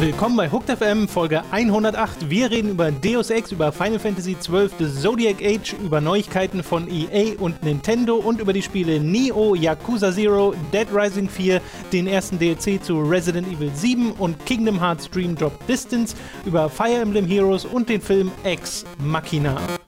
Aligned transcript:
Willkommen 0.00 0.36
bei 0.36 0.50
Hooked 0.50 0.70
FM 0.70 1.08
Folge 1.08 1.42
108. 1.50 2.30
Wir 2.30 2.50
reden 2.50 2.70
über 2.70 2.90
Deus 2.90 3.28
Ex, 3.28 3.52
über 3.52 3.70
Final 3.70 3.98
Fantasy 3.98 4.34
XII, 4.34 4.70
The 4.78 5.00
Zodiac 5.00 5.42
Age, 5.42 5.74
über 5.84 6.00
Neuigkeiten 6.00 6.62
von 6.62 6.88
EA 6.88 7.34
und 7.38 7.62
Nintendo 7.62 8.16
und 8.16 8.40
über 8.40 8.54
die 8.54 8.62
Spiele 8.62 8.98
Neo, 8.98 9.54
Yakuza 9.54 10.10
Zero, 10.10 10.54
Dead 10.72 10.86
Rising 10.90 11.28
4, 11.28 11.60
den 11.92 12.06
ersten 12.06 12.38
DLC 12.38 12.82
zu 12.82 12.98
Resident 13.00 13.46
Evil 13.48 13.70
7 13.74 14.12
und 14.12 14.46
Kingdom 14.46 14.80
Hearts 14.80 15.10
Dream 15.10 15.36
Drop 15.36 15.66
Distance, 15.66 16.16
über 16.46 16.70
Fire 16.70 17.02
Emblem 17.02 17.26
Heroes 17.26 17.66
und 17.66 17.90
den 17.90 18.00
Film 18.00 18.30
Ex 18.42 18.86
Machina. 18.98 19.79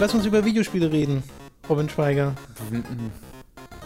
Lass 0.00 0.14
uns 0.14 0.24
über 0.24 0.42
Videospiele 0.44 0.90
reden, 0.90 1.22
Robin 1.68 1.86
Schweiger. 1.88 2.34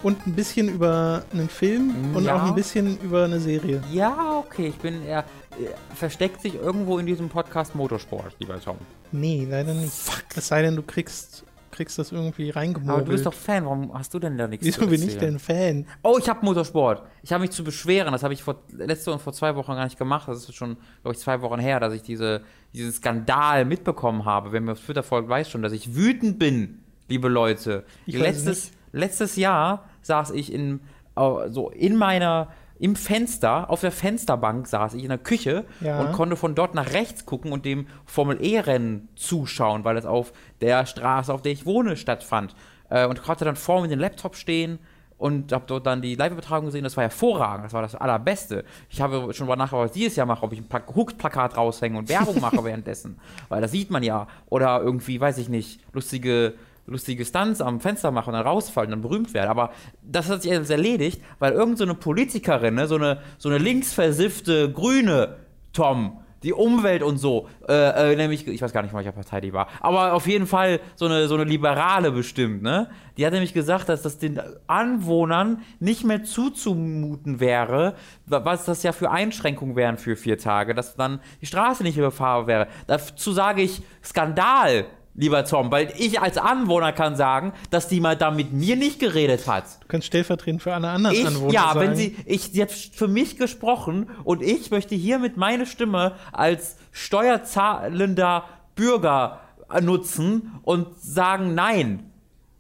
Und 0.05 0.27
ein 0.27 0.35
bisschen 0.35 0.69
über 0.69 1.25
einen 1.33 1.49
Film 1.49 2.15
und 2.15 2.25
Ja. 2.25 2.37
auch 2.37 2.43
ein 2.45 2.55
bisschen 2.55 2.99
über 3.01 3.25
eine 3.25 3.41
Serie. 3.41 3.83
Ja, 3.91 4.39
okay, 4.39 4.69
ich 4.69 4.77
bin 4.77 5.05
eher. 5.05 5.21
äh, 5.59 5.95
Versteckt 5.95 6.41
sich 6.41 6.55
irgendwo 6.55 6.99
in 6.99 7.07
diesem 7.07 7.29
Podcast 7.29 7.75
Motorsport, 7.75 8.37
lieber 8.39 8.61
Tom. 8.61 8.77
Nee, 9.13 9.47
leider 9.51 9.73
nicht. 9.75 9.93
Es 10.37 10.49
sei 10.49 10.63
denn, 10.63 10.77
du 10.77 10.83
kriegst, 10.83 11.45
kriegst 11.71 11.99
das 11.99 12.13
irgendwie 12.13 12.51
reingemogelt. 12.51 12.97
Aber 12.97 13.05
du 13.05 13.11
bist 13.13 13.25
doch 13.27 13.35
Fan, 13.35 13.65
warum 13.65 13.93
hast 13.97 14.13
du 14.15 14.19
denn 14.19 14.37
da 14.39 14.47
nichts 14.47 14.65
Wieso 14.67 14.83
zu 14.83 14.89
bin 14.89 15.03
ich 15.03 15.17
denn 15.17 15.39
Fan? 15.39 15.87
Oh, 16.03 16.17
ich 16.19 16.29
habe 16.29 16.45
Motorsport. 16.45 17.03
Ich 17.23 17.33
habe 17.33 17.43
mich 17.43 17.51
zu 17.53 17.65
beschweren. 17.65 18.13
Das 18.13 18.23
habe 18.23 18.35
ich 18.35 18.43
vor, 18.43 18.57
letzte 18.71 19.13
und 19.13 19.21
vor 19.23 19.33
zwei 19.33 19.55
Wochen 19.57 19.73
gar 19.73 19.85
nicht 19.85 19.99
gemacht. 19.99 20.29
Das 20.29 20.39
ist 20.39 20.55
schon, 20.55 20.77
glaube 21.03 21.15
ich, 21.17 21.19
zwei 21.21 21.41
Wochen 21.41 21.59
her, 21.61 21.81
dass 21.81 21.93
ich 21.95 22.03
diese, 22.03 22.43
diesen 22.75 22.93
Skandal 22.93 23.65
mitbekommen 23.65 24.25
habe. 24.25 24.53
Wer 24.53 24.61
mir 24.61 24.73
auf 24.73 24.81
Twitter 24.81 25.03
folgt, 25.03 25.29
weiß 25.29 25.49
schon, 25.49 25.63
dass 25.63 25.73
ich 25.73 25.95
wütend 25.95 26.39
bin, 26.39 26.81
liebe 27.09 27.29
Leute. 27.29 27.85
Ich 28.07 28.17
letztes, 28.19 28.73
letztes 28.93 29.37
Jahr 29.37 29.85
saß 30.03 30.31
ich 30.33 30.53
in, 30.53 30.81
so 31.17 31.71
in 31.71 31.97
meiner, 31.97 32.49
im 32.79 32.97
Fenster, 32.97 33.71
auf 33.71 33.81
der 33.81 33.93
Fensterbank 33.93 34.67
saß 34.67 34.95
ich 34.95 35.05
in 35.05 35.09
der 35.09 35.19
Küche 35.19 35.65
Ja. 35.81 36.01
und 36.01 36.13
konnte 36.13 36.37
von 36.37 36.55
dort 36.55 36.75
nach 36.75 36.93
rechts 36.93 37.25
gucken 37.25 37.53
und 37.53 37.65
dem 37.65 37.87
Formel-E-Rennen 38.07 39.09
zuschauen, 39.15 39.85
weil 39.85 39.97
es 39.97 40.05
auf 40.05 40.33
der 40.61 40.85
Straße, 40.87 41.33
auf 41.33 41.43
der 41.43 41.53
ich 41.53 41.67
wohne, 41.67 41.97
stattfand. 41.97 42.55
Äh, 42.91 43.07
und 43.07 43.23
konnte 43.23 43.45
dann 43.45 43.57
vor 43.57 43.81
mir 43.81 43.89
den 43.89 44.01
Laptop 44.01 44.35
stehen 44.37 44.79
und 45.19 45.53
habe 45.53 45.65
dort 45.67 45.87
dann 45.87 46.03
die 46.03 46.15
Live-Übertragung 46.15 46.67
gesehen. 46.67 46.85
Das 46.85 46.97
war 46.97 47.05
hervorragend. 47.05 47.67
Das 47.67 47.73
war 47.73 47.83
das 47.83 47.95
Allerbeste. 47.95 48.65
Ich 48.91 49.01
habe 49.01 49.33
schon 49.33 49.47
mal 49.47 49.57
nachher, 49.57 49.79
was 49.79 49.91
ich 49.91 50.03
dieses 50.03 50.17
Jahr 50.17 50.27
mache, 50.27 50.45
ob 50.45 50.53
ich 50.53 50.59
ein 50.59 50.69
Pla 50.69 50.83
Hooked-Plakat 50.95 51.57
raushänge 51.57 51.99
und 51.99 52.09
Werbung 52.09 52.41
mache 52.41 52.65
währenddessen. 52.65 53.19
Weil 53.49 53.61
das 53.61 53.71
sieht 53.71 53.91
man 53.91 54.03
ja. 54.03 54.27
Oder 54.51 54.83
irgendwie, 54.83 55.21
weiß 55.21 55.39
ich 55.39 55.49
nicht, 55.49 55.81
lustige 55.93 56.55
lustige 56.87 57.25
Stunts 57.25 57.61
am 57.61 57.81
Fenster 57.81 58.11
machen 58.11 58.31
und 58.31 58.35
dann 58.35 58.47
rausfallen 58.47 58.93
und 58.93 58.99
dann 58.99 59.09
berühmt 59.09 59.33
werden. 59.33 59.49
Aber 59.49 59.73
das 60.03 60.29
hat 60.29 60.43
sich 60.43 60.53
alles 60.53 60.71
erledigt, 60.71 61.23
weil 61.39 61.53
irgendeine 61.53 61.77
so 61.79 61.85
eine 61.85 61.95
Politikerin, 61.95 62.75
ne, 62.75 62.87
so 62.87 62.97
eine, 62.97 63.21
so 63.39 63.49
eine 63.49 63.59
linksversiffte 63.59 64.71
Grüne, 64.71 65.37
Tom, 65.73 66.19
die 66.45 66.53
Umwelt 66.53 67.03
und 67.03 67.17
so, 67.19 67.49
äh, 67.69 68.13
äh, 68.13 68.17
nämlich, 68.17 68.47
ich 68.47 68.63
weiß 68.63 68.73
gar 68.73 68.83
nicht, 68.83 68.95
welcher 68.95 69.13
Partei 69.13 69.41
die 69.41 69.53
war, 69.53 69.67
aber 69.81 70.13
auf 70.13 70.27
jeden 70.27 70.47
Fall 70.47 70.79
so 70.95 71.07
eine, 71.07 71.27
so 71.27 71.35
eine 71.35 71.45
Liberale 71.45 72.13
bestimmt, 72.13 72.63
ne? 72.63 72.89
Die 73.17 73.25
hat 73.25 73.33
nämlich 73.33 73.55
gesagt, 73.55 73.89
dass 73.89 74.03
das 74.03 74.19
den 74.19 74.41
Anwohnern 74.67 75.63
nicht 75.81 76.05
mehr 76.05 76.25
zuzumuten 76.25 77.41
wäre, 77.41 77.95
wa- 78.27 78.45
was 78.45 78.65
das 78.65 78.83
ja 78.83 78.93
für 78.93 79.11
Einschränkungen 79.11 79.77
wären 79.77 79.99
für 79.99 80.17
vier 80.17 80.39
Tage, 80.39 80.75
dass 80.75 80.97
dann 80.97 81.21
die 81.41 81.47
Straße 81.47 81.83
nicht 81.83 81.97
überfahrbar 81.97 82.47
wäre. 82.47 82.67
Dazu 82.87 83.33
sage 83.33 83.63
ich 83.63 83.83
Skandal, 84.03 84.87
lieber 85.15 85.45
Tom, 85.45 85.71
weil 85.71 85.93
ich 85.97 86.21
als 86.21 86.39
Anwohner 86.39 86.93
kann 86.93 87.17
sagen, 87.17 87.53
dass 87.71 87.89
die 87.89 88.01
mal 88.01 88.17
da 88.17 88.31
mit 88.31 88.53
mir 88.53 88.77
nicht 88.77 88.99
geredet 88.99 89.47
hat. 89.47 89.65
Du 89.81 89.89
kannst 89.89 90.07
stellvertretend 90.07 90.63
für 90.63 90.75
alle 90.75 90.89
anderen 90.89 91.17
Ich, 91.17 91.27
Anwohner 91.27 91.53
ja, 91.53 91.69
sagen. 91.69 91.81
wenn 91.81 91.97
sie, 91.97 92.17
ich, 92.27 92.51
sie 92.53 92.63
hat 92.63 92.73
für 92.73 93.09
mich 93.09 93.37
gesprochen 93.37 94.11
und 94.25 94.43
ich 94.43 94.71
möchte 94.71 94.95
hiermit 94.95 95.37
meine 95.37 95.67
Stimme 95.67 96.17
als 96.33 96.77
steuerzahlender 96.93 98.45
Bürger 98.75 99.41
nutzen 99.81 100.53
und 100.63 100.89
sagen 101.01 101.55
nein. 101.55 102.11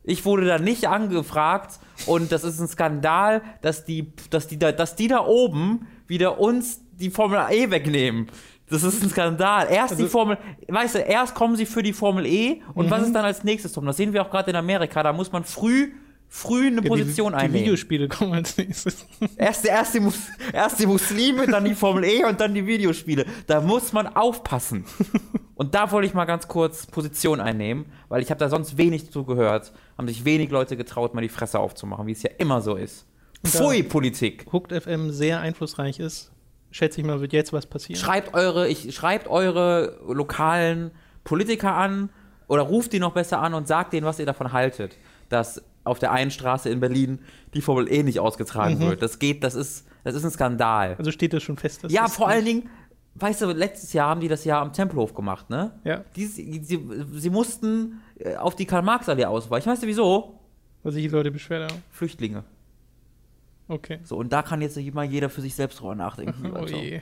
Ich 0.04 0.24
wurde 0.24 0.46
da 0.46 0.58
nicht 0.58 0.86
angefragt 0.86 1.78
und 2.06 2.30
das 2.30 2.44
ist 2.44 2.60
ein 2.60 2.68
Skandal, 2.68 3.42
dass 3.62 3.84
die, 3.84 4.12
dass 4.30 4.46
die 4.46 4.58
da, 4.58 4.70
dass 4.70 4.96
die 4.96 5.08
da 5.08 5.24
oben 5.24 5.86
wieder 6.06 6.38
uns 6.38 6.80
die 6.92 7.10
Formel 7.10 7.40
E 7.50 7.70
wegnehmen. 7.70 8.28
Das 8.74 8.82
ist 8.94 9.02
ein 9.02 9.10
Skandal. 9.10 9.68
Erst 9.70 9.92
Also- 9.92 10.02
die 10.04 10.08
Formel, 10.08 10.38
weißt 10.68 10.96
du, 10.96 10.98
erst 11.00 11.34
kommen 11.34 11.56
sie 11.56 11.66
für 11.66 11.82
die 11.82 11.92
Formel 11.92 12.26
E 12.26 12.60
und 12.74 12.86
Mhm. 12.86 12.90
was 12.90 13.02
ist 13.04 13.14
dann 13.14 13.24
als 13.24 13.44
nächstes, 13.44 13.72
Tom? 13.72 13.86
Das 13.86 13.96
sehen 13.96 14.12
wir 14.12 14.22
auch 14.22 14.30
gerade 14.30 14.50
in 14.50 14.56
Amerika. 14.56 15.02
Da 15.02 15.12
muss 15.12 15.30
man 15.32 15.44
früh, 15.44 15.92
früh 16.28 16.66
eine 16.66 16.82
Ja, 16.82 16.88
Position 16.88 17.32
die, 17.32 17.38
die 17.38 17.44
einnehmen. 17.44 17.64
Videospiele 17.64 18.08
kommen 18.08 18.32
als 18.34 18.56
nächstes. 18.58 19.06
Erst, 19.36 19.64
erst, 19.66 19.94
die 19.94 20.00
Mus 20.00 20.18
erst 20.52 20.80
die 20.80 20.86
Muslime, 20.86 21.46
dann 21.46 21.64
die 21.64 21.74
Formel 21.74 22.04
E 22.04 22.24
und 22.24 22.40
dann 22.40 22.54
die 22.54 22.66
Videospiele. 22.66 23.24
Da 23.46 23.60
muss 23.60 23.92
man 23.92 24.06
aufpassen. 24.08 24.84
Und 25.54 25.74
da 25.76 25.92
wollte 25.92 26.08
ich 26.08 26.14
mal 26.14 26.24
ganz 26.24 26.48
kurz 26.48 26.86
Position 26.86 27.40
einnehmen, 27.40 27.84
weil 28.08 28.20
ich 28.22 28.30
habe 28.30 28.40
da 28.40 28.48
sonst 28.48 28.76
wenig 28.76 29.12
zugehört. 29.12 29.72
Haben 29.96 30.08
sich 30.08 30.24
wenig 30.24 30.50
Leute 30.50 30.76
getraut, 30.76 31.14
mal 31.14 31.20
die 31.20 31.28
Fresse 31.28 31.60
aufzumachen, 31.60 32.08
wie 32.08 32.12
es 32.12 32.22
ja 32.24 32.30
immer 32.38 32.60
so 32.60 32.74
ist. 32.74 33.06
Pfui, 33.46 33.82
Politik. 33.84 34.46
Hooked 34.52 34.72
FM 34.72 35.10
sehr 35.12 35.38
einflussreich 35.40 36.00
ist, 36.00 36.32
schätze 36.74 37.00
ich 37.00 37.06
mal, 37.06 37.20
wird 37.20 37.32
jetzt 37.32 37.52
was 37.52 37.66
passieren. 37.66 38.00
Schreibt 38.00 38.34
eure, 38.34 38.68
ich, 38.68 38.92
schreibt 38.94 39.28
eure 39.28 39.96
lokalen 40.08 40.90
Politiker 41.22 41.74
an 41.74 42.10
oder 42.48 42.62
ruft 42.62 42.92
die 42.92 42.98
noch 42.98 43.12
besser 43.12 43.40
an 43.40 43.54
und 43.54 43.68
sagt 43.68 43.92
denen, 43.92 44.04
was 44.04 44.18
ihr 44.18 44.26
davon 44.26 44.52
haltet, 44.52 44.98
dass 45.28 45.62
auf 45.84 46.00
der 46.00 46.10
einen 46.10 46.32
Straße 46.32 46.68
in 46.68 46.80
Berlin 46.80 47.20
die 47.54 47.60
Formel 47.60 47.90
E 47.92 48.02
nicht 48.02 48.18
ausgetragen 48.18 48.80
wird. 48.80 49.02
Das 49.02 49.20
geht, 49.20 49.44
das 49.44 49.54
ist, 49.54 49.86
das 50.02 50.16
ist 50.16 50.24
ein 50.24 50.32
Skandal. 50.32 50.96
also 50.98 51.12
steht 51.12 51.32
das 51.32 51.44
schon 51.44 51.56
fest? 51.56 51.84
Ja, 51.88 52.08
vor 52.08 52.26
allen 52.26 52.44
Dingen, 52.44 52.68
weißt 53.14 53.42
du, 53.42 53.46
letztes 53.52 53.92
Jahr 53.92 54.08
haben 54.08 54.20
die 54.20 54.28
das 54.28 54.44
ja 54.44 54.60
am 54.60 54.72
Tempelhof 54.72 55.14
gemacht, 55.14 55.50
ne? 55.50 55.78
Ja, 55.84 56.02
Die, 56.16 56.26
sie, 56.26 56.60
sie, 56.64 56.80
sie 57.12 57.30
mussten 57.30 58.00
äh, 58.18 58.34
auf 58.34 58.56
die 58.56 58.66
Karl-Marx-Allee 58.66 59.26
ausweichen. 59.26 59.70
Weißt 59.70 59.84
du 59.84 59.86
wieso? 59.86 60.40
weil 60.82 60.92
sich 60.92 61.02
die 61.02 61.08
Leute 61.08 61.30
beschwert 61.30 61.72
haben. 61.72 61.82
Flüchtlinge. 61.90 62.44
Okay. 63.68 64.00
So, 64.04 64.16
und 64.16 64.32
da 64.32 64.42
kann 64.42 64.60
jetzt 64.60 64.76
mal 64.92 65.04
jeder 65.04 65.30
für 65.30 65.40
sich 65.40 65.54
selbst 65.54 65.80
drüber 65.80 65.94
nachdenken. 65.94 66.52
Oh 66.56 66.66
je. 66.66 67.00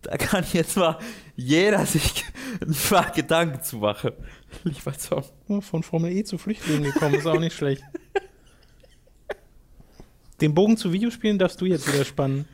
Da 0.00 0.16
kann 0.16 0.44
jetzt 0.52 0.76
mal 0.76 0.96
jeder 1.34 1.84
sich 1.84 2.24
ein 2.60 2.74
paar 2.88 3.10
Gedanken 3.10 3.62
zu 3.62 3.78
machen. 3.78 4.12
Lieber 4.62 4.92
Tom. 4.92 5.24
Ja, 5.48 5.60
Von 5.60 5.82
Formel 5.82 6.12
E 6.12 6.22
zu 6.22 6.38
Flüchtlingen 6.38 6.84
gekommen, 6.84 7.16
ist 7.16 7.26
auch 7.26 7.40
nicht 7.40 7.56
schlecht. 7.56 7.82
Den 10.40 10.54
Bogen 10.54 10.76
zu 10.76 10.92
Videospielen 10.92 11.36
darfst 11.38 11.60
du 11.60 11.66
jetzt 11.66 11.92
wieder 11.92 12.04
spannen. 12.04 12.44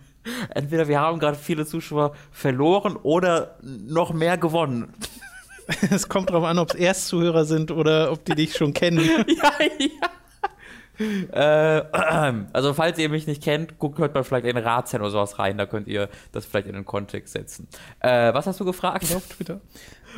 Entweder 0.54 0.88
wir 0.88 1.00
haben 1.00 1.18
gerade 1.18 1.36
viele 1.36 1.66
Zuschauer 1.66 2.14
verloren 2.30 2.96
oder 2.96 3.58
noch 3.62 4.12
mehr 4.12 4.38
gewonnen. 4.38 4.94
Es 5.90 6.10
kommt 6.10 6.28
darauf 6.28 6.44
an, 6.44 6.58
ob 6.58 6.68
es 6.68 6.74
Erstzuhörer 6.74 7.46
sind 7.46 7.70
oder 7.70 8.12
ob 8.12 8.22
die 8.26 8.34
dich 8.34 8.54
schon 8.54 8.74
kennen. 8.74 8.98
ja, 8.98 9.52
ja. 9.78 10.10
Äh, 10.98 11.36
also, 12.52 12.74
falls 12.74 12.98
ihr 12.98 13.08
mich 13.08 13.26
nicht 13.26 13.42
kennt, 13.42 13.78
guckt, 13.78 13.98
hört 13.98 14.14
mal 14.14 14.24
vielleicht 14.24 14.46
in 14.46 14.56
Ratsherrn 14.56 15.02
oder 15.02 15.10
sowas 15.10 15.38
rein, 15.38 15.58
da 15.58 15.66
könnt 15.66 15.88
ihr 15.88 16.08
das 16.32 16.46
vielleicht 16.46 16.66
in 16.66 16.74
den 16.74 16.84
Kontext 16.84 17.32
setzen. 17.32 17.68
Äh, 18.00 18.32
was 18.34 18.46
hast 18.46 18.60
du 18.60 18.64
gefragt? 18.64 19.04
Auf 19.14 19.28
Twitter. 19.28 19.60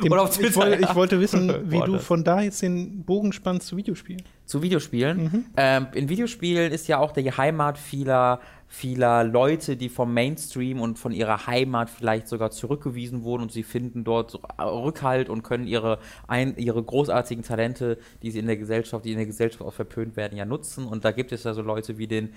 Dem, 0.03 0.11
Oder 0.11 0.23
auf 0.23 0.31
ich, 0.31 0.37
Twitter, 0.37 0.55
wollte, 0.55 0.81
ja. 0.81 0.89
ich 0.89 0.95
wollte 0.95 1.19
wissen, 1.19 1.53
wie 1.71 1.77
Boah, 1.77 1.85
du 1.85 1.99
von 1.99 2.23
da 2.23 2.41
jetzt 2.41 2.61
den 2.61 3.03
Bogen 3.03 3.33
spannst 3.33 3.67
zu 3.67 3.77
Videospielen. 3.77 4.21
Zu 4.45 4.61
Videospielen. 4.61 5.45
Ähm, 5.57 5.87
in 5.93 6.09
Videospielen 6.09 6.71
ist 6.71 6.87
ja 6.87 6.99
auch 6.99 7.11
die 7.11 7.31
Heimat 7.31 7.77
vieler, 7.77 8.39
vieler 8.67 9.23
Leute, 9.23 9.75
die 9.75 9.89
vom 9.89 10.13
Mainstream 10.13 10.79
und 10.79 10.99
von 10.99 11.11
ihrer 11.11 11.47
Heimat 11.47 11.89
vielleicht 11.89 12.27
sogar 12.27 12.51
zurückgewiesen 12.51 13.23
wurden 13.23 13.43
und 13.43 13.51
sie 13.51 13.63
finden 13.63 14.03
dort 14.03 14.31
so 14.31 14.39
Rückhalt 14.59 15.29
und 15.29 15.43
können 15.43 15.67
ihre, 15.67 15.99
ein, 16.27 16.55
ihre 16.57 16.81
großartigen 16.81 17.43
Talente, 17.43 17.97
die 18.21 18.31
sie 18.31 18.39
in 18.39 18.47
der 18.47 18.57
Gesellschaft, 18.57 19.03
die 19.05 19.11
in 19.11 19.17
der 19.17 19.25
Gesellschaft 19.25 19.61
auch 19.61 19.73
verpönt 19.73 20.15
werden, 20.15 20.37
ja 20.37 20.45
nutzen. 20.45 20.85
Und 20.85 21.05
da 21.05 21.11
gibt 21.11 21.31
es 21.31 21.43
ja 21.43 21.53
so 21.53 21.61
Leute 21.61 21.97
wie 21.97 22.07
den 22.07 22.33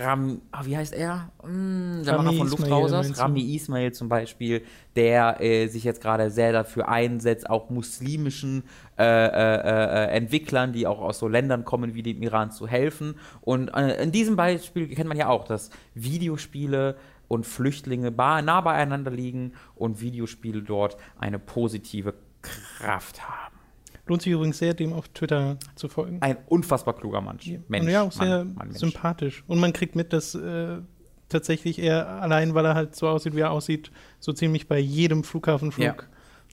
Ram, 0.00 0.42
ah, 0.50 0.64
wie 0.64 0.76
heißt 0.76 0.92
er? 0.92 1.30
Hm, 1.40 2.02
der 2.04 2.14
Rami 2.14 2.36
Macher 2.36 2.56
von 2.56 2.68
du? 2.90 3.20
Rami 3.20 3.54
Ismail 3.54 3.92
zum 3.92 4.08
Beispiel, 4.08 4.64
der 4.96 5.40
äh, 5.40 5.68
sich 5.68 5.84
jetzt 5.84 6.00
gerade 6.00 6.30
sehr 6.32 6.52
dafür 6.52 6.88
einsetzt, 6.88 7.48
auch 7.48 7.70
muslimischen 7.70 8.64
äh, 8.98 9.04
äh, 9.04 10.08
äh, 10.08 10.16
Entwicklern, 10.16 10.72
die 10.72 10.88
auch 10.88 11.00
aus 11.00 11.20
so 11.20 11.28
Ländern 11.28 11.64
kommen 11.64 11.94
wie 11.94 12.02
dem 12.02 12.22
Iran, 12.22 12.50
zu 12.50 12.66
helfen. 12.66 13.14
Und 13.40 13.68
äh, 13.68 14.02
in 14.02 14.10
diesem 14.10 14.34
Beispiel 14.34 14.88
kennt 14.88 15.08
man 15.08 15.16
ja 15.16 15.28
auch, 15.28 15.44
dass 15.44 15.70
Videospiele 15.94 16.96
und 17.28 17.46
Flüchtlinge 17.46 18.10
nah 18.10 18.60
beieinander 18.62 19.12
liegen 19.12 19.52
und 19.76 20.00
Videospiele 20.00 20.62
dort 20.62 20.96
eine 21.18 21.38
positive 21.38 22.14
Kraft 22.42 23.22
haben. 23.28 23.51
Lohnt 24.12 24.20
sich 24.22 24.32
übrigens 24.32 24.58
sehr, 24.58 24.74
dem 24.74 24.92
auf 24.92 25.08
Twitter 25.08 25.56
zu 25.74 25.88
folgen. 25.88 26.18
Ein 26.20 26.36
unfassbar 26.48 26.94
kluger 26.94 27.22
Mensch. 27.22 27.50
Mensch 27.68 27.86
und 27.86 27.90
ja, 27.90 28.02
auch 28.02 28.12
sehr 28.12 28.44
Mann, 28.44 28.54
Mann, 28.54 28.68
Mensch. 28.68 28.78
sympathisch. 28.80 29.42
Und 29.46 29.58
man 29.58 29.72
kriegt 29.72 29.96
mit, 29.96 30.12
dass 30.12 30.34
äh, 30.34 30.76
tatsächlich 31.30 31.78
eher 31.78 32.06
allein, 32.06 32.52
weil 32.54 32.66
er 32.66 32.74
halt 32.74 32.94
so 32.94 33.08
aussieht, 33.08 33.34
wie 33.34 33.40
er 33.40 33.50
aussieht, 33.50 33.90
so 34.20 34.34
ziemlich 34.34 34.68
bei 34.68 34.78
jedem 34.78 35.24
Flughafenflug 35.24 35.86
Ja. 35.86 35.94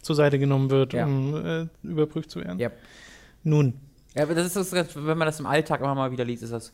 zur 0.02 0.16
Seite 0.16 0.40
genommen 0.40 0.70
wird, 0.70 0.94
Ja. 0.94 1.06
um 1.06 1.36
äh, 1.36 1.68
überprüft 1.84 2.32
zu 2.32 2.40
werden. 2.40 2.60
Ja. 2.60 2.72
Nun, 3.44 3.74
Ja, 4.16 4.24
aber 4.24 4.36
das 4.36 4.56
ist 4.56 4.72
das, 4.72 4.96
wenn 4.96 5.18
man 5.18 5.26
das 5.26 5.40
im 5.42 5.46
Alltag 5.46 5.82
immer 5.82 5.96
mal 5.96 6.12
wieder 6.12 6.24
liest, 6.24 6.44
ist 6.44 6.54
das, 6.54 6.72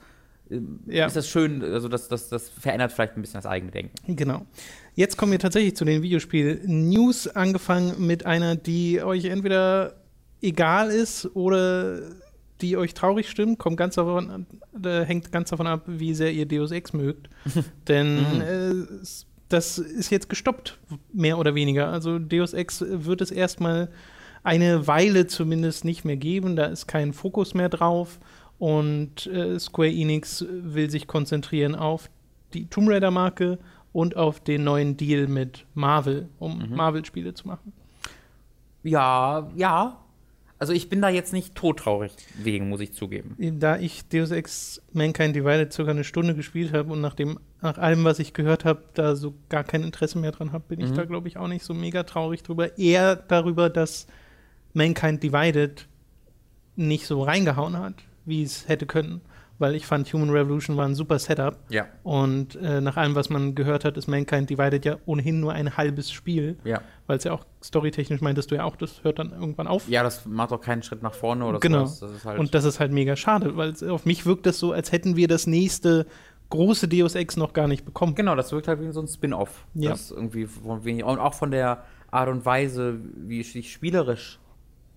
ähm, 0.52 0.82
Ja. 0.86 1.08
ist 1.08 1.16
das 1.16 1.28
schön, 1.28 1.64
also 1.64 1.88
das, 1.88 2.08
das, 2.10 2.30
das 2.30 2.48
verändert 2.50 2.92
vielleicht 2.92 3.18
ein 3.18 3.22
bisschen 3.22 3.40
das 3.40 3.48
eigene 3.48 3.72
Denken. 3.72 4.16
Genau. 4.16 4.46
Jetzt 4.94 5.18
kommen 5.18 5.32
wir 5.32 5.40
tatsächlich 5.40 5.76
zu 5.76 5.84
den 5.84 6.04
Videospiel-News, 6.04 7.30
angefangen 7.30 8.06
mit 8.06 8.26
einer, 8.28 8.56
die 8.56 9.02
euch 9.02 9.26
entweder 9.26 9.96
egal 10.46 10.90
ist 10.90 11.36
oder 11.36 12.00
die 12.62 12.78
euch 12.78 12.94
traurig 12.94 13.30
stimmt. 13.30 13.60
Kommt 13.60 13.78
ganz 13.78 13.96
davon, 13.96 14.46
äh, 14.84 15.04
hängt 15.04 15.32
ganz 15.32 15.50
davon 15.50 15.68
ab, 15.68 15.84
wie 15.88 16.14
sehr 16.14 16.32
ihr 16.32 16.46
Deus 16.46 16.72
Ex 16.72 16.94
mögt. 16.94 17.30
Denn 17.88 18.16
Mhm. 18.36 18.42
äh, 18.42 18.86
das 19.50 19.78
ist 19.78 20.10
jetzt 20.10 20.30
gestoppt, 20.30 20.78
mehr 21.14 21.38
oder 21.38 21.54
weniger. 21.54 21.90
Also 21.90 22.18
Deus 22.18 22.54
Ex 22.54 22.84
wird 22.88 23.22
es 23.22 23.30
erstmal 23.32 23.90
eine 24.44 24.88
Weile 24.88 25.28
zumindest 25.28 25.86
nicht 25.86 26.06
mehr 26.06 26.18
geben. 26.18 26.56
Da 26.56 26.66
ist 26.66 26.88
kein 26.88 27.14
Fokus 27.14 27.54
mehr 27.54 27.70
drauf. 27.70 28.20
Und 28.58 29.28
äh, 29.28 29.60
Square 29.60 29.90
Enix 29.92 30.46
will 30.50 30.90
sich 30.90 31.08
konzentrieren 31.08 31.76
auf 31.76 32.10
die 32.54 32.68
Tomb 32.68 32.88
Raider-Marke 32.90 33.60
und 33.92 34.16
auf 34.16 34.40
den 34.40 34.64
neuen 34.64 34.96
Deal 34.98 35.28
mit 35.28 35.66
Marvel, 35.74 36.30
um 36.40 36.60
Mhm. 36.70 36.76
Marvel-Spiele 36.76 37.34
zu 37.34 37.48
machen. 37.48 37.74
Ja, 38.84 39.52
ja. 39.56 39.98
Also 40.58 40.72
ich 40.72 40.88
bin 40.88 41.02
da 41.02 41.10
jetzt 41.10 41.34
nicht 41.34 41.54
todtraurig 41.54 42.14
wegen, 42.42 42.70
muss 42.70 42.80
ich 42.80 42.94
zugeben. 42.94 43.36
Da 43.60 43.78
ich 43.78 44.08
Deus 44.08 44.32
Ex 44.32 44.82
Mankind 44.94 45.36
Divided 45.36 45.74
circa 45.74 45.92
eine 45.92 46.06
Stunde 46.06 46.34
gespielt 46.34 46.72
habe 46.74 46.94
und 46.94 47.02
nach, 47.02 47.14
dem, 47.14 47.40
nach 47.62 47.78
allem, 47.78 48.06
was 48.06 48.20
ich 48.20 48.34
gehört 48.34 48.64
habe, 48.64 48.84
da 48.94 49.16
so 49.18 49.34
gar 49.50 49.66
kein 49.66 49.84
Interesse 49.84 50.18
mehr 50.18 50.32
dran 50.32 50.54
habe, 50.54 50.64
bin 50.70 50.80
ich 50.80 50.92
Mhm. 50.92 50.96
da, 50.96 51.04
glaube 51.04 51.28
ich, 51.28 51.36
auch 51.38 51.50
nicht 51.50 51.66
so 51.66 51.74
mega 51.74 52.04
traurig 52.04 52.42
drüber. 52.42 52.78
Eher 52.78 53.18
darüber, 53.18 53.70
dass 53.70 54.08
Mankind 54.74 55.22
Divided 55.24 55.88
nicht 56.78 57.06
so 57.06 57.22
reingehauen 57.24 57.78
hat, 57.78 57.96
wie 58.26 58.42
es 58.44 58.68
hätte 58.70 58.86
können. 58.86 59.22
Weil 59.58 59.74
ich 59.76 59.86
fand, 59.86 60.12
Human 60.12 60.30
Revolution 60.32 60.76
war 60.76 60.86
ein 60.86 60.96
super 60.96 61.18
Setup. 61.18 61.58
Ja. 61.70 61.86
Und 62.04 62.56
äh, 62.56 62.82
nach 62.82 62.98
allem, 62.98 63.16
was 63.16 63.30
man 63.30 63.56
gehört 63.56 63.86
hat, 63.86 63.96
ist 63.96 64.08
Mankind 64.08 64.50
Divided 64.50 64.84
ja 64.84 64.98
ohnehin 65.06 65.40
nur 65.40 65.54
ein 65.54 65.78
halbes 65.78 66.12
Spiel. 66.12 66.58
Ja. 66.66 66.82
Weil 67.08 67.18
es 67.20 67.24
ja 67.24 67.32
auch 67.32 67.46
storytechnisch 67.64 68.20
meintest 68.20 68.52
du 68.52 68.56
ja 68.56 68.66
auch, 68.66 68.76
das 68.76 69.04
hört 69.06 69.18
dann 69.20 69.32
irgendwann 69.32 69.68
auf. 69.68 69.88
Ja, 69.88 70.04
das 70.04 70.26
macht 70.26 70.52
auch 70.52 70.60
keinen 70.60 70.84
Schritt 70.84 71.02
nach 71.04 71.14
vorne 71.14 71.46
oder 71.46 71.60
Genau. 71.60 71.84
Das 71.84 72.02
ist 72.02 72.26
halt 72.26 72.38
Und 72.40 72.54
das 72.54 72.66
ist 72.66 72.82
halt 72.82 72.92
mega 72.92 73.16
schade, 73.16 73.56
weil 73.56 73.70
es- 73.70 73.82
auf 73.82 74.06
mich 74.06 74.26
wirkt 74.26 74.46
das 74.46 74.60
so, 74.60 74.74
als 74.74 74.92
hätten 74.92 75.16
wir 75.16 75.30
das 75.30 75.48
nächste 75.48 76.06
große 76.50 76.90
Deus 76.90 77.16
Ex 77.16 77.38
noch 77.38 77.54
gar 77.54 77.70
nicht 77.70 77.86
bekommen. 77.86 78.14
Genau, 78.14 78.36
das 78.36 78.52
wirkt 78.52 78.68
halt 78.68 78.82
wie 78.82 78.92
so 78.92 79.00
ein 79.02 79.08
Spin-off. 79.08 79.66
Ja. 79.74 79.92
Das 79.92 80.12
irgendwie 80.12 80.48
von 80.48 80.84
wenig, 80.84 81.06
und 81.06 81.18
auch 81.18 81.34
von 81.34 81.52
der 81.52 81.86
Art 82.12 82.28
und 82.28 82.46
Weise, 82.46 83.00
wie 83.16 83.40
es 83.40 83.54
sich 83.54 83.72
spielerisch 83.72 84.38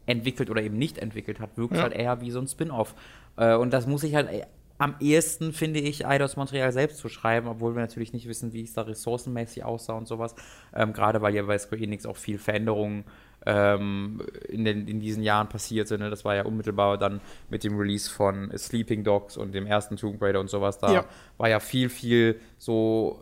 entwickelt 0.06 0.50
oder 0.50 0.62
eben 0.62 0.78
nicht 0.78 0.98
entwickelt 0.98 1.38
hat, 1.38 1.56
wirkt 1.56 1.72
es 1.74 1.78
Ja. 1.78 1.82
halt 1.84 1.92
eher 1.94 2.20
wie 2.22 2.30
so 2.30 2.40
ein 2.40 2.48
Spin-off. 2.48 2.94
Äh, 3.38 3.54
und 3.54 3.72
das 3.72 3.86
muss 3.86 4.02
ich 4.02 4.14
halt 4.14 4.30
äh, 4.30 4.42
am 4.78 4.94
ehesten, 5.00 5.52
finde 5.52 5.80
ich, 5.80 6.06
Eidos 6.06 6.36
Montreal 6.36 6.72
selbst 6.72 6.98
zu 6.98 7.08
schreiben, 7.08 7.48
obwohl 7.48 7.74
wir 7.74 7.80
natürlich 7.80 8.12
nicht 8.12 8.28
wissen, 8.28 8.52
wie 8.52 8.62
es 8.62 8.74
da 8.74 8.82
ressourcenmäßig 8.82 9.64
aussah 9.64 9.94
und 9.94 10.06
sowas. 10.06 10.34
Ähm, 10.74 10.92
Gerade 10.92 11.20
weil 11.20 11.34
ja 11.34 11.42
bei 11.42 11.58
Square 11.58 11.82
Enix 11.82 12.06
auch 12.06 12.16
viel 12.16 12.38
Veränderungen 12.38 13.04
ähm, 13.44 14.20
in, 14.48 14.64
den, 14.64 14.86
in 14.86 15.00
diesen 15.00 15.22
Jahren 15.22 15.48
passiert 15.48 15.88
sind. 15.88 16.00
Ne? 16.00 16.10
Das 16.10 16.24
war 16.24 16.34
ja 16.36 16.44
unmittelbar 16.44 16.96
dann 16.98 17.20
mit 17.50 17.64
dem 17.64 17.76
Release 17.76 18.08
von 18.10 18.52
Sleeping 18.56 19.02
Dogs 19.04 19.36
und 19.36 19.52
dem 19.52 19.66
ersten 19.66 19.96
Tomb 19.96 20.20
Raider 20.22 20.38
und 20.40 20.48
sowas. 20.50 20.78
Da 20.78 20.92
Ja. 20.92 21.04
war 21.38 21.48
ja 21.48 21.58
viel, 21.60 21.88
viel 21.88 22.40
so. 22.58 23.20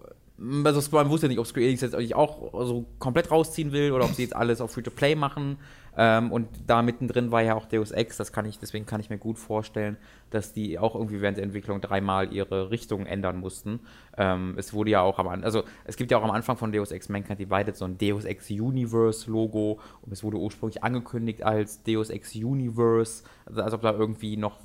Also 0.64 0.82
man 0.90 1.08
wusste 1.08 1.26
ja 1.26 1.28
nicht, 1.28 1.38
ob 1.38 1.46
Square 1.46 1.64
Enix 1.64 1.80
jetzt 1.80 1.94
eigentlich 1.94 2.14
auch 2.14 2.52
so 2.66 2.84
komplett 2.98 3.30
rausziehen 3.30 3.72
will 3.72 3.92
oder 3.92 4.04
ob 4.04 4.12
sie 4.12 4.22
jetzt 4.22 4.36
alles 4.36 4.60
auf 4.60 4.72
Free-to-Play 4.72 5.14
machen. 5.14 5.56
Ähm, 5.96 6.30
und 6.30 6.48
da 6.66 6.82
mittendrin 6.82 7.30
war 7.32 7.42
ja 7.42 7.54
auch 7.54 7.66
Deus 7.66 7.90
Ex, 7.90 8.16
das 8.16 8.32
kann 8.32 8.44
ich, 8.44 8.58
deswegen 8.58 8.84
kann 8.86 9.00
ich 9.00 9.08
mir 9.10 9.18
gut 9.18 9.38
vorstellen, 9.38 9.96
dass 10.30 10.52
die 10.52 10.78
auch 10.78 10.94
irgendwie 10.94 11.20
während 11.22 11.38
der 11.38 11.44
Entwicklung 11.44 11.80
dreimal 11.80 12.32
ihre 12.32 12.70
Richtung 12.70 13.06
ändern 13.06 13.38
mussten. 13.40 13.80
Ähm, 14.18 14.54
es 14.58 14.74
wurde 14.74 14.90
ja 14.90 15.00
auch 15.00 15.18
am 15.18 15.28
An- 15.28 15.44
also 15.44 15.62
es 15.84 15.96
gibt 15.96 16.10
ja 16.10 16.18
auch 16.18 16.22
am 16.24 16.30
Anfang 16.30 16.56
von 16.56 16.72
Deus 16.72 16.90
Ex 16.90 17.08
Mankind 17.08 17.38
Divided 17.38 17.76
so 17.76 17.84
ein 17.86 17.96
Deus 17.96 18.24
Ex 18.24 18.50
Universe 18.50 19.30
Logo 19.30 19.78
und 20.02 20.12
es 20.12 20.22
wurde 20.22 20.36
ursprünglich 20.36 20.84
angekündigt 20.84 21.42
als 21.42 21.82
Deus 21.82 22.10
Ex 22.10 22.34
Universe, 22.34 23.24
also 23.46 23.62
als 23.62 23.72
ob 23.72 23.82
da 23.82 23.92
irgendwie 23.92 24.36
noch 24.36 24.58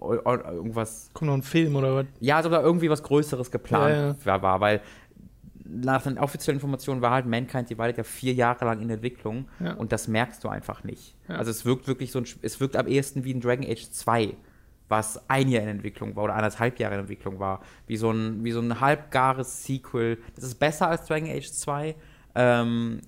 äh, 0.00 0.14
irgendwas 0.54 1.10
Kommt 1.12 1.28
noch 1.30 1.36
ein 1.36 1.42
Film 1.42 1.76
oder 1.76 1.94
was? 1.96 2.06
ja, 2.20 2.36
als 2.36 2.46
ob 2.46 2.52
da 2.52 2.62
irgendwie 2.62 2.88
was 2.88 3.02
Größeres 3.02 3.50
geplant 3.50 4.16
Ja, 4.26 4.34
ja. 4.36 4.42
war, 4.42 4.60
weil 4.60 4.80
nach 5.72 6.02
den 6.02 6.18
offiziellen 6.18 6.56
Informationen 6.58 7.00
war 7.02 7.12
halt 7.12 7.26
Mankind 7.26 7.70
Divided 7.70 7.96
ja 7.98 8.02
vier 8.04 8.32
Jahre 8.34 8.64
lang 8.64 8.80
in 8.80 8.90
Entwicklung 8.90 9.46
Ja. 9.60 9.74
und 9.74 9.92
das 9.92 10.08
merkst 10.08 10.42
du 10.44 10.48
einfach 10.48 10.84
nicht. 10.84 11.14
Ja. 11.28 11.36
Also 11.36 11.50
es 11.50 11.64
wirkt 11.64 11.86
wirklich 11.86 12.10
so 12.12 12.18
ein, 12.20 12.26
es 12.42 12.60
wirkt 12.60 12.76
am 12.76 12.86
ehesten 12.86 13.24
wie 13.24 13.32
ein 13.34 13.40
Dragon 13.40 13.64
Age 13.64 13.90
2, 13.90 14.34
was 14.88 15.28
ein 15.30 15.48
Jahr 15.48 15.62
in 15.62 15.68
Entwicklung 15.68 16.16
war 16.16 16.24
oder 16.24 16.34
anderthalb 16.34 16.78
Jahre 16.80 16.94
in 16.94 17.00
Entwicklung 17.00 17.38
war. 17.38 17.60
Wie 17.86 17.96
so 17.96 18.10
ein, 18.10 18.42
wie 18.44 18.50
so 18.52 18.60
ein 18.60 18.80
halbgares 18.80 19.64
Sequel. 19.64 20.18
Das 20.34 20.44
ist 20.44 20.56
besser 20.56 20.88
als 20.88 21.06
Dragon 21.06 21.28
Age 21.30 21.50
2, 21.52 21.94
ähm, 22.34 23.00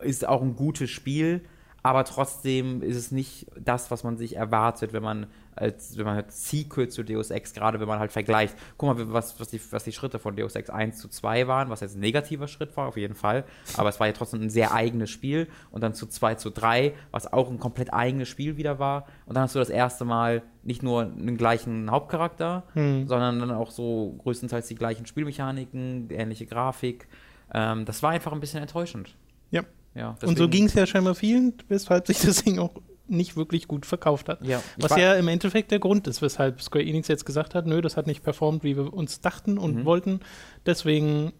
ist 0.00 0.26
auch 0.28 0.42
ein 0.42 0.56
gutes 0.56 0.90
Spiel, 0.90 1.40
aber 1.82 2.04
trotzdem 2.04 2.82
ist 2.82 2.96
es 2.96 3.10
nicht 3.10 3.46
das, 3.58 3.90
was 3.90 4.04
man 4.04 4.16
sich 4.16 4.36
erwartet, 4.36 4.92
wenn 4.92 5.02
man 5.02 5.26
als 5.54 5.96
wenn 5.96 6.04
man 6.06 6.14
halt 6.16 6.32
Sequel 6.32 6.88
zu 6.88 7.02
Deus 7.02 7.30
Ex, 7.30 7.52
gerade 7.52 7.78
wenn 7.80 7.88
man 7.88 7.98
halt 7.98 8.12
vergleicht. 8.12 8.56
Guck 8.78 8.96
mal, 8.98 9.12
was, 9.12 9.38
was, 9.38 9.48
die, 9.48 9.60
was 9.70 9.84
die 9.84 9.92
Schritte 9.92 10.18
von 10.18 10.34
Deus 10.36 10.54
Ex 10.54 10.70
1 10.70 10.98
zu 10.98 11.08
2 11.08 11.46
waren, 11.46 11.68
was 11.70 11.80
jetzt 11.80 11.96
ein 11.96 12.00
negativer 12.00 12.48
Schritt 12.48 12.76
war, 12.76 12.88
auf 12.88 12.96
jeden 12.96 13.14
Fall. 13.14 13.44
Aber 13.76 13.88
es 13.88 14.00
war 14.00 14.06
ja 14.06 14.12
trotzdem 14.12 14.42
ein 14.42 14.50
sehr 14.50 14.72
eigenes 14.72 15.10
Spiel. 15.10 15.48
Und 15.70 15.82
dann 15.82 15.94
zu 15.94 16.06
2 16.06 16.36
zu 16.36 16.50
3, 16.50 16.94
was 17.10 17.32
auch 17.32 17.50
ein 17.50 17.58
komplett 17.58 17.92
eigenes 17.92 18.28
Spiel 18.28 18.56
wieder 18.56 18.78
war. 18.78 19.06
Und 19.26 19.34
dann 19.36 19.44
hast 19.44 19.54
du 19.54 19.58
das 19.58 19.70
erste 19.70 20.04
Mal 20.04 20.42
nicht 20.62 20.82
nur 20.82 21.02
einen 21.02 21.36
gleichen 21.36 21.90
Hauptcharakter, 21.90 22.62
Hm. 22.74 23.06
sondern 23.08 23.40
dann 23.40 23.50
auch 23.50 23.70
so 23.70 24.14
größtenteils 24.22 24.68
die 24.68 24.74
gleichen 24.76 25.06
Spielmechaniken, 25.06 26.08
ähnliche 26.10 26.46
Grafik. 26.46 27.08
Ähm, 27.52 27.84
das 27.84 28.02
war 28.02 28.10
einfach 28.10 28.32
ein 28.32 28.40
bisschen 28.40 28.62
enttäuschend. 28.62 29.14
Ja. 29.50 29.62
Ja, 29.94 30.16
Und 30.24 30.38
so 30.38 30.48
ging 30.48 30.64
es 30.64 30.72
ja 30.74 30.86
scheinbar 30.86 31.14
vielen, 31.14 31.52
weshalb 31.68 32.06
sich 32.06 32.20
das 32.22 32.42
Ding 32.44 32.58
auch 32.58 32.70
nicht 33.08 33.36
wirklich 33.36 33.68
gut 33.68 33.84
verkauft 33.86 34.28
hat. 34.28 34.42
Ja, 34.44 34.62
Was 34.78 34.96
ja 34.96 35.14
im 35.14 35.28
Endeffekt 35.28 35.70
der 35.70 35.78
Grund 35.80 36.06
ist, 36.06 36.22
weshalb 36.22 36.62
Square 36.62 36.84
Enix 36.84 37.08
jetzt 37.08 37.26
gesagt 37.26 37.54
hat, 37.54 37.66
nö, 37.66 37.80
das 37.80 37.96
hat 37.96 38.06
nicht 38.06 38.22
performt, 38.22 38.62
wie 38.64 38.76
wir 38.76 38.92
uns 38.92 39.20
dachten 39.20 39.58
und 39.58 39.76
Mhm. 39.78 39.84
wollten. 39.84 40.20
Deswegen 40.66 41.32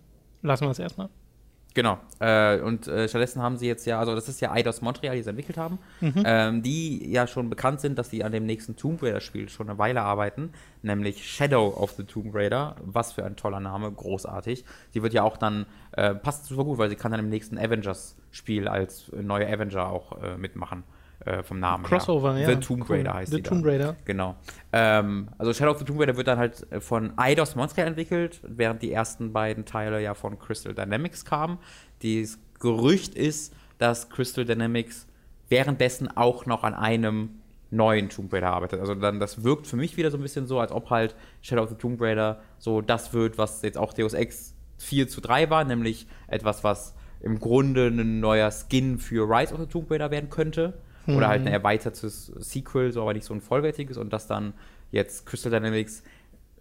lassen 0.42 0.64
wir 0.66 0.70
es 0.70 0.78
erstmal. 0.78 1.08
Genau. 1.74 1.98
Äh, 2.18 2.60
und 2.60 2.86
äh, 2.86 3.08
stattdessen 3.08 3.40
haben 3.40 3.56
sie 3.56 3.66
jetzt 3.66 3.86
ja, 3.86 3.98
also 3.98 4.14
das 4.14 4.28
ist 4.28 4.42
ja 4.42 4.52
Eidos 4.52 4.82
Montreal, 4.82 5.14
die 5.14 5.22
es 5.22 5.26
entwickelt 5.26 5.56
haben, 5.56 5.78
ähm, 6.02 6.62
die 6.62 7.10
ja 7.10 7.26
schon 7.26 7.48
bekannt 7.48 7.80
sind, 7.80 7.98
dass 7.98 8.10
sie 8.10 8.24
an 8.24 8.32
dem 8.32 8.44
nächsten 8.44 8.76
Tomb 8.76 9.02
Raider-Spiel 9.02 9.48
schon 9.48 9.70
eine 9.70 9.78
Weile 9.78 10.02
arbeiten, 10.02 10.50
nämlich 10.82 11.26
Shadow 11.26 11.68
of 11.74 11.92
the 11.92 12.04
Tomb 12.04 12.34
Raider. 12.34 12.76
Was 12.84 13.12
für 13.12 13.24
ein 13.24 13.36
toller 13.36 13.60
Name, 13.60 13.90
großartig. 13.90 14.66
Die 14.92 15.02
wird 15.02 15.14
ja 15.14 15.22
auch 15.22 15.38
dann, 15.38 15.64
äh, 15.92 16.14
passt 16.14 16.44
super 16.44 16.64
gut, 16.64 16.76
weil 16.76 16.90
sie 16.90 16.96
kann 16.96 17.10
dann 17.10 17.20
im 17.20 17.30
nächsten 17.30 17.56
Avengers-Spiel 17.56 18.68
als 18.68 19.10
neue 19.18 19.46
Avenger 19.46 19.86
auch 19.88 20.20
äh, 20.22 20.36
mitmachen. 20.36 20.82
Äh, 21.24 21.42
vom 21.42 21.60
Namen 21.60 21.84
Crossover, 21.84 22.34
her. 22.34 22.48
ja. 22.48 22.56
The 22.56 22.60
Tomb 22.66 22.88
Cool. 22.88 22.96
Raider 22.96 23.14
heißt 23.14 23.32
The 23.32 23.42
Tomb 23.42 23.62
da. 23.64 23.70
Raider. 23.70 23.96
Genau. 24.04 24.36
Ähm, 24.72 25.28
also 25.38 25.52
Shadow 25.52 25.70
of 25.70 25.78
the 25.78 25.84
Tomb 25.84 26.00
Raider 26.00 26.16
wird 26.16 26.26
dann 26.26 26.38
halt 26.38 26.66
äh, 26.72 26.80
von 26.80 27.12
Eidos 27.16 27.54
Montreal 27.54 27.86
entwickelt, 27.88 28.40
während 28.42 28.82
die 28.82 28.92
ersten 28.92 29.32
beiden 29.32 29.64
Teile 29.64 30.02
ja 30.02 30.14
von 30.14 30.38
Crystal 30.38 30.74
Dynamics 30.74 31.24
kamen. 31.24 31.58
Das 32.02 32.38
Gerücht 32.58 33.14
ist, 33.14 33.54
dass 33.78 34.08
Crystal 34.10 34.44
Dynamics 34.44 35.06
währenddessen 35.48 36.08
auch 36.16 36.46
noch 36.46 36.64
an 36.64 36.74
einem 36.74 37.30
neuen 37.70 38.08
Tomb 38.08 38.32
Raider 38.32 38.50
arbeitet. 38.50 38.80
Also 38.80 38.94
dann, 38.94 39.20
das 39.20 39.44
wirkt 39.44 39.66
für 39.66 39.76
mich 39.76 39.96
wieder 39.96 40.10
so 40.10 40.18
ein 40.18 40.22
bisschen 40.22 40.46
so, 40.46 40.60
als 40.60 40.72
ob 40.72 40.90
halt 40.90 41.14
Shadow 41.40 41.62
of 41.62 41.70
the 41.70 41.76
Tomb 41.76 42.00
Raider 42.00 42.40
so 42.58 42.80
das 42.80 43.12
wird, 43.12 43.38
was 43.38 43.62
jetzt 43.62 43.78
auch 43.78 43.92
Deus 43.92 44.12
Ex 44.14 44.54
4 44.78 45.08
zu 45.08 45.20
3 45.20 45.50
war, 45.50 45.64
nämlich 45.64 46.06
etwas, 46.26 46.64
was 46.64 46.94
im 47.20 47.38
Grunde 47.38 47.86
ein 47.86 48.20
neuer 48.20 48.50
Skin 48.50 48.98
für 48.98 49.28
Rise 49.28 49.54
of 49.54 49.60
the 49.60 49.66
Tomb 49.66 49.90
Raider 49.90 50.10
werden 50.10 50.28
könnte. 50.28 50.74
Oder 51.06 51.28
halt 51.28 51.40
ein 51.42 51.46
erweitertes 51.48 52.26
Sequel, 52.38 52.92
so 52.92 53.02
aber 53.02 53.12
nicht 53.14 53.24
so 53.24 53.34
ein 53.34 53.40
vollwertiges 53.40 53.96
und 53.96 54.12
das 54.12 54.26
dann 54.28 54.54
jetzt 54.92 55.26
Crystal 55.26 55.50
Dynamics 55.50 56.02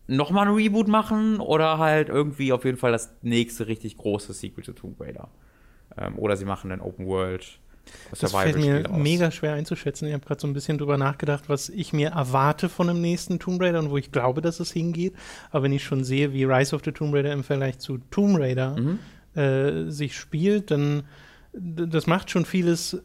nochmal 0.08 0.48
ein 0.48 0.54
Reboot 0.56 0.88
machen 0.88 1.40
oder 1.40 1.78
halt 1.78 2.10
irgendwie 2.10 2.52
auf 2.52 2.66
jeden 2.66 2.78
Fall 2.78 2.92
das 2.92 3.14
nächste 3.22 3.68
richtig 3.68 3.98
große 3.98 4.34
Sequel 4.34 4.64
zu 4.64 4.74
Tomb 4.74 5.00
Raider. 5.00 5.30
Ähm, 5.98 6.18
oder 6.18 6.36
sie 6.38 6.46
machen 6.46 6.72
ein 6.72 6.82
Open 6.82 7.06
World 7.06 7.60
Das 8.20 8.32
fällt 8.32 8.58
mir 8.58 8.86
raus. 8.88 8.98
mega 8.98 9.30
schwer 9.32 9.54
einzuschätzen. 9.54 10.08
Ich 10.08 10.14
habe 10.14 10.26
gerade 10.26 10.42
so 10.42 10.48
ein 10.48 10.54
bisschen 10.54 10.78
drüber 10.78 10.98
nachgedacht, 10.98 11.44
was 11.48 11.70
ich 11.70 11.94
mir 11.94 12.10
erwarte 12.10 12.68
von 12.70 12.88
dem 12.88 13.00
nächsten 13.02 13.38
Tomb 13.40 13.62
Raider 13.62 13.80
und 13.80 13.92
wo 13.92 13.98
ich 13.98 14.12
glaube, 14.12 14.42
dass 14.42 14.60
es 14.60 14.72
hingeht. 14.72 15.14
Aber 15.52 15.64
wenn 15.64 15.74
ich 15.74 15.84
schon 15.84 16.04
sehe, 16.04 16.34
wie 16.34 16.46
Rise 16.46 16.76
of 16.76 16.82
the 16.84 16.92
Tomb 16.92 17.14
Raider 17.14 17.32
im 17.32 17.44
Vergleich 17.44 17.78
zu 17.80 18.00
Tomb 18.10 18.40
Raider 18.40 18.76
Mhm. 18.80 19.00
äh, 19.40 19.92
sich 19.92 20.18
spielt, 20.18 20.72
dann 20.72 21.04
das 21.54 22.08
macht 22.08 22.32
schon 22.32 22.46
vieles 22.46 23.04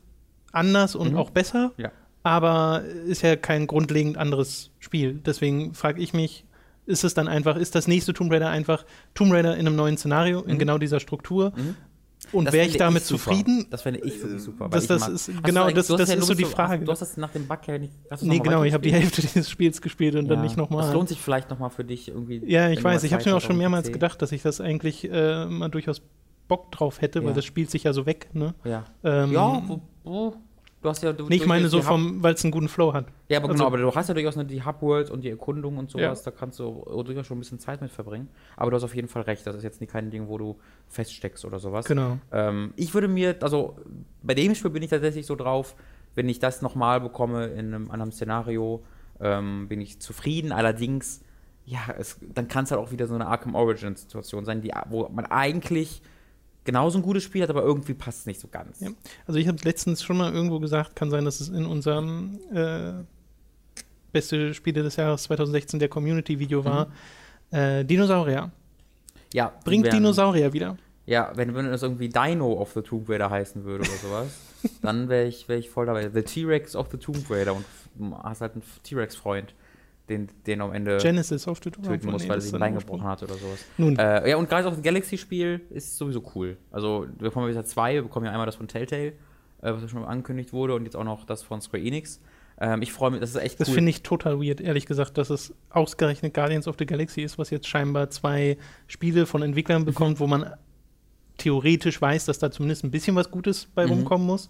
anders 0.57 0.95
und 0.97 1.13
Mhm. 1.13 1.19
auch 1.19 1.31
besser. 1.31 1.73
Ja. 1.77 1.91
Aber 2.23 2.83
ist 3.07 3.23
ja 3.23 3.37
kein 3.37 3.67
grundlegend 3.69 4.19
anderes 4.19 4.71
Spiel. 4.81 5.21
Deswegen 5.25 5.75
frage 5.75 6.03
ich 6.03 6.13
mich, 6.13 6.45
ist 6.87 7.05
es 7.05 7.15
dann 7.15 7.29
einfach, 7.29 7.57
ist 7.57 7.75
das 7.75 7.87
nächste 7.87 8.13
Tomb 8.15 8.33
Raider 8.33 8.49
einfach 8.51 8.85
Tomb 9.15 9.33
Raider 9.33 9.55
in 9.57 9.67
einem 9.67 9.77
neuen 9.77 9.97
Szenario, 9.97 10.43
in 10.43 10.55
Mhm. 10.55 10.59
genau 10.59 10.79
dieser 10.79 10.99
Struktur? 11.01 11.53
Mhm. 11.57 11.77
Und 12.33 12.53
wäre 12.53 12.67
ich 12.67 12.77
damit 12.77 13.05
super. 13.05 13.23
zufrieden? 13.31 13.67
Das 13.71 13.83
fände 13.83 14.01
ich 14.01 14.21
wirklich 14.21 14.43
super. 14.43 14.65
weil 14.65 14.71
Das- 14.71 14.83
ich 14.85 14.89
das 14.89 15.09
ist- 15.29 15.43
genau, 15.45 15.71
das- 15.71 15.87
das 15.87 16.09
ist 16.11 16.27
so 16.27 16.35
die 16.35 16.45
Frage. 16.45 16.85
Du 16.85 16.91
hast 16.91 17.01
das 17.01 17.17
nach 17.17 17.31
dem 17.31 17.47
Bug 17.47 17.59
ja 17.69 17.79
nicht. 17.79 17.93
Nee, 18.23 18.39
genau, 18.41 18.65
ich 18.65 18.73
habe 18.73 18.83
die? 18.83 18.93
Hälfte 18.93 19.21
dieses 19.23 19.49
Spiels 19.49 19.81
gespielt 19.81 20.17
und 20.17 20.27
dann 20.27 20.39
Ja. 20.39 20.43
nicht 20.45 20.57
nochmal. 20.57 20.83
Das 20.83 20.93
lohnt 20.95 21.09
sich 21.09 21.21
vielleicht 21.21 21.51
nochmal 21.51 21.71
für 21.71 21.85
dich 21.85 22.09
irgendwie. 22.09 22.43
Ja, 22.47 22.71
ich 22.71 22.83
weiß. 22.83 23.05
Ich 23.05 23.13
habe 23.13 23.23
mir 23.29 23.37
auch 23.37 23.41
schon 23.41 23.59
mehrmals 23.59 23.93
gedacht, 23.93 24.21
dass 24.23 24.33
ich 24.33 24.43
das 24.43 24.61
eigentlich 24.61 25.09
äh, 25.09 25.45
mal 25.47 25.69
durchaus 25.69 26.03
Bock 26.49 26.73
drauf 26.73 27.01
hätte, 27.01 27.21
weil 27.23 27.29
Ja. 27.31 27.35
das 27.35 27.45
spielt 27.45 27.71
sich 27.71 27.85
ja 27.85 27.93
so 27.93 28.07
weg. 28.07 28.29
Ne? 28.33 28.55
Ja. 28.65 28.85
Ähm, 29.05 29.33
ja, 29.33 29.63
wo, 29.67 29.81
wo, 30.05 30.35
du 30.87 30.91
hast 30.91 31.03
ja. 31.03 31.13
Du, 31.13 31.27
Nee, 31.29 31.37
ich 31.37 31.47
meine 31.47 31.69
so 31.69 31.83
vom, 31.83 32.23
weil 32.23 32.35
es 32.35 32.45
einen 32.45 32.53
guten 32.53 32.69
Flow 32.69 32.93
hat. 32.95 33.07
Ja, 33.29 33.39
aber 33.39 33.47
also- 33.49 33.55
genau, 33.55 33.67
aber 33.67 33.79
du 33.79 33.95
hast 33.95 34.09
ja 34.09 34.15
durchaus 34.15 34.37
die 34.47 34.65
Hub-Worlds 34.65 35.11
und 35.11 35.23
die 35.25 35.31
Erkundung 35.31 35.77
und 35.79 35.91
sowas, 35.91 36.25
Ja. 36.25 36.31
da 36.31 36.37
kannst 36.37 36.59
du 36.61 36.85
durchaus 37.05 37.27
schon 37.27 37.37
ein 37.37 37.41
bisschen 37.41 37.59
Zeit 37.59 37.81
mit 37.83 37.91
verbringen. 37.91 38.29
Aber 38.57 38.71
du 38.71 38.77
hast 38.77 38.85
auf 38.85 38.95
jeden 38.95 39.09
Fall 39.09 39.23
recht, 39.23 39.47
das 39.47 39.57
ist 39.57 39.63
jetzt 39.65 39.81
nicht 39.81 39.93
kein 39.93 40.11
Ding, 40.11 40.29
wo 40.29 40.39
du 40.39 40.57
feststeckst 40.89 41.45
oder 41.45 41.59
sowas. 41.59 41.87
Genau. 41.87 42.19
Ähm, 42.33 42.73
ich 42.77 42.95
würde 42.95 43.09
mir, 43.09 43.37
also 43.43 43.77
bei 44.23 44.35
dem 44.35 44.55
Spiel 44.55 44.71
bin 44.71 44.83
ich 44.83 44.91
tatsächlich 44.91 45.27
so 45.27 45.35
drauf, 45.37 45.75
wenn 46.15 46.29
ich 46.29 46.39
das 46.39 46.63
nochmal 46.63 47.01
bekomme 47.01 47.47
in 47.47 47.75
einem 47.75 47.91
anderen 47.91 48.13
Szenario, 48.13 48.83
ähm, 49.21 49.67
bin 49.69 49.81
ich 49.81 50.01
zufrieden. 50.01 50.53
Allerdings, 50.53 51.21
ja, 51.65 51.81
es, 51.99 52.19
dann 52.35 52.49
kann 52.49 52.65
es 52.65 52.71
halt 52.71 52.81
auch 52.81 52.91
wieder 52.93 53.07
so 53.07 53.15
eine 53.15 53.27
Arkham 53.27 53.55
Origins-Situation 53.55 54.45
sein, 54.45 54.61
die, 54.63 54.73
wo 54.89 55.09
man 55.09 55.27
eigentlich 55.27 56.01
genauso 56.67 56.99
ein 56.99 57.03
gutes 57.03 57.23
Spiel 57.23 57.43
hat, 57.43 57.49
aber 57.51 57.63
irgendwie 57.63 57.95
passt 57.95 58.21
es 58.21 58.27
nicht 58.27 58.41
so 58.41 58.49
ganz. 58.49 58.81
Ja. 58.81 58.91
Also 59.27 59.39
ich 59.41 59.49
habe 59.49 59.57
letztens 59.65 60.03
schon 60.03 60.19
mal 60.19 60.33
irgendwo 60.35 60.61
gesagt, 60.61 60.95
kann 60.97 61.11
sein, 61.11 61.25
dass 61.25 61.41
es 61.41 61.49
in 61.49 61.65
unserem 61.65 62.39
äh, 62.53 62.93
beste 64.13 64.53
Spiele 64.55 64.83
des 64.83 64.97
Jahres 64.97 65.23
2016 65.25 65.79
der 65.81 65.89
Community-Video 65.89 66.65
war. 66.65 66.89
Äh, 67.51 67.85
Dinosaurier. 67.85 68.51
Ja, 69.33 69.53
Bringt 69.65 69.87
wären- 69.87 69.97
Dinosaurier 69.97 70.53
wieder. 70.53 70.77
Ja, 71.07 71.31
wenn, 71.37 71.55
wenn 71.55 71.67
es 71.67 71.83
irgendwie 71.83 72.09
Dino 72.09 72.55
of 72.55 72.73
the 72.73 72.83
Tomb 72.83 73.09
Raider 73.09 73.31
heißen 73.31 73.65
würde 73.65 73.85
oder 73.85 73.97
sowas, 73.99 74.27
dann 74.83 75.09
wäre 75.09 75.27
ich, 75.27 75.49
wär 75.49 75.57
ich 75.57 75.71
voll 75.71 75.87
dabei. 75.87 76.09
The 76.11 76.23
T-Rex 76.23 76.75
of 76.75 76.89
the 76.91 76.97
Tomb 76.99 77.25
Raider 77.31 77.55
und 77.55 77.65
hast 78.25 78.41
halt 78.41 78.55
einen 78.55 78.63
T-Rex-Freund, 78.83 79.55
den, 80.09 80.29
den 80.47 80.61
am 80.61 80.73
Ende 80.73 80.99
Genesis 80.99 81.49
auf 81.49 81.61
töten 81.61 81.83
muss, 81.83 82.29
weil 82.29 82.37
er 82.39 82.41
sich 82.41 82.55
ein 82.55 82.61
Bein 82.61 82.75
gebrochen 82.75 83.05
hat 83.05 83.23
oder 83.23 83.35
sowas. 83.35 83.65
Nun, 83.77 83.97
Äh, 83.99 84.31
ja, 84.31 84.37
und 84.37 84.49
gerade 84.49 84.67
auch 84.69 84.73
das 84.73 84.83
Galaxy-Spiel 84.83 85.63
ist 85.71 85.97
sowieso 85.97 86.23
cool. 86.35 86.57
Also, 86.71 87.07
wir 87.19 87.29
bekommen 87.29 87.53
jetzt 87.53 87.71
zwei, 87.71 87.95
wir 87.95 88.03
bekommen 88.03 88.27
ja 88.27 88.33
einmal 88.33 88.47
das 88.47 88.57
von 88.57 88.69
Telltale, 88.69 89.09
äh, 89.09 89.13
was 89.73 89.83
ja 89.83 89.89
schon 89.89 90.05
angekündigt 90.05 90.53
wurde, 90.53 90.75
und 90.75 90.85
jetzt 90.85 90.95
auch 90.97 91.05
noch 91.05 91.25
das 91.25 91.43
von 91.43 91.61
Square 91.61 91.83
Enix. 91.83 92.21
Ähm, 92.59 92.81
ich 92.83 92.93
freue 92.93 93.11
mich, 93.11 93.21
das 93.21 93.31
ist 93.31 93.37
echt 93.37 93.61
das 93.61 93.69
cool. 93.69 93.75
finde 93.75 93.91
ich 93.91 94.03
total 94.03 94.41
weird, 94.41 94.61
ehrlich 94.61 94.87
gesagt, 94.87 95.19
dass 95.19 95.29
es 95.29 95.53
ausgerechnet 95.71 96.33
Guardians 96.35 96.67
of 96.69 96.77
the 96.79 96.87
Galaxy 96.87 97.23
ist, 97.23 97.37
was 97.39 97.51
jetzt 97.51 97.67
scheinbar 97.67 98.09
zwei 98.11 98.57
Spiele 98.87 99.27
von 99.27 99.43
Entwicklern 99.43 99.83
Mhm. 99.83 99.87
bekommt, 99.87 100.21
wo 100.21 100.27
man 100.27 100.51
theoretisch 101.39 102.01
weiß, 102.01 102.25
dass 102.27 102.39
da 102.39 102.51
zumindest 102.51 102.85
ein 102.85 102.91
bisschen 102.91 103.15
was 103.17 103.31
Gutes 103.31 103.67
bei 103.75 103.85
Mhm. 103.87 103.93
rumkommen 103.93 104.27
muss. 104.27 104.49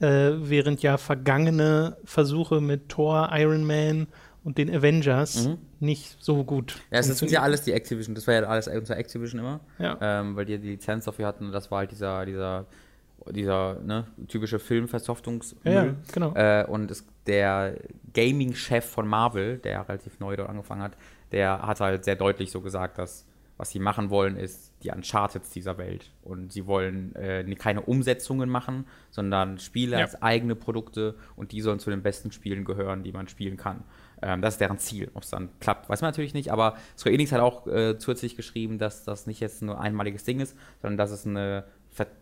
Äh, 0.00 0.32
während 0.48 0.82
ja 0.82 0.96
vergangene 0.96 1.96
Versuche 2.04 2.60
mit 2.60 2.88
Thor, 2.88 3.30
Iron 3.34 3.64
Man 3.64 4.08
und 4.44 4.58
den 4.58 4.74
Avengers 4.74 5.46
Mhm. 5.46 5.58
nicht 5.80 6.16
so 6.20 6.42
gut. 6.44 6.80
Ja, 6.90 6.98
es 6.98 7.06
sind 7.18 7.30
ja 7.30 7.42
alles 7.42 7.62
die 7.62 7.72
Activision, 7.72 8.14
das 8.14 8.26
war 8.26 8.34
ja 8.34 8.42
alles 8.42 8.68
unter 8.68 8.96
Activision 8.96 9.40
immer. 9.40 9.60
Ja. 9.78 9.96
ähm, 10.00 10.36
weil 10.36 10.44
die 10.44 10.58
die 10.58 10.70
Lizenz 10.70 11.04
dafür 11.04 11.26
hatten 11.26 11.46
und 11.46 11.52
das 11.52 11.70
war 11.70 11.78
halt 11.78 11.90
dieser, 11.92 12.24
dieser, 12.26 12.66
dieser 13.30 13.80
ne, 13.80 14.06
typische 14.28 14.58
Filmversoftungsmüll. 14.58 15.72
Ja, 15.74 15.94
genau. 16.12 16.34
Äh, 16.34 16.64
und 16.68 16.90
es, 16.90 17.04
der 17.26 17.76
Gaming-Chef 18.14 18.84
von 18.84 19.06
Marvel, 19.06 19.58
der 19.58 19.88
relativ 19.88 20.18
neu 20.20 20.36
dort 20.36 20.48
angefangen 20.50 20.82
hat, 20.82 20.96
der 21.30 21.62
hat 21.62 21.80
halt 21.80 22.04
sehr 22.04 22.16
deutlich 22.16 22.50
so 22.50 22.60
gesagt, 22.60 22.98
dass 22.98 23.26
was 23.58 23.70
sie 23.70 23.78
machen 23.78 24.10
wollen, 24.10 24.36
ist 24.36 24.72
die 24.82 24.90
Uncharted 24.90 25.42
dieser 25.54 25.78
Welt. 25.78 26.10
Und 26.24 26.52
sie 26.52 26.66
wollen 26.66 27.14
äh, 27.14 27.44
keine 27.54 27.82
Umsetzungen 27.82 28.48
machen, 28.48 28.86
sondern 29.10 29.58
Spiele 29.58 29.98
Ja. 29.98 30.02
als 30.02 30.20
eigene 30.20 30.56
Produkte 30.56 31.14
und 31.36 31.52
die 31.52 31.60
sollen 31.60 31.78
zu 31.78 31.90
den 31.90 32.02
besten 32.02 32.32
Spielen 32.32 32.64
gehören, 32.64 33.04
die 33.04 33.12
man 33.12 33.28
spielen 33.28 33.56
kann. 33.56 33.84
Ähm, 34.22 34.40
das 34.40 34.54
ist 34.54 34.60
deren 34.60 34.78
Ziel. 34.78 35.10
Ob 35.14 35.24
es 35.24 35.30
dann 35.30 35.50
klappt, 35.60 35.88
weiß 35.88 36.00
man 36.00 36.10
natürlich 36.10 36.34
nicht, 36.34 36.50
aber 36.50 36.76
Square 36.96 37.14
Enix 37.14 37.32
hat 37.32 37.40
auch 37.40 37.66
äh, 37.66 37.98
zusätzlich 37.98 38.36
geschrieben, 38.36 38.78
dass 38.78 39.04
das 39.04 39.26
nicht 39.26 39.40
jetzt 39.40 39.62
nur 39.62 39.78
ein 39.78 39.88
einmaliges 39.88 40.24
Ding 40.24 40.40
ist, 40.40 40.56
sondern 40.80 40.96
dass 40.96 41.10
es 41.10 41.26
eine, 41.26 41.64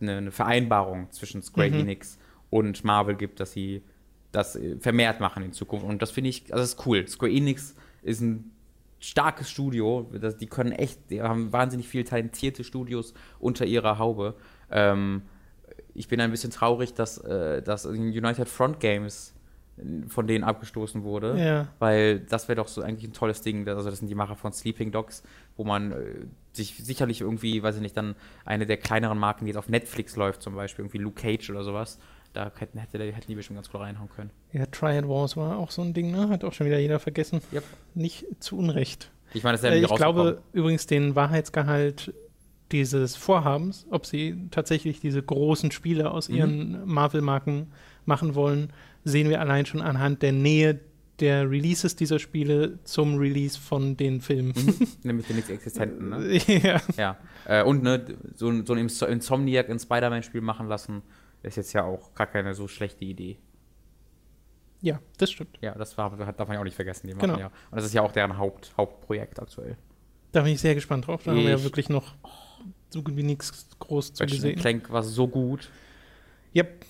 eine, 0.01 0.31
Vereinbarung 0.31 1.11
zwischen 1.11 1.41
Square 1.41 1.69
Mhm. 1.69 1.79
Enix 1.79 2.17
und 2.49 2.83
Marvel 2.83 3.15
gibt, 3.15 3.39
dass 3.39 3.51
sie 3.51 3.83
das 4.31 4.55
äh, 4.55 4.77
vermehrt 4.79 5.19
machen 5.19 5.43
in 5.43 5.53
Zukunft. 5.53 5.85
Und 5.85 6.01
das 6.01 6.11
finde 6.11 6.29
ich, 6.29 6.51
also 6.51 6.63
das 6.63 6.73
ist 6.73 6.85
cool. 6.85 7.07
Square 7.07 7.31
Enix 7.31 7.75
ist 8.01 8.21
ein 8.21 8.51
starkes 8.99 9.49
Studio. 9.49 10.09
Das, 10.19 10.37
die 10.37 10.47
können 10.47 10.71
echt, 10.71 11.09
die 11.09 11.21
haben 11.21 11.53
wahnsinnig 11.53 11.87
viele 11.87 12.03
talentierte 12.03 12.63
Studios 12.63 13.13
unter 13.39 13.65
ihrer 13.65 13.99
Haube. 13.99 14.35
Ähm, 14.69 15.23
ich 15.93 16.07
bin 16.07 16.21
ein 16.21 16.31
bisschen 16.31 16.51
traurig, 16.51 16.93
dass, 16.93 17.17
äh, 17.19 17.61
dass 17.61 17.85
United 17.85 18.47
Front 18.47 18.79
Games 18.79 19.33
von 20.07 20.27
denen 20.27 20.43
abgestoßen 20.43 21.03
wurde. 21.03 21.37
Ja. 21.39 21.67
Weil 21.79 22.19
das 22.19 22.47
wäre 22.47 22.57
doch 22.57 22.67
so 22.67 22.81
eigentlich 22.81 23.09
ein 23.09 23.13
tolles 23.13 23.41
Ding. 23.41 23.67
Also 23.67 23.89
das 23.89 23.99
sind 23.99 24.07
die 24.09 24.15
Macher 24.15 24.35
von 24.35 24.51
Sleeping 24.53 24.91
Dogs, 24.91 25.23
wo 25.55 25.63
man 25.63 25.91
äh, 25.91 25.95
sich 26.53 26.75
sicherlich 26.83 27.21
irgendwie, 27.21 27.63
weiß 27.63 27.75
ich 27.75 27.81
nicht, 27.81 27.97
dann 27.97 28.15
eine 28.45 28.65
der 28.65 28.77
kleineren 28.77 29.17
Marken, 29.17 29.45
die 29.45 29.49
jetzt 29.49 29.57
auf 29.57 29.69
Netflix 29.69 30.15
läuft, 30.15 30.41
zum 30.41 30.55
Beispiel 30.55 30.83
irgendwie 30.83 30.99
Luke 30.99 31.19
Cage 31.21 31.49
oder 31.49 31.63
sowas, 31.63 31.97
da 32.33 32.51
hätten, 32.57 32.77
hätte, 32.77 32.99
hätten 32.99 33.27
die 33.27 33.35
bestimmt 33.35 33.57
ganz 33.57 33.69
cool 33.73 33.81
reinhauen 33.81 34.09
können. 34.15 34.29
Ja, 34.53 34.65
Triad 34.67 35.07
Wars 35.07 35.35
war 35.35 35.57
auch 35.57 35.71
so 35.71 35.81
ein 35.81 35.93
Ding, 35.93 36.11
ne? 36.11 36.29
Hat 36.29 36.43
auch 36.43 36.53
schon 36.53 36.67
wieder 36.67 36.79
jeder 36.79 36.99
vergessen. 36.99 37.41
Yep. 37.51 37.63
Nicht 37.95 38.25
zu 38.39 38.57
Unrecht. 38.57 39.11
Ich 39.33 39.43
meine, 39.43 39.53
das 39.53 39.63
ist 39.63 39.69
ja 39.69 39.75
Äh, 39.75 39.81
ich 39.83 39.95
glaube 39.95 40.41
übrigens 40.53 40.85
den 40.85 41.15
Wahrheitsgehalt 41.15 42.13
dieses 42.71 43.15
Vorhabens, 43.17 43.85
ob 43.89 44.05
sie 44.05 44.47
tatsächlich 44.51 44.99
diese 45.01 45.21
großen 45.21 45.71
Spiele 45.71 46.11
aus 46.11 46.29
Mhm. 46.29 46.35
ihren 46.35 46.85
Marvel-Marken 46.85 47.71
machen 48.05 48.33
wollen, 48.35 48.71
sehen 49.03 49.29
wir 49.29 49.39
allein 49.41 49.65
schon 49.65 49.81
anhand 49.81 50.21
der 50.21 50.31
Nähe 50.31 50.79
der 51.19 51.49
Releases 51.49 51.95
dieser 51.95 52.17
Spiele 52.17 52.79
zum 52.83 53.17
Release 53.17 53.59
von 53.59 53.95
den 53.95 54.21
Filmen. 54.21 54.53
Mhm. 54.55 54.87
Nämlich 55.03 55.27
den 55.27 55.35
nichts 55.35 55.51
Existenten, 55.51 56.09
ne? 56.09 56.37
ja. 56.47 56.81
Ja. 56.97 57.17
Äh, 57.45 57.63
und 57.63 57.83
ne, 57.83 58.03
so, 58.35 58.49
ein- 58.49 58.65
so 58.65 58.73
ein 58.73 58.79
Ins- 58.79 59.01
Insomniac 59.03 59.69
ein 59.69 59.79
Spider-Man-Spiel 59.79 60.41
machen 60.41 60.67
lassen, 60.67 61.03
ist 61.43 61.57
jetzt 61.57 61.73
ja 61.73 61.83
auch 61.83 62.13
gar 62.15 62.27
keine 62.27 62.53
so 62.55 62.67
schlechte 62.67 63.05
Idee. 63.05 63.37
ja, 64.81 64.99
das 65.17 65.31
stimmt. 65.31 65.57
Ja, 65.61 65.75
das 65.75 65.95
war, 65.97 66.09
darf 66.17 66.47
man 66.47 66.55
ja 66.55 66.59
auch 66.59 66.63
nicht 66.63 66.75
vergessen. 66.75 67.07
Die 67.07 67.13
machen 67.13 67.27
Genau. 67.29 67.39
ja. 67.39 67.47
Und 67.47 67.75
das 67.77 67.85
ist 67.85 67.93
ja 67.93 68.01
auch 68.01 68.11
deren 68.11 68.37
Haupt, 68.39 68.73
Hauptprojekt 68.77 69.39
aktuell. 69.39 69.77
Da 70.31 70.41
bin 70.41 70.53
ich 70.53 70.61
sehr 70.61 70.73
gespannt 70.75 71.05
drauf. 71.07 71.21
Da 71.23 71.31
haben 71.31 71.37
wir 71.37 71.49
ja 71.49 71.55
Ich- 71.57 71.63
wirklich 71.63 71.89
noch 71.89 72.15
so 72.89 73.03
gut 73.03 73.15
wie 73.15 73.23
nichts 73.23 73.67
groß 73.79 74.13
zu 74.13 74.25
gesehen. 74.25 74.57
Clank 74.59 74.89
war 74.89 75.03
so 75.03 75.27
gut. 75.27 75.69
Yep. 76.55 76.85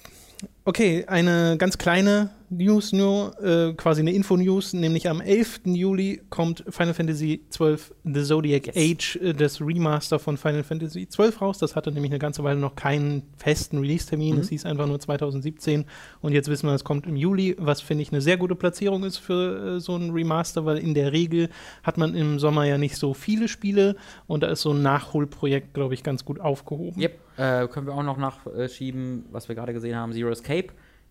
Okay, 0.64 1.06
eine 1.08 1.58
ganz 1.58 1.80
kleine 1.80 2.30
News 2.52 2.92
nur, 2.92 3.34
äh, 3.42 3.74
quasi 3.74 4.02
eine 4.02 4.12
Info-News, 4.12 4.74
nämlich 4.74 5.10
am 5.10 5.22
11. 5.22 5.62
Juli 5.68 6.22
kommt 6.30 6.66
Final 6.70 6.94
Fantasy 6.94 7.42
XII 7.50 7.78
The 8.04 8.24
Zodiac. 8.24 8.76
Age, 8.76 9.16
äh, 9.16 9.34
das 9.34 9.62
Remaster 9.62 10.20
von 10.20 10.36
Final 10.36 10.64
Fantasy 10.64 11.08
XII 11.08 11.30
raus. 11.40 11.60
Das 11.60 11.78
hatte 11.78 11.92
nämlich 11.92 12.12
eine 12.12 12.20
ganze 12.20 12.44
Weile 12.44 12.60
noch 12.60 12.76
keinen 12.76 13.24
festen 13.38 13.80
Release-Termin. 13.80 14.36
Mhm. 14.36 14.42
Es 14.42 14.50
hieß 14.50 14.66
einfach 14.66 14.86
nur 14.86 15.00
2017 15.00 15.86
und 16.22 16.34
jetzt 16.34 16.50
wissen 16.50 16.68
wir, 16.68 16.76
es 16.76 16.84
kommt 16.84 17.08
im 17.08 17.16
Juli, 17.16 17.56
was 17.58 17.80
finde 17.80 18.04
ich 18.04 18.12
eine 18.12 18.22
sehr 18.22 18.36
gute 18.36 18.56
Platzierung 18.56 19.06
ist 19.06 19.18
für 19.18 19.78
äh, 19.78 19.80
so 19.80 19.96
ein 19.96 20.12
Remaster, 20.12 20.66
weil 20.66 20.78
in 20.78 20.94
der 20.94 21.14
Regel 21.14 21.50
hat 21.84 21.98
man 21.98 22.14
im 22.16 22.38
Sommer 22.38 22.66
ja 22.66 22.78
nicht 22.78 22.98
so 22.98 23.14
viele 23.14 23.48
Spiele 23.48 23.96
und 24.28 24.44
da 24.44 24.48
ist 24.48 24.62
so 24.62 24.74
ein 24.74 24.82
Nachholprojekt, 24.82 25.74
glaube 25.74 25.94
ich, 25.94 26.04
ganz 26.04 26.26
gut 26.26 26.42
aufgehoben. 26.42 27.02
Yep, 27.02 27.20
äh, 27.38 27.68
können 27.70 27.88
wir 27.88 27.94
auch 27.94 28.04
noch 28.04 28.18
nachschieben, 28.18 29.26
was 29.32 29.48
wir 29.48 29.56
gerade 29.56 29.72
gesehen 29.72 29.96
haben, 29.96 30.12
Zero 30.12 30.30
Escape. 30.30 30.51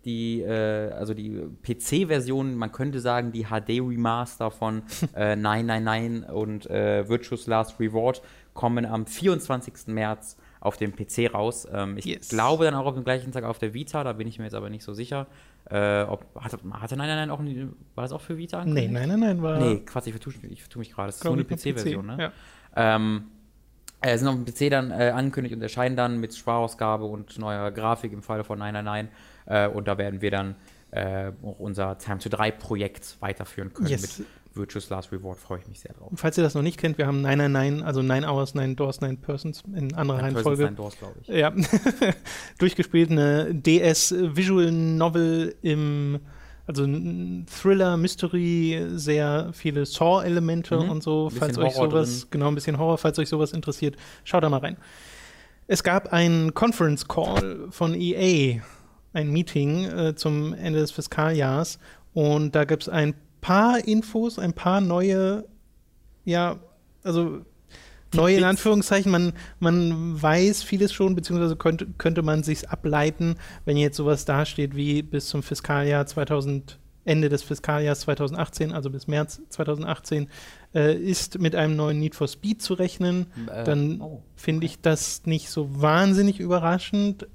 Die, 0.07 0.41
äh, 0.41 0.91
also 0.93 1.13
die 1.13 1.43
PC-Version, 1.63 2.55
man 2.55 2.73
könnte 2.73 3.01
sagen, 3.01 3.33
die 3.33 3.45
HD-Remaster 3.45 4.51
von 4.51 4.83
äh, 5.15 5.37
999 5.37 6.31
und 6.33 6.71
äh, 6.71 7.07
Virtuous 7.09 7.47
Last 7.47 7.79
Reward 7.79 8.23
kommen 8.55 8.87
am 8.87 9.05
24. 9.07 9.89
März 9.89 10.39
auf 10.61 10.77
dem 10.79 10.95
PC 10.97 11.33
raus. 11.35 11.67
Ähm, 11.71 11.97
ich 11.99 12.07
Yes. 12.07 12.29
glaube 12.31 12.65
dann 12.65 12.75
auch 12.75 12.87
auf 12.87 12.95
dem 12.95 13.05
gleichen 13.05 13.31
Tag 13.33 13.45
auf 13.45 13.59
der 13.59 13.75
Vita, 13.75 14.03
da 14.03 14.15
bin 14.15 14.27
ich 14.27 14.39
mir 14.39 14.45
jetzt 14.47 14.55
aber 14.55 14.71
nicht 14.71 14.85
so 14.85 14.95
sicher. 14.95 15.27
Äh, 15.71 16.03
ob, 16.05 16.25
hatte, 16.35 16.59
hatte 16.73 16.97
999 16.97 17.31
auch, 17.31 17.41
nie- 17.43 17.69
war 17.95 18.03
das 18.05 18.13
auch 18.13 18.21
für 18.23 18.39
Vita? 18.39 18.65
Nee, 18.65 18.89
nein, 18.89 19.09
nein, 19.09 19.21
nein, 19.21 19.43
war 19.43 19.59
Nee, 19.59 19.81
Quatsch, 19.85 20.07
ich 20.07 20.13
vertue, 20.15 20.33
ich 20.49 20.63
vertue 20.63 20.81
mich 20.81 20.91
gerade. 20.93 21.09
Das 21.09 21.17
ist 21.17 21.25
nur 21.25 21.35
eine 21.35 21.45
PC-Version, 21.45 22.07
ne? 22.07 22.17
Ja. 22.19 22.33
Ähm, 22.97 23.25
äh, 24.01 24.17
sind 24.17 24.29
auf 24.29 24.35
dem 24.35 24.47
PC 24.47 24.71
dann 24.71 24.91
äh, 24.91 25.11
angekündigt 25.15 25.55
und 25.55 25.61
erscheinen 25.63 25.95
dann 25.95 26.21
mit 26.21 26.35
Sparausgabe 26.35 27.05
und 27.05 27.39
neuer 27.39 27.71
Grafik 27.71 28.13
im 28.15 28.23
Falle 28.23 28.45
von 28.45 28.59
999. 28.59 29.15
Äh, 29.47 29.69
und 29.69 29.89
da 29.89 29.99
werden 29.99 30.21
wir 30.23 30.31
dann 30.31 30.55
äh, 30.91 31.31
auch 31.43 31.59
unser 31.59 31.99
Time 31.99 32.19
to 32.19 32.29
3 32.29 32.51
Projekt 32.51 33.17
weiterführen 33.21 33.73
können 33.73 33.89
Yes. 33.89 34.19
mit 34.19 34.27
Virtuous 34.55 34.91
Last 34.91 35.13
Reward. 35.13 35.39
Freue 35.39 35.61
ich 35.61 35.69
mich 35.69 35.79
sehr 35.79 35.93
drauf. 35.95 36.11
Falls 36.17 36.37
ihr 36.37 36.43
das 36.43 36.55
noch 36.55 36.63
nicht 36.63 36.77
kennt, 36.79 36.99
wir 36.99 37.07
haben 37.07 37.21
999, 37.23 37.87
also 37.87 38.03
9 38.03 38.25
Hours, 38.25 38.55
9 38.55 38.75
Doors, 38.75 39.01
9 39.01 39.17
Persons 39.19 39.63
in 39.75 39.95
anderer 39.95 40.19
Persons 40.19 40.37
Reihenfolge. 40.37 40.65
Nine 40.65 40.77
Doors, 40.77 40.99
glaube 40.99 41.15
ich. 41.23 41.29
Ja, 41.29 41.53
durchgespielt, 42.59 43.11
eine 43.11 43.55
DS 43.55 44.13
Visual 44.17 44.71
Novel 44.73 45.55
im 45.63 46.21
also 46.67 46.85
ein 46.85 47.47
Thriller, 47.47 47.97
Mystery, 47.97 48.81
sehr 48.95 49.51
viele 49.53 49.87
Saw-Elemente 49.87 50.79
Mhm. 50.81 50.91
und 50.91 51.03
so. 51.03 51.29
Falls 51.31 51.59
euch 51.59 51.75
Horror 51.75 51.91
sowas, 51.91 52.29
genau, 52.31 52.47
ein 52.47 52.55
bisschen 52.55 52.79
Horror, 52.79 52.97
falls 52.97 53.19
euch 53.19 53.29
sowas 53.29 53.53
interessiert, 53.53 53.97
schaut 54.23 54.45
da 54.45 54.49
mal 54.49 54.59
rein. 54.59 54.77
Es 55.67 55.83
gab 55.83 56.13
einen 56.13 56.55
Conference 56.55 57.09
Call 57.09 57.67
von 57.71 57.95
EA, 57.95 58.61
ein 59.13 59.31
Meeting 59.31 59.85
äh, 59.85 60.15
zum 60.15 60.55
Ende 60.55 60.81
des 60.81 60.93
Fiskaljahrs 60.93 61.79
und 62.13 62.55
da 62.55 62.65
gibt 62.65 62.85
es 62.85 62.89
ein 62.89 63.15
paar 63.41 63.79
Infos, 63.87 64.39
ein 64.39 64.53
paar 64.53 64.81
neue, 64.81 65.45
ja, 66.25 66.57
also 67.03 67.45
neue 68.15 68.37
in. 68.39 68.45
Anführungszeichen, 68.45 69.11
man, 69.11 69.33
man 69.59 70.21
weiß 70.21 70.63
vieles 70.63 70.93
schon, 70.93 71.15
beziehungsweise 71.15 71.57
könnte, 71.57 71.87
könnte 71.99 72.23
man 72.23 72.43
sich 72.43 72.69
ableiten, 72.69 73.37
wenn 73.65 73.77
jetzt 73.77 73.97
sowas 73.97 74.25
dasteht 74.25 74.77
wie 74.77 75.03
bis 75.03 75.29
zum 75.29 75.43
Fiskaljahr 75.43 76.07
2000, 76.07 76.79
Ende 77.05 77.29
des 77.29 77.43
Fiskaljahrs 77.43 78.01
2018, 78.01 78.73
also 78.73 78.91
bis 78.91 79.07
März 79.07 79.41
2018, 79.49 80.29
äh, 80.75 80.95
ist 80.95 81.39
mit 81.39 81.57
einem 81.57 81.75
neuen 81.75 81.99
Need 81.99 82.15
for 82.15 82.29
Speed 82.29 82.61
zu 82.61 82.75
rechnen. 82.75 83.27
Äh, 83.51 83.65
Dann 83.65 84.01
oh, 84.01 84.23
finde 84.37 84.67
ich 84.67 84.81
das 84.81 85.25
nicht 85.25 85.51
so 85.51 85.81
wahnsinnig 85.81 86.41
überraschend. 86.41 87.27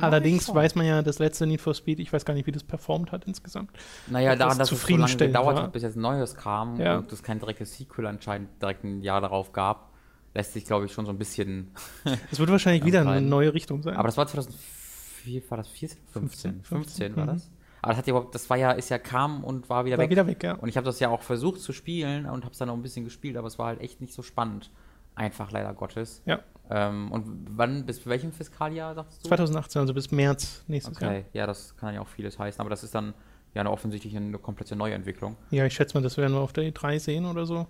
Allerdings 0.00 0.46
schon. 0.46 0.54
weiß 0.54 0.74
man 0.74 0.86
ja, 0.86 1.02
das 1.02 1.18
letzte 1.18 1.46
Need 1.46 1.60
for 1.60 1.74
Speed, 1.74 2.00
ich 2.00 2.12
weiß 2.12 2.24
gar 2.24 2.34
nicht, 2.34 2.46
wie 2.46 2.52
das 2.52 2.64
performt 2.64 3.12
hat 3.12 3.24
insgesamt. 3.24 3.70
Naja, 4.08 4.36
daran, 4.36 4.58
das 4.58 4.58
dass 4.58 4.66
es 4.66 4.68
so 4.70 4.74
lange 4.74 4.80
zufriedenstellend 4.80 5.34
gedauert 5.34 5.56
war. 5.56 5.62
hat, 5.64 5.72
bis 5.72 5.82
jetzt 5.82 5.96
ein 5.96 6.00
neues 6.02 6.34
kam 6.34 6.80
Ja. 6.80 6.98
und 6.98 7.12
es 7.12 7.22
kein 7.22 7.38
direktes 7.38 7.76
Sequel 7.76 8.06
anscheinend 8.06 8.50
direkt 8.60 8.84
ein 8.84 9.02
Jahr 9.02 9.20
darauf 9.20 9.52
gab, 9.52 9.90
lässt 10.34 10.52
sich, 10.54 10.64
glaube 10.64 10.86
ich, 10.86 10.92
schon 10.92 11.04
so 11.06 11.12
ein 11.12 11.18
bisschen. 11.18 11.72
Es 12.30 12.38
wird 12.38 12.50
wahrscheinlich 12.50 12.84
wieder 12.84 13.00
eine 13.00 13.20
neue 13.20 13.52
Richtung 13.54 13.82
sein. 13.82 13.96
Aber 13.96 14.08
das 14.08 14.16
war 14.16 14.26
2004, 14.26 15.42
war 15.50 15.58
das 15.58 15.68
14? 15.68 15.98
15? 16.12 16.52
15, 16.62 16.64
15 16.64 17.16
war 17.16 17.24
mhm. 17.24 17.28
das? 17.28 17.50
Aber 17.82 17.90
das 17.92 17.98
hat 17.98 18.06
ja 18.06 18.12
überhaupt, 18.12 18.34
das 18.34 18.48
war 18.48 18.56
ja, 18.56 18.70
ist 18.72 18.90
ja 18.90 18.98
kam 18.98 19.42
und 19.42 19.68
war 19.68 19.84
wieder 19.84 19.98
War 19.98 20.04
weg. 20.04 20.10
wieder 20.10 20.26
weg, 20.26 20.42
ja. 20.44 20.54
Und 20.54 20.68
ich 20.68 20.76
habe 20.76 20.84
das 20.84 21.00
ja 21.00 21.08
auch 21.08 21.22
versucht 21.22 21.60
zu 21.60 21.72
spielen 21.72 22.26
und 22.26 22.44
habe 22.44 22.52
es 22.52 22.58
dann 22.58 22.70
auch 22.70 22.74
ein 22.74 22.82
bisschen 22.82 23.04
gespielt, 23.04 23.36
aber 23.36 23.48
es 23.48 23.58
war 23.58 23.66
halt 23.66 23.80
echt 23.80 24.00
nicht 24.00 24.12
so 24.14 24.22
spannend. 24.22 24.70
Einfach 25.16 25.50
leider 25.50 25.74
Gottes. 25.74 26.22
Ja. 26.24 26.40
Ähm, 26.74 27.12
und 27.12 27.46
wann, 27.50 27.84
bis 27.84 28.06
welchem 28.06 28.32
Fiskaljahr 28.32 28.94
sagst 28.94 29.22
du? 29.24 29.28
2018, 29.28 29.80
also 29.80 29.92
bis 29.92 30.10
März 30.10 30.64
nächstes 30.68 30.98
Jahr. 31.00 31.10
Okay, 31.10 31.24
ja, 31.34 31.46
das 31.46 31.76
kann 31.76 31.94
ja 31.94 32.00
auch 32.00 32.08
vieles 32.08 32.38
heißen, 32.38 32.60
aber 32.60 32.70
das 32.70 32.82
ist 32.82 32.94
dann 32.94 33.12
ja 33.52 33.60
eine 33.60 33.70
offensichtlich 33.70 34.16
eine 34.16 34.38
komplette 34.38 34.74
Neuentwicklung. 34.74 35.36
Ja, 35.50 35.66
ich 35.66 35.74
schätze 35.74 35.94
mal, 35.96 36.02
das 36.02 36.16
werden 36.16 36.32
wir 36.32 36.40
auf 36.40 36.54
der 36.54 36.64
E3 36.64 36.98
sehen 36.98 37.26
oder 37.26 37.44
so. 37.44 37.66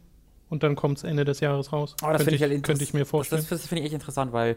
Und 0.51 0.63
dann 0.63 0.77
kommt 0.77 0.99
es 0.99 1.05
Ende 1.05 1.25
des 1.25 1.41
Jahres 1.41 1.73
raus. 1.73 1.97
Aber 2.03 2.13
das 2.13 2.21
könnte 2.21 2.37
finde 2.39 2.47
ich, 2.47 2.53
halt 2.53 2.63
könnte 2.65 2.85
ich 2.85 2.93
mir 2.95 3.01
Das, 3.01 3.09
vorstellen. 3.09 3.41
das, 3.41 3.49
das 3.49 3.67
finde 3.67 3.81
ich 3.81 3.87
echt 3.87 3.95
interessant, 3.95 4.33
weil 4.33 4.57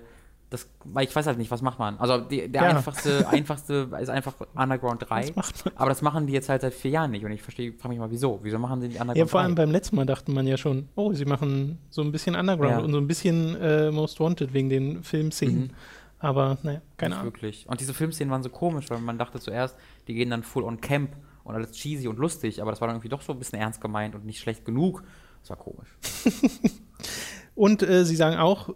das, 0.55 0.69
weil 0.83 1.05
ich 1.07 1.15
weiß 1.15 1.27
halt 1.27 1.37
nicht, 1.37 1.51
was 1.51 1.61
macht 1.61 1.79
man. 1.79 1.97
Also 1.99 2.17
die, 2.19 2.47
der 2.51 2.63
Ja. 2.63 2.69
einfachste, 2.69 3.27
einfachste 3.29 3.89
ist 4.01 4.09
einfach 4.09 4.33
Underground 4.55 5.09
3. 5.09 5.21
Was 5.29 5.35
macht 5.35 5.65
man? 5.65 5.73
Aber 5.77 5.89
das 5.89 6.01
machen 6.01 6.27
die 6.27 6.33
jetzt 6.33 6.49
halt 6.49 6.61
seit 6.61 6.73
vier 6.73 6.91
Jahren 6.91 7.11
nicht. 7.11 7.23
Und 7.25 7.31
ich 7.31 7.41
verstehe, 7.41 7.73
frage 7.73 7.89
mich 7.89 7.99
mal, 7.99 8.09
wieso? 8.11 8.39
Wieso 8.43 8.57
machen 8.59 8.81
sie 8.81 8.87
die 8.89 8.95
Underground 8.95 9.17
Ja, 9.17 9.25
vor 9.27 9.39
3? 9.41 9.45
allem 9.45 9.55
beim 9.55 9.71
letzten 9.71 9.95
Mal 9.95 10.05
dachte 10.05 10.31
man 10.31 10.47
ja 10.47 10.57
schon, 10.57 10.89
oh, 10.95 11.13
sie 11.13 11.25
machen 11.25 11.77
so 11.89 12.01
ein 12.01 12.11
bisschen 12.11 12.35
Underground 12.35 12.71
Ja. 12.71 12.79
und 12.79 12.91
so 12.91 12.97
ein 12.97 13.07
bisschen 13.07 13.55
äh, 13.61 13.91
Most 13.91 14.19
Wanted 14.19 14.53
wegen 14.53 14.69
den 14.69 15.03
Filmszenen. 15.03 15.59
Mhm. 15.63 15.69
Aber 16.19 16.57
naja, 16.63 16.81
keine 16.97 17.15
Ahnung. 17.15 17.33
Wirklich. 17.33 17.65
Und 17.69 17.79
diese 17.81 17.93
Filmszenen 17.93 18.31
waren 18.31 18.41
so 18.41 18.49
komisch, 18.49 18.89
weil 18.89 18.99
man 18.99 19.17
dachte 19.17 19.39
zuerst, 19.39 19.75
die 20.07 20.13
gehen 20.15 20.29
dann 20.29 20.43
full 20.43 20.63
on 20.63 20.81
Camp 20.81 21.11
und 21.43 21.53
alles 21.53 21.71
cheesy 21.73 22.07
und 22.07 22.17
lustig, 22.17 22.61
aber 22.61 22.71
das 22.71 22.81
war 22.81 22.87
dann 22.87 22.95
irgendwie 22.95 23.09
doch 23.09 23.21
so 23.21 23.33
ein 23.33 23.37
bisschen 23.39 23.59
ernst 23.59 23.79
gemeint 23.81 24.15
und 24.15 24.25
nicht 24.25 24.39
schlecht 24.39 24.65
genug. 24.65 25.03
Das 25.41 25.51
war 25.51 25.57
komisch. 25.57 25.89
Und 27.55 27.83
äh, 27.83 28.03
sie 28.03 28.15
sagen 28.15 28.35
auch, 28.37 28.73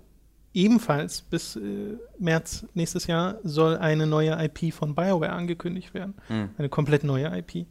ebenfalls 0.59 1.21
bis 1.21 1.55
äh, 1.55 1.97
März 2.19 2.65
nächstes 2.73 3.07
Jahr 3.07 3.37
soll 3.43 3.77
eine 3.77 4.05
neue 4.05 4.31
IP 4.43 4.73
von 4.73 4.93
BioWare 4.95 5.31
angekündigt 5.31 5.93
werden. 5.93 6.15
Hm. 6.27 6.49
Eine 6.57 6.69
komplett 6.69 7.03
neue 7.03 7.25
IP. 7.37 7.65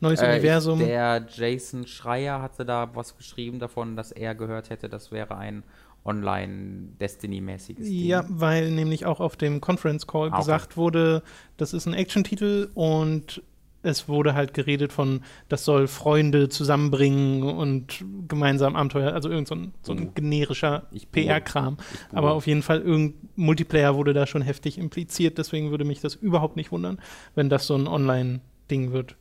Neues 0.00 0.20
Äh, 0.20 0.30
Universum. 0.32 0.80
Ich, 0.80 0.86
der 0.86 1.24
Jason 1.30 1.86
Schreier 1.86 2.42
hatte 2.42 2.64
da 2.64 2.90
was 2.94 3.16
geschrieben 3.16 3.58
davon, 3.60 3.94
dass 3.96 4.10
er 4.10 4.34
gehört 4.34 4.70
hätte, 4.70 4.88
das 4.88 5.12
wäre 5.12 5.36
ein 5.36 5.62
Online-Destiny-mäßiges 6.04 7.86
Ding. 7.86 8.06
Ja, 8.06 8.24
weil 8.28 8.70
nämlich 8.70 9.06
auch 9.06 9.20
auf 9.20 9.36
dem 9.36 9.60
Conference 9.60 10.06
Call 10.06 10.28
Ah, 10.30 10.34
okay. 10.34 10.38
gesagt 10.38 10.76
wurde, 10.76 11.22
das 11.56 11.72
ist 11.72 11.86
ein 11.86 11.94
Action-Titel 11.94 12.70
und 12.74 13.42
es 13.82 14.08
wurde 14.08 14.34
halt 14.34 14.54
geredet 14.54 14.92
von, 14.92 15.22
das 15.48 15.64
soll 15.64 15.88
Freunde 15.88 16.48
zusammenbringen 16.48 17.42
und 17.42 18.04
gemeinsam 18.28 18.76
Abenteuer, 18.76 19.12
also 19.12 19.28
irgend 19.28 19.48
so 19.48 19.54
ein, 19.56 19.74
so 19.82 19.92
ein 19.92 20.08
Uh. 20.08 20.10
generischer. 20.14 20.84
PR-Kram. 21.12 21.76
Aber 22.12 22.32
auf 22.32 22.46
jeden 22.46 22.62
Fall, 22.62 22.80
irgendein 22.80 23.28
Multiplayer 23.36 23.94
wurde 23.96 24.12
da 24.12 24.26
schon 24.26 24.42
heftig 24.42 24.78
impliziert, 24.78 25.38
deswegen 25.38 25.70
würde 25.70 25.84
mich 25.84 26.00
das 26.00 26.14
überhaupt 26.14 26.56
nicht 26.56 26.70
wundern, 26.72 27.00
wenn 27.34 27.48
das 27.48 27.66
so 27.66 27.74
ein 27.74 27.86
Online-Ding 27.88 28.92
wird. 28.92 29.16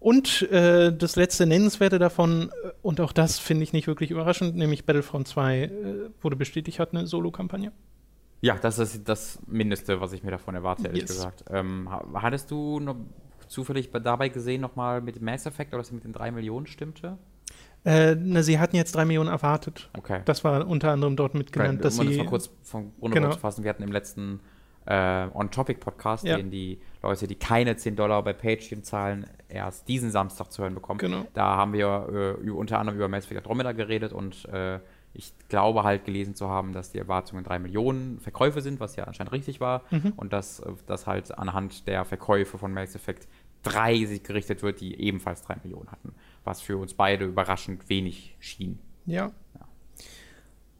Und 0.00 0.42
äh, 0.50 0.94
das 0.94 1.16
letzte 1.16 1.46
Nennenswerte 1.46 1.98
davon, 1.98 2.50
äh, 2.64 2.70
und 2.82 3.00
auch 3.00 3.12
das 3.12 3.38
finde 3.38 3.62
ich 3.62 3.72
nicht 3.72 3.86
wirklich 3.86 4.10
überraschend, 4.10 4.54
nämlich 4.54 4.84
Battlefront 4.84 5.26
2 5.28 5.60
äh, 5.62 5.70
wurde 6.20 6.36
bestätigt, 6.36 6.78
hat 6.78 6.92
eine 6.92 7.06
Solo-Kampagne. 7.06 7.72
Ja, 8.42 8.56
das 8.60 8.78
ist 8.78 9.08
das 9.08 9.38
Mindeste, 9.46 10.02
was 10.02 10.12
ich 10.12 10.22
mir 10.22 10.30
davon 10.30 10.54
erwarte, 10.54 10.88
ehrlich 10.88 11.02
Yes. 11.02 11.10
gesagt. 11.10 11.44
Ähm, 11.50 11.88
ha- 11.90 12.04
hattest 12.20 12.50
du 12.50 12.78
noch 12.80 12.96
zufällig 13.48 13.90
bei- 13.90 13.98
dabei 14.00 14.28
gesehen, 14.28 14.60
nochmal 14.60 15.00
mit 15.00 15.20
Mass 15.22 15.46
Effect, 15.46 15.72
oder 15.72 15.78
dass 15.78 15.88
es 15.88 15.92
mit 15.92 16.04
den 16.04 16.12
drei 16.12 16.30
Millionen 16.30 16.66
stimmte? 16.66 17.18
Äh, 17.84 18.14
na, 18.18 18.42
sie 18.42 18.58
hatten 18.58 18.76
jetzt 18.76 18.94
drei 18.94 19.04
Millionen 19.04 19.28
erwartet. 19.28 19.90
Okay. 19.96 20.22
Das 20.24 20.42
war 20.42 20.66
unter 20.66 20.90
anderem 20.92 21.16
dort 21.16 21.34
mitgenannt, 21.34 21.84
dass 21.84 21.98
um 21.98 22.06
das 22.06 22.14
sie. 22.14 22.20
mal 22.22 22.26
kurz 22.28 22.50
von 22.62 22.92
Runde 23.02 23.14
Genau. 23.20 23.30
zu 23.32 23.38
fassen, 23.38 23.62
wir 23.64 23.68
hatten 23.70 23.82
im 23.82 23.92
letzten 23.92 24.40
äh, 24.86 25.28
On-Topic-Podcast, 25.32 26.24
Ja. 26.24 26.36
den 26.36 26.50
die 26.50 26.78
Leute, 27.02 27.26
die 27.26 27.34
keine 27.36 27.76
10 27.76 27.96
Dollar 27.96 28.22
bei 28.22 28.32
Patreon 28.34 28.82
zahlen, 28.82 29.26
erst 29.48 29.88
diesen 29.88 30.10
Samstag 30.10 30.50
zu 30.52 30.62
hören 30.62 30.74
bekommen. 30.74 30.98
Genau. 30.98 31.26
Da 31.32 31.56
haben 31.56 31.72
wir 31.72 32.36
äh, 32.44 32.50
unter 32.50 32.78
anderem 32.78 32.98
über 32.98 33.08
Mass 33.08 33.24
Effect 33.24 33.38
Andromeda 33.38 33.72
geredet 33.72 34.12
und 34.12 34.44
äh, 34.46 34.80
ich 35.14 35.32
glaube 35.48 35.84
halt 35.84 36.04
gelesen 36.04 36.34
zu 36.34 36.48
haben, 36.48 36.72
dass 36.72 36.90
die 36.90 36.98
Erwartungen 36.98 37.44
3 37.44 37.60
Millionen 37.60 38.18
Verkäufe 38.20 38.60
sind, 38.60 38.80
was 38.80 38.96
ja 38.96 39.04
anscheinend 39.04 39.32
richtig 39.32 39.60
war. 39.60 39.82
Mhm. 39.90 40.12
Und 40.16 40.32
dass 40.32 40.60
äh, 40.60 40.72
das 40.86 41.06
halt 41.06 41.36
anhand 41.38 41.86
der 41.86 42.04
Verkäufe 42.04 42.58
von 42.58 42.72
Mass 42.72 42.94
Effect 42.94 43.28
3 43.62 44.04
sich 44.04 44.22
gerichtet 44.22 44.62
wird, 44.62 44.80
die 44.80 45.00
ebenfalls 45.00 45.42
3 45.42 45.56
Millionen 45.62 45.90
hatten. 45.90 46.14
Was 46.44 46.60
für 46.60 46.76
uns 46.76 46.94
beide 46.94 47.24
überraschend 47.24 47.88
wenig 47.88 48.36
schien. 48.40 48.78
Ja. 49.06 49.30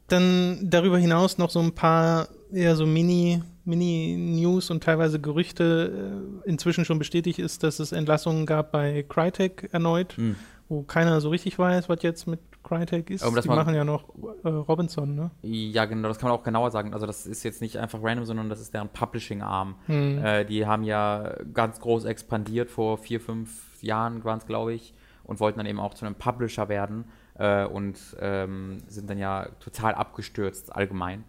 Dann 0.07 0.59
darüber 0.69 0.99
hinaus 0.99 1.39
noch 1.39 1.49
so 1.49 1.59
ein 1.59 1.73
paar 1.73 2.27
eher 2.53 2.75
so 2.75 2.85
Mini, 2.85 3.41
Mini-News 3.65 4.69
und 4.69 4.83
teilweise 4.83 5.19
Gerüchte. 5.19 6.43
Äh, 6.45 6.49
inzwischen 6.49 6.85
schon 6.85 6.99
bestätigt 6.99 7.39
ist, 7.39 7.63
dass 7.63 7.79
es 7.79 7.91
Entlassungen 7.91 8.45
gab 8.45 8.71
bei 8.71 9.03
Crytek 9.07 9.69
erneut, 9.71 10.15
Hm. 10.17 10.35
wo 10.69 10.83
keiner 10.83 11.21
so 11.21 11.29
richtig 11.29 11.57
weiß, 11.57 11.89
was 11.89 12.03
jetzt 12.03 12.27
mit 12.27 12.39
Crytek 12.65 13.09
ist. 13.11 13.23
Um 13.25 13.35
das 13.35 13.43
Die 13.43 13.49
mal- 13.49 13.55
machen 13.55 13.75
ja 13.75 13.83
noch 13.83 14.03
äh, 14.43 14.47
Robinson, 14.49 15.15
ne? 15.15 15.31
Ja, 15.41 15.85
genau, 15.85 16.07
das 16.07 16.17
kann 16.19 16.29
man 16.29 16.37
auch 16.37 16.43
genauer 16.43 16.71
sagen. 16.71 16.93
Also 16.93 17.05
das 17.05 17.25
ist 17.27 17.43
jetzt 17.43 17.61
nicht 17.61 17.77
einfach 17.77 17.99
random, 18.01 18.25
sondern 18.25 18.49
das 18.49 18.59
ist 18.59 18.73
deren 18.73 18.89
Publishing-Arm. 18.89 19.75
Hm. 19.85 20.23
Äh, 20.23 20.45
die 20.45 20.65
haben 20.65 20.83
ja 20.83 21.35
ganz 21.53 21.79
groß 21.79 22.05
expandiert 22.05 22.69
vor 22.69 22.97
vier, 22.97 23.21
fünf 23.21 23.81
Jahren, 23.81 24.23
waren 24.23 24.39
es, 24.39 24.45
glaube 24.45 24.73
ich, 24.73 24.93
und 25.23 25.39
wollten 25.39 25.59
dann 25.59 25.67
eben 25.67 25.79
auch 25.79 25.93
zu 25.93 26.05
einem 26.05 26.15
Publisher 26.15 26.67
werden 26.69 27.05
äh, 27.37 27.65
und 27.65 27.97
ähm, 28.19 28.79
sind 28.87 29.09
dann 29.09 29.17
ja 29.17 29.47
total 29.59 29.93
abgestürzt 29.95 30.75
allgemein. 30.75 31.23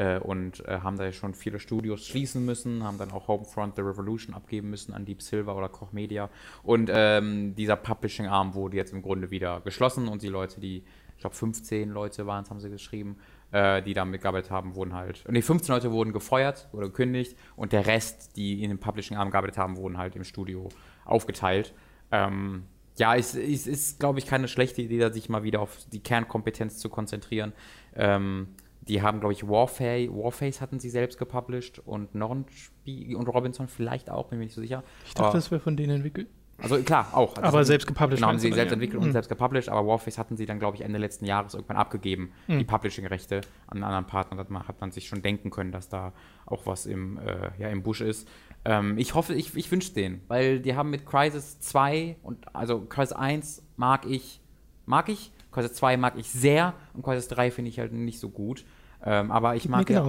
Äh, 0.00 0.18
und 0.18 0.66
äh, 0.66 0.80
haben 0.80 0.96
da 0.96 1.04
ja 1.04 1.12
schon 1.12 1.34
viele 1.34 1.58
Studios 1.58 2.06
schließen 2.06 2.42
müssen, 2.42 2.84
haben 2.84 2.96
dann 2.96 3.10
auch 3.10 3.28
Homefront 3.28 3.76
The 3.76 3.82
Revolution 3.82 4.34
abgeben 4.34 4.70
müssen 4.70 4.94
an 4.94 5.04
Deep 5.04 5.20
Silver 5.20 5.54
oder 5.54 5.68
Koch 5.68 5.92
Media. 5.92 6.30
Und 6.62 6.90
ähm, 6.90 7.54
dieser 7.54 7.76
Publishing-Arm 7.76 8.54
wurde 8.54 8.78
jetzt 8.78 8.94
im 8.94 9.02
Grunde 9.02 9.30
wieder 9.30 9.60
geschlossen 9.60 10.08
und 10.08 10.22
die 10.22 10.28
Leute, 10.28 10.58
die, 10.58 10.84
ich 11.16 11.20
glaube 11.20 11.36
15 11.36 11.90
Leute 11.90 12.26
waren 12.26 12.44
es, 12.44 12.50
haben 12.50 12.60
sie 12.60 12.70
geschrieben, 12.70 13.18
äh, 13.52 13.82
die 13.82 13.92
da 13.92 14.06
mitgearbeitet 14.06 14.50
haben, 14.50 14.74
wurden 14.74 14.94
halt, 14.94 15.22
nee, 15.28 15.42
15 15.42 15.74
Leute 15.74 15.92
wurden 15.92 16.14
gefeuert 16.14 16.70
oder 16.72 16.86
gekündigt 16.86 17.36
und 17.54 17.72
der 17.72 17.86
Rest, 17.86 18.36
die 18.36 18.64
in 18.64 18.70
dem 18.70 18.78
Publishing-Arm 18.78 19.30
gearbeitet 19.30 19.58
haben, 19.58 19.76
wurden 19.76 19.98
halt 19.98 20.16
im 20.16 20.24
Studio 20.24 20.70
aufgeteilt. 21.04 21.74
Ähm, 22.10 22.64
ja, 22.96 23.16
es, 23.16 23.34
es 23.34 23.66
ist, 23.66 24.00
glaube 24.00 24.18
ich, 24.18 24.24
keine 24.24 24.48
schlechte 24.48 24.80
Idee, 24.80 25.10
sich 25.10 25.28
mal 25.28 25.42
wieder 25.42 25.60
auf 25.60 25.76
die 25.92 26.00
Kernkompetenz 26.00 26.78
zu 26.78 26.88
konzentrieren. 26.88 27.52
Ähm, 27.94 28.48
die 28.90 29.00
haben, 29.02 29.20
glaube 29.20 29.32
ich, 29.32 29.46
Warface, 29.48 30.08
Warface 30.10 30.60
hatten 30.60 30.78
sie 30.80 30.90
selbst 30.90 31.18
gepublished 31.18 31.78
und 31.78 32.14
noch 32.14 32.30
ein 32.32 32.44
Spiel 32.50 33.16
und 33.16 33.28
Robinson 33.28 33.68
vielleicht 33.68 34.10
auch, 34.10 34.26
bin 34.28 34.38
mir 34.38 34.44
nicht 34.46 34.54
so 34.54 34.60
sicher. 34.60 34.82
Ich 35.06 35.14
dachte, 35.14 35.28
Aber- 35.28 35.38
das 35.38 35.50
wäre 35.50 35.60
von 35.60 35.76
denen 35.76 35.96
entwickelt. 35.96 36.28
also 36.62 36.76
klar, 36.82 37.08
auch. 37.14 37.36
Also 37.36 37.42
Aber 37.56 37.64
selbst 37.64 37.86
gepublished 37.86 38.18
Genau, 38.18 38.28
haben 38.28 38.38
sie 38.38 38.52
selbst 38.52 38.70
ja. 38.70 38.74
entwickelt 38.74 39.00
und 39.00 39.08
Mhm. 39.08 39.12
selbst 39.12 39.28
gepublished, 39.28 39.68
aber 39.70 39.86
Warface 39.86 40.18
hatten 40.18 40.36
sie 40.36 40.44
dann, 40.44 40.58
glaube 40.58 40.76
ich, 40.76 40.82
Ende 40.82 40.98
letzten 40.98 41.24
Jahres 41.24 41.54
irgendwann 41.54 41.78
abgegeben, 41.78 42.32
Mhm. 42.48 42.58
die 42.58 42.64
Publishing-Rechte 42.64 43.40
an 43.68 43.78
einen 43.78 43.84
anderen 43.84 44.06
Partner. 44.06 44.36
Da 44.36 44.42
hat 44.42 44.50
man, 44.50 44.68
hat 44.68 44.80
man 44.80 44.90
sich 44.90 45.08
schon 45.08 45.22
denken 45.22 45.50
können, 45.50 45.72
dass 45.72 45.88
da 45.88 46.12
auch 46.44 46.66
was 46.66 46.84
im, 46.84 47.16
äh, 47.18 47.50
ja, 47.58 47.68
im 47.68 47.82
Busch 47.82 48.00
ist. 48.02 48.28
Ähm, 48.66 48.98
ich 48.98 49.14
hoffe, 49.14 49.32
ich, 49.34 49.56
ich 49.56 49.70
wünsche 49.70 49.94
denen, 49.94 50.20
weil 50.28 50.60
die 50.60 50.74
haben 50.76 50.90
mit 50.90 51.06
Crisis 51.06 51.60
2 51.60 52.16
und 52.22 52.54
also 52.54 52.80
Crisis 52.82 53.12
1 53.14 53.62
mag 53.76 54.04
ich, 54.04 54.40
mag 54.84 55.08
ich, 55.08 55.32
Crisis 55.52 55.72
2 55.74 55.96
mag 55.96 56.14
ich 56.18 56.30
sehr 56.30 56.74
und 56.92 57.02
Crisis 57.02 57.28
3 57.28 57.50
finde 57.50 57.70
ich 57.70 57.78
halt 57.78 57.92
nicht 57.92 58.20
so 58.20 58.28
gut. 58.28 58.64
Ähm, 59.04 59.30
aber 59.30 59.56
ich 59.56 59.68
mag 59.68 59.88
ja, 59.88 60.06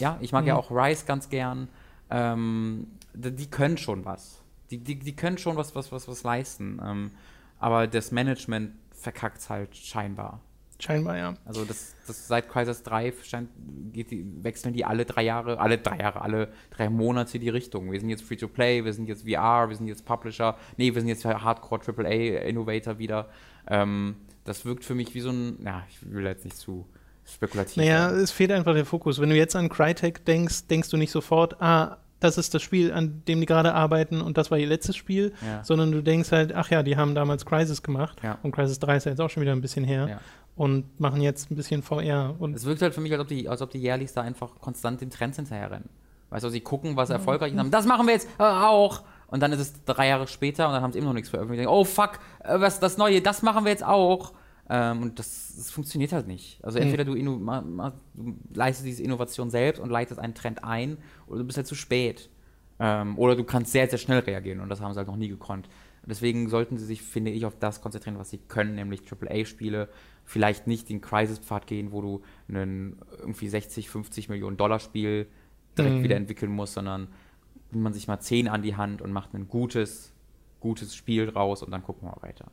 ja, 0.00 0.18
ich 0.20 0.32
mag 0.32 0.46
ja 0.46 0.54
Mhm. 0.54 0.60
auch 0.60 0.70
Rise 0.70 1.04
ganz 1.06 1.28
gern. 1.28 1.68
Ähm, 2.10 2.88
die, 3.14 3.30
die 3.34 3.46
können 3.50 3.76
schon 3.78 4.04
was. 4.04 4.42
Die, 4.70 4.78
die, 4.78 4.98
die 4.98 5.14
können 5.14 5.38
schon 5.38 5.56
was, 5.56 5.74
was, 5.74 5.92
was, 5.92 6.08
was 6.08 6.22
leisten. 6.22 6.80
Ähm, 6.84 7.10
aber 7.58 7.86
das 7.86 8.10
Management 8.10 8.72
verkackt 8.90 9.38
es 9.38 9.50
halt 9.50 9.76
scheinbar. 9.76 10.40
Scheinbar, 10.78 11.16
ja. 11.16 11.34
Also 11.44 11.64
das, 11.64 11.94
das 12.08 12.26
seit 12.26 12.48
Crisis 12.48 12.82
3 12.82 13.12
scheint, 13.22 13.48
die, 13.56 14.26
wechseln 14.42 14.74
die 14.74 14.84
alle 14.84 15.04
drei 15.04 15.22
Jahre, 15.22 15.60
alle 15.60 15.78
drei 15.78 15.98
Jahre, 15.98 16.22
alle 16.22 16.52
drei 16.70 16.90
Monate 16.90 17.38
die 17.38 17.50
Richtung. 17.50 17.92
Wir 17.92 18.00
sind 18.00 18.08
jetzt 18.08 18.24
Free-to-Play, 18.24 18.84
wir 18.84 18.92
sind 18.92 19.06
jetzt 19.06 19.22
VR, 19.22 19.68
wir 19.68 19.76
sind 19.76 19.86
jetzt 19.86 20.04
Publisher, 20.04 20.56
nee, 20.78 20.92
wir 20.92 21.00
sind 21.00 21.08
jetzt 21.08 21.24
Hardcore 21.24 21.80
AAA 21.86 22.40
Innovator 22.48 22.98
wieder. 22.98 23.28
Ähm, 23.68 24.16
das 24.42 24.64
wirkt 24.64 24.84
für 24.84 24.96
mich 24.96 25.14
wie 25.14 25.20
so 25.20 25.30
ein, 25.30 25.58
ja, 25.64 25.84
ich 25.88 25.98
will 26.10 26.24
jetzt 26.24 26.44
nicht 26.44 26.56
zu 26.56 26.84
spekulativ 27.24 27.76
Naja, 27.76 28.10
es 28.10 28.30
fehlt 28.30 28.52
einfach 28.52 28.74
der 28.74 28.84
Fokus. 28.84 29.20
Wenn 29.20 29.30
du 29.30 29.36
jetzt 29.36 29.56
an 29.56 29.68
Crytek 29.68 30.24
denkst, 30.24 30.66
denkst 30.68 30.90
du 30.90 30.96
nicht 30.96 31.10
sofort, 31.10 31.60
ah, 31.60 31.98
das 32.20 32.38
ist 32.38 32.54
das 32.54 32.62
Spiel, 32.62 32.92
an 32.92 33.22
dem 33.26 33.40
die 33.40 33.46
gerade 33.46 33.74
arbeiten 33.74 34.20
und 34.20 34.38
das 34.38 34.50
war 34.50 34.58
ihr 34.58 34.68
letztes 34.68 34.96
Spiel, 34.96 35.32
ja. 35.44 35.64
sondern 35.64 35.90
du 35.90 36.02
denkst 36.02 36.30
halt, 36.30 36.54
ach 36.54 36.70
ja, 36.70 36.84
die 36.84 36.96
haben 36.96 37.16
damals 37.16 37.44
Crisis 37.44 37.82
gemacht 37.82 38.18
ja. 38.22 38.38
und 38.42 38.52
Crisis 38.52 38.78
3 38.78 38.96
ist 38.96 39.04
ja 39.06 39.10
jetzt 39.10 39.20
auch 39.20 39.30
schon 39.30 39.42
wieder 39.42 39.52
ein 39.52 39.60
bisschen 39.60 39.84
her. 39.84 40.06
Ja 40.08 40.20
und 40.56 41.00
machen 41.00 41.20
jetzt 41.20 41.50
ein 41.50 41.56
bisschen 41.56 41.82
VR. 41.82 42.34
Und 42.38 42.54
es 42.54 42.64
wirkt 42.64 42.82
halt 42.82 42.94
für 42.94 43.00
mich, 43.00 43.12
als 43.12 43.20
ob 43.20 43.28
die, 43.28 43.48
als 43.48 43.62
ob 43.62 43.70
die 43.70 43.78
Jährlichs 43.78 44.12
da 44.12 44.22
einfach 44.22 44.50
konstant 44.60 45.00
den 45.00 45.10
Trends 45.10 45.36
hinterherrennen. 45.36 45.88
Weißt 46.30 46.44
du, 46.44 46.48
sie 46.48 46.60
gucken, 46.60 46.96
was 46.96 47.10
erfolgreich 47.10 47.48
ist, 47.48 47.54
und 47.54 47.60
haben, 47.60 47.70
das 47.70 47.86
machen 47.86 48.06
wir 48.06 48.14
jetzt 48.14 48.28
äh, 48.38 48.42
auch. 48.42 49.02
Und 49.26 49.40
dann 49.40 49.52
ist 49.52 49.60
es 49.60 49.84
drei 49.84 50.08
Jahre 50.08 50.26
später 50.26 50.66
und 50.66 50.74
dann 50.74 50.82
haben 50.82 50.92
sie 50.92 50.98
immer 50.98 51.08
noch 51.08 51.14
nichts 51.14 51.30
veröffentlicht. 51.30 51.68
Oh 51.68 51.84
fuck, 51.84 52.18
äh, 52.44 52.60
was 52.60 52.80
das 52.80 52.98
Neue, 52.98 53.20
das 53.20 53.42
machen 53.42 53.64
wir 53.64 53.70
jetzt 53.70 53.84
auch. 53.84 54.32
Ähm, 54.74 55.02
und 55.02 55.18
das, 55.18 55.52
das, 55.54 55.70
funktioniert 55.70 56.12
halt 56.12 56.26
nicht. 56.26 56.58
Also 56.64 56.78
entweder 56.78 57.04
du, 57.04 57.14
du, 57.14 57.92
leistest 58.54 58.86
diese 58.86 59.02
Innovation 59.02 59.50
selbst 59.50 59.78
und 59.78 59.90
leitest 59.90 60.18
einen 60.18 60.34
Trend 60.34 60.64
ein, 60.64 60.96
oder 61.26 61.40
du 61.40 61.44
bist 61.44 61.58
halt 61.58 61.66
zu 61.66 61.74
spät. 61.74 62.30
Ähm, 62.78 63.18
oder 63.18 63.36
du 63.36 63.44
kannst 63.44 63.70
sehr, 63.70 63.86
sehr 63.86 63.98
schnell 63.98 64.20
reagieren 64.20 64.60
und 64.60 64.70
das 64.70 64.80
haben 64.80 64.94
sie 64.94 64.98
halt 64.98 65.08
noch 65.08 65.16
nie 65.16 65.28
gekonnt. 65.28 65.68
Deswegen 66.06 66.48
sollten 66.48 66.78
sie 66.78 66.86
sich, 66.86 67.02
finde 67.02 67.30
ich, 67.30 67.44
auf 67.44 67.58
das 67.58 67.82
konzentrieren, 67.82 68.18
was 68.18 68.30
sie 68.30 68.38
können, 68.38 68.74
nämlich 68.74 69.02
AAA-Spiele 69.12 69.90
vielleicht 70.24 70.66
nicht 70.66 70.88
den 70.88 71.02
Crisis-Pfad 71.02 71.66
gehen, 71.66 71.92
wo 71.92 72.00
du 72.00 72.22
einen 72.48 72.96
irgendwie 73.18 73.48
60, 73.48 73.90
50 73.90 74.30
Millionen 74.30 74.56
Dollar 74.56 74.80
Spiel 74.80 75.26
direkt 75.76 75.96
mhm. 75.96 76.02
wieder 76.02 76.16
entwickeln 76.16 76.50
musst, 76.50 76.72
sondern 76.72 77.08
nimmt 77.72 77.84
man 77.84 77.92
sich 77.92 78.08
mal 78.08 78.20
10 78.20 78.48
an 78.48 78.62
die 78.62 78.74
Hand 78.74 79.02
und 79.02 79.12
macht 79.12 79.34
ein 79.34 79.48
gutes, 79.48 80.14
gutes 80.60 80.96
Spiel 80.96 81.28
raus 81.28 81.62
und 81.62 81.70
dann 81.70 81.82
gucken 81.82 82.08
wir 82.08 82.16
weiter. 82.22 82.50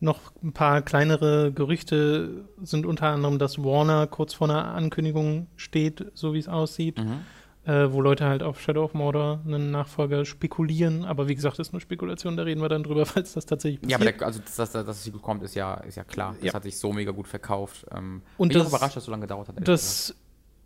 Noch 0.00 0.32
ein 0.42 0.52
paar 0.52 0.82
kleinere 0.82 1.52
Gerüchte 1.52 2.44
sind 2.62 2.86
unter 2.86 3.08
anderem, 3.08 3.38
dass 3.38 3.62
Warner 3.62 4.06
kurz 4.06 4.34
vor 4.34 4.48
einer 4.48 4.72
Ankündigung 4.72 5.46
steht, 5.56 6.06
so 6.14 6.32
wie 6.32 6.38
es 6.38 6.48
aussieht. 6.48 6.98
Mhm 6.98 7.20
äh, 7.64 7.92
wo 7.92 8.00
Leute 8.00 8.24
halt 8.24 8.42
auf 8.42 8.60
Shadow 8.60 8.84
of 8.84 8.94
Mordor 8.94 9.40
einen 9.46 9.70
Nachfolger 9.70 10.24
spekulieren. 10.24 11.04
Aber 11.04 11.28
wie 11.28 11.34
gesagt, 11.34 11.58
das 11.58 11.68
ist 11.68 11.72
nur 11.72 11.80
Spekulation, 11.80 12.36
da 12.36 12.44
reden 12.44 12.60
wir 12.60 12.68
dann 12.68 12.82
drüber, 12.82 13.06
falls 13.06 13.34
das 13.34 13.46
tatsächlich 13.46 13.80
passiert. 13.80 14.00
Ja, 14.00 14.06
aber 14.06 14.18
der, 14.18 14.26
also 14.26 14.40
dass, 14.40 14.56
dass, 14.56 14.72
das 14.72 15.04
Sequel 15.04 15.20
kommt, 15.20 15.42
ist 15.42 15.54
ja, 15.54 15.74
ist 15.74 15.96
ja 15.96 16.04
klar. 16.04 16.34
Das 16.36 16.46
ja. 16.46 16.54
hat 16.54 16.62
sich 16.62 16.78
so 16.78 16.92
mega 16.92 17.12
gut 17.12 17.28
verkauft. 17.28 17.86
Ähm, 17.94 18.22
Und 18.38 18.48
bin 18.48 18.58
das, 18.58 18.66
ich 18.66 18.72
überrascht, 18.72 18.96
dass 18.96 19.02
es 19.02 19.06
so 19.06 19.10
lange 19.10 19.22
gedauert 19.22 19.48
hat. 19.48 19.68
Dass 19.68 20.14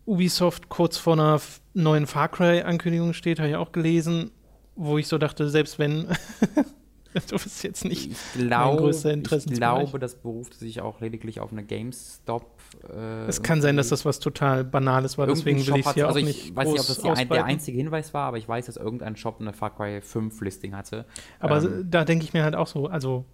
Ubisoft 0.06 0.68
kurz 0.68 0.96
vor 0.96 1.14
einer 1.14 1.40
neuen 1.72 2.06
Far 2.06 2.28
Cry-Ankündigung 2.28 3.12
steht, 3.12 3.38
habe 3.38 3.48
ich 3.48 3.56
auch 3.56 3.72
gelesen, 3.72 4.30
wo 4.76 4.98
ich 4.98 5.08
so 5.08 5.18
dachte, 5.18 5.48
selbst 5.48 5.78
wenn 5.78 6.08
du 7.28 7.36
bist 7.36 7.62
jetzt 7.62 7.84
nicht 7.84 8.10
ich 8.10 8.46
glaube, 8.46 8.78
größter 8.78 9.12
Interesse. 9.12 9.48
Ich 9.48 9.54
glaube, 9.54 9.98
das 9.98 10.16
beruft 10.16 10.54
sich 10.54 10.80
auch 10.80 11.00
lediglich 11.00 11.40
auf 11.40 11.52
eine 11.52 11.64
GameStop. 11.64 12.58
Äh, 12.92 13.26
es 13.26 13.42
kann 13.42 13.62
sein, 13.62 13.76
dass 13.76 13.88
das 13.88 14.04
was 14.04 14.18
total 14.18 14.64
Banales 14.64 15.16
war, 15.16 15.26
deswegen 15.26 15.64
will 15.66 15.76
ich 15.76 15.86
es 15.86 15.94
hier 15.94 16.06
also 16.06 16.18
auch 16.18 16.24
nicht 16.24 16.46
Ich 16.46 16.56
weiß 16.56 16.68
nicht, 16.68 16.80
ob 16.80 16.86
das 16.86 17.04
ein, 17.04 17.28
der 17.28 17.44
einzige 17.44 17.76
Hinweis 17.76 18.12
war, 18.12 18.26
aber 18.26 18.38
ich 18.38 18.48
weiß, 18.48 18.66
dass 18.66 18.76
irgendein 18.76 19.16
Shop 19.16 19.40
eine 19.40 19.52
Far 19.52 19.74
Cry 19.74 20.00
5 20.00 20.40
Listing 20.40 20.74
hatte. 20.76 21.04
Aber 21.38 21.62
ähm, 21.62 21.86
da 21.90 22.04
denke 22.04 22.24
ich 22.24 22.32
mir 22.32 22.42
halt 22.42 22.56
auch 22.56 22.66
so, 22.66 22.86
also 22.88 23.24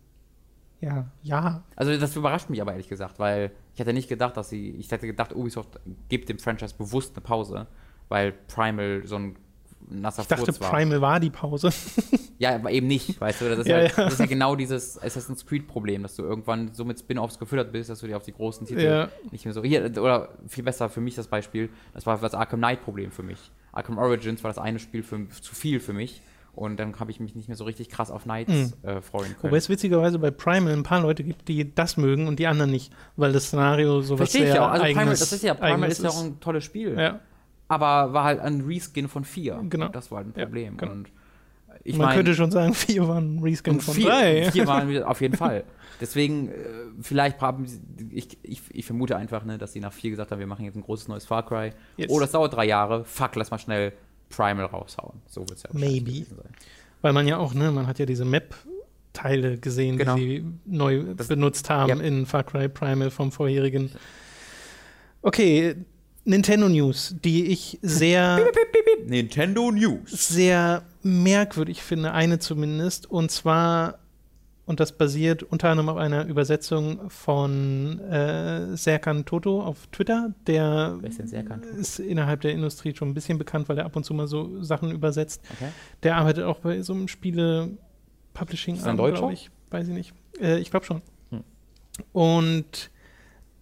ja, 0.81 1.07
ja. 1.23 1.63
Also 1.77 1.97
das 1.97 2.17
überrascht 2.17 2.49
mich 2.49 2.61
aber 2.61 2.73
ehrlich 2.73 2.89
gesagt, 2.89 3.19
weil 3.19 3.53
ich 3.75 3.81
hätte 3.81 3.93
nicht 3.93 4.09
gedacht, 4.09 4.37
dass 4.37 4.49
sie, 4.49 4.71
ich 4.71 4.91
hätte 4.91 5.07
gedacht, 5.07 5.35
Ubisoft 5.35 5.79
gibt 6.09 6.29
dem 6.29 6.39
Franchise 6.39 6.75
bewusst 6.77 7.17
eine 7.17 7.23
Pause, 7.23 7.67
weil 8.09 8.33
Primal 8.33 9.03
so 9.05 9.17
ein 9.17 9.37
nasser 9.89 10.23
Ich 10.23 10.29
dachte, 10.29 10.61
war. 10.61 10.71
Primal 10.71 11.01
war 11.01 11.21
die 11.21 11.31
Pause. 11.31 11.71
ja, 12.39 12.55
aber 12.55 12.71
eben 12.71 12.87
nicht, 12.87 13.21
weißt 13.21 13.41
du. 13.41 13.49
Das 13.49 13.61
ist 13.61 13.67
ja, 13.67 13.83
ja, 13.83 13.89
das 13.89 14.15
ist 14.15 14.21
ja 14.21 14.27
genau 14.27 14.57
dieses 14.57 15.01
Assassin's 15.03 15.45
Creed-Problem, 15.47 16.03
dass 16.03 16.17
du 16.17 16.23
irgendwann 16.23 16.73
so 16.73 16.85
mit 16.85 16.99
Spin-Offs 16.99 17.39
gefüttert 17.39 17.73
bist, 17.73 17.91
dass 17.91 18.01
du 18.01 18.07
dir 18.07 18.17
auf 18.17 18.25
die 18.25 18.33
großen 18.33 18.67
Titel 18.67 18.83
ja. 18.83 19.09
nicht 19.31 19.45
mehr 19.45 19.55
so. 19.55 19.63
Hier, 19.63 19.85
oder 20.01 20.31
viel 20.49 20.65
besser 20.65 20.89
für 20.89 21.01
mich 21.01 21.15
das 21.15 21.29
Beispiel, 21.29 21.71
das 21.95 22.07
war 22.07 22.19
das 22.19 22.35
Arkham 22.35 22.61
Knight-Problem 22.61 23.11
für 23.11 23.23
mich. 23.23 23.51
Arkham 23.73 23.99
Origins 23.99 24.43
war 24.45 24.51
das 24.51 24.59
eine 24.59 24.79
Spiel 24.79 25.03
für, 25.03 25.29
zu 25.29 25.55
viel 25.55 25.81
für 25.81 25.93
mich. 25.93 26.23
Und 26.53 26.79
dann 26.79 26.99
habe 26.99 27.13
ich 27.13 27.21
mich 27.21 27.37
nicht 27.37 27.47
mehr 27.47 27.57
so 27.57 27.63
richtig 27.63 27.89
krass 27.89 28.11
auf 28.11 28.25
Knights 28.25 28.53
mhm. 28.53 28.89
äh, 28.89 29.01
freuen 29.01 29.37
können. 29.37 29.45
Wobei 29.45 29.57
es 29.57 29.69
witzigerweise 29.69 30.19
bei 30.19 30.33
Primal 30.33 30.73
ein 30.73 30.83
paar 30.83 31.01
Leute 31.01 31.23
gibt, 31.23 31.47
die 31.47 31.73
das 31.75 31.97
mögen 31.97 32.27
und 32.27 32.41
die 32.41 32.49
anderen 32.49 32.73
nicht, 32.73 32.93
weil 33.17 33.33
das 33.33 33.47
Szenario 33.47 34.01
sowas 34.01 34.31
Verstehe 34.31 34.47
sehr 34.47 34.55
ich 34.55 34.61
auch. 34.61 34.69
Also 34.69 34.85
Primal, 34.85 35.07
das 35.07 35.33
ist 35.33 35.45
ja, 35.45 35.55
Primal 35.55 35.89
ist 35.89 36.03
ja 36.03 36.11
auch 36.11 36.25
ein 36.25 36.41
tolles 36.41 36.65
Spiel. 36.65 36.99
Ja 36.99 37.21
aber 37.71 38.13
war 38.13 38.25
halt 38.25 38.41
ein 38.41 38.63
Reskin 38.63 39.09
von 39.09 39.25
4. 39.25 39.65
Genau. 39.71 39.89
das 39.89 40.11
war 40.11 40.19
halt 40.19 40.29
ein 40.29 40.33
Problem. 40.33 40.75
Ja, 40.75 40.81
genau. 40.81 40.93
Und 40.93 41.11
ich 41.85 41.97
Man 41.97 42.09
mein, 42.09 42.17
könnte 42.17 42.35
schon 42.35 42.51
sagen, 42.51 42.75
4 42.75 43.07
waren 43.07 43.37
ein 43.37 43.39
Reskin 43.39 43.81
von 43.81 43.95
3. 43.95 44.51
4 44.51 44.67
waren 44.67 45.03
auf 45.05 45.21
jeden 45.21 45.37
Fall. 45.37 45.65
Deswegen, 46.01 46.49
äh, 46.49 46.55
vielleicht 47.01 47.41
haben 47.41 47.67
sie, 47.67 47.81
ich, 48.11 48.39
ich, 48.43 48.63
ich, 48.71 48.85
vermute 48.85 49.17
einfach, 49.17 49.45
ne, 49.45 49.57
dass 49.57 49.73
sie 49.73 49.81
nach 49.81 49.93
4 49.93 50.11
gesagt 50.11 50.33
haben, 50.33 50.41
wir 50.41 50.49
machen 50.49 50.65
jetzt 50.65 50.75
ein 50.75 50.83
großes 50.83 51.07
neues 51.07 51.27
Far 51.27 51.47
Cry. 51.47 51.71
Yes. 51.97 52.11
Oh, 52.11 52.19
das 52.19 52.33
dauert 52.33 52.55
drei 52.55 52.67
Jahre. 52.67 53.05
Fuck, 53.05 53.37
lass 53.37 53.53
mal 53.53 53.59
schnell 53.59 53.93
Primal 54.31 54.65
raushauen. 54.65 55.23
So 55.27 55.43
wird 55.43 55.53
es 55.53 55.63
ja 55.63 55.71
Maybe. 55.73 56.25
sein. 56.25 56.53
Weil 57.03 57.13
man 57.13 57.29
ja 57.29 57.37
auch, 57.37 57.55
ne, 57.55 57.71
man 57.71 57.87
hat 57.87 58.01
ja 58.01 58.07
diese 58.07 58.25
Map 58.25 58.55
Teile 59.13 59.59
gesehen, 59.59 59.97
genau. 59.97 60.17
die 60.17 60.39
sie 60.39 60.45
neu 60.67 61.15
das, 61.15 61.29
benutzt 61.29 61.71
haben 61.71 61.99
yep. 61.99 62.03
in 62.03 62.27
Far 62.27 62.45
Cry 62.45 62.69
Primal 62.69 63.11
vom 63.11 63.31
vorherigen. 63.33 63.91
Okay, 65.23 65.77
Nintendo 66.25 66.69
News, 66.69 67.15
die 67.25 67.47
ich 67.47 67.79
sehr 67.83 68.47
Nintendo 69.07 69.71
News 69.71 70.11
sehr 70.29 70.83
merkwürdig 71.03 71.83
finde, 71.83 72.13
eine 72.13 72.39
zumindest, 72.39 73.11
und 73.11 73.31
zwar 73.31 73.99
und 74.71 74.79
das 74.79 74.93
basiert 74.93 75.43
unter 75.43 75.69
anderem 75.69 75.89
auf 75.89 75.97
einer 75.97 76.27
Übersetzung 76.27 77.11
von 77.11 77.99
äh, 77.99 78.77
Serkan 78.77 79.25
Toto 79.25 79.65
auf 79.65 79.89
Twitter. 79.89 80.33
Der 80.47 80.97
ist 81.77 81.99
innerhalb 81.99 82.43
der 82.43 82.53
Industrie 82.53 82.95
schon 82.95 83.09
ein 83.09 83.15
bisschen 83.15 83.37
bekannt, 83.37 83.69
weil 83.69 83.79
er 83.79 83.87
ab 83.87 83.97
und 83.97 84.05
zu 84.05 84.15
mal 84.15 84.29
so 84.29 84.63
Sachen 84.63 84.93
übersetzt. 84.93 85.43
Okay. 85.55 85.71
Der 86.05 86.17
arbeitet 86.19 86.45
auch 86.45 86.61
bei 86.61 86.83
so 86.83 86.93
einem 86.93 87.09
Spiele-Publishing, 87.09 88.81
glaube 88.81 89.33
ich. 89.33 89.51
Weiß 89.71 89.89
ich 89.89 89.95
nicht. 89.95 90.15
Äh, 90.41 90.61
ich 90.61 90.71
glaube 90.71 90.87
schon. 90.87 91.03
Hm. 91.31 91.43
Und 92.13 92.93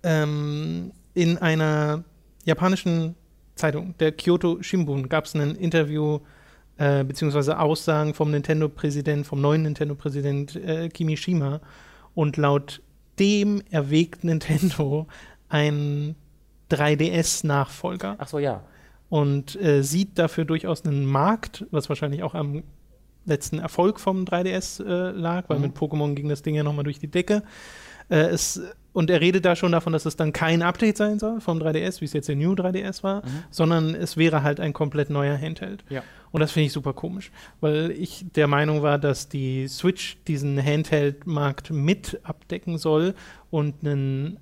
ähm, 0.02 0.92
in 1.14 1.38
einer 1.38 2.04
japanischen 2.48 3.14
Zeitung, 3.54 3.94
der 3.98 4.12
Kyoto 4.12 4.62
Shimbun, 4.62 5.08
gab 5.08 5.26
es 5.26 5.34
ein 5.34 5.54
Interview 5.54 6.20
äh, 6.78 7.04
beziehungsweise 7.04 7.58
Aussagen 7.58 8.14
vom 8.14 8.30
Nintendo-Präsident, 8.30 9.26
vom 9.26 9.40
neuen 9.40 9.62
Nintendo-Präsident 9.62 10.56
äh, 10.56 10.88
Kimishima. 10.88 11.61
Und 12.14 12.37
laut 12.37 12.82
dem 13.18 13.62
erwägt 13.70 14.24
Nintendo 14.24 15.06
einen 15.48 16.14
3DS-Nachfolger. 16.70 18.16
Ach 18.18 18.28
so, 18.28 18.38
ja. 18.38 18.62
Und 19.08 19.61
äh, 19.61 19.82
sieht 19.82 20.18
dafür 20.18 20.44
durchaus 20.44 20.84
einen 20.84 21.04
Markt, 21.04 21.66
was 21.70 21.88
wahrscheinlich 21.88 22.22
auch 22.22 22.34
am 22.34 22.62
letzten 23.24 23.58
Erfolg 23.58 24.00
vom 24.00 24.24
3DS 24.24 24.84
äh, 24.84 25.11
lag, 25.11 25.48
weil 25.48 25.58
mhm. 25.58 25.64
mit 25.64 25.76
Pokémon 25.76 26.14
ging 26.14 26.28
das 26.28 26.42
Ding 26.42 26.54
ja 26.54 26.62
nochmal 26.62 26.84
durch 26.84 26.98
die 26.98 27.08
Decke. 27.08 27.42
Äh, 28.08 28.28
es 28.28 28.60
und 28.98 29.10
er 29.10 29.20
redet 29.20 29.44
da 29.44 29.54
schon 29.54 29.70
davon, 29.70 29.92
dass 29.92 30.06
es 30.06 30.16
dann 30.16 30.32
kein 30.32 30.60
Update 30.60 30.96
sein 30.96 31.20
soll 31.20 31.40
vom 31.40 31.60
3DS, 31.60 32.00
wie 32.00 32.06
es 32.06 32.12
jetzt 32.14 32.28
der 32.28 32.34
New 32.34 32.54
3DS 32.54 33.04
war, 33.04 33.24
mhm. 33.24 33.44
sondern 33.48 33.94
es 33.94 34.16
wäre 34.16 34.42
halt 34.42 34.58
ein 34.58 34.72
komplett 34.72 35.08
neuer 35.08 35.38
Handheld. 35.38 35.84
Ja. 35.88 36.02
Und 36.32 36.40
das 36.40 36.50
finde 36.50 36.66
ich 36.66 36.72
super 36.72 36.92
komisch, 36.94 37.30
weil 37.60 37.92
ich 37.92 38.24
der 38.34 38.48
Meinung 38.48 38.82
war, 38.82 38.98
dass 38.98 39.28
die 39.28 39.68
Switch 39.68 40.18
diesen 40.26 40.60
Handheld-Markt 40.60 41.70
mit 41.70 42.18
abdecken 42.24 42.76
soll 42.76 43.14
und 43.50 43.86
einen, 43.86 44.38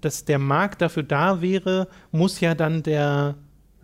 dass 0.00 0.26
der 0.26 0.38
Markt 0.38 0.82
dafür 0.82 1.02
da 1.02 1.40
wäre, 1.40 1.88
muss 2.12 2.40
ja 2.40 2.54
dann 2.54 2.82
der 2.82 3.34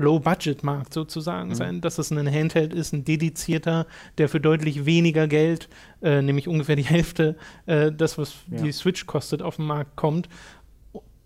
Low-Budget-Markt 0.00 0.94
sozusagen 0.94 1.50
mhm. 1.50 1.54
sein, 1.54 1.80
dass 1.80 1.98
es 1.98 2.10
ein 2.10 2.32
Handheld 2.32 2.72
ist, 2.72 2.92
ein 2.92 3.04
dedizierter, 3.04 3.86
der 4.18 4.28
für 4.28 4.40
deutlich 4.40 4.86
weniger 4.86 5.28
Geld, 5.28 5.68
äh, 6.02 6.22
nämlich 6.22 6.48
ungefähr 6.48 6.76
die 6.76 6.84
Hälfte, 6.84 7.36
äh, 7.66 7.92
das, 7.92 8.18
was 8.18 8.34
ja. 8.50 8.62
die 8.62 8.72
Switch 8.72 9.06
kostet, 9.06 9.42
auf 9.42 9.56
den 9.56 9.66
Markt 9.66 9.96
kommt. 9.96 10.28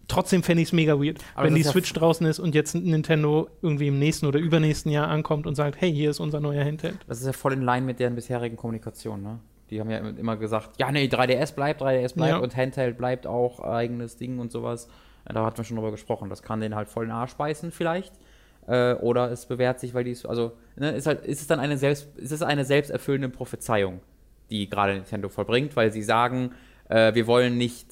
Trotzdem 0.07 0.43
fände 0.43 0.63
ich 0.63 0.69
es 0.69 0.73
mega 0.73 1.01
weird, 1.01 1.19
Aber 1.35 1.47
wenn 1.47 1.55
die 1.55 1.63
Switch 1.63 1.93
ja 1.95 1.99
draußen 1.99 2.27
ist 2.27 2.39
und 2.39 2.55
jetzt 2.55 2.75
Nintendo 2.75 3.49
irgendwie 3.63 3.89
im 3.89 3.99
nächsten 3.99 4.27
oder 4.27 4.39
übernächsten 4.39 4.93
Jahr 4.93 5.09
ankommt 5.09 5.47
und 5.47 5.55
sagt, 5.55 5.81
hey, 5.81 5.93
hier 5.93 6.11
ist 6.11 6.21
unser 6.21 6.41
neuer 6.41 6.63
Handheld. 6.63 6.99
Das 7.07 7.21
ist 7.21 7.27
ja 7.27 7.33
voll 7.33 7.55
in 7.55 7.63
Line 7.63 7.87
mit 7.87 8.01
deren 8.01 8.15
bisherigen 8.15 8.57
Kommunikation, 8.57 9.23
ne? 9.23 9.39
Die 9.71 9.81
haben 9.81 9.91
ja 9.91 9.99
immer 9.99 10.37
gesagt, 10.37 10.79
ja, 10.79 10.93
nee, 10.93 11.07
3DS 11.07 11.55
bleibt, 11.55 11.81
3DS 11.81 12.15
bleibt 12.15 12.33
ja. 12.33 12.39
und 12.39 12.55
Handheld 12.55 12.99
bleibt 12.99 13.27
auch 13.27 13.61
eigenes 13.61 14.19
Ding 14.19 14.39
und 14.39 14.53
sowas. 14.53 14.89
Da 15.25 15.45
hat 15.45 15.57
man 15.57 15.65
schon 15.65 15.77
drüber 15.77 15.91
gesprochen. 15.91 16.29
Das 16.29 16.43
kann 16.43 16.61
den 16.61 16.75
halt 16.75 16.89
voll 16.89 17.05
in 17.05 17.09
den 17.09 17.17
Arsch 17.17 17.35
beißen 17.35 17.73
vielleicht. 17.73 18.13
Äh, 18.67 18.95
oder 18.95 19.31
es 19.31 19.47
bewährt 19.47 19.81
sich, 19.81 19.95
weil 19.95 20.05
die 20.05 20.17
also, 20.25 20.53
ne, 20.77 20.93
ist, 20.93 21.07
halt, 21.07 21.25
ist 21.25 21.41
es 21.41 21.47
dann 21.47 21.61
eine, 21.61 21.77
selbst, 21.77 22.09
ist 22.17 22.33
es 22.33 22.43
eine 22.43 22.65
selbsterfüllende 22.65 23.29
Prophezeiung, 23.29 24.01
die 24.51 24.69
gerade 24.69 24.95
Nintendo 24.95 25.29
vollbringt, 25.29 25.77
weil 25.77 25.93
sie 25.93 26.03
sagen, 26.03 26.53
äh, 26.89 27.15
wir 27.15 27.27
wollen 27.27 27.59
nicht 27.59 27.89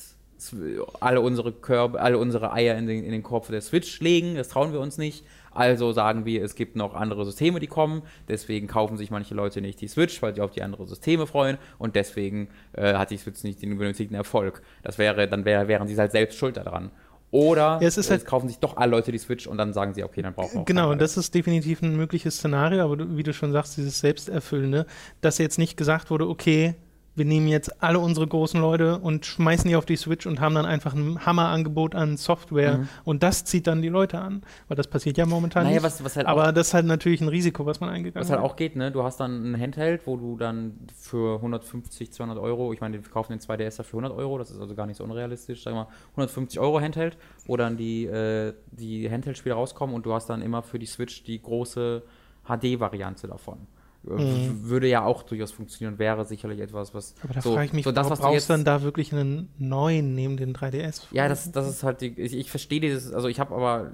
alle 1.01 1.21
unsere 1.21 1.53
Körbe, 1.53 2.01
alle 2.01 2.19
unsere 2.19 2.53
Eier 2.53 2.77
in 2.77 2.87
den, 2.87 3.05
in 3.05 3.13
den 3.13 3.23
Korb 3.23 3.47
der 3.49 3.61
Switch 3.61 4.01
legen, 4.01 4.35
das 4.35 4.49
trauen 4.49 4.73
wir 4.73 4.81
uns 4.81 4.99
nicht. 4.99 5.25
Also 5.55 5.93
sagen 5.93 6.25
wir, 6.25 6.43
es 6.43 6.55
gibt 6.55 6.77
noch 6.77 6.95
andere 6.95 7.25
Systeme, 7.25 7.61
die 7.61 7.67
kommen. 7.67 8.03
Deswegen 8.29 8.67
kaufen 8.67 8.97
sich 8.97 9.11
manche 9.11 9.35
Leute 9.35 9.61
nicht 9.61 9.81
die 9.81 9.89
Switch, 9.89 10.23
weil 10.23 10.35
sie 10.35 10.41
auf 10.41 10.51
die 10.51 10.63
anderen 10.63 10.87
Systeme 10.87 11.27
freuen. 11.27 11.59
Und 11.79 11.95
deswegen 11.95 12.49
äh, 12.73 12.95
hat 12.95 13.11
die 13.11 13.19
Switch 13.19 13.43
nicht 13.45 13.61
den 13.63 13.77
benötigten 13.77 14.15
Erfolg. 14.15 14.63
Das 14.83 14.99
wäre, 14.99 15.29
dann 15.29 15.45
wär, 15.45 15.69
wären 15.69 15.89
sie 15.89 15.97
halt 15.97 16.13
selbst 16.13 16.39
schuld 16.39 16.57
daran. 16.57 16.91
Oder 17.33 17.79
ja, 17.81 17.89
es 17.89 17.97
ist 17.97 18.11
halt, 18.11 18.27
kaufen 18.27 18.47
sich 18.47 18.59
doch 18.59 18.77
alle 18.77 18.91
Leute 18.91 19.11
die 19.11 19.17
Switch 19.17 19.47
und 19.47 19.57
dann 19.57 19.73
sagen 19.73 19.95
sie, 19.95 20.05
okay, 20.05 20.21
dann 20.21 20.35
brauchen 20.35 20.53
wir 20.53 20.61
auch 20.61 20.65
Genau, 20.67 20.95
das 20.95 21.17
ist 21.17 21.35
definitiv 21.35 21.81
ein 21.81 21.97
mögliches 21.97 22.37
Szenario, 22.37 22.85
aber 22.85 23.17
wie 23.17 23.23
du 23.23 23.33
schon 23.33 23.53
sagst, 23.53 23.79
dieses 23.79 24.01
Selbsterfüllende, 24.01 24.85
dass 25.23 25.39
jetzt 25.39 25.59
nicht 25.59 25.79
gesagt 25.79 26.11
wurde, 26.11 26.29
okay, 26.29 26.75
wir 27.15 27.25
nehmen 27.25 27.49
jetzt 27.49 27.83
alle 27.83 27.99
unsere 27.99 28.27
großen 28.27 28.61
Leute 28.61 28.99
und 28.99 29.27
schmeißen 29.27 29.69
die 29.69 29.77
auf 29.77 29.85
die 29.85 29.97
Switch 29.97 30.27
und 30.27 30.41
haben 30.41 30.55
dann 30.55 30.65
einfach 30.65 30.95
ein 30.95 31.25
Hammerangebot 31.25 31.95
an 31.95 32.17
Software 32.17 32.79
mhm. 32.79 32.89
und 33.05 33.23
das 33.23 33.45
zieht 33.45 33.67
dann 33.67 33.83
die 33.83 33.89
Leute 33.89 34.19
an, 34.19 34.43
weil 34.69 34.77
das 34.77 34.87
passiert 34.87 35.19
ja 35.19 35.27
momentan 35.27 35.65
naja, 35.65 35.77
nicht. 35.77 35.85
Was, 35.85 36.03
was 36.03 36.17
halt 36.17 36.27
aber 36.27 36.53
das 36.53 36.69
ist 36.69 36.75
halt 36.75 36.87
natürlich 36.87 37.21
ein 37.21 37.29
Risiko, 37.29 37.67
was 37.67 37.81
man 37.81 37.91
eingegangen 37.91 38.25
hat. 38.27 38.33
Was 38.33 38.39
halt 38.39 38.51
auch 38.51 38.57
geht, 38.57 38.77
ne? 38.77 38.91
Du 38.91 39.03
hast 39.03 39.19
dann 39.19 39.53
ein 39.53 39.61
Handheld, 39.61 40.07
wo 40.07 40.17
du 40.17 40.37
dann 40.37 40.79
für 40.99 41.37
150, 41.37 42.13
200 42.13 42.39
Euro, 42.39 42.73
ich 42.73 42.81
meine, 42.81 43.03
wir 43.03 43.11
kaufen 43.11 43.33
den 43.33 43.41
2DS 43.41 43.83
für 43.83 43.99
100 43.99 44.13
Euro, 44.13 44.39
das 44.39 44.51
ist 44.51 44.61
also 44.61 44.75
gar 44.75 44.87
nicht 44.87 44.97
so 44.97 45.05
unrealistisch, 45.05 45.63
sagen 45.63 45.77
wir 45.77 45.85
mal 45.85 45.91
150 46.13 46.61
Euro 46.61 46.81
Handheld, 46.81 47.19
wo 47.47 47.57
dann 47.57 47.77
die, 47.77 48.07
äh, 48.07 48.55
die 48.71 49.11
Handheld-Spiele 49.11 49.55
rauskommen 49.55 49.95
und 49.95 50.07
du 50.07 50.15
hast 50.15 50.31
dann 50.31 50.41
immer 50.41 50.63
für 50.63 50.79
die 50.79 50.87
Switch 50.87 51.25
die 51.25 51.41
große 51.41 52.03
HD-Variante 52.45 53.29
davon 53.29 53.67
mhm. 54.05 54.69
würde 54.69 54.89
ja 54.89 55.05
auch 55.05 55.23
durchaus 55.23 55.53
funktionieren, 55.53 55.99
wäre 55.99 56.25
sicherlich 56.25 56.61
etwas, 56.61 56.93
was. 56.93 57.15
Aber 57.23 57.35
da 57.35 57.41
so, 57.41 57.55
frage 57.55 57.67
ich 57.67 57.73
mich, 57.73 57.85
so 57.85 57.93
das, 57.93 58.11
was 58.11 58.19
brauchst 58.19 58.31
du 58.31 58.35
jetzt, 58.35 58.51
dann 58.51 58.65
da 58.65 58.83
wirklich 58.83 59.13
einen 59.13 59.49
neuen 59.59 60.15
neben 60.15 60.37
den 60.37 60.55
3DS? 60.55 61.03
Ja, 61.13 61.29
das, 61.29 61.53
das 61.53 61.69
ist 61.69 61.83
halt 61.83 62.01
die, 62.01 62.09
ich, 62.21 62.35
ich 62.35 62.51
verstehe 62.51 62.81
dieses, 62.81 63.13
also 63.13 63.29
ich 63.29 63.39
habe 63.39 63.55
aber 63.55 63.93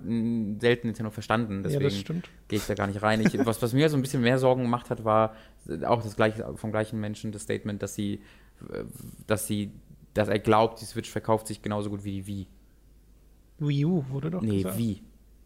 selten 0.60 0.88
Nintendo 0.88 1.10
verstanden, 1.10 1.62
deswegen 1.62 1.90
ja, 1.90 2.22
gehe 2.48 2.58
ich 2.58 2.66
da 2.66 2.74
gar 2.74 2.86
nicht 2.86 3.02
rein. 3.02 3.20
Ich, 3.20 3.38
was, 3.44 3.60
was 3.60 3.72
mir 3.72 3.90
so 3.90 3.96
ein 3.96 4.02
bisschen 4.02 4.22
mehr 4.22 4.38
Sorgen 4.38 4.62
gemacht 4.62 4.90
hat, 4.90 5.04
war 5.04 5.34
auch 5.86 6.02
das 6.02 6.16
gleiche 6.16 6.54
vom 6.56 6.70
gleichen 6.70 6.98
Menschen 7.00 7.32
das 7.32 7.42
Statement, 7.42 7.82
dass 7.82 7.94
sie, 7.94 8.22
dass 9.26 9.46
sie, 9.46 9.72
dass 10.14 10.28
er 10.28 10.38
glaubt, 10.38 10.80
die 10.80 10.86
Switch 10.86 11.10
verkauft 11.10 11.46
sich 11.46 11.60
genauso 11.60 11.90
gut 11.90 12.04
wie 12.04 12.12
die 12.12 12.26
Wii. 12.26 12.46
Wii 13.58 13.84
U 13.84 14.04
wurde 14.08 14.30
doch 14.30 14.40
Nee, 14.40 14.58
gesagt. 14.58 14.78
Wie. 14.78 15.02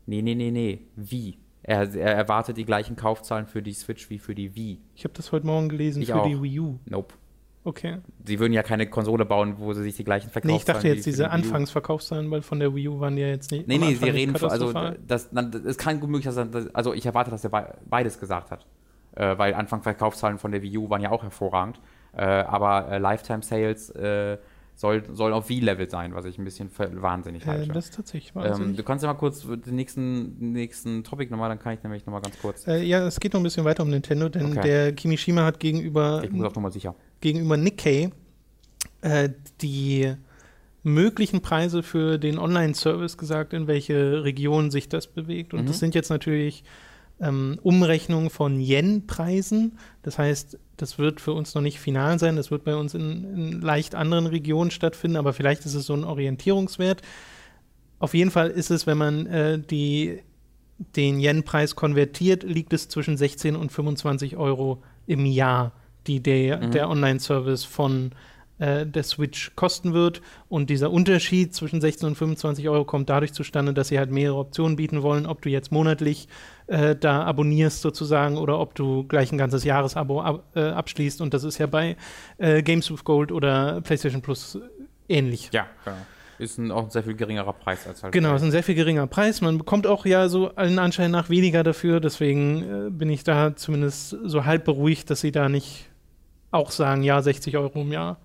Nee, 0.06 0.22
nee, 0.22 0.34
nee, 0.34 0.50
nee. 0.50 0.80
Wie. 0.96 1.38
Er, 1.64 1.94
er, 1.94 2.14
erwartet 2.14 2.56
die 2.56 2.64
gleichen 2.64 2.96
Kaufzahlen 2.96 3.46
für 3.46 3.62
die 3.62 3.72
Switch 3.72 4.10
wie 4.10 4.18
für 4.18 4.34
die 4.34 4.54
Wii. 4.56 4.80
Ich 4.94 5.04
habe 5.04 5.14
das 5.14 5.30
heute 5.30 5.46
Morgen 5.46 5.68
gelesen 5.68 6.02
ich 6.02 6.08
für 6.08 6.20
auch. 6.20 6.26
die 6.26 6.42
Wii 6.42 6.60
U. 6.60 6.78
Nope. 6.86 7.14
Okay. 7.64 7.98
Sie 8.26 8.40
würden 8.40 8.52
ja 8.52 8.64
keine 8.64 8.88
Konsole 8.88 9.24
bauen, 9.24 9.54
wo 9.58 9.72
sie 9.72 9.84
sich 9.84 9.94
die 9.94 10.02
gleichen 10.02 10.30
Verkaufszahlen. 10.30 10.56
Nee, 10.56 10.58
ich 10.58 10.64
dachte 10.64 10.88
jetzt 10.88 11.06
diese 11.06 11.24
die 11.24 11.28
Anfangsverkaufszahlen, 11.28 12.28
weil 12.32 12.42
von 12.42 12.58
der 12.58 12.74
Wii 12.74 12.88
U 12.88 13.00
waren 13.00 13.14
die 13.14 13.22
ja 13.22 13.28
jetzt 13.28 13.52
nicht. 13.52 13.68
Nee, 13.68 13.78
nee, 13.78 13.94
sie 13.94 14.10
reden 14.10 14.34
von, 14.34 14.50
also 14.50 14.72
das, 15.06 15.30
es 15.64 15.78
kann 15.78 16.00
gut 16.00 16.10
möglich 16.10 16.34
sein, 16.34 16.50
also 16.72 16.92
ich 16.92 17.06
erwarte, 17.06 17.30
dass 17.30 17.44
er 17.44 17.76
beides 17.88 18.18
gesagt 18.18 18.50
hat. 18.50 18.66
Äh, 19.14 19.38
weil 19.38 19.54
Anfangsverkaufszahlen 19.54 20.38
von 20.38 20.50
der 20.50 20.62
Wii 20.62 20.78
U 20.78 20.90
waren 20.90 21.02
ja 21.02 21.10
auch 21.10 21.22
hervorragend. 21.22 21.80
Äh, 22.14 22.24
aber 22.24 22.90
äh, 22.90 22.98
Lifetime 22.98 23.42
Sales 23.42 23.90
äh, 23.90 24.38
soll, 24.74 25.04
soll 25.12 25.32
auf 25.32 25.46
V-Level 25.46 25.88
sein, 25.88 26.14
was 26.14 26.24
ich 26.24 26.38
ein 26.38 26.44
bisschen 26.44 26.70
wahnsinnig 26.76 27.46
halte. 27.46 27.70
Äh, 27.70 27.74
das 27.74 27.86
ist 27.86 27.94
tatsächlich 27.94 28.32
ähm, 28.34 28.42
wahnsinnig. 28.42 28.70
Ähm, 28.70 28.76
du 28.76 28.82
kannst 28.82 29.04
ja 29.04 29.12
mal 29.12 29.18
kurz 29.18 29.46
den 29.46 29.74
nächsten, 29.74 30.52
nächsten 30.52 31.04
Topic 31.04 31.30
nochmal, 31.30 31.48
dann 31.48 31.58
kann 31.58 31.74
ich 31.74 31.82
nämlich 31.82 32.06
nochmal 32.06 32.22
ganz 32.22 32.38
kurz. 32.40 32.66
Äh, 32.66 32.82
ja, 32.82 33.06
es 33.06 33.20
geht 33.20 33.32
noch 33.32 33.40
ein 33.40 33.44
bisschen 33.44 33.64
weiter 33.64 33.82
um 33.82 33.90
Nintendo, 33.90 34.28
denn 34.28 34.46
okay. 34.46 34.60
der 34.62 34.92
Kimishima 34.92 35.44
hat 35.44 35.60
gegenüber, 35.60 36.22
ich 36.24 36.30
muss 36.30 36.46
auch 36.46 36.54
nochmal 36.54 36.72
sicher. 36.72 36.94
gegenüber 37.20 37.56
Nikkei 37.56 38.10
äh, 39.02 39.30
die 39.60 40.14
möglichen 40.82 41.42
Preise 41.42 41.82
für 41.82 42.18
den 42.18 42.38
Online-Service 42.38 43.16
gesagt, 43.16 43.52
in 43.52 43.66
welche 43.66 44.24
Region 44.24 44.70
sich 44.70 44.88
das 44.88 45.06
bewegt. 45.06 45.54
Und 45.54 45.62
mhm. 45.62 45.66
das 45.66 45.78
sind 45.78 45.94
jetzt 45.94 46.10
natürlich 46.10 46.64
ähm, 47.22 47.58
Umrechnung 47.62 48.28
von 48.28 48.60
Yen-Preisen. 48.60 49.78
Das 50.02 50.18
heißt, 50.18 50.58
das 50.76 50.98
wird 50.98 51.20
für 51.20 51.32
uns 51.32 51.54
noch 51.54 51.62
nicht 51.62 51.78
final 51.78 52.18
sein. 52.18 52.36
Das 52.36 52.50
wird 52.50 52.64
bei 52.64 52.74
uns 52.74 52.94
in, 52.94 53.24
in 53.34 53.60
leicht 53.60 53.94
anderen 53.94 54.26
Regionen 54.26 54.70
stattfinden, 54.70 55.16
aber 55.16 55.32
vielleicht 55.32 55.64
ist 55.64 55.74
es 55.74 55.86
so 55.86 55.94
ein 55.94 56.04
Orientierungswert. 56.04 57.02
Auf 58.00 58.14
jeden 58.14 58.32
Fall 58.32 58.50
ist 58.50 58.70
es, 58.70 58.86
wenn 58.86 58.98
man 58.98 59.26
äh, 59.26 59.58
die, 59.60 60.18
den 60.96 61.20
Yen-Preis 61.20 61.76
konvertiert, 61.76 62.42
liegt 62.42 62.72
es 62.72 62.88
zwischen 62.88 63.16
16 63.16 63.54
und 63.54 63.70
25 63.70 64.36
Euro 64.36 64.82
im 65.06 65.24
Jahr, 65.24 65.72
die 66.08 66.20
der, 66.20 66.58
mhm. 66.58 66.70
der 66.72 66.90
Online-Service 66.90 67.64
von 67.64 68.10
äh, 68.58 68.84
der 68.84 69.04
Switch 69.04 69.52
kosten 69.54 69.92
wird. 69.92 70.20
Und 70.48 70.68
dieser 70.68 70.90
Unterschied 70.90 71.54
zwischen 71.54 71.80
16 71.80 72.08
und 72.08 72.14
25 72.16 72.68
Euro 72.68 72.84
kommt 72.84 73.08
dadurch 73.08 73.32
zustande, 73.32 73.72
dass 73.72 73.88
sie 73.88 73.98
halt 73.98 74.10
mehrere 74.10 74.38
Optionen 74.38 74.74
bieten 74.74 75.02
wollen, 75.02 75.26
ob 75.26 75.40
du 75.42 75.48
jetzt 75.48 75.70
monatlich 75.70 76.26
äh, 76.66 76.96
da 76.96 77.24
abonnierst 77.24 77.80
sozusagen 77.80 78.36
oder 78.36 78.58
ob 78.58 78.74
du 78.74 79.04
gleich 79.04 79.32
ein 79.32 79.38
ganzes 79.38 79.64
Jahresabo 79.64 80.22
ab, 80.22 80.44
äh, 80.54 80.60
abschließt. 80.60 81.20
Und 81.20 81.34
das 81.34 81.44
ist 81.44 81.58
ja 81.58 81.66
bei 81.66 81.96
äh, 82.38 82.62
Games 82.62 82.90
with 82.90 83.04
Gold 83.04 83.32
oder 83.32 83.80
PlayStation 83.80 84.22
Plus 84.22 84.58
ähnlich. 85.08 85.50
Ja, 85.52 85.66
genau. 85.84 85.96
Ist 86.38 86.58
ein, 86.58 86.72
auch 86.72 86.84
ein 86.84 86.90
sehr 86.90 87.04
viel 87.04 87.14
geringerer 87.14 87.52
Preis 87.52 87.86
als 87.86 88.02
halt. 88.02 88.12
Genau, 88.12 88.34
ist 88.34 88.42
ein 88.42 88.50
sehr 88.50 88.64
viel 88.64 88.74
geringer 88.74 89.06
Preis. 89.06 89.40
Man 89.42 89.58
bekommt 89.58 89.86
auch 89.86 90.06
ja 90.06 90.28
so 90.28 90.48
allen 90.56 90.78
Anschein 90.78 91.10
nach 91.10 91.28
weniger 91.30 91.62
dafür. 91.62 92.00
Deswegen 92.00 92.86
äh, 92.86 92.90
bin 92.90 93.10
ich 93.10 93.22
da 93.22 93.54
zumindest 93.54 94.16
so 94.24 94.44
halb 94.44 94.64
beruhigt, 94.64 95.08
dass 95.10 95.20
sie 95.20 95.30
da 95.30 95.48
nicht 95.48 95.88
auch 96.50 96.70
sagen, 96.70 97.02
ja, 97.02 97.22
60 97.22 97.56
Euro 97.56 97.80
im 97.82 97.92
Jahr. 97.92 98.18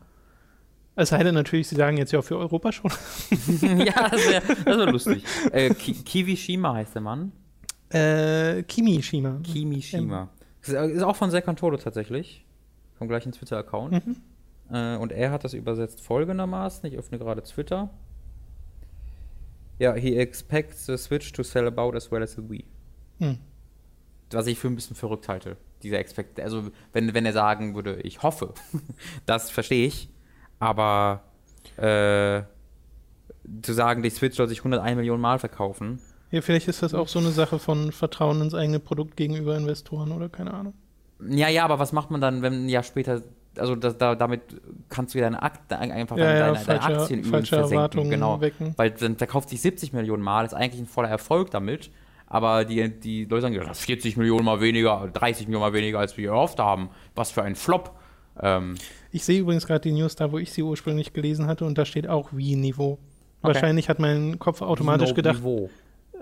Es 0.96 1.10
sei 1.10 1.22
denn 1.24 1.36
natürlich, 1.36 1.68
sie 1.68 1.76
sagen 1.76 1.98
jetzt 1.98 2.12
ja 2.12 2.24
für 2.24 2.38
Europa 2.38 2.72
schon. 2.72 2.92
ja, 3.62 4.10
das 4.10 4.28
wäre 4.28 4.66
wär 4.66 4.86
lustig. 4.92 5.24
Äh, 5.52 5.70
Ki 5.76 5.94
Kiwishima 5.94 6.74
heißt 6.74 6.96
der 6.96 7.04
Mann. 7.04 7.32
Äh, 7.90 8.64
Kimishima. 8.64 9.40
Kimishima. 9.44 10.30
Ähm. 10.68 10.92
Ist 10.92 11.04
auch 11.04 11.16
von 11.16 11.32
Sekantoro 11.32 11.78
tatsächlich. 11.78 12.46
Vom 12.98 13.08
gleichen 13.08 13.32
Twitter-Account. 13.32 14.06
Mhm. 14.06 14.18
Äh, 14.72 14.98
und 14.98 15.12
er 15.12 15.32
hat 15.32 15.44
das 15.44 15.54
übersetzt 15.54 16.02
folgendermaßen. 16.02 16.90
Ich 16.90 16.98
öffne 16.98 17.18
gerade 17.18 17.44
Twitter. 17.44 17.90
Ja, 19.80 19.94
he 19.94 20.18
expects 20.18 20.88
the 20.88 20.98
Switch 20.98 21.32
to 21.32 21.44
sell 21.44 21.68
about 21.68 21.96
as 21.96 22.12
well 22.12 22.24
as 22.24 22.34
the 22.34 22.50
Wii. 22.50 22.66
Mhm. 23.20 23.38
Was 24.32 24.48
ich 24.48 24.60
für 24.60 24.68
ein 24.68 24.76
bisschen 24.76 24.96
verrückt 24.96 25.30
halte. 25.30 25.56
Dieser 25.84 26.00
Expect. 26.00 26.40
Also, 26.40 26.72
wenn, 26.92 27.14
wenn 27.14 27.26
er 27.26 27.34
sagen 27.34 27.76
würde, 27.76 28.02
ich 28.02 28.24
hoffe, 28.24 28.54
das 29.26 29.52
verstehe 29.52 29.88
ich. 29.88 30.10
Aber 30.60 31.24
äh, 31.78 32.42
zu 33.62 33.74
sagen, 33.74 34.02
die 34.02 34.10
Switch 34.10 34.36
soll 34.36 34.50
sich 34.50 34.60
101 34.60 34.98
Millionen 34.98 35.22
Mal 35.22 35.40
verkaufen 35.40 36.02
ja, 36.32 36.42
vielleicht 36.42 36.68
ist 36.68 36.84
das 36.84 36.94
auch 36.94 37.08
so 37.08 37.20
eine 37.20 37.32
Sache 37.32 37.60
von 37.60 37.92
Vertrauen 37.92 38.42
ins 38.42 38.54
eigene 38.54 38.80
Produkt 38.80 39.16
gegenüber 39.16 39.56
Investoren 39.56 40.12
oder 40.12 40.30
keine 40.30 40.54
Ahnung. 40.54 40.74
Ja, 41.28 41.50
ja, 41.50 41.64
aber 41.64 41.80
was 41.80 41.94
macht 41.94 42.12
man 42.12 42.22
dann, 42.22 42.42
wenn 42.42 42.66
ein 42.66 42.70
Jahr 42.70 42.84
später, 42.84 43.24
also 43.58 43.76
das, 43.76 43.98
da, 43.98 44.16
damit 44.16 44.42
kannst 44.90 45.16
du 45.16 45.20
deine, 45.20 45.42
Akt, 45.42 45.72
einfach 45.74 46.18
ja, 46.18 46.26
deine, 46.26 46.40
ja, 46.40 46.46
deine, 46.46 46.60
falsche, 46.60 46.88
deine 46.88 47.02
Aktien 47.02 47.24
falsche 47.24 47.56
versenken. 47.56 48.10
Genau, 48.10 48.42
wecken. 48.42 48.74
weil 48.78 48.92
dann 48.92 49.16
verkauft 49.16 49.50
sich 49.50 49.62
70 49.62 49.94
Millionen 49.94 50.22
Mal, 50.22 50.46
ist 50.46 50.54
eigentlich 50.54 50.82
ein 50.82 50.88
voller 50.88 51.10
Erfolg 51.10 51.50
damit, 51.52 51.90
aber 52.28 52.66
die, 52.66 53.00
die 53.00 53.26
Leute 53.26 53.44
sagen, 53.44 53.56
ja, 53.56 53.74
40 53.74 54.18
Millionen 54.18 54.44
mal 54.44 54.60
weniger, 54.60 55.10
30 55.12 55.48
Millionen 55.48 55.72
mal 55.72 55.74
weniger, 55.74 56.00
als 56.00 56.18
wir 56.18 56.30
erhofft 56.30 56.60
haben. 56.60 56.90
Was 57.16 57.32
für 57.32 57.42
ein 57.42 57.56
Flop. 57.56 57.98
Ähm, 58.40 58.76
ich 59.12 59.24
sehe 59.24 59.40
übrigens 59.40 59.66
gerade 59.66 59.80
die 59.80 59.94
News 59.94 60.16
da, 60.16 60.32
wo 60.32 60.38
ich 60.38 60.52
sie 60.52 60.62
ursprünglich 60.62 61.14
gelesen 61.14 61.48
hatte 61.48 61.66
und 61.66 61.78
da 61.78 61.86
steht 61.86 62.08
auch 62.08 62.30
wie 62.34 62.56
Niveau. 62.56 63.00
Okay. 63.42 63.54
Wahrscheinlich 63.54 63.88
hat 63.88 64.00
mein 64.00 64.40
Kopf 64.40 64.62
automatisch 64.62 65.14
gedacht, 65.14 65.38
Niveau. 65.38 65.70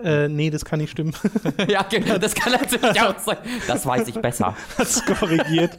Äh, 0.02 0.28
nee, 0.28 0.50
das 0.50 0.64
kann 0.64 0.80
nicht 0.80 0.90
stimmen. 0.90 1.14
ja, 1.68 1.82
genau, 1.82 2.18
das 2.18 2.34
kann 2.34 2.52
natürlich 2.52 3.00
auch 3.00 3.18
sein. 3.18 3.38
Das 3.66 3.86
weiß 3.86 4.08
ich 4.08 4.14
besser. 4.20 4.54
Das 4.76 5.04
korrigiert. 5.04 5.78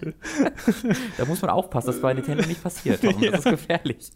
da 1.17 1.25
muss 1.25 1.41
man 1.41 1.51
aufpassen, 1.51 1.87
dass 1.87 2.01
bei 2.01 2.13
Nintendo 2.13 2.45
nicht 2.45 2.63
passiert. 2.63 3.03
Darum, 3.03 3.21
ja. 3.21 3.31
Das 3.31 3.45
ist 3.45 3.51
gefährlich. 3.51 4.11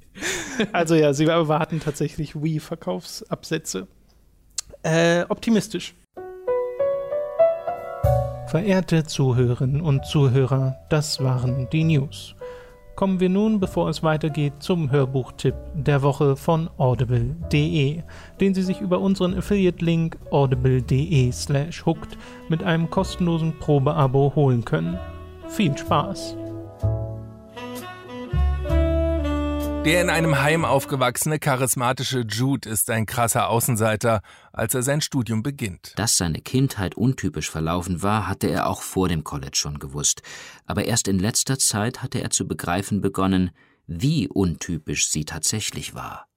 Also 0.72 0.96
ja, 0.96 1.14
sie 1.14 1.26
erwarten 1.26 1.80
tatsächlich 1.80 2.36
Wii-Verkaufsabsätze. 2.36 3.88
Äh, 4.84 5.26
optimistisch. 5.30 5.94
Verehrte 8.48 9.06
Zuhörerinnen 9.06 9.82
und 9.82 10.06
Zuhörer, 10.06 10.76
das 10.90 11.24
waren 11.24 11.70
die 11.70 11.84
News. 11.84 12.36
Kommen 13.02 13.20
wir 13.20 13.30
nun, 13.30 13.60
bevor 13.60 13.90
es 13.90 14.04
weitergeht, 14.04 14.54
zum 14.60 14.92
Hörbuchtipp 14.92 15.56
der 15.74 16.04
Woche 16.04 16.36
von 16.36 16.70
audible.de, 16.78 18.04
den 18.40 18.54
Sie 18.54 18.62
sich 18.62 18.80
über 18.80 19.00
unseren 19.00 19.36
Affiliate-Link 19.36 20.20
audible.de/slash 20.30 21.84
hooked 21.84 22.16
mit 22.48 22.62
einem 22.62 22.92
kostenlosen 22.92 23.58
Probeabo 23.58 24.34
holen 24.36 24.64
können. 24.64 25.00
Viel 25.48 25.76
Spaß! 25.76 26.38
Der 29.86 30.00
in 30.00 30.12
einem 30.12 30.39
Heim 30.39 30.63
aufgewachsene, 30.63 31.39
charismatische 31.39 32.20
Jude 32.20 32.70
ist 32.70 32.91
ein 32.91 33.08
krasser 33.08 33.50
Außenseiter, 33.50 34.22
als 34.54 34.76
er 34.76 34.84
sein 34.84 35.02
Studium 35.02 35.41
beginnt. 35.41 35.94
Dass 35.96 36.17
seine 36.17 36.39
Kindheit 36.39 36.94
untypisch 36.94 37.50
verlaufen 37.50 38.04
war, 38.04 38.28
hatte 38.28 38.46
er 38.46 38.67
auch 38.67 38.84
vor 38.84 39.10
dem 39.10 39.24
College 39.24 39.56
schon 39.56 39.80
gewusst. 39.80 40.22
Aber 40.67 40.86
erst 40.86 41.08
in 41.08 41.17
letzter 41.17 41.58
Zeit 41.58 42.04
hatte 42.04 42.22
er 42.22 42.30
zu 42.30 42.48
begreifen 42.48 43.02
begonnen, 43.02 43.50
wie 43.88 44.28
untypisch 44.28 45.10
sie 45.10 45.26
tatsächlich 45.26 45.96
war. 45.96 46.28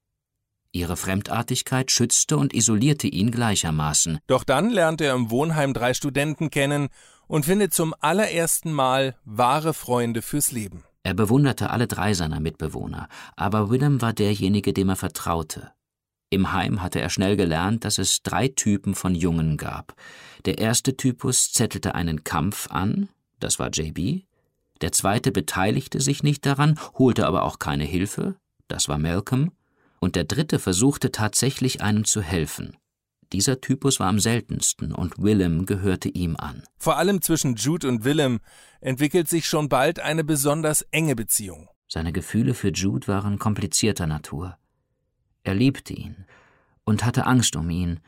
Ihre 0.73 0.97
Fremdartigkeit 0.97 1.91
schützte 1.91 2.39
und 2.39 2.55
isolierte 2.55 3.09
ihn 3.09 3.31
gleichermaßen. 3.31 4.21
Doch 4.27 4.45
dann 4.45 4.71
lernt 4.71 5.03
er 5.03 5.15
im 5.15 5.31
Wohnheim 5.31 5.75
drei 5.75 5.93
Studenten 5.93 6.49
kennen 6.49 6.89
und 7.27 7.45
findet 7.45 7.75
zum 7.75 7.95
allerersten 8.01 8.73
Mal 8.73 9.17
wahre 9.27 9.75
Freunde 9.75 10.23
fürs 10.23 10.51
Leben. 10.51 10.83
Er 11.05 11.15
bewunderte 11.15 11.71
alle 11.71 11.87
drei 11.87 12.15
seiner 12.15 12.41
Mitbewohner, 12.41 13.09
aber 13.37 13.71
Willem 13.71 14.01
war 14.01 14.15
derjenige, 14.15 14.73
dem 14.73 14.89
er 14.89 14.97
vertraute. 14.97 15.71
Im 16.31 16.53
Heim 16.53 16.83
hatte 16.83 17.01
er 17.01 17.11
schnell 17.11 17.37
gelernt, 17.37 17.85
dass 17.85 17.99
es 17.99 18.23
drei 18.23 18.49
Typen 18.49 18.95
von 18.95 19.15
Jungen 19.15 19.57
gab. 19.57 19.95
Der 20.47 20.59
erste 20.59 20.97
Typus 20.97 21.53
zettelte 21.53 21.95
einen 21.95 22.25
Kampf 22.25 22.71
an, 22.71 23.11
das 23.39 23.59
war 23.59 23.69
JB. 23.71 24.25
Der 24.81 24.93
zweite 24.93 25.31
beteiligte 25.31 26.01
sich 26.01 26.23
nicht 26.23 26.45
daran, 26.47 26.81
holte 26.99 27.27
aber 27.27 27.45
auch 27.45 27.59
keine 27.59 27.85
Hilfe, 27.85 28.35
das 28.67 28.89
war 28.89 28.99
Malcolm. 28.99 29.53
Und 30.01 30.17
der 30.17 30.25
dritte 30.25 30.59
versuchte 30.59 31.13
tatsächlich 31.13 31.83
einem 31.83 32.05
zu 32.05 32.23
helfen. 32.23 32.77
Dieser 33.33 33.61
Typus 33.61 34.01
war 34.01 34.09
am 34.09 34.19
seltensten 34.19 34.93
und 34.93 35.23
Willem 35.23 35.67
gehörte 35.67 36.09
ihm 36.09 36.37
an. 36.37 36.63
Vor 36.77 36.99
allem 36.99 37.23
zwischen 37.23 37.57
Jude 37.57 37.89
und 37.89 38.05
Willem 38.05 38.41
entwickelt 38.81 39.29
sich 39.29 39.47
schon 39.47 39.69
bald 39.69 40.01
eine 40.01 40.25
besonders 40.25 40.83
enge 40.91 41.17
Beziehung. 41.17 41.69
Seine 41.89 42.13
Gefühle 42.13 42.55
für 42.55 42.71
Jude 42.71 43.09
waren 43.09 43.39
komplizierter 43.39 44.07
Natur. 44.07 44.57
Er 45.43 45.55
liebte 45.55 45.95
ihn 45.95 46.25
und 46.85 47.05
hatte 47.05 47.27
Angst 47.27 47.57
um 47.57 47.71
ihn, 47.71 48.01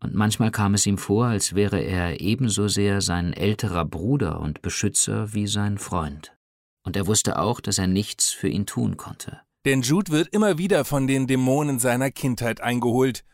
und 0.00 0.14
manchmal 0.14 0.50
kam 0.50 0.74
es 0.74 0.86
ihm 0.86 0.98
vor, 0.98 1.26
als 1.26 1.54
wäre 1.54 1.80
er 1.80 2.20
ebenso 2.20 2.68
sehr 2.68 3.00
sein 3.00 3.32
älterer 3.32 3.84
Bruder 3.84 4.40
und 4.40 4.60
Beschützer 4.60 5.32
wie 5.32 5.46
sein 5.46 5.78
Freund. 5.78 6.36
Und 6.82 6.96
er 6.96 7.06
wusste 7.06 7.38
auch, 7.38 7.60
dass 7.60 7.78
er 7.78 7.86
nichts 7.86 8.30
für 8.30 8.48
ihn 8.48 8.66
tun 8.66 8.96
konnte. 8.96 9.40
Denn 9.64 9.82
Jude 9.82 10.12
wird 10.12 10.28
immer 10.28 10.58
wieder 10.58 10.84
von 10.84 11.06
den 11.06 11.26
Dämonen 11.26 11.78
seiner 11.78 12.10
Kindheit 12.10 12.60
eingeholt 12.60 13.24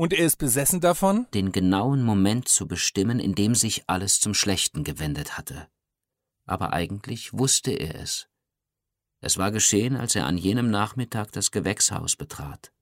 und 0.00 0.14
er 0.14 0.24
ist 0.24 0.38
besessen 0.38 0.80
davon? 0.80 1.26
Den 1.34 1.52
genauen 1.52 2.02
Moment 2.02 2.48
zu 2.48 2.66
bestimmen, 2.66 3.20
in 3.20 3.34
dem 3.34 3.54
sich 3.54 3.84
alles 3.86 4.18
zum 4.18 4.32
Schlechten 4.32 4.82
gewendet 4.82 5.36
hatte. 5.36 5.68
Aber 6.46 6.72
eigentlich 6.72 7.34
wusste 7.34 7.72
er 7.72 7.96
es. 7.96 8.26
Es 9.20 9.36
war 9.36 9.50
geschehen, 9.50 9.96
als 9.96 10.14
er 10.14 10.24
an 10.24 10.38
jenem 10.38 10.70
Nachmittag 10.70 11.32
das 11.32 11.50
Gewächshaus 11.50 12.16
betrat, 12.16 12.72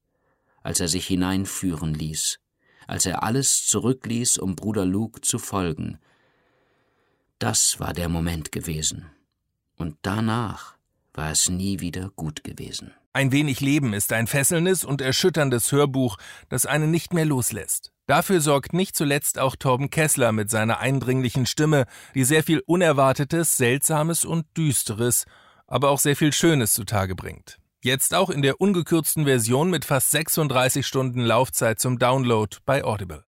als 0.62 0.78
er 0.78 0.86
sich 0.86 1.08
hineinführen 1.08 1.92
ließ, 1.92 2.38
als 2.86 3.04
er 3.04 3.24
alles 3.24 3.66
zurückließ, 3.66 4.38
um 4.38 4.54
Bruder 4.54 4.86
Luke 4.86 5.20
zu 5.20 5.40
folgen. 5.40 5.98
Das 7.40 7.80
war 7.80 7.94
der 7.94 8.08
Moment 8.08 8.52
gewesen. 8.52 9.10
Und 9.74 9.96
danach 10.02 10.76
war 11.14 11.32
es 11.32 11.48
nie 11.48 11.80
wieder 11.80 12.10
gut 12.10 12.44
gewesen. 12.44 12.94
Ein 13.12 13.32
wenig 13.32 13.60
Leben 13.60 13.94
ist 13.94 14.12
ein 14.12 14.26
fesselndes 14.26 14.84
und 14.84 15.00
erschütterndes 15.00 15.72
Hörbuch, 15.72 16.18
das 16.48 16.66
einen 16.66 16.90
nicht 16.90 17.14
mehr 17.14 17.24
loslässt. 17.24 17.92
Dafür 18.06 18.40
sorgt 18.40 18.72
nicht 18.72 18.96
zuletzt 18.96 19.38
auch 19.38 19.56
Torben 19.56 19.90
Kessler 19.90 20.32
mit 20.32 20.50
seiner 20.50 20.78
eindringlichen 20.78 21.46
Stimme, 21.46 21.86
die 22.14 22.24
sehr 22.24 22.42
viel 22.42 22.62
Unerwartetes, 22.66 23.56
Seltsames 23.56 24.24
und 24.24 24.46
Düsteres, 24.56 25.24
aber 25.66 25.90
auch 25.90 25.98
sehr 25.98 26.16
viel 26.16 26.32
Schönes 26.32 26.72
zutage 26.72 27.14
bringt. 27.14 27.58
Jetzt 27.82 28.14
auch 28.14 28.30
in 28.30 28.42
der 28.42 28.60
ungekürzten 28.60 29.24
Version 29.24 29.70
mit 29.70 29.84
fast 29.84 30.10
36 30.10 30.86
Stunden 30.86 31.20
Laufzeit 31.20 31.78
zum 31.78 31.98
Download 31.98 32.56
bei 32.64 32.82
Audible. 32.82 33.27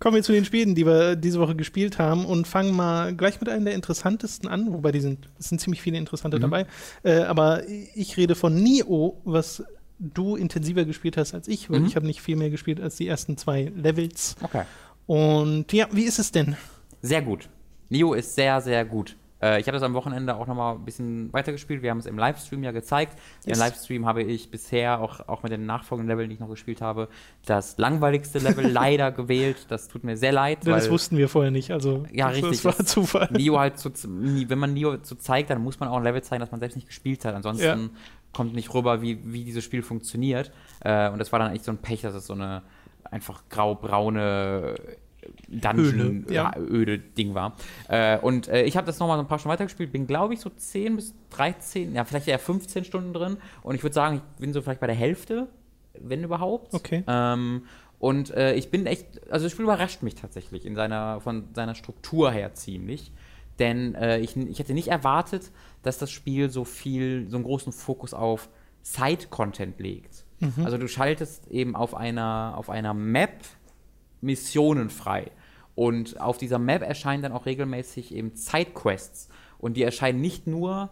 Kommen 0.00 0.16
wir 0.16 0.22
zu 0.22 0.32
den 0.32 0.46
Spielen, 0.46 0.74
die 0.74 0.86
wir 0.86 1.14
diese 1.14 1.38
Woche 1.40 1.54
gespielt 1.54 1.98
haben 1.98 2.24
und 2.24 2.48
fangen 2.48 2.74
mal 2.74 3.14
gleich 3.14 3.38
mit 3.38 3.50
einem 3.50 3.66
der 3.66 3.74
interessantesten 3.74 4.48
an, 4.48 4.72
wobei 4.72 4.92
die 4.92 5.00
sind, 5.00 5.28
es 5.38 5.50
sind 5.50 5.60
ziemlich 5.60 5.82
viele 5.82 5.98
interessante 5.98 6.38
mhm. 6.38 6.42
dabei. 6.42 6.66
Äh, 7.02 7.20
aber 7.20 7.68
ich 7.68 8.16
rede 8.16 8.34
von 8.34 8.54
Nio, 8.54 9.20
was 9.24 9.62
du 9.98 10.36
intensiver 10.36 10.86
gespielt 10.86 11.18
hast 11.18 11.34
als 11.34 11.48
ich, 11.48 11.68
weil 11.68 11.80
mhm. 11.80 11.86
ich 11.86 11.96
habe 11.96 12.06
nicht 12.06 12.22
viel 12.22 12.36
mehr 12.36 12.48
gespielt 12.48 12.80
als 12.80 12.96
die 12.96 13.06
ersten 13.06 13.36
zwei 13.36 13.70
Levels. 13.76 14.36
Okay. 14.40 14.62
Und 15.06 15.70
ja, 15.74 15.86
wie 15.92 16.04
ist 16.04 16.18
es 16.18 16.32
denn? 16.32 16.56
Sehr 17.02 17.20
gut. 17.20 17.50
Nio 17.90 18.14
ist 18.14 18.34
sehr, 18.34 18.60
sehr 18.62 18.86
gut. 18.86 19.16
Äh, 19.42 19.60
ich 19.60 19.66
habe 19.66 19.76
das 19.76 19.82
am 19.82 19.94
Wochenende 19.94 20.34
auch 20.36 20.46
nochmal 20.46 20.74
ein 20.74 20.84
bisschen 20.84 21.32
weitergespielt. 21.32 21.82
Wir 21.82 21.90
haben 21.90 21.98
es 21.98 22.06
im 22.06 22.18
Livestream 22.18 22.62
ja 22.62 22.72
gezeigt. 22.72 23.18
Yes. 23.44 23.58
Im 23.58 23.64
Livestream 23.64 24.06
habe 24.06 24.22
ich 24.22 24.50
bisher, 24.50 25.00
auch, 25.00 25.28
auch 25.28 25.42
mit 25.42 25.52
den 25.52 25.66
nachfolgenden 25.66 26.08
Leveln, 26.14 26.28
die 26.28 26.34
ich 26.34 26.40
noch 26.40 26.48
gespielt 26.48 26.80
habe, 26.80 27.08
das 27.46 27.78
langweiligste 27.78 28.38
Level 28.38 28.66
leider 28.70 29.12
gewählt. 29.12 29.66
Das 29.68 29.88
tut 29.88 30.04
mir 30.04 30.16
sehr 30.16 30.32
leid. 30.32 30.64
Ja, 30.64 30.74
das 30.74 30.90
wussten 30.90 31.16
wir 31.16 31.28
vorher 31.28 31.50
nicht. 31.50 31.70
Also, 31.70 32.04
ja, 32.12 32.28
das, 32.28 32.36
richtig. 32.36 32.62
Das 32.62 32.78
war 32.78 32.84
Zufall. 32.84 33.28
Nio 33.32 33.58
halt 33.58 33.78
zu, 33.78 33.90
wenn 33.92 34.58
man 34.58 34.74
Nio 34.74 34.98
so 35.02 35.14
zeigt, 35.14 35.50
dann 35.50 35.62
muss 35.62 35.80
man 35.80 35.88
auch 35.88 35.96
ein 35.96 36.04
Level 36.04 36.22
zeigen, 36.22 36.40
das 36.40 36.50
man 36.50 36.60
selbst 36.60 36.76
nicht 36.76 36.86
gespielt 36.86 37.24
hat. 37.24 37.34
Ansonsten 37.34 37.64
ja. 37.64 37.88
kommt 38.32 38.54
nicht 38.54 38.72
rüber, 38.74 39.02
wie, 39.02 39.18
wie 39.24 39.44
dieses 39.44 39.64
Spiel 39.64 39.82
funktioniert. 39.82 40.52
Äh, 40.80 41.10
und 41.10 41.18
das 41.18 41.32
war 41.32 41.38
dann 41.38 41.52
echt 41.52 41.64
so 41.64 41.72
ein 41.72 41.78
Pech, 41.78 42.02
dass 42.02 42.14
es 42.14 42.26
so 42.26 42.34
eine 42.34 42.62
einfach 43.10 43.42
grau-braune 43.48 44.76
Dungeon 45.48 46.24
öde, 46.24 46.34
ja. 46.34 46.54
öde 46.56 46.98
Ding 46.98 47.34
war. 47.34 47.56
Äh, 47.88 48.18
und 48.18 48.48
äh, 48.48 48.62
ich 48.64 48.76
habe 48.76 48.86
das 48.86 48.98
nochmal 48.98 49.16
so 49.18 49.22
ein 49.22 49.28
paar 49.28 49.38
Stunden 49.38 49.52
weitergespielt, 49.52 49.92
bin 49.92 50.06
glaube 50.06 50.34
ich 50.34 50.40
so 50.40 50.50
10 50.50 50.96
bis 50.96 51.14
13, 51.30 51.94
ja 51.94 52.04
vielleicht 52.04 52.28
eher 52.28 52.38
15 52.38 52.84
Stunden 52.84 53.12
drin 53.12 53.36
und 53.62 53.74
ich 53.74 53.82
würde 53.82 53.94
sagen, 53.94 54.16
ich 54.16 54.40
bin 54.40 54.52
so 54.52 54.62
vielleicht 54.62 54.80
bei 54.80 54.86
der 54.86 54.96
Hälfte, 54.96 55.48
wenn 55.98 56.22
überhaupt. 56.24 56.74
Okay. 56.74 57.04
Ähm, 57.06 57.62
und 57.98 58.30
äh, 58.30 58.54
ich 58.54 58.70
bin 58.70 58.86
echt, 58.86 59.30
also 59.30 59.44
das 59.44 59.52
Spiel 59.52 59.64
überrascht 59.64 60.02
mich 60.02 60.14
tatsächlich 60.14 60.64
in 60.64 60.74
seiner, 60.74 61.20
von 61.20 61.48
seiner 61.54 61.74
Struktur 61.74 62.30
her 62.30 62.54
ziemlich. 62.54 63.12
Denn 63.58 63.94
äh, 63.94 64.18
ich, 64.20 64.38
ich 64.38 64.58
hätte 64.58 64.72
nicht 64.72 64.88
erwartet, 64.88 65.50
dass 65.82 65.98
das 65.98 66.10
Spiel 66.10 66.48
so 66.48 66.64
viel, 66.64 67.28
so 67.28 67.36
einen 67.36 67.44
großen 67.44 67.72
Fokus 67.74 68.14
auf 68.14 68.48
Side-Content 68.82 69.78
legt. 69.78 70.24
Mhm. 70.40 70.64
Also 70.64 70.78
du 70.78 70.88
schaltest 70.88 71.48
eben 71.48 71.76
auf 71.76 71.94
einer, 71.94 72.54
auf 72.56 72.70
einer 72.70 72.94
Map 72.94 73.44
Missionen 74.20 74.90
frei. 74.90 75.30
Und 75.74 76.20
auf 76.20 76.38
dieser 76.38 76.58
Map 76.58 76.82
erscheinen 76.82 77.22
dann 77.22 77.32
auch 77.32 77.46
regelmäßig 77.46 78.14
eben 78.14 78.32
Sidequests. 78.34 79.28
Und 79.58 79.76
die 79.76 79.82
erscheinen 79.82 80.20
nicht 80.20 80.46
nur 80.46 80.90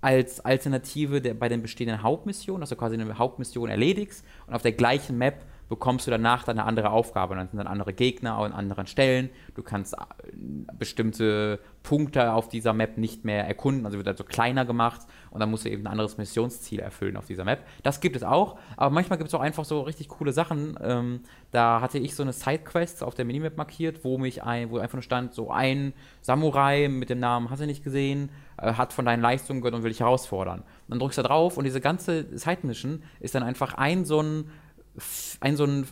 als 0.00 0.40
Alternative 0.40 1.22
der, 1.22 1.32
bei 1.32 1.48
den 1.48 1.62
bestehenden 1.62 2.02
Hauptmissionen, 2.02 2.60
dass 2.60 2.68
du 2.68 2.76
quasi 2.76 2.94
eine 2.94 3.18
Hauptmission 3.18 3.70
erledigst 3.70 4.24
und 4.46 4.54
auf 4.54 4.60
der 4.60 4.72
gleichen 4.72 5.16
Map 5.16 5.46
bekommst 5.68 6.06
du 6.06 6.10
danach 6.10 6.44
dann 6.44 6.58
eine 6.58 6.66
andere 6.66 6.90
Aufgabe. 6.90 7.34
Dann 7.34 7.48
sind 7.48 7.58
dann 7.58 7.66
andere 7.66 7.92
Gegner 7.92 8.36
an 8.36 8.52
anderen 8.52 8.86
Stellen. 8.86 9.30
Du 9.54 9.62
kannst 9.62 9.94
äh, 9.94 9.98
bestimmte 10.78 11.60
Punkte 11.84 12.32
auf 12.32 12.48
dieser 12.48 12.72
Map 12.72 12.96
nicht 12.96 13.24
mehr 13.24 13.46
erkunden, 13.46 13.84
also 13.84 13.98
wird 13.98 14.08
also 14.08 14.24
kleiner 14.24 14.64
gemacht 14.64 15.02
und 15.30 15.40
dann 15.40 15.50
musst 15.50 15.66
du 15.66 15.70
eben 15.70 15.82
ein 15.82 15.92
anderes 15.92 16.16
Missionsziel 16.16 16.80
erfüllen 16.80 17.16
auf 17.16 17.26
dieser 17.26 17.44
Map. 17.44 17.60
Das 17.82 18.00
gibt 18.00 18.16
es 18.16 18.22
auch, 18.22 18.58
aber 18.76 18.90
manchmal 18.90 19.18
gibt 19.18 19.28
es 19.28 19.34
auch 19.34 19.40
einfach 19.40 19.66
so 19.66 19.82
richtig 19.82 20.08
coole 20.08 20.32
Sachen. 20.32 20.78
Ähm, 20.82 21.20
da 21.50 21.82
hatte 21.82 21.98
ich 21.98 22.14
so 22.14 22.22
eine 22.22 22.32
Sidequest 22.32 23.02
auf 23.02 23.14
der 23.14 23.26
Minimap 23.26 23.58
markiert, 23.58 24.02
wo 24.02 24.16
mich 24.16 24.42
ein, 24.42 24.70
wo 24.70 24.78
einfach 24.78 24.94
nur 24.94 25.02
stand, 25.02 25.34
so 25.34 25.50
ein 25.50 25.92
Samurai 26.22 26.88
mit 26.88 27.10
dem 27.10 27.20
Namen 27.20 27.50
hast 27.50 27.60
du 27.60 27.66
nicht 27.66 27.84
gesehen, 27.84 28.30
äh, 28.56 28.72
hat 28.72 28.94
von 28.94 29.04
deinen 29.04 29.20
Leistungen 29.20 29.60
gehört 29.60 29.74
und 29.74 29.82
will 29.82 29.90
dich 29.90 30.00
herausfordern. 30.00 30.60
Und 30.60 30.66
dann 30.88 30.98
drückst 31.00 31.18
du 31.18 31.22
da 31.22 31.28
drauf 31.28 31.58
und 31.58 31.64
diese 31.64 31.82
ganze 31.82 32.26
Side-Mission 32.36 33.02
ist 33.20 33.34
dann 33.34 33.42
einfach 33.42 33.74
ein 33.74 34.06
so 34.06 34.22
ein 34.22 34.50
ein 35.40 35.56
so 35.56 35.64
ein, 35.64 35.86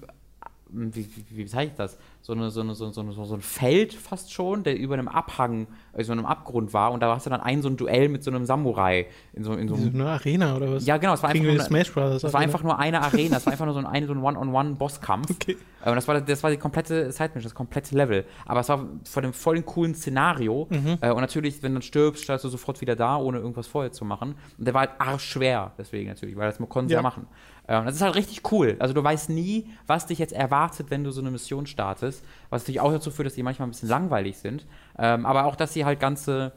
wie, 0.73 1.07
wie, 1.31 1.47
zeige 1.47 1.71
ich 1.71 1.77
das? 1.77 1.99
So, 2.23 2.33
eine, 2.33 2.51
so, 2.51 2.61
eine, 2.61 2.75
so, 2.75 2.85
eine, 2.87 3.13
so, 3.13 3.35
ein 3.35 3.41
Feld 3.41 3.93
fast 3.93 4.33
schon, 4.33 4.63
der 4.63 4.79
über 4.79 4.95
einem 4.95 5.09
Abhang, 5.09 5.67
also 5.93 6.13
einem 6.13 6.25
Abgrund 6.25 6.73
war. 6.73 6.93
Und 6.93 7.01
da 7.01 7.13
hast 7.15 7.27
du 7.27 7.31
dann 7.31 7.41
ein 7.41 7.63
so 7.63 7.69
ein 7.69 7.77
Duell 7.77 8.09
mit 8.09 8.23
so 8.23 8.31
einem 8.31 8.47
Samurai. 8.47 9.07
In 9.33 9.45
so, 9.45 9.53
in 9.55 9.69
so, 9.69 9.75
so 9.75 9.89
eine 9.89 10.09
Arena 10.09 10.57
oder 10.57 10.73
was? 10.73 10.87
Ja, 10.87 10.97
genau. 10.99 11.15
Es 11.15 11.23
war 11.23 11.31
einfach, 11.31 11.45
nur, 11.45 11.61
Smash 11.61 11.93
Brothers, 11.93 12.23
es 12.23 12.33
war 12.33 12.41
einfach 12.41 12.63
nur 12.63 12.79
eine 12.79 13.03
Arena. 13.03 13.37
es 13.37 13.47
war 13.47 13.53
einfach 13.53 13.67
nur 13.67 13.75
so 13.75 13.81
ein, 13.81 13.87
ein, 13.87 14.07
so 14.07 14.13
ein 14.13 14.23
One-on-One-Bosskampf. 14.23 15.31
Okay. 15.31 15.57
Und 15.85 15.97
das 15.97 16.07
war, 16.07 16.21
das 16.21 16.43
war 16.45 16.51
die 16.51 16.59
komplette 16.59 17.11
Side-Mission, 17.11 17.43
das 17.43 17.55
komplette 17.55 17.97
Level. 17.97 18.25
Aber 18.47 18.61
es 18.61 18.69
war 18.69 18.87
vor 19.05 19.23
dem 19.23 19.33
vollen 19.33 19.67
coolen 19.67 19.95
Szenario. 19.95 20.69
Mhm. 20.71 20.99
Äh, 21.01 21.11
und 21.11 21.21
natürlich, 21.21 21.63
wenn 21.63 21.73
du 21.73 21.81
dann 21.81 21.83
stirbst, 21.83 22.23
stehst 22.23 22.45
du 22.45 22.49
sofort 22.49 22.81
wieder 22.81 22.95
da, 22.95 23.17
ohne 23.17 23.39
irgendwas 23.39 23.67
vorher 23.67 23.91
zu 23.91 24.05
machen. 24.05 24.37
Und 24.59 24.65
der 24.65 24.75
war 24.75 24.83
halt 24.83 24.93
arschschwer, 24.99 25.73
deswegen 25.77 26.09
natürlich, 26.09 26.37
weil 26.37 26.49
das 26.49 26.59
konnten 26.69 26.89
sie 26.89 26.95
ja 26.95 27.03
machen. 27.03 27.27
Äh, 27.67 27.85
das 27.85 27.97
ist 27.97 28.03
halt 28.03 28.15
richtig 28.15 28.53
cool. 28.53 28.77
Also 28.79 28.95
du 28.95 29.03
weißt 29.03 29.31
nie, 29.31 29.69
was 29.87 30.07
dich 30.07 30.19
jetzt 30.19 30.33
erwartet, 30.33 30.91
wenn 30.91 31.05
du 31.05 31.11
so 31.11 31.21
eine 31.21 31.31
Mission 31.31 31.67
startest. 31.67 32.25
Was 32.51 32.63
natürlich 32.63 32.81
auch 32.81 32.93
dazu 32.93 33.11
führt, 33.11 33.27
dass 33.27 33.35
die 33.35 33.43
manchmal 33.43 33.69
ein 33.69 33.71
bisschen 33.71 33.89
langweilig 33.89 34.39
sind. 34.39 34.67
Ähm, 34.99 35.27
aber 35.27 35.47
auch, 35.47 35.57
dass 35.57 35.73
sie 35.73 35.85
halt 35.85 36.01
ganze, 36.01 36.53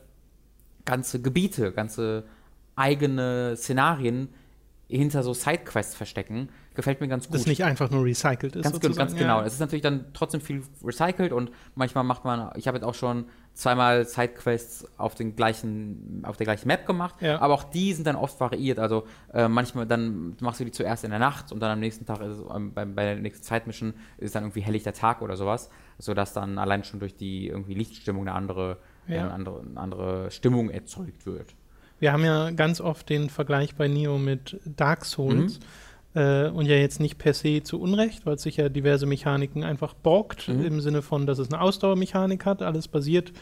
ganze 0.85 1.21
Gebiete, 1.21 1.71
ganze 1.71 2.25
eigene 2.75 3.55
Szenarien 3.55 4.29
hinter 4.87 5.23
so 5.23 5.33
Sidequests 5.33 5.95
verstecken, 5.95 6.49
gefällt 6.75 7.01
mir 7.01 7.07
ganz 7.07 7.27
gut. 7.27 7.35
Das 7.35 7.47
nicht 7.47 7.63
einfach 7.63 7.89
nur 7.89 8.03
recycelt 8.03 8.55
ist. 8.55 8.63
Ganz, 8.63 8.95
ganz 8.95 9.15
genau. 9.15 9.41
Es 9.41 9.53
ist 9.53 9.59
natürlich 9.59 9.81
dann 9.81 10.05
trotzdem 10.13 10.41
viel 10.41 10.61
recycelt 10.83 11.31
und 11.31 11.51
manchmal 11.73 12.03
macht 12.03 12.23
man, 12.23 12.51
ich 12.55 12.67
habe 12.67 12.77
jetzt 12.77 12.85
auch 12.85 12.93
schon 12.93 13.25
zweimal 13.55 14.05
Sidequests 14.05 14.85
auf 14.97 15.15
den 15.15 15.35
gleichen, 15.35 16.21
auf 16.27 16.35
der 16.37 16.45
gleichen 16.45 16.67
Map 16.67 16.85
gemacht, 16.85 17.15
Ja. 17.21 17.39
aber 17.41 17.53
auch 17.53 17.63
die 17.63 17.93
sind 17.93 18.05
dann 18.05 18.17
oft 18.17 18.39
variiert. 18.39 18.77
Also 18.79 19.05
äh, 19.33 19.47
manchmal 19.47 19.87
dann 19.87 20.35
machst 20.41 20.59
du 20.59 20.65
die 20.65 20.71
zuerst 20.71 21.03
in 21.05 21.09
der 21.09 21.19
Nacht 21.19 21.51
und 21.53 21.61
dann 21.61 21.71
am 21.71 21.79
nächsten 21.79 22.05
Tag 22.05 22.19
ist 22.21 22.37
es, 22.39 22.43
ähm, 22.53 22.73
bei, 22.73 22.83
bei 22.85 23.05
der 23.05 23.15
nächsten 23.15 23.43
Zeitmission 23.43 23.93
ist 24.17 24.35
dann 24.35 24.43
irgendwie 24.43 24.61
hellichter 24.61 24.91
Tag 24.93 25.21
oder 25.21 25.37
sowas, 25.37 25.69
sodass 25.97 26.33
dann 26.33 26.57
allein 26.57 26.83
schon 26.83 26.99
durch 26.99 27.15
die 27.15 27.47
irgendwie 27.47 27.73
Lichtstimmung 27.75 28.23
eine 28.27 28.33
andere, 28.33 28.77
Ja. 29.07 29.15
äh, 29.15 29.19
eine 29.19 29.31
andere, 29.31 29.61
eine 29.61 29.79
andere 29.79 30.31
Stimmung 30.31 30.69
erzeugt 30.69 31.25
wird. 31.25 31.55
Wir 31.99 32.11
haben 32.11 32.25
ja 32.25 32.51
ganz 32.51 32.81
oft 32.81 33.07
den 33.09 33.29
Vergleich 33.29 33.75
bei 33.75 33.87
Neo 33.87 34.17
mit 34.17 34.59
Dark 34.65 35.05
Souls. 35.05 35.59
Mhm. 35.59 35.65
Äh, 36.15 36.47
und 36.47 36.65
ja 36.65 36.75
jetzt 36.75 36.99
nicht 37.01 37.17
per 37.17 37.33
se 37.33 37.61
zu 37.61 37.79
Unrecht, 37.79 38.25
weil 38.25 38.35
es 38.35 38.41
sich 38.43 38.57
ja 38.57 38.69
diverse 38.69 39.05
Mechaniken 39.05 39.63
einfach 39.63 39.93
borgt, 39.93 40.47
Mhm. 40.47 40.65
im 40.65 40.79
Sinne 40.81 41.01
von, 41.01 41.25
dass 41.27 41.39
es 41.39 41.51
eine 41.51 41.61
Ausdauermechanik 41.61 42.45
hat. 42.45 42.61
Alles 42.61 42.87
basiert 42.87 43.33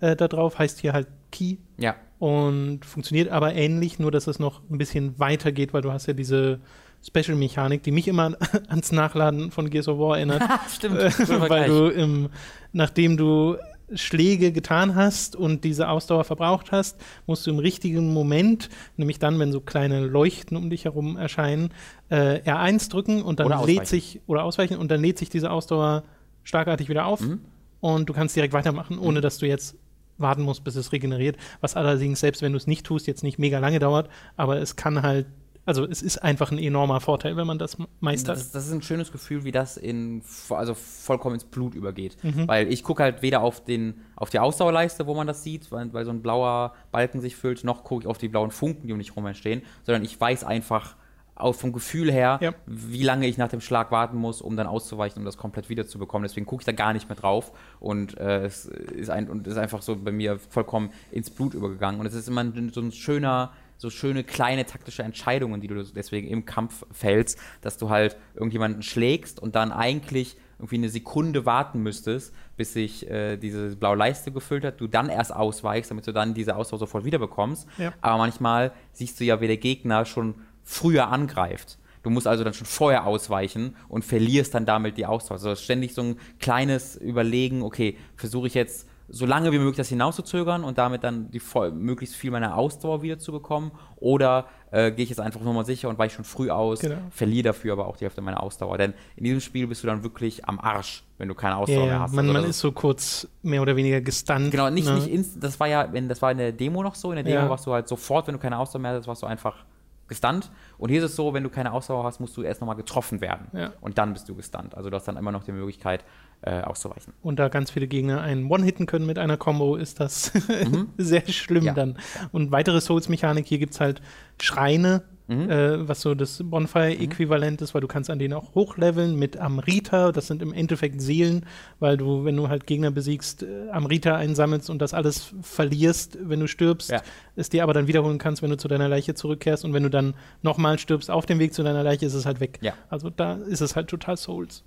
äh, 0.00 0.14
darauf, 0.16 0.58
heißt 0.58 0.80
hier 0.80 0.92
halt 0.92 1.08
Key 1.32 1.56
Ja, 1.76 1.96
und 2.20 2.84
funktioniert 2.86 3.28
aber 3.30 3.54
ähnlich, 3.54 3.98
nur 3.98 4.10
dass 4.10 4.26
es 4.28 4.38
noch 4.38 4.62
ein 4.70 4.78
bisschen 4.78 5.18
weiter 5.18 5.52
geht, 5.52 5.74
weil 5.74 5.82
du 5.82 5.92
hast 5.92 6.06
ja 6.06 6.12
diese 6.14 6.60
Special-Mechanik, 7.06 7.82
die 7.82 7.90
mich 7.92 8.08
immer 8.08 8.32
ans 8.68 8.92
Nachladen 8.92 9.50
von 9.50 9.68
Gears 9.70 9.88
of 9.88 9.98
War 9.98 10.16
erinnert. 10.16 10.42
stimmt. 10.74 10.98
Äh, 10.98 11.10
weil 11.50 11.66
du, 11.68 11.86
im, 11.88 12.28
nachdem 12.72 13.16
du 13.16 13.56
Schläge 13.94 14.52
getan 14.52 14.94
hast 14.94 15.34
und 15.36 15.64
diese 15.64 15.88
Ausdauer 15.88 16.24
verbraucht 16.24 16.72
hast, 16.72 17.00
musst 17.26 17.46
du 17.46 17.50
im 17.50 17.58
richtigen 17.58 18.12
Moment, 18.12 18.68
nämlich 18.96 19.18
dann, 19.18 19.38
wenn 19.38 19.52
so 19.52 19.60
kleine 19.60 20.00
Leuchten 20.00 20.56
um 20.56 20.70
dich 20.70 20.84
herum 20.84 21.16
erscheinen, 21.16 21.70
äh, 22.08 22.40
R1 22.48 22.90
drücken 22.90 23.22
und 23.22 23.40
dann 23.40 23.46
Oder 23.46 23.56
lädt 23.58 23.80
ausweichen. 23.80 23.86
sich, 23.86 24.20
oder 24.26 24.44
ausweichen, 24.44 24.76
und 24.76 24.90
dann 24.90 25.00
lädt 25.00 25.18
sich 25.18 25.28
diese 25.30 25.50
Ausdauer 25.50 26.04
schlagartig 26.44 26.88
wieder 26.88 27.06
auf 27.06 27.20
Mhm. 27.20 27.40
und 27.80 28.08
du 28.08 28.12
kannst 28.12 28.36
direkt 28.36 28.52
weitermachen, 28.54 28.98
ohne 28.98 29.20
dass 29.20 29.38
du 29.38 29.46
jetzt 29.46 29.76
warten 30.18 30.42
musst, 30.42 30.64
bis 30.64 30.76
es 30.76 30.92
regeneriert. 30.92 31.36
Was 31.60 31.76
allerdings, 31.76 32.20
selbst 32.20 32.42
wenn 32.42 32.52
du 32.52 32.58
es 32.58 32.66
nicht 32.66 32.84
tust, 32.86 33.06
jetzt 33.06 33.22
nicht 33.22 33.38
mega 33.38 33.58
lange 33.58 33.78
dauert, 33.78 34.08
aber 34.36 34.58
es 34.60 34.76
kann 34.76 35.02
halt, 35.02 35.26
also 35.70 35.84
es 35.84 36.02
ist 36.02 36.18
einfach 36.18 36.50
ein 36.50 36.58
enormer 36.58 37.00
Vorteil, 37.00 37.36
wenn 37.36 37.46
man 37.46 37.56
das 37.60 37.76
meistert. 38.00 38.36
Das, 38.36 38.50
das 38.50 38.66
ist 38.66 38.72
ein 38.72 38.82
schönes 38.82 39.12
Gefühl, 39.12 39.44
wie 39.44 39.52
das 39.52 39.76
in 39.76 40.20
also 40.48 40.74
vollkommen 40.74 41.34
ins 41.36 41.44
Blut 41.44 41.76
übergeht. 41.76 42.16
Mhm. 42.24 42.48
Weil 42.48 42.72
ich 42.72 42.82
gucke 42.82 43.04
halt 43.04 43.22
weder 43.22 43.40
auf, 43.40 43.64
den, 43.64 43.94
auf 44.16 44.30
die 44.30 44.40
Ausdauerleiste, 44.40 45.06
wo 45.06 45.14
man 45.14 45.28
das 45.28 45.44
sieht, 45.44 45.70
weil, 45.70 45.92
weil 45.92 46.04
so 46.04 46.10
ein 46.10 46.22
blauer 46.22 46.74
Balken 46.90 47.20
sich 47.20 47.36
füllt, 47.36 47.62
noch 47.62 47.84
gucke 47.84 48.02
ich 48.02 48.08
auf 48.08 48.18
die 48.18 48.26
blauen 48.28 48.50
Funken, 48.50 48.88
die 48.88 48.92
um 48.92 48.98
mich 48.98 49.14
rum 49.14 49.26
entstehen, 49.26 49.62
sondern 49.84 50.04
ich 50.04 50.20
weiß 50.20 50.42
einfach 50.42 50.96
auch 51.36 51.54
vom 51.54 51.72
Gefühl 51.72 52.12
her, 52.12 52.38
Ja. 52.42 52.52
wie 52.66 53.02
lange 53.02 53.26
ich 53.26 53.38
nach 53.38 53.48
dem 53.48 53.60
Schlag 53.60 53.90
warten 53.90 54.16
muss, 54.18 54.42
um 54.42 54.56
dann 54.56 54.66
auszuweichen, 54.66 55.20
um 55.20 55.24
das 55.24 55.36
komplett 55.36 55.68
wiederzubekommen. 55.68 56.26
Deswegen 56.28 56.46
gucke 56.46 56.62
ich 56.62 56.66
da 56.66 56.72
gar 56.72 56.92
nicht 56.92 57.08
mehr 57.08 57.16
drauf 57.16 57.52
und 57.80 58.18
äh, 58.18 58.44
es 58.44 58.66
ist, 58.66 59.10
ein, 59.10 59.28
und 59.30 59.46
ist 59.46 59.56
einfach 59.56 59.82
so 59.82 59.96
bei 59.96 60.12
mir 60.12 60.38
vollkommen 60.38 60.90
ins 61.10 61.30
Blut 61.30 61.54
übergegangen. 61.54 62.00
Und 62.00 62.06
es 62.06 62.14
ist 62.14 62.28
immer 62.28 62.42
ein, 62.42 62.70
so 62.74 62.80
ein 62.80 62.92
schöner, 62.92 63.52
so 63.80 63.88
schöne 63.88 64.24
kleine 64.24 64.66
taktische 64.66 65.02
Entscheidungen, 65.02 65.62
die 65.62 65.66
du 65.66 65.82
deswegen 65.82 66.28
im 66.28 66.44
Kampf 66.44 66.84
fällst, 66.92 67.38
dass 67.62 67.78
du 67.78 67.88
halt 67.88 68.18
irgendjemanden 68.34 68.82
schlägst 68.82 69.40
und 69.40 69.54
dann 69.54 69.72
eigentlich 69.72 70.36
irgendwie 70.58 70.76
eine 70.76 70.90
Sekunde 70.90 71.46
warten 71.46 71.82
müsstest, 71.82 72.34
bis 72.58 72.74
sich 72.74 73.08
äh, 73.08 73.38
diese 73.38 73.74
blaue 73.76 73.96
Leiste 73.96 74.32
gefüllt 74.32 74.66
hat, 74.66 74.82
du 74.82 74.86
dann 74.86 75.08
erst 75.08 75.34
ausweichst, 75.34 75.90
damit 75.90 76.06
du 76.06 76.12
dann 76.12 76.34
diese 76.34 76.56
Ausdauer 76.56 76.78
sofort 76.78 77.06
wiederbekommst. 77.06 77.66
Ja. 77.78 77.94
Aber 78.02 78.18
manchmal 78.18 78.72
siehst 78.92 79.18
du 79.18 79.24
ja, 79.24 79.40
wie 79.40 79.46
der 79.46 79.56
Gegner 79.56 80.04
schon 80.04 80.34
früher 80.62 81.08
angreift. 81.08 81.78
Du 82.02 82.10
musst 82.10 82.26
also 82.26 82.44
dann 82.44 82.52
schon 82.52 82.66
vorher 82.66 83.06
ausweichen 83.06 83.76
und 83.88 84.04
verlierst 84.04 84.54
dann 84.54 84.66
damit 84.66 84.98
die 84.98 85.06
Ausdauer. 85.06 85.38
Also 85.38 85.54
ständig 85.54 85.94
so 85.94 86.02
ein 86.02 86.16
kleines 86.38 86.96
Überlegen, 86.96 87.62
okay, 87.62 87.96
versuche 88.16 88.46
ich 88.46 88.54
jetzt 88.54 88.89
so 89.12 89.26
lange 89.26 89.50
wie 89.50 89.58
möglich 89.58 89.76
das 89.76 89.88
hinauszuzögern 89.88 90.62
und 90.62 90.78
damit 90.78 91.02
dann 91.02 91.30
die 91.32 91.40
voll, 91.40 91.72
möglichst 91.72 92.14
viel 92.14 92.30
meiner 92.30 92.56
Ausdauer 92.56 93.02
wieder 93.02 93.18
zu 93.18 93.32
bekommen 93.32 93.72
oder 93.96 94.46
äh, 94.70 94.92
gehe 94.92 95.02
ich 95.02 95.08
jetzt 95.10 95.18
einfach 95.20 95.40
nochmal 95.40 95.64
sicher 95.64 95.88
und 95.88 95.98
weiche 95.98 96.14
schon 96.14 96.24
früh 96.24 96.48
aus, 96.48 96.78
Genau. 96.80 96.96
verliere 97.10 97.44
dafür 97.48 97.72
aber 97.72 97.88
auch 97.88 97.96
die 97.96 98.04
Hälfte 98.04 98.20
meiner 98.20 98.40
Ausdauer. 98.40 98.78
Denn 98.78 98.94
in 99.16 99.24
diesem 99.24 99.40
Spiel 99.40 99.66
bist 99.66 99.82
du 99.82 99.88
dann 99.88 100.04
wirklich 100.04 100.44
am 100.46 100.60
Arsch, 100.60 101.02
wenn 101.18 101.26
du 101.26 101.34
keine 101.34 101.56
Ausdauer 101.56 101.78
Ja, 101.80 101.86
mehr 101.86 102.00
hast. 102.00 102.12
Man, 102.14 102.26
Also 102.28 102.40
man 102.40 102.48
ist 102.48 102.60
so 102.60 102.70
kurz 102.70 103.26
mehr 103.42 103.60
oder 103.62 103.74
weniger 103.74 104.00
gestunt. 104.00 104.52
Genau, 104.52 104.70
nicht, 104.70 104.86
ne? 104.86 104.94
nicht 104.94 105.08
inst 105.08 105.42
das 105.42 105.58
war 105.58 105.66
ja, 105.66 105.92
wenn, 105.92 106.08
das 106.08 106.22
war 106.22 106.30
in 106.30 106.38
der 106.38 106.52
Demo 106.52 106.82
noch 106.82 106.94
so. 106.94 107.10
In 107.10 107.16
der 107.16 107.24
Demo 107.24 107.44
Ja. 107.44 107.50
warst 107.50 107.66
du 107.66 107.72
halt 107.72 107.88
sofort, 107.88 108.28
wenn 108.28 108.34
du 108.34 108.40
keine 108.40 108.58
Ausdauer 108.58 108.80
mehr 108.82 108.92
hattest, 108.92 109.08
warst 109.08 109.22
du 109.22 109.26
einfach 109.26 109.64
gestunt. 110.06 110.50
Und 110.78 110.90
hier 110.90 110.98
ist 111.04 111.10
es 111.10 111.16
so, 111.16 111.32
wenn 111.34 111.42
du 111.44 111.50
keine 111.50 111.72
Ausdauer 111.72 112.04
hast, 112.04 112.18
musst 112.20 112.36
du 112.36 112.42
erst 112.42 112.60
nochmal 112.60 112.74
getroffen 112.76 113.20
werden. 113.20 113.46
Ja. 113.52 113.72
Und 113.80 113.96
dann 113.98 114.12
bist 114.12 114.28
du 114.28 114.34
gestunt. 114.34 114.74
Also 114.76 114.90
du 114.90 114.96
hast 114.96 115.06
dann 115.06 115.16
immer 115.16 115.30
noch 115.32 115.44
die 115.44 115.52
Möglichkeit, 115.52 116.04
äh, 116.42 116.60
auszuweichen. 116.62 117.12
und 117.22 117.38
da 117.38 117.48
ganz 117.48 117.70
viele 117.70 117.86
Gegner 117.86 118.20
einen 118.22 118.50
One-Hitten 118.50 118.86
können 118.86 119.06
mit 119.06 119.18
einer 119.18 119.36
Combo, 119.36 119.76
ist 119.76 120.00
das 120.00 120.32
sehr 120.98 121.26
schlimm 121.28 121.62
Mhm. 121.62 121.66
Ja. 121.66 121.74
dann. 121.74 121.98
Und 122.32 122.50
weitere 122.52 122.80
Souls-Mechanik, 122.80 123.46
hier 123.46 123.58
gibt 123.58 123.74
es 123.74 123.80
halt 123.80 124.00
Schreine, 124.40 125.02
Mhm. 125.28 125.48
äh, 125.48 125.88
was 125.88 126.00
so 126.00 126.16
das 126.16 126.42
Bonfire-Äquivalent 126.44 127.62
ist, 127.62 127.72
weil 127.72 127.80
du 127.80 127.86
kannst 127.86 128.10
an 128.10 128.18
denen 128.18 128.34
auch 128.34 128.54
hochleveln 128.56 129.16
mit 129.16 129.36
Amrita, 129.36 130.10
das 130.10 130.26
sind 130.26 130.42
im 130.42 130.52
Endeffekt 130.52 131.00
Seelen, 131.00 131.46
weil 131.78 131.96
du, 131.96 132.24
wenn 132.24 132.36
du 132.36 132.48
halt 132.48 132.66
Gegner 132.66 132.90
besiegst, 132.90 133.44
äh, 133.44 133.68
Amrita 133.70 134.16
einsammelst 134.16 134.70
und 134.70 134.80
das 134.82 134.92
alles 134.92 135.32
verlierst, 135.42 136.18
wenn 136.20 136.40
du 136.40 136.48
stirbst, 136.48 136.90
Ja. 136.90 137.00
es 137.36 137.48
dir 137.48 137.62
aber 137.62 137.74
dann 137.74 137.86
wiederholen 137.86 138.18
kannst, 138.18 138.42
wenn 138.42 138.50
du 138.50 138.56
zu 138.56 138.66
deiner 138.66 138.88
Leiche 138.88 139.14
zurückkehrst 139.14 139.64
und 139.64 139.72
wenn 139.72 139.84
du 139.84 139.90
dann 139.90 140.14
nochmal 140.42 140.78
stirbst 140.80 141.10
auf 141.12 141.26
dem 141.26 141.38
Weg 141.38 141.54
zu 141.54 141.62
deiner 141.62 141.84
Leiche, 141.84 142.06
ist 142.06 142.14
es 142.14 142.26
halt 142.26 142.40
weg. 142.40 142.58
Ja. 142.60 142.72
Also 142.88 143.08
da 143.10 143.34
ist 143.34 143.60
es 143.60 143.76
halt 143.76 143.86
total 143.88 144.16
Souls. 144.16 144.64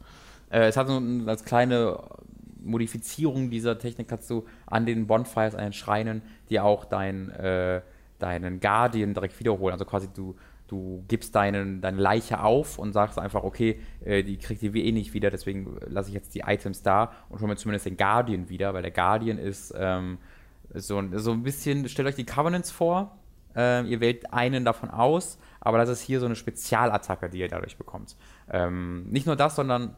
Äh, 0.53 0.67
es 0.67 0.77
hat 0.77 0.87
so 0.87 0.97
ein- 0.97 1.27
als 1.27 1.43
kleine 1.43 1.99
Modifizierung 2.63 3.49
dieser 3.49 3.77
Technik 3.77 4.07
kannst 4.07 4.29
du 4.29 4.45
an 4.67 4.85
den 4.85 5.07
Bonfires, 5.07 5.55
an 5.55 5.63
den 5.65 5.73
Schreinen, 5.73 6.21
dir 6.49 6.63
auch 6.63 6.85
dein, 6.85 7.29
äh, 7.31 7.81
deinen 8.19 8.59
Guardian 8.59 9.13
direkt 9.13 9.37
wiederholen. 9.39 9.73
Also 9.73 9.83
quasi 9.85 10.07
du, 10.13 10.35
du 10.67 11.03
gibst 11.09 11.35
deinen, 11.35 11.81
deine 11.81 11.99
Leiche 11.99 12.41
auf 12.41 12.79
und 12.79 12.93
sagst 12.93 13.19
einfach, 13.19 13.43
okay, 13.43 13.79
äh, 14.05 14.23
die 14.23 14.37
kriegt 14.37 14.63
ihr 14.63 14.73
eh 14.75 14.91
nicht 14.93 15.13
wieder, 15.13 15.29
deswegen 15.29 15.77
lasse 15.87 16.09
ich 16.09 16.15
jetzt 16.15 16.33
die 16.35 16.41
Items 16.45 16.83
da 16.83 17.11
und 17.29 17.39
hole 17.39 17.49
mir 17.49 17.57
zumindest 17.57 17.85
den 17.85 17.97
Guardian 17.97 18.47
wieder, 18.47 18.73
weil 18.73 18.81
der 18.81 18.91
Guardian 18.91 19.37
ist 19.37 19.73
ähm, 19.77 20.19
so, 20.73 20.99
ein- 20.99 21.17
so 21.19 21.31
ein 21.31 21.43
bisschen, 21.43 21.89
stellt 21.89 22.07
euch 22.07 22.15
die 22.15 22.25
Covenants 22.25 22.71
vor, 22.71 23.17
ähm, 23.55 23.87
ihr 23.87 23.99
wählt 23.99 24.31
einen 24.33 24.63
davon 24.63 24.89
aus, 24.89 25.37
aber 25.59 25.77
das 25.79 25.89
ist 25.89 26.01
hier 26.01 26.19
so 26.21 26.25
eine 26.27 26.35
Spezialattacke, 26.35 27.29
die 27.29 27.39
ihr 27.39 27.49
dadurch 27.49 27.77
bekommt. 27.77 28.15
Ähm, 28.49 29.05
nicht 29.09 29.25
nur 29.27 29.35
das, 29.35 29.55
sondern 29.57 29.95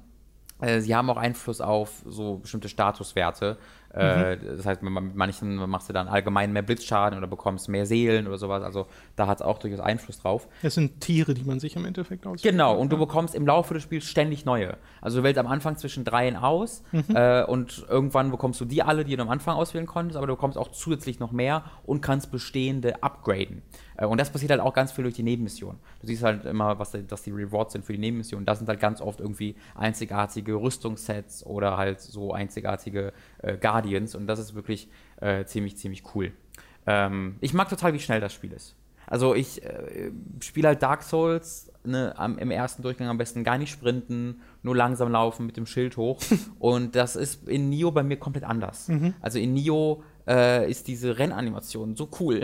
sie 0.79 0.95
haben 0.95 1.09
auch 1.09 1.17
Einfluss 1.17 1.61
auf 1.61 2.01
so 2.05 2.37
bestimmte 2.37 2.69
Statuswerte. 2.69 3.57
Äh, 3.95 4.37
das 4.37 4.65
heißt, 4.65 4.81
mit 4.81 5.15
manchen 5.15 5.55
machst 5.69 5.87
du 5.87 5.93
dann 5.93 6.07
allgemein 6.07 6.51
mehr 6.51 6.61
Blitzschaden 6.61 7.17
oder 7.17 7.27
bekommst 7.27 7.69
mehr 7.69 7.85
Seelen 7.85 8.27
oder 8.27 8.37
sowas. 8.37 8.61
Also 8.63 8.87
da 9.15 9.27
hat 9.27 9.39
es 9.39 9.41
auch 9.41 9.57
durchaus 9.57 9.79
Einfluss 9.79 10.19
drauf. 10.19 10.47
Das 10.63 10.75
sind 10.75 10.99
Tiere, 10.99 11.33
die 11.33 11.43
man 11.43 11.59
sich 11.59 11.75
im 11.75 11.85
Endeffekt 11.85 12.25
aussucht. 12.25 12.43
Genau, 12.43 12.75
und 12.75 12.91
du 12.91 12.97
bekommst 12.97 13.35
im 13.35 13.45
Laufe 13.45 13.73
des 13.73 13.83
Spiels 13.83 14.05
ständig 14.05 14.45
neue. 14.45 14.77
Also 15.01 15.19
du 15.19 15.23
wählst 15.23 15.39
am 15.39 15.47
Anfang 15.47 15.77
zwischen 15.77 16.03
dreien 16.03 16.35
aus 16.35 16.83
äh, 17.13 17.43
und 17.43 17.85
irgendwann 17.89 18.31
bekommst 18.31 18.59
du 18.59 18.65
die 18.65 18.83
alle, 18.83 19.05
die 19.05 19.15
du 19.15 19.21
am 19.21 19.29
Anfang 19.29 19.55
auswählen 19.55 19.85
konntest, 19.85 20.17
aber 20.17 20.27
du 20.27 20.33
bekommst 20.33 20.57
auch 20.57 20.71
zusätzlich 20.71 21.19
noch 21.19 21.31
mehr 21.31 21.63
und 21.85 22.01
kannst 22.01 22.31
bestehende 22.31 23.01
upgraden. 23.01 23.61
Äh, 23.97 24.05
und 24.05 24.19
das 24.19 24.29
passiert 24.29 24.51
halt 24.51 24.61
auch 24.61 24.73
ganz 24.73 24.91
viel 24.91 25.03
durch 25.03 25.15
die 25.15 25.23
Nebenmission. 25.23 25.77
Du 26.01 26.07
siehst 26.07 26.23
halt 26.23 26.45
immer, 26.45 26.77
was, 26.79 26.91
die- 26.91 27.09
was 27.09 27.23
die 27.23 27.31
Rewards 27.31 27.73
sind 27.73 27.85
für 27.85 27.93
die 27.93 27.99
Nebenmission. 27.99 28.45
Das 28.45 28.59
sind 28.59 28.67
halt 28.67 28.79
ganz 28.79 29.01
oft 29.01 29.19
irgendwie 29.19 29.55
einzigartige 29.75 30.55
Rüstungssets 30.55 31.45
oder 31.45 31.77
halt 31.77 31.99
so 32.01 32.33
einzigartige 32.33 33.13
äh, 33.41 33.57
Guardians 33.57 34.15
und 34.15 34.27
das 34.27 34.39
ist 34.39 34.55
wirklich 34.55 34.87
äh, 35.21 35.45
ziemlich, 35.45 35.77
ziemlich 35.77 36.03
cool. 36.15 36.31
Ähm, 36.87 37.35
ich 37.41 37.53
mag 37.53 37.69
total, 37.69 37.93
wie 37.93 37.99
schnell 37.99 38.19
das 38.19 38.33
Spiel 38.33 38.51
ist. 38.51 38.75
Also 39.07 39.35
ich 39.35 39.63
äh, 39.63 40.11
spiele 40.41 40.69
halt 40.69 40.81
Dark 40.81 41.03
Souls 41.03 41.71
ne, 41.83 42.13
am, 42.17 42.39
im 42.39 42.49
ersten 42.49 42.81
Durchgang 42.81 43.07
am 43.07 43.19
besten 43.19 43.43
gar 43.43 43.57
nicht 43.59 43.71
sprinten, 43.71 44.41
nur 44.63 44.75
langsam 44.75 45.11
laufen 45.11 45.45
mit 45.45 45.57
dem 45.57 45.67
Schild 45.67 45.95
hoch. 45.97 46.19
Und 46.59 46.95
das 46.95 47.15
ist 47.15 47.47
in 47.47 47.69
Nio 47.69 47.91
bei 47.91 48.01
mir 48.03 48.17
komplett 48.17 48.43
anders. 48.45 48.89
Also 49.21 49.37
in 49.37 49.53
Nio 49.53 50.03
äh, 50.27 50.69
ist 50.69 50.87
diese 50.87 51.17
Rennanimation 51.17 51.95
so 51.95 52.09
cool. 52.19 52.41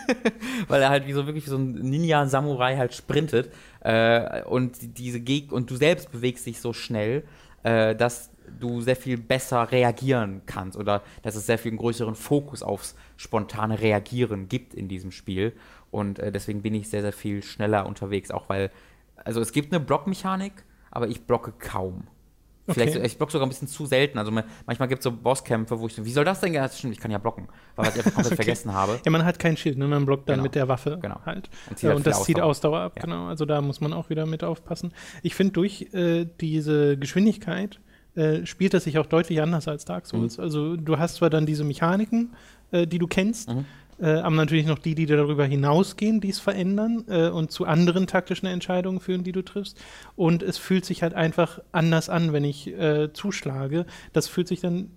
Weil 0.68 0.82
er 0.82 0.90
halt 0.90 1.06
wie 1.06 1.12
so 1.12 1.26
wirklich 1.26 1.46
wie 1.46 1.50
so 1.50 1.56
ein 1.58 1.72
Ninja-Samurai 1.72 2.76
halt 2.76 2.94
sprintet. 2.94 3.52
Äh, 3.80 4.42
und 4.44 4.80
die- 4.82 4.88
diese 4.88 5.20
Geg 5.20 5.52
und 5.52 5.70
du 5.70 5.76
selbst 5.76 6.10
bewegst 6.12 6.46
dich 6.46 6.60
so 6.60 6.72
schnell, 6.72 7.24
äh, 7.62 7.94
dass 7.94 8.30
du 8.58 8.80
sehr 8.80 8.96
viel 8.96 9.16
besser 9.16 9.70
reagieren 9.70 10.42
kannst 10.46 10.76
oder 10.76 11.02
dass 11.22 11.36
es 11.36 11.46
sehr 11.46 11.58
viel 11.58 11.76
größeren 11.76 12.14
Fokus 12.16 12.62
aufs 12.62 12.96
spontane 13.16 13.80
Reagieren 13.80 14.48
gibt 14.48 14.74
in 14.74 14.88
diesem 14.88 15.12
Spiel. 15.12 15.52
Und 15.90 16.18
äh, 16.18 16.32
deswegen 16.32 16.62
bin 16.62 16.74
ich 16.74 16.88
sehr, 16.88 17.02
sehr 17.02 17.12
viel 17.12 17.42
schneller 17.42 17.86
unterwegs, 17.86 18.30
auch 18.30 18.48
weil, 18.48 18.70
also 19.16 19.40
es 19.40 19.52
gibt 19.52 19.72
eine 19.72 19.84
Blockmechanik, 19.84 20.52
aber 20.90 21.08
ich 21.08 21.22
blocke 21.22 21.52
kaum. 21.58 22.08
Vielleicht, 22.72 22.96
Okay. 22.96 23.06
ich 23.06 23.18
block 23.18 23.30
sogar 23.30 23.46
ein 23.46 23.50
bisschen 23.50 23.68
zu 23.68 23.86
selten. 23.86 24.18
Also 24.18 24.30
man- 24.30 24.44
manchmal 24.66 24.88
gibt 24.88 25.00
es 25.00 25.04
so 25.04 25.12
Bosskämpfe, 25.12 25.78
wo 25.78 25.86
ich 25.86 25.94
so, 25.94 26.04
wie 26.04 26.12
soll 26.12 26.24
das 26.24 26.40
denn 26.40 26.52
gehen? 26.52 26.68
Stimmt, 26.72 26.94
ich 26.94 27.00
kann 27.00 27.10
ja 27.10 27.18
blocken, 27.18 27.48
weil 27.76 27.88
ich 27.88 27.94
einfach 27.96 28.04
komplett 28.14 28.26
Okay. 28.32 28.36
vergessen 28.36 28.72
habe. 28.72 29.00
Ja, 29.04 29.10
man 29.10 29.24
hat 29.24 29.38
kein 29.38 29.56
Schild, 29.56 29.78
ne? 29.78 29.86
man 29.86 30.06
blockt 30.06 30.28
dann 30.28 30.34
Genau. 30.36 30.42
mit 30.44 30.54
der 30.54 30.68
Waffe 30.68 30.98
Genau. 31.00 31.20
halt. 31.26 31.48
Und 31.68 31.78
zieht 31.78 31.88
halt 31.88 31.96
und 31.98 32.06
das 32.06 32.24
zieht 32.24 32.40
Ausdauer. 32.40 32.50
Ausdauer 32.50 32.80
ab, 32.80 32.92
Ja. 32.96 33.02
genau. 33.02 33.26
Also 33.28 33.44
da 33.44 33.60
muss 33.60 33.80
man 33.80 33.92
auch 33.92 34.10
wieder 34.10 34.26
mit 34.26 34.44
aufpassen. 34.44 34.92
Ich 35.22 35.34
finde, 35.34 35.52
durch 35.52 35.88
äh, 35.92 36.26
diese 36.40 36.96
Geschwindigkeit 36.96 37.80
äh, 38.16 38.44
spielt 38.44 38.74
das 38.74 38.84
sich 38.84 38.98
auch 38.98 39.06
deutlich 39.06 39.40
anders 39.40 39.68
als 39.68 39.84
Dark 39.84 40.06
Souls. 40.06 40.36
Mhm. 40.38 40.42
Also 40.44 40.76
du 40.76 40.98
hast 40.98 41.16
zwar 41.16 41.30
dann 41.30 41.46
diese 41.46 41.62
Mechaniken, 41.64 42.34
äh, 42.72 42.86
die 42.86 42.98
du 42.98 43.06
kennst, 43.06 43.48
Mhm. 43.50 43.64
Äh, 44.00 44.20
aber 44.20 44.36
natürlich 44.36 44.66
noch 44.66 44.78
die, 44.78 44.94
die 44.94 45.06
darüber 45.06 45.44
hinausgehen, 45.44 46.20
die 46.20 46.30
es 46.30 46.40
verändern 46.40 47.04
äh, 47.08 47.28
und 47.28 47.50
zu 47.50 47.66
anderen 47.66 48.06
taktischen 48.06 48.46
Entscheidungen 48.46 49.00
führen, 49.00 49.24
die 49.24 49.32
du 49.32 49.42
triffst. 49.42 49.78
Und 50.16 50.42
es 50.42 50.58
fühlt 50.58 50.84
sich 50.84 51.02
halt 51.02 51.14
einfach 51.14 51.60
anders 51.72 52.08
an, 52.08 52.32
wenn 52.32 52.44
ich 52.44 52.68
äh, 52.68 53.12
zuschlage. 53.12 53.86
Das 54.12 54.28
fühlt 54.28 54.48
sich 54.48 54.60
dann 54.60 54.90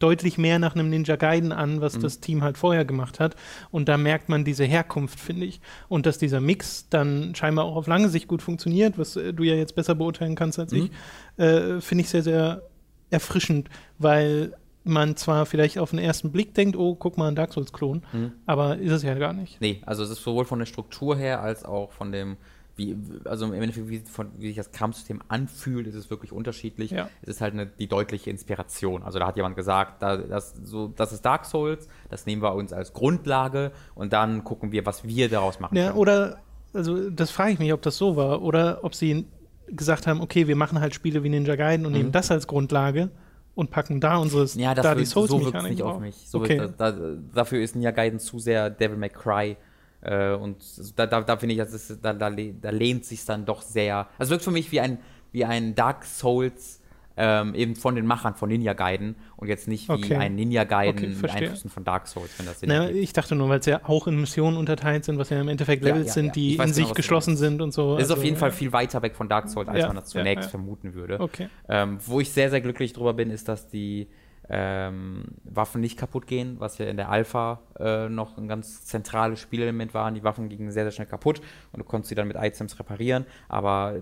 deutlich 0.00 0.36
mehr 0.36 0.58
nach 0.58 0.74
einem 0.74 0.90
Ninja 0.90 1.16
Gaiden 1.16 1.52
an, 1.52 1.80
was 1.80 1.98
das 1.98 2.20
Team 2.20 2.42
halt 2.42 2.58
vorher 2.58 2.84
gemacht 2.84 3.20
hat. 3.20 3.36
Und 3.70 3.88
da 3.88 3.96
merkt 3.96 4.28
man 4.28 4.44
diese 4.44 4.64
Herkunft, 4.64 5.20
finde 5.20 5.46
ich. 5.46 5.60
Und 5.88 6.04
dass 6.04 6.18
dieser 6.18 6.40
Mix 6.40 6.88
dann 6.90 7.34
scheinbar 7.34 7.64
auch 7.64 7.76
auf 7.76 7.86
lange 7.86 8.08
Sicht 8.08 8.28
gut 8.28 8.42
funktioniert, 8.42 8.98
was 8.98 9.16
äh, 9.16 9.32
du 9.32 9.44
ja 9.44 9.54
jetzt 9.54 9.74
besser 9.74 9.94
beurteilen 9.94 10.34
kannst 10.34 10.58
als 10.58 10.72
ich, 10.72 10.90
äh, 11.36 11.80
finde 11.80 12.02
ich 12.02 12.10
sehr, 12.10 12.22
sehr 12.22 12.62
erfrischend, 13.10 13.68
weil 13.98 14.54
man 14.84 15.16
zwar 15.16 15.46
vielleicht 15.46 15.78
auf 15.78 15.90
den 15.90 15.98
ersten 15.98 16.30
Blick 16.30 16.54
denkt, 16.54 16.76
oh, 16.76 16.94
guck 16.94 17.16
mal, 17.18 17.28
ein 17.28 17.34
Dark 17.34 17.52
Souls-Klon, 17.52 18.02
aber 18.46 18.78
ist 18.78 18.92
es 18.92 19.02
ja 19.02 19.14
gar 19.14 19.32
nicht. 19.32 19.60
Nee, 19.60 19.80
also 19.86 20.02
es 20.02 20.10
ist 20.10 20.22
sowohl 20.22 20.44
von 20.44 20.58
der 20.58 20.66
Struktur 20.66 21.16
her 21.16 21.40
als 21.40 21.64
auch 21.64 21.90
von 21.92 22.12
dem, 22.12 22.36
wie, 22.76 22.96
also 23.24 23.46
im 23.46 23.54
Endeffekt, 23.54 23.88
wie, 23.88 24.00
von, 24.00 24.30
wie 24.36 24.48
sich 24.48 24.56
das 24.56 24.72
Kampfsystem 24.72 25.22
anfühlt, 25.28 25.86
ist 25.86 25.94
es 25.94 26.10
wirklich 26.10 26.32
unterschiedlich. 26.32 26.90
Ja. 26.90 27.08
Es 27.22 27.28
ist 27.28 27.40
halt 27.40 27.54
eine, 27.54 27.66
die 27.66 27.86
deutliche 27.86 28.30
Inspiration. 28.30 29.02
Also 29.02 29.18
da 29.18 29.26
hat 29.26 29.36
jemand 29.36 29.56
gesagt, 29.56 30.02
da, 30.02 30.16
das, 30.16 30.54
so, 30.64 30.88
das 30.88 31.12
ist 31.12 31.24
Dark 31.24 31.46
Souls, 31.46 31.88
das 32.10 32.26
nehmen 32.26 32.42
wir 32.42 32.54
uns 32.54 32.72
als 32.72 32.92
Grundlage 32.92 33.72
und 33.94 34.12
dann 34.12 34.44
gucken 34.44 34.70
wir, 34.72 34.84
was 34.84 35.04
wir 35.04 35.28
daraus 35.28 35.60
machen 35.60 35.76
Ja, 35.76 35.88
können. 35.88 35.98
oder, 35.98 36.38
also 36.72 37.10
das 37.10 37.30
frage 37.30 37.52
ich 37.52 37.58
mich, 37.58 37.72
ob 37.72 37.80
das 37.82 37.96
so 37.96 38.16
war, 38.16 38.42
oder 38.42 38.80
ob 38.82 38.94
sie 38.94 39.24
gesagt 39.68 40.06
haben, 40.06 40.20
okay, 40.20 40.46
wir 40.46 40.56
machen 40.56 40.80
halt 40.80 40.94
Spiele 40.94 41.22
wie 41.22 41.30
Ninja 41.30 41.56
Gaiden 41.56 41.86
und 41.86 41.92
nehmen 41.92 42.12
das 42.12 42.30
als 42.30 42.46
Grundlage 42.46 43.10
und 43.54 43.70
packen 43.70 44.00
da 44.00 44.16
unsere 44.16 44.44
Ja, 44.58 44.74
das 44.74 44.82
da 44.82 44.94
die 44.94 45.00
wirkt, 45.00 45.10
so 45.10 45.20
wirkt 45.20 45.24
es 45.24 45.30
Souls-Mechaniken 45.30 45.74
nicht 45.76 45.82
auf 45.82 46.00
mich. 46.00 46.16
So 46.26 46.40
okay. 46.40 46.58
wirkt, 46.58 46.80
da, 46.80 46.92
da, 46.92 47.16
dafür 47.34 47.62
ist 47.62 47.76
Nia 47.76 47.90
Gaiden 47.90 48.18
zu 48.18 48.38
sehr 48.38 48.70
Devil 48.70 48.96
May 48.96 49.10
Cry. 49.10 49.56
Äh, 50.00 50.34
und 50.34 50.56
da, 50.96 51.06
da, 51.06 51.20
da 51.22 51.36
finde 51.36 51.54
ich, 51.54 51.58
das 51.58 51.72
ist, 51.72 51.98
da, 52.02 52.12
da, 52.12 52.30
da 52.30 52.70
lehnt 52.70 53.04
sich 53.04 53.24
dann 53.24 53.44
doch 53.44 53.62
sehr. 53.62 54.08
Also 54.18 54.30
wirkt 54.30 54.44
für 54.44 54.50
mich 54.50 54.72
wie 54.72 54.80
ein, 54.80 54.98
wie 55.32 55.44
ein 55.44 55.74
Dark 55.74 56.04
Souls 56.04 56.80
ähm, 57.16 57.54
eben 57.54 57.76
von 57.76 57.94
den 57.94 58.06
Machern 58.06 58.34
von 58.34 58.48
Ninja 58.48 58.72
Gaiden 58.72 59.14
und 59.36 59.46
jetzt 59.48 59.68
nicht 59.68 59.88
wie 59.88 59.92
Okay. 59.92 60.16
ein 60.16 60.34
Ninja 60.34 60.64
Gaiden 60.64 60.96
Okay, 60.98 61.14
mit. 61.22 61.30
Einflüssen 61.30 61.70
von 61.70 61.84
Dark 61.84 62.08
Souls, 62.08 62.30
wenn 62.38 62.46
das 62.46 62.60
Sinn 62.60 62.70
ergibt. 62.70 62.98
ich 62.98 63.12
dachte 63.12 63.34
nur, 63.36 63.48
weil 63.48 63.60
es 63.60 63.66
ja 63.66 63.80
auch 63.84 64.06
in 64.08 64.20
Missionen 64.20 64.56
unterteilt 64.56 65.04
sind, 65.04 65.16
was 65.18 65.30
ja 65.30 65.40
im 65.40 65.48
Endeffekt 65.48 65.84
Ja, 65.84 65.90
Levels 65.90 66.08
ja, 66.08 66.12
sind, 66.14 66.26
ja. 66.26 66.32
die 66.32 66.52
in 66.54 66.60
genau, 66.60 66.72
sich 66.72 66.92
geschlossen 66.94 67.36
sind 67.36 67.62
und 67.62 67.72
so. 67.72 67.96
Es 67.96 68.04
ist 68.06 68.10
auf 68.10 68.16
Also, 68.16 68.24
jeden 68.24 68.36
Fall 68.36 68.50
ja. 68.50 68.54
viel 68.56 68.72
weiter 68.72 69.00
weg 69.02 69.14
von 69.14 69.28
Dark 69.28 69.48
Souls, 69.48 69.68
als 69.68 69.78
Ja, 69.78 69.86
man 69.86 69.96
das 69.96 70.12
ja, 70.12 70.20
zunächst 70.20 70.44
ja. 70.46 70.50
vermuten 70.50 70.94
würde. 70.94 71.20
Okay. 71.20 71.48
Ähm, 71.68 71.98
wo 72.04 72.18
ich 72.20 72.32
sehr, 72.32 72.50
sehr 72.50 72.60
glücklich 72.60 72.92
drüber 72.92 73.14
bin, 73.14 73.30
ist, 73.30 73.48
dass 73.48 73.68
die 73.68 74.08
ähm, 74.50 75.24
Waffen 75.44 75.80
nicht 75.80 75.98
kaputt 75.98 76.26
gehen, 76.26 76.56
was 76.58 76.78
ja 76.78 76.86
in 76.86 76.96
der 76.96 77.08
Alpha 77.08 77.60
äh, 77.78 78.08
noch 78.08 78.36
ein 78.36 78.46
ganz 78.48 78.84
zentrales 78.84 79.40
Spielelement 79.40 79.94
war. 79.94 80.10
Die 80.12 80.22
Waffen 80.22 80.48
gingen 80.48 80.70
sehr, 80.70 80.84
sehr 80.84 80.90
schnell 80.92 81.06
kaputt 81.06 81.40
und 81.72 81.78
du 81.78 81.84
konntest 81.84 82.10
sie 82.10 82.14
dann 82.14 82.28
mit 82.28 82.36
Items 82.38 82.78
reparieren, 82.78 83.24
aber 83.48 83.94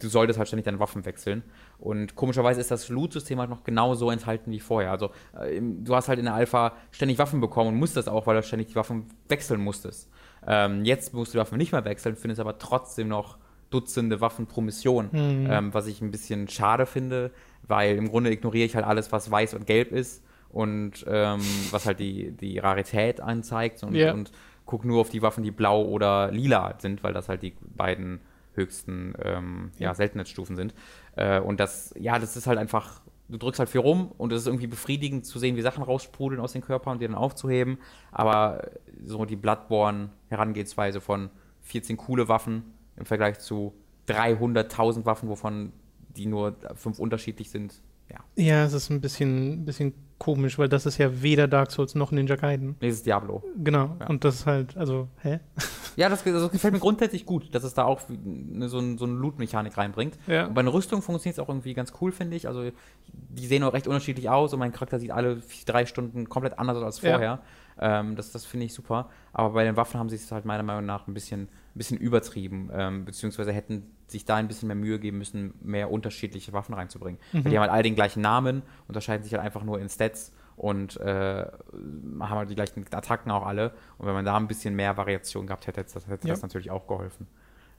du 0.00 0.08
solltest 0.08 0.36
halt 0.38 0.48
ständig 0.48 0.64
deine 0.64 0.80
Waffen 0.80 1.04
wechseln. 1.04 1.44
Und 1.82 2.14
komischerweise 2.14 2.60
ist 2.60 2.70
das 2.70 2.88
Loot-System 2.88 3.40
halt 3.40 3.50
noch 3.50 3.64
genauso 3.64 4.10
enthalten 4.10 4.52
wie 4.52 4.60
vorher. 4.60 4.92
Also 4.92 5.10
äh, 5.38 5.60
du 5.60 5.94
hast 5.96 6.08
halt 6.08 6.20
in 6.20 6.26
der 6.26 6.34
Alpha 6.34 6.72
ständig 6.92 7.18
Waffen 7.18 7.40
bekommen 7.40 7.70
und 7.70 7.76
musstest 7.76 8.08
auch, 8.08 8.26
weil 8.26 8.36
du 8.36 8.42
ständig 8.44 8.68
die 8.68 8.76
Waffen 8.76 9.06
wechseln 9.28 9.60
musstest. 9.60 10.08
Ähm, 10.46 10.84
jetzt 10.84 11.12
musst 11.12 11.32
du 11.34 11.38
die 11.38 11.40
Waffen 11.40 11.58
nicht 11.58 11.72
mehr 11.72 11.84
wechseln, 11.84 12.14
findest 12.16 12.40
aber 12.40 12.58
trotzdem 12.58 13.08
noch 13.08 13.36
Dutzende 13.70 14.20
Waffen 14.20 14.46
pro 14.46 14.60
Mission, 14.60 15.08
ähm, 15.14 15.72
was 15.72 15.86
ich 15.86 16.02
ein 16.02 16.10
bisschen 16.10 16.46
schade 16.46 16.84
finde, 16.84 17.30
weil 17.66 17.96
im 17.96 18.10
Grunde 18.10 18.30
ignoriere 18.30 18.66
ich 18.66 18.74
halt 18.76 18.84
alles, 18.84 19.10
was 19.12 19.30
weiß 19.30 19.54
und 19.54 19.66
gelb 19.66 19.92
ist 19.92 20.22
und 20.50 21.04
ähm, 21.08 21.40
was 21.70 21.86
halt 21.86 21.98
die, 21.98 22.32
die 22.32 22.58
Rarität 22.58 23.20
anzeigt 23.22 23.82
und, 23.82 23.94
Ja. 23.94 24.12
und 24.12 24.30
guck 24.66 24.84
nur 24.84 25.00
auf 25.00 25.08
die 25.08 25.22
Waffen, 25.22 25.42
die 25.42 25.50
blau 25.50 25.84
oder 25.86 26.30
lila 26.30 26.74
sind, 26.78 27.02
weil 27.02 27.14
das 27.14 27.30
halt 27.30 27.42
die 27.42 27.54
beiden 27.74 28.20
höchsten 28.54 29.14
ähm, 29.22 29.70
ja, 29.78 29.94
Seltenheitsstufen 29.94 30.56
sind. 30.56 30.74
Äh, 31.16 31.40
und 31.40 31.60
das, 31.60 31.94
ja, 31.98 32.18
das 32.18 32.36
ist 32.36 32.46
halt 32.46 32.58
einfach, 32.58 33.00
du 33.28 33.38
drückst 33.38 33.58
halt 33.58 33.68
viel 33.68 33.80
rum 33.80 34.12
und 34.18 34.32
es 34.32 34.42
ist 34.42 34.46
irgendwie 34.46 34.66
befriedigend 34.66 35.26
zu 35.26 35.38
sehen, 35.38 35.56
wie 35.56 35.62
Sachen 35.62 35.82
raussprudeln 35.82 36.40
aus 36.40 36.52
den 36.52 36.62
Körpern 36.62 36.94
und 36.94 37.00
die 37.00 37.06
dann 37.06 37.14
aufzuheben. 37.14 37.78
Aber 38.10 38.70
so 39.04 39.24
die 39.24 39.36
Bloodborne-Herangehensweise 39.36 41.00
von 41.00 41.30
14 41.62 41.96
coole 41.96 42.28
Waffen 42.28 42.64
im 42.96 43.06
Vergleich 43.06 43.38
zu 43.38 43.74
300.000 44.08 45.04
Waffen, 45.04 45.28
wovon 45.28 45.72
die 46.16 46.26
nur 46.26 46.56
fünf 46.74 46.98
unterschiedlich 46.98 47.50
sind, 47.50 47.80
ja, 48.10 48.18
Ja, 48.36 48.64
es 48.64 48.72
ist 48.72 48.90
ein 48.90 49.00
bisschen, 49.00 49.64
bisschen 49.64 49.94
komisch, 50.22 50.56
weil 50.56 50.68
das 50.68 50.86
ist 50.86 50.98
ja 50.98 51.20
weder 51.20 51.48
Dark 51.48 51.72
Souls 51.72 51.96
noch 51.96 52.12
Ninja 52.12 52.36
Gaiden. 52.36 52.76
nee, 52.80 52.86
das 52.86 52.98
ist 52.98 53.06
Diablo. 53.06 53.42
Genau. 53.56 53.96
Ja. 53.98 54.06
Und 54.06 54.24
das 54.24 54.36
ist 54.36 54.46
halt, 54.46 54.76
also, 54.76 55.08
hä? 55.22 55.40
Ja, 55.94 56.08
das, 56.08 56.24
das 56.24 56.50
gefällt 56.50 56.72
mir 56.72 56.80
grundsätzlich 56.80 57.26
gut, 57.26 57.54
dass 57.54 57.64
es 57.64 57.74
da 57.74 57.84
auch 57.84 58.00
ne, 58.08 58.66
so, 58.70 58.78
ein, 58.78 58.96
so 58.96 59.04
eine 59.04 59.12
Loot-Mechanik 59.12 59.76
reinbringt. 59.76 60.16
Ja. 60.26 60.46
Und 60.46 60.54
bei 60.54 60.60
einer 60.60 60.72
Rüstung 60.72 61.02
funktioniert 61.02 61.36
es 61.36 61.44
auch 61.44 61.50
irgendwie 61.50 61.74
ganz 61.74 61.92
cool, 62.00 62.12
finde 62.12 62.34
ich. 62.34 62.48
Also, 62.48 62.70
die 63.12 63.46
sehen 63.46 63.62
auch 63.62 63.74
recht 63.74 63.86
unterschiedlich 63.86 64.30
aus 64.30 64.54
und 64.54 64.58
mein 64.60 64.72
Charakter 64.72 64.98
sieht 64.98 65.10
alle 65.10 65.42
drei 65.66 65.84
Stunden 65.84 66.30
komplett 66.30 66.58
anders 66.58 66.78
aus 66.78 66.84
als 66.84 67.02
Ja. 67.02 67.40
Ähm, 67.78 68.16
das 68.16 68.32
das 68.32 68.44
finde 68.44 68.66
ich 68.66 68.74
super. 68.74 69.08
Aber 69.32 69.50
bei 69.50 69.64
den 69.64 69.76
Waffen 69.76 69.98
haben 69.98 70.08
sie 70.08 70.16
es 70.16 70.30
halt 70.32 70.44
meiner 70.44 70.62
Meinung 70.62 70.84
nach 70.86 71.06
ein 71.08 71.14
bisschen, 71.14 71.42
ein 71.42 71.48
bisschen 71.74 71.96
übertrieben. 71.98 72.70
Ähm, 72.72 73.04
beziehungsweise 73.04 73.52
hätten 73.52 73.90
sich 74.08 74.24
da 74.24 74.36
ein 74.36 74.48
bisschen 74.48 74.66
mehr 74.68 74.76
Mühe 74.76 74.98
geben 74.98 75.18
müssen, 75.18 75.54
mehr 75.62 75.90
unterschiedliche 75.90 76.52
Waffen 76.52 76.74
reinzubringen. 76.74 77.18
Weil 77.32 77.42
die 77.42 77.50
haben 77.56 77.62
halt 77.62 77.72
alle 77.72 77.82
den 77.82 77.94
gleichen 77.94 78.20
Namen, 78.20 78.62
unterscheiden 78.88 79.24
sich 79.24 79.32
halt 79.32 79.42
einfach 79.42 79.64
nur 79.64 79.80
in 79.80 79.88
Stats 79.88 80.32
und 80.56 80.98
äh, 81.00 81.46
haben 81.46 82.20
halt 82.30 82.50
die 82.50 82.54
gleichen 82.54 82.84
Attacken 82.92 83.30
auch 83.32 83.46
alle. 83.46 83.72
Und 83.98 84.06
wenn 84.06 84.14
man 84.14 84.24
da 84.24 84.36
ein 84.36 84.48
bisschen 84.48 84.74
mehr 84.76 84.96
Variation 84.98 85.46
gehabt 85.46 85.66
hätte, 85.66 85.80
hätte 85.80 85.94
das, 85.94 86.06
hätte 86.06 86.28
Ja. 86.28 86.34
das 86.34 86.42
natürlich 86.42 86.70
auch 86.70 86.86
geholfen. 86.86 87.26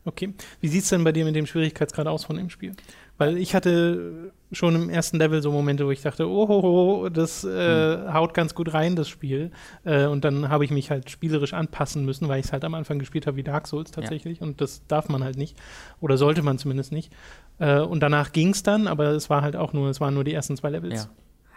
Okay. 0.06 0.34
Wie 0.60 0.68
sieht 0.68 0.84
es 0.84 0.89
denn 0.89 1.04
bei 1.04 1.14
dir 1.14 1.24
mit 1.24 1.36
dem 1.36 1.46
Schwierigkeitsgrad 1.46 2.08
aus 2.08 2.26
von 2.26 2.36
dem 2.36 2.50
Spiel? 2.50 2.76
Weil 3.18 3.38
ich 3.38 3.53
hatte 3.53 4.32
schon 4.51 4.76
im 4.76 4.89
ersten 4.89 5.18
Level 5.18 5.41
so 5.41 5.51
Momente, 5.51 5.86
wo 5.86 5.91
ich 5.91 6.01
dachte, 6.01 6.28
oh, 6.28 7.09
das 7.09 7.43
äh, 7.43 8.11
haut 8.11 8.34
ganz 8.34 8.55
gut 8.55 8.74
rein, 8.74 8.95
das 8.95 9.07
Spiel. 9.07 9.51
Äh, 9.84 10.05
und 10.05 10.24
dann 10.26 10.49
habe 10.49 10.66
ich 10.66 10.72
mich 10.72 10.89
halt 10.89 11.09
spielerisch 11.09 11.53
anpassen 11.53 12.05
müssen, 12.05 12.28
weil 12.28 12.39
ich 12.39 12.47
es 12.47 12.53
halt 12.53 12.64
am 12.66 12.74
Anfang 12.74 12.99
gespielt 12.99 13.28
habe 13.28 13.38
wie 13.38 13.43
Dark 13.43 13.68
Souls 13.68 13.91
tatsächlich. 13.91 14.41
Und 14.41 14.61
das 14.61 14.86
darf 14.88 15.09
man 15.09 15.24
halt 15.24 15.38
nicht. 15.38 15.57
Oder 16.01 16.18
sollte 16.18 16.41
man 16.41 16.57
zumindest 16.57 16.91
nicht. 16.91 17.14
Äh, 17.59 17.80
und 17.80 18.01
danach 18.01 18.32
ging 18.32 18.49
es 18.49 18.64
dann, 18.64 18.88
aber 18.88 19.09
es 19.09 19.30
war 19.30 19.41
halt 19.41 19.55
auch 19.55 19.74
nur, 19.74 19.89
es 19.89 20.01
waren 20.01 20.14
nur 20.14 20.24
die 20.24 20.34
ersten 20.34 20.57
zwei 20.57 20.70
Levels. 20.70 21.03
Ja. 21.05 21.09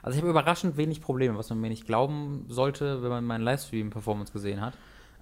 Also 0.03 0.17
ich 0.17 0.23
habe 0.23 0.31
überraschend 0.31 0.77
wenig 0.77 1.01
Probleme, 1.01 1.37
was 1.37 1.51
man 1.51 1.61
mir 1.61 1.69
nicht 1.69 1.87
glauben 1.87 2.45
sollte, 2.49 3.03
wenn 3.03 3.11
man 3.11 3.25
meinen 3.25 3.43
Livestream-Performance 3.43 4.33
gesehen 4.33 4.61
hat. 4.61 4.75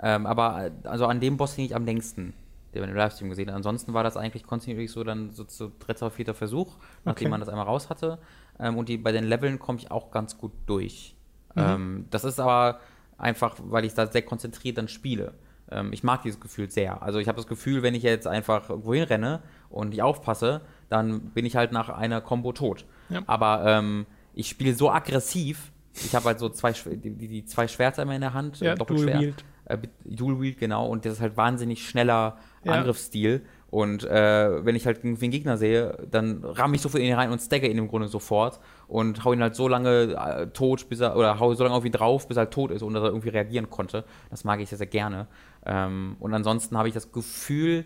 Ähm, 0.02 0.26
aber 0.26 0.66
äh, 0.66 0.70
also 0.84 1.06
an 1.06 1.20
dem 1.20 1.36
Boss 1.36 1.54
hing 1.54 1.64
ich 1.64 1.74
am 1.74 1.84
längsten, 1.84 2.34
den 2.74 2.82
man 2.82 2.90
im 2.90 2.96
Livestream 2.96 3.30
gesehen 3.30 3.48
hat. 3.48 3.56
Ansonsten 3.56 3.94
war 3.94 4.02
das 4.04 4.16
eigentlich 4.16 4.44
kontinuierlich 4.44 4.90
so 4.92 5.04
dann 5.04 5.30
so 5.30 5.44
zu 5.44 5.72
dritter, 5.78 6.10
vierter 6.10 6.34
Versuch, 6.34 6.76
nachdem 7.04 7.26
Okay. 7.26 7.30
man 7.30 7.40
das 7.40 7.48
einmal 7.48 7.66
raus 7.66 7.88
hatte. 7.90 8.18
Ähm, 8.58 8.76
und 8.76 8.88
die, 8.88 8.98
bei 8.98 9.12
den 9.12 9.24
Leveln 9.24 9.58
komme 9.58 9.78
ich 9.78 9.90
auch 9.90 10.10
ganz 10.10 10.36
gut 10.38 10.52
durch. 10.66 11.14
Mhm. 11.54 11.62
Ähm, 11.62 12.06
das 12.10 12.24
ist 12.24 12.38
aber 12.40 12.80
einfach, 13.16 13.56
weil 13.64 13.84
ich 13.84 13.94
da 13.94 14.06
sehr 14.06 14.22
konzentriert 14.22 14.76
dann 14.78 14.88
spiele. 14.88 15.34
Ähm, 15.70 15.92
ich 15.92 16.02
mag 16.02 16.22
dieses 16.22 16.40
Gefühl 16.40 16.70
sehr. 16.70 17.02
Also 17.02 17.18
ich 17.18 17.28
habe 17.28 17.36
das 17.36 17.46
Gefühl, 17.46 17.82
wenn 17.82 17.94
ich 17.94 18.02
jetzt 18.02 18.26
einfach 18.26 18.68
irgendwo 18.70 18.92
hinrenne 18.94 19.40
und 19.70 19.90
nicht 19.90 20.02
aufpasse, 20.02 20.60
dann 20.88 21.20
bin 21.30 21.46
ich 21.46 21.56
halt 21.56 21.72
nach 21.72 21.88
einer 21.88 22.20
Combo 22.20 22.52
tot. 22.52 22.84
Ja. 23.08 23.22
Aber 23.26 23.64
ähm, 23.66 24.06
ich 24.34 24.48
spiele 24.48 24.74
so 24.74 24.90
aggressiv. 24.90 25.70
Ich 25.94 26.14
habe 26.14 26.24
halt 26.26 26.40
so 26.40 26.48
zwei, 26.48 26.72
die, 26.72 27.10
die, 27.14 27.44
zwei 27.44 27.68
Schwerter 27.68 28.02
immer 28.02 28.14
in 28.16 28.20
der 28.20 28.34
Hand, 28.34 28.58
Ja, 28.60 28.72
äh, 28.72 28.74
Doppelschwert. 28.74 29.14
Dual 29.14 29.22
Wield. 29.22 29.44
Äh, 29.66 29.78
Dual 30.04 30.40
Wield, 30.40 30.58
genau. 30.58 30.88
Und 30.88 31.04
das 31.04 31.14
ist 31.14 31.20
halt 31.20 31.36
wahnsinnig 31.36 31.88
schneller 31.88 32.36
Ja. 32.64 32.72
Angriffsstil. 32.72 33.42
Und 33.70 34.04
äh, 34.04 34.64
wenn 34.64 34.76
ich 34.76 34.86
halt 34.86 35.02
einen 35.02 35.18
Gegner 35.18 35.56
sehe, 35.56 35.98
dann 36.08 36.44
ramme 36.44 36.76
ich 36.76 36.80
sofort 36.80 37.02
in 37.02 37.08
ihn 37.08 37.14
rein 37.14 37.32
und 37.32 37.40
stagger 37.40 37.68
ihn 37.68 37.76
im 37.76 37.88
Grunde 37.88 38.06
sofort 38.06 38.60
und 38.86 39.24
hau 39.24 39.32
ihn 39.32 39.42
halt 39.42 39.56
so 39.56 39.66
lange 39.66 40.14
äh, 40.14 40.46
tot, 40.46 40.88
bis 40.88 41.00
er, 41.00 41.16
oder 41.16 41.40
hau 41.40 41.52
so 41.54 41.64
lange 41.64 41.74
auf 41.74 41.84
ihn 41.84 41.90
drauf, 41.90 42.28
bis 42.28 42.36
er 42.36 42.42
halt 42.42 42.52
tot 42.52 42.70
ist 42.70 42.82
und 42.82 42.94
dass 42.94 43.02
er 43.02 43.08
irgendwie 43.08 43.30
reagieren 43.30 43.68
konnte. 43.70 44.04
Das 44.30 44.44
mag 44.44 44.60
ich 44.60 44.68
sehr, 44.68 44.78
sehr 44.78 44.86
gerne. 44.86 45.26
Ähm, 45.66 46.14
und 46.20 46.32
ansonsten 46.32 46.78
habe 46.78 46.86
ich 46.86 46.94
das 46.94 47.10
Gefühl, 47.10 47.84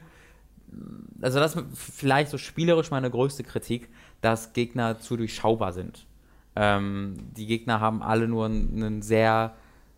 also 1.23 1.39
das 1.41 1.57
ist 1.57 1.65
vielleicht 1.73 2.31
so 2.31 2.37
spielerisch 2.37 2.91
meine 2.91 3.11
größte 3.11 3.43
Kritik, 3.43 3.89
dass 4.21 4.53
Gegner 4.53 4.99
zu 4.99 5.17
durchschaubar 5.17 5.73
sind. 5.73 6.07
Ähm, 6.55 7.15
die 7.37 7.47
Gegner 7.47 7.81
haben 7.81 8.03
alle 8.03 8.29
nur 8.29 8.45
einen 8.45 9.01
sehr 9.01 9.55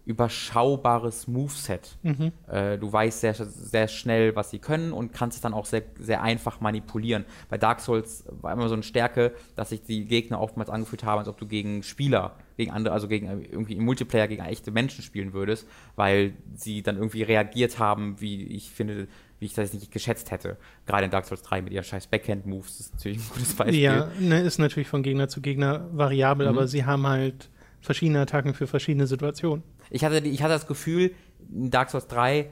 überschaubares 0.06 1.28
Moveset. 1.28 1.96
Mhm. 2.02 2.32
Äh, 2.48 2.78
du 2.78 2.92
weißt 2.92 3.20
sehr, 3.20 3.34
sehr 3.34 3.88
schnell, 3.88 4.34
was 4.36 4.50
sie 4.50 4.58
können 4.58 4.92
und 4.92 5.12
kannst 5.12 5.36
es 5.36 5.40
dann 5.42 5.54
auch 5.54 5.66
sehr, 5.66 5.82
sehr 5.98 6.22
einfach 6.22 6.60
manipulieren. 6.60 7.24
Bei 7.48 7.58
Dark 7.58 7.80
Souls 7.80 8.24
war 8.40 8.52
immer 8.52 8.68
so 8.68 8.74
eine 8.74 8.82
Stärke, 8.82 9.32
dass 9.56 9.70
sich 9.70 9.82
die 9.82 10.04
Gegner 10.06 10.40
oftmals 10.40 10.70
angefühlt 10.70 11.04
haben, 11.04 11.18
als 11.18 11.28
ob 11.28 11.38
du 11.38 11.46
gegen 11.46 11.82
Spieler, 11.82 12.36
gegen 12.56 12.70
andere, 12.70 12.94
also 12.94 13.08
gegen 13.08 13.26
äh, 13.26 13.44
irgendwie 13.50 13.74
im 13.74 13.84
Multiplayer 13.84 14.28
gegen 14.28 14.42
echte 14.44 14.70
Menschen 14.70 15.02
spielen 15.02 15.32
würdest, 15.32 15.66
weil 15.96 16.34
sie 16.54 16.82
dann 16.82 16.96
irgendwie 16.96 17.22
reagiert 17.22 17.78
haben, 17.78 18.20
wie 18.20 18.44
ich 18.44 18.70
finde, 18.70 19.08
wie 19.38 19.46
ich 19.46 19.54
das 19.54 19.72
nicht 19.72 19.90
geschätzt 19.90 20.30
hätte. 20.30 20.56
Gerade 20.86 21.06
in 21.06 21.10
Dark 21.10 21.24
Souls 21.26 21.42
3 21.42 21.62
mit 21.62 21.72
ihren 21.72 21.84
scheiß 21.84 22.06
Backhand-Moves, 22.08 22.78
das 22.78 22.86
ist 22.86 22.94
natürlich 22.94 23.18
ein 23.18 23.28
gutes 23.34 23.54
Beispiel. 23.54 23.80
Ja, 23.80 24.08
ne, 24.18 24.40
ist 24.42 24.58
natürlich 24.58 24.88
von 24.88 25.02
Gegner 25.02 25.28
zu 25.28 25.40
Gegner 25.40 25.86
variabel, 25.92 26.46
Mhm. 26.46 26.56
aber 26.56 26.68
sie 26.68 26.84
haben 26.84 27.06
halt 27.06 27.48
verschiedene 27.80 28.20
Attacken 28.20 28.52
für 28.52 28.66
verschiedene 28.66 29.06
Situationen. 29.06 29.62
Ich 29.90 30.04
hatte, 30.04 30.18
ich 30.18 30.42
hatte 30.42 30.54
das 30.54 30.66
Gefühl, 30.66 31.14
in 31.52 31.70
Dark 31.70 31.90
Souls 31.90 32.06
3 32.06 32.48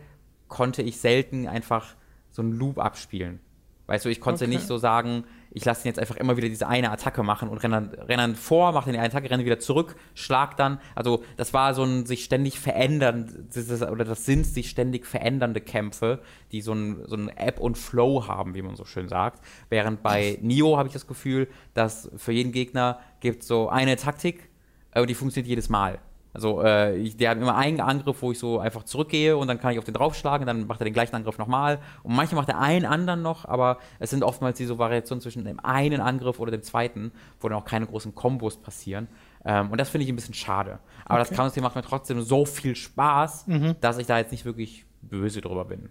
konnte 0.49 0.83
ich 0.83 0.99
selten 0.99 1.47
einfach 1.47 1.95
so 2.31 2.43
einen 2.43 2.53
Loop 2.53 2.79
abspielen. 2.79 3.41
Weißt 3.87 4.05
du, 4.05 4.11
ich 4.11 4.21
konnte 4.21 4.45
Okay. 4.45 4.55
nicht 4.55 4.67
so 4.67 4.77
sagen, 4.77 5.25
ich 5.51 5.65
lasse 5.65 5.85
ihn 5.85 5.89
jetzt 5.89 5.99
einfach 5.99 6.17
immer 6.17 6.37
wieder 6.37 6.51
diese 6.51 6.69
eine 6.69 6.91
Attacke 6.91 7.23
machen 7.23 7.49
und 7.49 7.57
renne 7.57 7.89
dann, 7.91 8.01
renne 8.01 8.23
dann 8.23 8.35
vor, 8.37 8.73
mache 8.73 8.85
dann 8.85 8.93
die 8.93 8.99
eine 8.99 9.09
Attacke, 9.09 9.31
renne 9.31 9.47
wieder 9.47 9.59
zurück, 9.61 9.97
schlag 10.15 10.59
dann. 10.59 10.79
Also 10.95 11.25
das 11.39 11.55
war 11.55 11.73
so 11.73 11.85
ein 11.85 12.05
sich 12.05 12.23
ständig 12.23 12.61
verändern, 12.61 13.49
oder 13.91 14.05
das 14.05 14.27
sind 14.27 14.45
sich 14.45 14.69
ständig 14.69 15.07
verändernde 15.07 15.63
Kämpfe, 15.63 16.21
die 16.53 16.61
so 16.61 16.75
ein, 16.75 17.03
so 17.07 17.17
ein 17.17 17.31
Ebb 17.31 17.61
und 17.61 17.79
Flow 17.79 18.29
haben, 18.29 18.55
wie 18.55 18.61
man 18.61 18.77
so 18.77 18.85
schön 18.85 19.09
sagt. 19.09 19.43
Während 19.71 20.03
bei 20.03 20.39
Nio 20.43 20.77
habe 20.77 20.89
ich 20.89 20.93
das 20.93 21.07
Gefühl, 21.07 21.49
dass 21.73 22.11
für 22.17 22.33
jeden 22.33 22.53
Gegner 22.53 23.01
gibt 23.21 23.43
so 23.43 23.71
eine 23.71 23.97
Taktik, 23.97 24.51
aber 24.93 25.07
die 25.07 25.15
funktioniert 25.15 25.49
jedes 25.49 25.71
Mal. 25.71 25.99
Also 26.39 26.63
äh, 26.63 26.97
ich, 26.97 27.17
der 27.17 27.31
hat 27.31 27.39
immer 27.39 27.57
einen 27.57 27.81
Angriff, 27.81 28.23
wo 28.23 28.31
ich 28.31 28.39
so 28.39 28.61
einfach 28.61 28.85
zurückgehe 28.85 29.37
und 29.37 29.49
dann 29.49 29.59
kann 29.59 29.73
ich 29.73 29.79
auf 29.81 29.85
den 29.85 29.95
draufschlagen, 29.95 30.47
dann 30.47 30.69
macht 30.69 30.81
er 30.81 30.85
den 30.85 30.95
gleichen 30.95 31.17
Angriff 31.17 31.37
nochmal. 31.37 31.81
Und 32.05 32.15
manchmal 32.15 32.43
macht 32.43 32.49
er 32.49 32.61
einen 32.61 32.87
anderen 32.87 33.23
noch, 33.23 33.45
aber 33.45 33.79
es 33.99 34.11
sind 34.11 34.23
oftmals 34.23 34.57
diese 34.57 34.79
Variationen 34.79 35.21
zwischen 35.21 35.45
dem 35.45 35.59
einen 35.59 36.01
Angriff 36.01 36.39
oder 36.39 36.53
dem 36.53 36.63
zweiten, 36.63 37.11
wo 37.41 37.49
dann 37.49 37.59
auch 37.59 37.65
keine 37.65 37.89
großen 37.89 38.15
Kombos 38.15 38.57
passieren. 38.57 39.09
Ähm, 39.45 39.73
und 39.73 39.81
das 39.81 39.91
finde 39.91 40.05
ich 40.05 40.13
ein 40.13 40.15
bisschen 40.15 40.33
schade. 40.33 40.79
Aber 41.07 41.19
das 41.19 41.31
Counter 41.31 41.61
macht 41.61 41.75
mir 41.75 41.83
trotzdem 41.83 42.23
so 42.23 42.45
viel 42.45 42.77
Spaß, 42.77 43.47
dass 43.81 43.99
ich 43.99 44.07
da 44.07 44.19
jetzt 44.19 44.31
nicht 44.31 44.45
wirklich 44.45 44.85
böse 45.03 45.41
drüber 45.41 45.65
bin. 45.65 45.89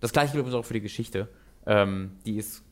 Das 0.00 0.12
gleiche 0.12 0.32
gilt 0.32 0.46
übrigens 0.46 0.58
auch 0.58 0.66
für 0.66 0.74
die 0.74 0.80
Geschichte. 0.80 1.28
Ähm, 1.66 2.12
die 2.24 2.36
ist 2.38 2.62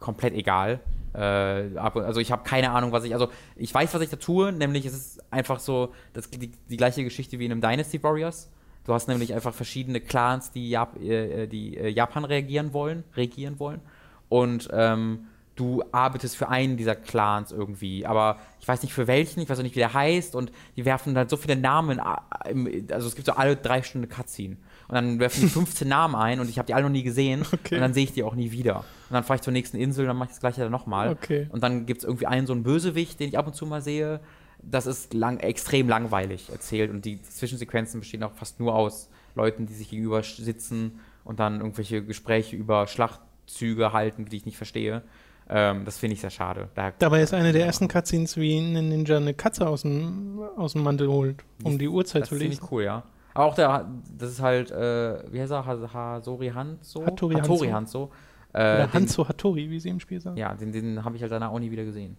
komplett 0.00 0.34
egal. 0.34 0.80
Äh, 1.14 1.76
ab- 1.76 1.96
also 1.96 2.20
ich 2.20 2.30
habe 2.30 2.44
keine 2.44 2.70
Ahnung, 2.70 2.92
was 2.92 3.04
ich, 3.04 3.12
also 3.12 3.28
ich 3.56 3.72
weiß, 3.74 3.92
was 3.94 4.02
ich 4.02 4.10
da 4.10 4.16
tue, 4.16 4.52
nämlich 4.52 4.86
es 4.86 4.94
ist 4.94 5.32
einfach 5.32 5.58
so 5.60 5.92
das, 6.12 6.30
die, 6.30 6.52
die 6.68 6.76
gleiche 6.76 7.02
Geschichte 7.04 7.38
wie 7.38 7.46
in 7.46 7.52
einem 7.52 7.60
Dynasty 7.60 8.02
Warriors. 8.02 8.50
Du 8.84 8.94
hast 8.94 9.08
nämlich 9.08 9.34
einfach 9.34 9.52
verschiedene 9.52 10.00
Clans, 10.00 10.52
die, 10.52 10.70
Jap 10.70 11.00
äh, 11.02 11.46
die 11.46 11.76
äh, 11.76 11.88
Japan 11.88 12.24
reagieren 12.24 12.72
wollen, 12.72 13.04
regieren 13.16 13.58
wollen. 13.58 13.80
Und 14.28 14.68
ähm, 14.72 15.26
du 15.56 15.82
arbeitest 15.92 16.36
für 16.36 16.48
einen 16.48 16.76
dieser 16.76 16.94
Clans 16.94 17.52
irgendwie, 17.52 18.06
aber 18.06 18.38
ich 18.60 18.68
weiß 18.68 18.82
nicht 18.82 18.94
für 18.94 19.06
welchen, 19.06 19.40
ich 19.40 19.48
weiß 19.50 19.58
auch 19.58 19.62
nicht, 19.64 19.74
wie 19.74 19.80
der 19.80 19.92
heißt 19.92 20.34
und 20.34 20.52
die 20.76 20.84
werfen 20.84 21.14
dann 21.14 21.28
so 21.28 21.36
viele 21.36 21.56
Namen, 21.56 21.98
äh, 21.98 22.84
also 22.92 23.08
es 23.08 23.14
gibt 23.14 23.26
so 23.26 23.32
alle 23.32 23.56
drei 23.56 23.82
Stunden 23.82 24.08
Cutscene 24.08 24.56
und 24.90 24.94
dann 24.96 25.18
werfen 25.20 25.40
die 25.42 25.48
15 25.48 25.88
Namen 25.88 26.14
ein 26.14 26.40
und 26.40 26.48
ich 26.50 26.58
habe 26.58 26.66
die 26.66 26.74
alle 26.74 26.82
noch 26.84 26.90
nie 26.90 27.02
gesehen 27.02 27.42
Okay. 27.52 27.76
und 27.76 27.80
dann 27.80 27.94
sehe 27.94 28.04
ich 28.04 28.12
die 28.12 28.22
auch 28.24 28.34
nie 28.34 28.50
wieder. 28.52 28.76
Und 29.08 29.14
dann 29.14 29.24
fahre 29.24 29.36
ich 29.36 29.42
zur 29.42 29.52
nächsten 29.52 29.76
Insel, 29.76 30.04
dann 30.06 30.16
mache 30.16 30.26
ich 30.28 30.32
das 30.32 30.40
gleiche 30.40 30.60
dann 30.60 30.70
nochmal. 30.72 31.10
Okay. 31.10 31.46
Und 31.50 31.62
dann 31.62 31.86
gibt 31.86 32.00
es 32.02 32.04
irgendwie 32.04 32.26
einen 32.26 32.46
so 32.46 32.52
einen 32.52 32.62
Bösewicht, 32.62 33.18
den 33.20 33.28
ich 33.28 33.38
ab 33.38 33.46
und 33.46 33.54
zu 33.54 33.66
mal 33.66 33.80
sehe. 33.80 34.20
Das 34.62 34.86
ist 34.86 35.14
lang, 35.14 35.38
extrem 35.38 35.88
langweilig 35.88 36.50
erzählt 36.50 36.90
und 36.90 37.04
die 37.06 37.22
Zwischensequenzen 37.22 38.00
bestehen 38.00 38.22
auch 38.22 38.32
fast 38.34 38.60
nur 38.60 38.74
aus 38.74 39.08
Leuten, 39.34 39.66
die 39.66 39.72
sich 39.74 39.88
gegenüber 39.88 40.22
sitzen 40.22 41.00
und 41.24 41.40
dann 41.40 41.60
irgendwelche 41.60 42.04
Gespräche 42.04 42.56
über 42.56 42.86
Schlachtzüge 42.86 43.92
halten, 43.92 44.26
die 44.26 44.36
ich 44.36 44.44
nicht 44.46 44.56
verstehe. 44.58 45.02
Ähm, 45.48 45.84
das 45.84 45.98
finde 45.98 46.14
ich 46.14 46.20
sehr 46.20 46.30
schade. 46.30 46.68
Da, 46.74 46.92
Dabei 46.98 47.22
ist 47.22 47.34
eine 47.34 47.52
der 47.52 47.66
ersten 47.66 47.88
Cutscenes, 47.88 48.36
wie 48.36 48.58
ein 48.58 48.72
Ninja 48.88 49.16
eine 49.16 49.34
Katze 49.34 49.66
aus 49.66 49.82
dem, 49.82 50.40
aus 50.56 50.74
dem 50.74 50.82
Mantel 50.82 51.08
holt, 51.08 51.42
um 51.64 51.78
die 51.78 51.88
Uhrzeit 51.88 52.22
das 52.22 52.28
zu 52.28 52.34
ist 52.36 52.40
lesen. 52.42 52.54
ziemlich 52.56 52.70
cool, 52.72 52.84
ja. 52.84 53.02
Aber 53.40 53.50
auch 53.50 53.54
der, 53.54 53.88
das 54.18 54.30
ist 54.32 54.40
halt, 54.42 54.70
äh, 54.70 55.32
wie 55.32 55.40
heißt 55.40 55.50
er, 55.50 55.64
Ha- 55.64 55.92
Hasori 55.94 56.48
Hanzo? 56.48 57.06
Hattori 57.06 57.34
Hattori 57.36 57.68
Hanzo. 57.68 58.00
Hanzo. 58.00 58.12
Äh, 58.52 58.58
Oder 58.58 58.86
den, 58.86 58.92
Hanzo 58.92 59.28
Hattori, 59.28 59.70
wie 59.70 59.80
sie 59.80 59.88
im 59.88 59.98
Spiel 60.00 60.20
sagen. 60.20 60.36
Ja, 60.36 60.52
den, 60.54 60.72
den 60.72 61.04
habe 61.04 61.16
ich 61.16 61.22
halt 61.22 61.32
danach 61.32 61.50
auch 61.50 61.58
nie 61.58 61.70
wieder 61.70 61.84
gesehen. 61.84 62.16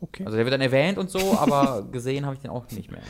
Okay. 0.00 0.24
Also 0.24 0.36
der 0.36 0.46
wird 0.46 0.52
dann 0.54 0.60
erwähnt 0.60 0.96
und 0.96 1.10
so, 1.10 1.18
aber 1.38 1.86
gesehen 1.92 2.24
habe 2.24 2.36
ich 2.36 2.40
den 2.40 2.50
auch 2.50 2.70
nicht 2.70 2.90
mehr. 2.90 3.00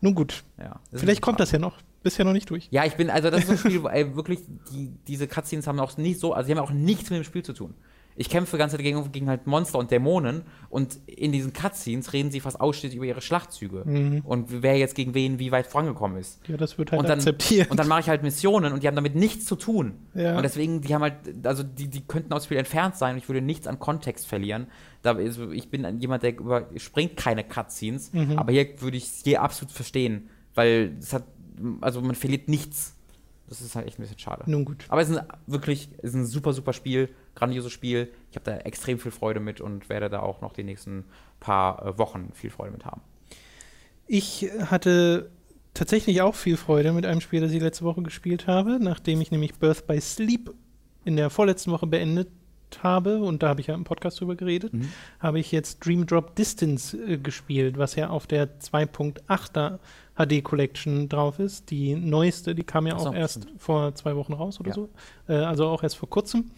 Nun 0.00 0.14
gut, 0.14 0.42
Ja, 0.58 0.80
vielleicht 0.92 1.22
kommt 1.22 1.38
das 1.40 1.52
ja 1.52 1.58
noch. 1.58 1.76
Bisher 2.02 2.24
noch 2.24 2.32
nicht 2.32 2.50
durch. 2.50 2.68
Ja, 2.70 2.84
ich 2.84 2.94
bin, 2.96 3.08
also 3.08 3.30
das 3.30 3.40
ist 3.40 3.46
so 3.46 3.52
ein 3.52 3.58
Spiel, 3.58 3.86
ey, 3.90 4.14
wirklich, 4.16 4.40
die, 4.72 4.90
diese 5.06 5.26
Cutscenes 5.28 5.66
haben 5.66 5.78
auch 5.80 5.96
nicht 5.96 6.18
so, 6.20 6.32
also 6.34 6.46
die 6.48 6.54
haben 6.58 6.62
auch 6.64 6.70
nichts 6.72 7.08
mit 7.10 7.18
dem 7.18 7.24
Spiel 7.24 7.42
zu 7.44 7.52
tun. 7.52 7.72
Ich 8.18 8.30
kämpfe 8.30 8.56
die 8.56 8.58
ganze 8.58 8.76
Zeit 8.76 8.82
gegen, 8.84 9.12
gegen 9.12 9.28
halt 9.28 9.46
Monster 9.46 9.78
und 9.78 9.90
Dämonen 9.90 10.42
und 10.70 10.98
in 11.06 11.32
diesen 11.32 11.52
Cutscenes 11.52 12.12
reden 12.14 12.30
sie 12.30 12.40
fast 12.40 12.58
ausschließlich 12.60 12.96
über 12.96 13.04
ihre 13.04 13.20
Schlachtzüge 13.20 13.82
Mhm. 13.84 14.22
und 14.24 14.62
wer 14.62 14.78
jetzt 14.78 14.94
gegen 14.94 15.12
wen 15.12 15.38
wie 15.38 15.50
weit 15.52 15.66
vorangekommen 15.66 16.16
ist. 16.16 16.40
Ja, 16.48 16.56
das 16.56 16.78
wird 16.78 16.92
halt 16.92 17.00
Und 17.00 17.08
dann, 17.08 17.18
akzeptiert. 17.18 17.70
und 17.70 17.78
dann 17.78 17.88
mache 17.88 18.00
ich 18.00 18.08
halt 18.08 18.22
Missionen 18.22 18.72
und 18.72 18.82
die 18.82 18.86
haben 18.88 18.94
damit 18.96 19.14
nichts 19.14 19.44
zu 19.44 19.54
tun. 19.56 19.94
Ja. 20.14 20.36
Und 20.36 20.42
deswegen, 20.44 20.80
die 20.80 20.94
haben 20.94 21.02
halt, 21.02 21.14
also 21.44 21.62
die, 21.62 21.88
die 21.88 22.00
könnten 22.06 22.32
aus 22.32 22.42
dem 22.42 22.46
Spiel 22.46 22.56
entfernt 22.58 22.96
sein 22.96 23.12
und 23.12 23.18
ich 23.18 23.28
würde 23.28 23.42
nichts 23.42 23.66
an 23.66 23.78
Kontext 23.78 24.26
verlieren. 24.26 24.66
Da, 25.02 25.12
ist- 25.12 25.38
ich 25.52 25.68
bin 25.70 26.00
jemand, 26.00 26.22
der 26.22 26.38
überspringt 26.38 27.16
keine 27.18 27.44
Cutscenes, 27.44 28.12
Mhm. 28.14 28.38
aber 28.38 28.50
hier 28.52 28.80
würde 28.80 28.96
ich 28.96 29.04
es 29.04 29.20
hier 29.24 29.42
absolut 29.42 29.72
verstehen, 29.72 30.30
weil 30.54 30.96
es 30.98 31.12
hat, 31.12 31.24
also 31.82 32.00
man 32.00 32.14
verliert 32.14 32.48
nichts. 32.48 32.94
Das 33.48 33.60
ist 33.60 33.76
halt 33.76 33.86
echt 33.86 33.98
ein 33.98 34.02
bisschen 34.02 34.18
schade. 34.18 34.42
Nun 34.50 34.64
gut. 34.64 34.86
Aber 34.88 35.00
es 35.02 35.08
ist 35.10 35.18
ein, 35.18 35.26
wirklich 35.46 35.90
es 35.98 36.10
ist 36.10 36.14
ein 36.14 36.26
super, 36.26 36.52
super 36.52 36.72
Spiel, 36.72 37.10
grandioses 37.36 37.72
Spiel. 37.72 38.10
Ich 38.30 38.36
habe 38.36 38.44
da 38.44 38.56
extrem 38.58 38.98
viel 38.98 39.12
Freude 39.12 39.38
mit 39.38 39.60
und 39.60 39.88
werde 39.88 40.10
da 40.10 40.20
auch 40.20 40.40
noch 40.40 40.52
die 40.52 40.64
nächsten 40.64 41.04
paar 41.38 41.86
äh, 41.86 41.98
Wochen 41.98 42.30
viel 42.34 42.50
Freude 42.50 42.72
mit 42.72 42.84
haben. 42.84 43.00
Ich 44.06 44.48
hatte 44.66 45.30
tatsächlich 45.74 46.22
auch 46.22 46.34
viel 46.34 46.56
Freude 46.56 46.92
mit 46.92 47.06
einem 47.06 47.20
Spiel, 47.20 47.40
das 47.40 47.52
ich 47.52 47.60
letzte 47.60 47.84
Woche 47.84 48.02
gespielt 48.02 48.46
habe, 48.46 48.78
nachdem 48.80 49.20
ich 49.20 49.30
nämlich 49.30 49.54
Birth 49.54 49.86
by 49.86 50.00
Sleep 50.00 50.52
in 51.04 51.16
der 51.16 51.30
vorletzten 51.30 51.70
Woche 51.72 51.86
beendet 51.86 52.28
habe, 52.82 53.18
und 53.18 53.42
da 53.42 53.48
habe 53.48 53.60
ich 53.60 53.68
ja 53.68 53.74
im 53.74 53.84
Podcast 53.84 54.20
drüber 54.20 54.34
geredet, 54.34 54.72
Mhm. 54.74 54.88
habe 55.20 55.38
ich 55.38 55.52
jetzt 55.52 55.84
Dream 55.86 56.04
Drop 56.06 56.34
Distance 56.34 56.96
äh, 56.96 57.16
gespielt, 57.16 57.78
was 57.78 57.94
ja 57.94 58.10
auf 58.10 58.26
der 58.26 58.58
2.8er 58.58 59.78
HD 60.16 60.42
Collection 60.42 61.08
drauf 61.08 61.38
ist. 61.38 61.70
Die 61.70 61.94
neueste, 61.94 62.54
die 62.54 62.64
kam 62.64 62.86
ja 62.86 62.96
auch 62.96 63.14
erst 63.14 63.42
stimmt. 63.44 63.60
vor 63.62 63.94
zwei 63.94 64.16
Wochen 64.16 64.32
raus 64.32 64.58
oder 64.60 64.70
Ja. 64.70 64.74
so. 64.74 64.88
Äh, 65.28 65.34
also 65.34 65.66
auch 65.68 65.82
erst 65.82 65.96
vor 65.96 66.10
kurzem. 66.10 66.50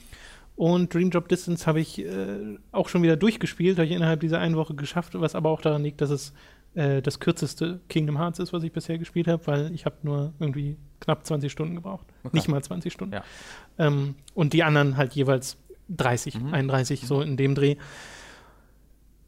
Und 0.59 0.92
Dream 0.92 1.12
Drop 1.12 1.28
Distance 1.28 1.66
habe 1.66 1.78
ich 1.78 2.00
äh, 2.00 2.59
auch 2.72 2.88
schon 2.88 3.04
wieder 3.04 3.16
durchgespielt, 3.16 3.78
habe 3.78 3.86
ich 3.86 3.92
innerhalb 3.92 4.18
dieser 4.18 4.40
einen 4.40 4.56
Woche 4.56 4.74
geschafft, 4.74 5.12
was 5.14 5.36
aber 5.36 5.50
auch 5.50 5.61
daran 5.61 5.84
liegt, 5.84 6.00
dass 6.00 6.11
es 6.11 6.32
äh, 6.74 7.00
das 7.00 7.20
kürzeste 7.20 7.78
Kingdom 7.88 8.18
Hearts 8.18 8.40
ist, 8.40 8.52
was 8.52 8.64
ich 8.64 8.72
bisher 8.72 8.98
gespielt 8.98 9.28
habe, 9.28 9.46
weil 9.46 9.72
ich 9.72 9.84
habe 9.86 9.94
nur 10.02 10.32
irgendwie 10.40 10.76
knapp 10.98 11.24
20 11.24 11.52
Stunden 11.52 11.76
gebraucht. 11.76 12.06
Okay. 12.24 12.36
Nicht 12.36 12.48
mal 12.48 12.61
20 12.61 12.92
Stunden. 12.92 13.14
Ja. 13.14 13.22
Ähm, 13.78 14.16
und 14.34 14.52
die 14.52 14.64
anderen 14.64 14.96
halt 14.96 15.12
jeweils 15.12 15.59
30, 15.90 16.40
Mhm. 16.40 16.52
31, 16.52 17.06
so 17.06 17.22
in 17.22 17.36
dem 17.36 17.54
Dreh. 17.54 17.76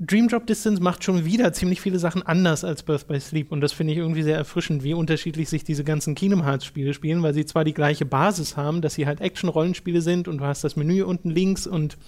Dream 0.03 0.28
Drop 0.28 0.46
Distance 0.46 0.82
macht 0.82 1.05
schon 1.05 1.26
wieder 1.26 1.53
ziemlich 1.53 1.80
viele 1.82 1.98
Sachen 1.98 2.22
anders 2.22 2.64
als 2.64 2.82
Birth 2.82 3.07
by 3.07 3.20
Sleep 3.20 3.53
und 3.53 3.61
das 3.61 3.72
finde 3.72 3.92
ich 3.92 3.98
irgendwie 3.98 4.22
sehr 4.22 4.36
erfrischend, 4.36 4.82
wie 4.82 4.94
unterschiedlich 4.94 5.51
sich 5.51 5.62
diese 5.62 5.84
ganzen 5.84 6.14
Kingdom 6.14 6.42
Hearts 6.42 6.64
Spiele 6.64 6.94
spielen, 6.94 7.22
weil 7.22 7.34
sie 7.34 7.44
zwar 7.44 7.64
die 7.64 7.74
gleiche 7.74 8.07
Basis 8.07 8.57
haben, 8.57 8.80
dass 8.80 8.94
sie 8.94 9.07
halt 9.07 9.20
Action-Rollenspiele 9.20 10.01
sind 10.01 10.26
und 10.26 10.38
du 10.38 10.44
hast 10.44 10.64
das 10.64 10.74
Menü 10.74 11.03
unten 11.03 11.28
links 11.28 11.66
und 11.66 11.98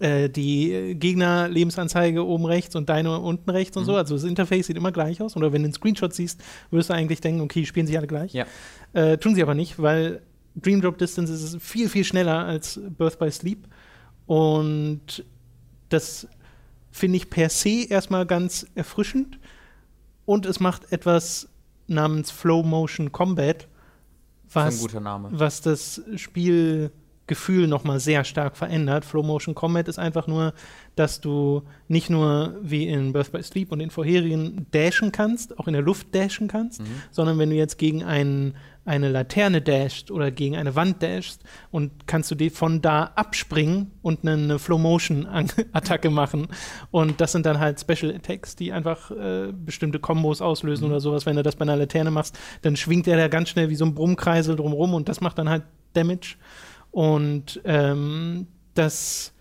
äh, 0.00 0.28
die 0.30 0.96
Gegner-Lebensanzeige 0.98 2.26
oben 2.26 2.44
rechts 2.44 2.74
und 2.74 2.88
deine 2.88 3.20
unten 3.20 3.50
rechts 3.50 3.76
und 3.76 3.84
so. 3.84 3.94
Also 3.94 4.14
das 4.14 4.24
Interface 4.24 4.66
sieht 4.66 4.76
immer 4.76 4.92
gleich 4.92 5.20
aus. 5.20 5.36
Oder 5.36 5.52
wenn 5.52 5.62
du 5.62 5.66
einen 5.66 5.74
Screenshot 5.74 6.14
siehst, 6.14 6.42
würdest 6.70 6.90
du 6.90 6.94
eigentlich 6.94 7.20
denken, 7.20 7.40
okay, 7.42 7.64
spielen 7.66 7.86
sich 7.86 7.96
alle 7.96 8.06
gleich. 8.06 8.32
Ja. 8.32 8.46
Äh, 8.94 9.18
tun 9.18 9.34
sie 9.34 9.42
aber 9.42 9.54
nicht, 9.54 9.80
weil 9.80 10.22
Dream 10.56 10.80
Drop 10.80 10.98
Distance 10.98 11.32
ist 11.32 11.60
viel, 11.62 11.88
viel 11.88 12.04
schneller 12.04 12.44
als 12.46 12.80
Birth 12.96 13.18
by 13.18 13.30
Sleep. 13.30 13.68
Und 14.26 15.24
das 15.88 16.26
finde 16.92 17.16
ich 17.16 17.30
per 17.30 17.48
se 17.48 17.86
erstmal 17.88 18.26
ganz 18.26 18.66
erfrischend. 18.74 19.38
Und 20.24 20.46
es 20.46 20.60
macht 20.60 20.92
etwas 20.92 21.48
namens 21.88 22.30
Flow 22.30 22.62
Motion 22.62 23.10
Combat, 23.10 23.66
was, 24.52 24.80
was 25.32 25.60
das 25.62 26.02
Spiel 26.16 26.92
Gefühl 27.28 27.66
nochmal 27.68 27.98
sehr 28.00 28.24
stark 28.24 28.56
verändert. 28.56 29.04
Flow 29.04 29.22
Motion 29.22 29.54
Combat 29.54 29.88
ist 29.88 29.98
einfach 29.98 30.26
nur, 30.26 30.52
dass 30.96 31.20
du 31.20 31.62
nicht 31.88 32.10
nur 32.10 32.56
wie 32.62 32.86
in 32.88 33.12
Birth 33.12 33.32
by 33.32 33.42
Sleep 33.42 33.72
und 33.72 33.78
den 33.78 33.90
vorherigen 33.90 34.66
dashen 34.72 35.12
kannst, 35.12 35.58
auch 35.58 35.66
in 35.66 35.72
der 35.72 35.82
Luft 35.82 36.08
dashen 36.14 36.48
kannst, 36.48 36.80
Mhm. 36.80 36.86
sondern 37.10 37.38
wenn 37.38 37.48
du 37.50 37.56
jetzt 37.56 37.78
gegen 37.78 38.02
einen, 38.02 38.54
eine 38.84 39.08
Laterne 39.08 39.62
dashst 39.62 40.10
oder 40.10 40.30
gegen 40.30 40.56
eine 40.56 40.74
Wand 40.74 41.02
dashst 41.02 41.42
und 41.70 42.06
kannst 42.06 42.30
du 42.30 42.34
die 42.34 42.50
von 42.50 42.82
da 42.82 43.12
abspringen 43.14 43.92
und 44.02 44.26
eine 44.26 44.58
Flow 44.58 44.78
Motion 44.78 45.26
Attacke 45.72 46.10
machen. 46.10 46.48
Und 46.90 47.20
das 47.20 47.32
sind 47.32 47.46
dann 47.46 47.60
halt 47.60 47.80
Special 47.80 48.12
Attacks, 48.12 48.56
die 48.56 48.72
einfach 48.72 49.10
äh, 49.12 49.52
bestimmte 49.52 50.00
Kombos 50.00 50.42
auslösen 50.42 50.86
oder 50.86 51.00
sowas. 51.00 51.26
Wenn 51.26 51.36
du 51.36 51.42
das 51.42 51.56
bei 51.56 51.62
einer 51.62 51.76
Laterne 51.76 52.10
machst, 52.10 52.38
dann 52.62 52.76
schwingt 52.76 53.06
er 53.06 53.16
da 53.16 53.28
ganz 53.28 53.50
schnell 53.50 53.68
wie 53.68 53.76
so 53.76 53.84
ein 53.84 53.94
Brummkreisel 53.94 54.56
drumrum 54.56 54.94
und 54.94 55.08
das 55.08 55.20
macht 55.20 55.38
dann 55.38 55.48
halt 55.48 55.62
Damage. 55.92 56.36
Und 56.90 57.60
ähm, 57.64 58.46
das 58.74 59.32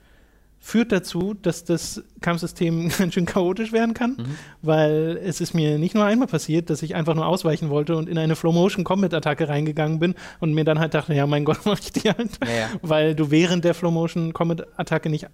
führt 0.64 0.92
dazu, 0.92 1.34
dass 1.34 1.64
das 1.66 2.04
Kampfsystem 2.22 2.90
ganz 2.98 3.16
schön 3.16 3.26
chaotisch 3.26 3.72
werden 3.72 3.96
kann, 3.96 4.38
weil 4.62 5.20
es 5.24 5.42
ist 5.42 5.56
mir 5.56 5.80
nicht 5.80 5.96
nur 5.96 6.06
einmal 6.06 6.28
passiert, 6.28 6.70
dass 6.70 6.84
ich 6.84 6.94
einfach 6.94 7.16
nur 7.16 7.26
ausweichen 7.26 7.70
wollte 7.70 7.96
und 7.98 8.08
in 8.08 8.18
eine 8.18 8.36
Flow-Motion-Combat-Attacke 8.36 9.50
reingegangen 9.50 10.00
bin 10.00 10.14
und 10.40 10.54
mir 10.54 10.64
dann 10.64 10.78
halt 10.80 10.94
dachte, 10.94 11.16
ja, 11.16 11.26
mein 11.26 11.46
Gott, 11.46 11.62
mach 11.66 11.80
ich 11.80 11.92
die 11.92 12.10
halt. 12.10 12.38
Ja, 12.46 12.54
ja. 12.54 12.70
Weil 12.84 13.16
du 13.16 13.32
während 13.32 13.66
der 13.66 13.74
Flow-Motion-Combat-Attacke 13.74 15.10
nicht, 15.10 15.28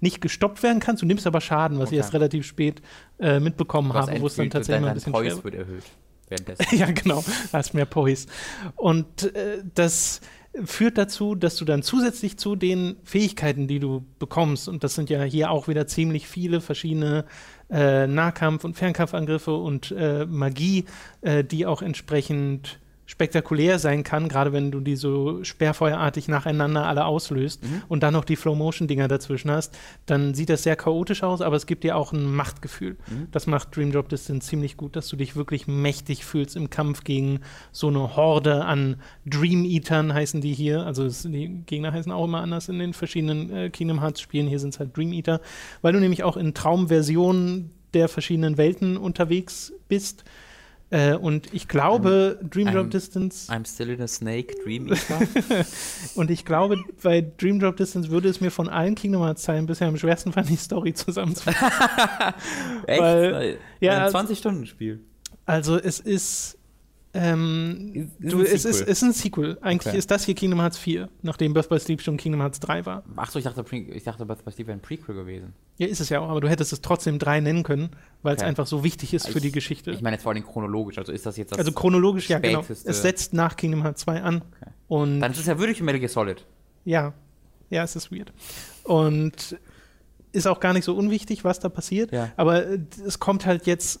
nicht 0.00 0.20
gestoppt 0.20 0.62
werden 0.64 0.80
kannst. 0.80 1.00
Du 1.00 1.06
nimmst 1.06 1.26
aber 1.28 1.40
Schaden, 1.40 1.78
was 1.78 1.90
ich 1.90 1.92
Okay. 1.92 1.98
erst 1.98 2.12
relativ 2.14 2.44
spät 2.44 2.82
äh, 3.20 3.38
mitbekommen 3.38 3.90
Was 3.94 4.08
habe, 4.08 4.20
wo 4.20 4.26
es 4.26 4.34
dann 4.34 4.50
tatsächlich 4.50 4.82
mal 4.82 4.88
ein 4.88 4.94
bisschen 4.94 5.12
Poise 5.12 5.44
wird 5.44 5.54
erhöht. 5.54 5.84
Ja, 6.72 6.90
genau. 6.90 7.24
Hast 7.52 7.72
mehr 7.72 7.84
Poise. 7.86 8.26
Und 8.74 9.32
äh, 9.36 9.62
das 9.76 10.20
führt 10.64 10.98
dazu, 10.98 11.34
dass 11.34 11.56
du 11.56 11.64
dann 11.64 11.82
zusätzlich 11.82 12.38
zu 12.38 12.56
den 12.56 12.96
Fähigkeiten, 13.04 13.68
die 13.68 13.78
du 13.78 14.04
bekommst, 14.18 14.68
und 14.68 14.84
das 14.84 14.94
sind 14.94 15.10
ja 15.10 15.22
hier 15.22 15.50
auch 15.50 15.68
wieder 15.68 15.86
ziemlich 15.86 16.26
viele 16.26 16.60
verschiedene 16.60 17.24
äh, 17.70 18.06
Nahkampf- 18.06 18.64
und 18.64 18.76
Fernkampfangriffe 18.76 19.54
und 19.54 19.90
äh, 19.92 20.24
Magie, 20.26 20.84
äh, 21.20 21.44
die 21.44 21.66
auch 21.66 21.82
entsprechend 21.82 22.78
spektakulär 23.06 23.78
sein 23.78 24.02
kann, 24.02 24.28
gerade 24.28 24.52
wenn 24.52 24.70
du 24.70 24.80
die 24.80 24.96
so 24.96 25.42
sperrfeuerartig 25.44 26.28
nacheinander 26.28 26.86
alle 26.86 27.04
auslöst 27.04 27.62
und 27.88 28.02
dann 28.02 28.12
noch 28.12 28.24
die 28.24 28.36
Flow-Motion-Dinger 28.36 29.08
dazwischen 29.08 29.50
hast, 29.50 29.78
dann 30.06 30.34
sieht 30.34 30.50
das 30.50 30.64
sehr 30.64 30.76
chaotisch 30.76 31.22
aus, 31.22 31.40
aber 31.40 31.56
es 31.56 31.66
gibt 31.66 31.84
dir 31.84 31.96
auch 31.96 32.12
ein 32.12 32.34
Machtgefühl. 32.34 32.96
Das 33.30 33.46
macht 33.46 33.76
Dream 33.76 33.92
Drop 33.92 34.08
Distance 34.08 34.48
ziemlich 34.48 34.76
gut, 34.76 34.96
dass 34.96 35.08
du 35.08 35.16
dich 35.16 35.36
wirklich 35.36 35.66
mächtig 35.66 36.24
fühlst 36.24 36.56
im 36.56 36.68
Kampf 36.70 37.04
gegen 37.04 37.40
so 37.72 37.88
eine 37.88 38.16
Horde 38.16 38.64
an 38.64 38.96
Dream 39.24 39.64
Eatern 39.64 40.12
heißen 40.12 40.40
die 40.40 40.52
hier. 40.52 40.84
Also 40.84 41.04
es, 41.04 41.22
die 41.22 41.62
Gegner 41.66 41.92
heißen 41.92 42.10
auch 42.12 42.24
immer 42.24 42.40
anders 42.40 42.68
in 42.68 42.78
den 42.78 42.92
verschiedenen 42.92 43.50
äh, 43.50 43.70
Kingdom 43.70 44.00
Hearts 44.00 44.20
Spielen. 44.20 44.46
Hier 44.46 44.58
sind 44.58 44.74
es 44.74 44.80
halt 44.80 44.96
Dream 44.96 45.12
Eater, 45.12 45.40
weil 45.82 45.92
du 45.92 46.00
nämlich 46.00 46.22
auch 46.24 46.36
in 46.36 46.54
Traumversionen 46.54 47.70
der 47.94 48.08
verschiedenen 48.08 48.56
Welten 48.56 48.96
unterwegs 48.96 49.72
bist. 49.88 50.24
Äh, 50.90 51.14
und 51.14 51.52
ich 51.52 51.66
glaube, 51.66 52.38
Dream 52.48 52.70
Drop 52.70 52.86
I'm- 52.86 52.90
Distance 52.90 53.52
I'm 53.52 53.66
still 53.66 53.90
in 53.90 54.00
a 54.00 54.06
snake, 54.06 54.54
Dream 54.62 54.88
und 56.14 56.30
ich 56.30 56.44
glaube, 56.44 56.78
bei 57.02 57.22
Dream 57.38 57.58
Drop 57.58 57.76
Distance 57.76 58.08
würde 58.10 58.28
es 58.28 58.40
mir 58.40 58.50
von 58.52 58.68
allen 58.68 58.94
Kingdom 58.94 59.22
Hearts 59.22 59.42
Teilen 59.42 59.66
bisher 59.66 59.88
am 59.88 59.96
schwersten 59.96 60.32
fallen, 60.32 60.46
die 60.46 60.54
Story 60.56 60.94
zusammenzufassen. 60.94 61.58
Echt? 62.86 63.00
Weil- 63.02 63.58
ja, 63.80 63.94
ein 63.96 64.02
also- 64.02 64.16
20-Stunden-Spiel. 64.18 65.00
Also 65.44 65.76
es 65.76 66.00
ist 66.00 66.55
ähm, 67.18 67.90
Ist- 67.94 68.10
ist 68.20 68.32
du, 68.32 68.40
es 68.42 68.64
ist, 68.64 68.80
ist 68.82 69.02
ein 69.02 69.12
Sequel. 69.12 69.58
Eigentlich 69.60 69.88
Okay. 69.88 69.98
ist 69.98 70.10
das 70.10 70.24
hier 70.24 70.34
Kingdom 70.34 70.60
Hearts 70.60 70.78
4, 70.78 71.08
nachdem 71.22 71.54
Birth 71.54 71.68
by 71.68 71.78
Sleep 71.78 72.00
schon 72.02 72.16
Kingdom 72.16 72.40
Hearts 72.40 72.60
3 72.60 72.86
war. 72.86 73.02
Achso, 73.16 73.38
ich 73.38 73.44
dachte, 73.44 73.64
ich 73.74 74.04
dachte, 74.04 74.26
Birth 74.26 74.44
by 74.44 74.50
Sleep 74.52 74.66
wäre 74.68 74.78
ein 74.78 74.82
Prequel 74.82 75.14
gewesen. 75.14 75.52
Ja, 75.78 75.86
ist 75.86 76.00
es 76.00 76.08
ja 76.08 76.20
auch, 76.20 76.28
aber 76.30 76.40
du 76.40 76.48
hättest 76.48 76.72
es 76.72 76.80
trotzdem 76.80 77.18
3 77.18 77.40
nennen 77.40 77.62
können, 77.62 77.90
weil 78.22 78.36
es 78.36 78.42
Okay. 78.42 78.48
einfach 78.48 78.66
so 78.66 78.84
wichtig 78.84 79.14
ist 79.14 79.28
für 79.28 79.38
Ich- 79.38 79.42
die 79.42 79.52
Geschichte. 79.52 79.90
Ich 79.90 80.02
meine 80.02 80.16
jetzt 80.16 80.22
vor 80.22 80.32
allem 80.32 80.44
chronologisch, 80.44 80.98
also 80.98 81.12
ist 81.12 81.26
das 81.26 81.36
jetzt 81.36 81.52
das. 81.52 81.58
also 81.58 81.72
chronologisch, 81.72 82.28
ja, 82.28 82.38
genau. 82.38 82.64
Es 82.68 83.02
setzt 83.02 83.32
nach 83.34 83.56
Kingdom 83.56 83.82
Hearts 83.82 84.02
2 84.02 84.22
an. 84.22 84.36
Okay. 84.60 84.70
Und 84.88 85.20
dann 85.20 85.32
ist 85.32 85.38
es 85.40 85.46
ja 85.46 85.58
wirklich 85.58 85.80
Metal 85.82 85.98
Gear 86.00 86.08
Solid. 86.10 86.44
Ja, 86.84 87.12
ja, 87.70 87.82
es 87.82 87.96
ist 87.96 88.12
weird. 88.12 88.32
Und 88.84 89.56
ist 90.32 90.46
auch 90.46 90.60
gar 90.60 90.72
nicht 90.74 90.84
so 90.84 90.94
unwichtig, 90.94 91.44
was 91.44 91.60
da 91.60 91.68
passiert. 91.68 92.12
Ja. 92.12 92.30
Aber 92.36 92.66
äh, 92.66 92.78
es 93.06 93.18
kommt 93.18 93.46
halt 93.46 93.66
jetzt 93.66 94.00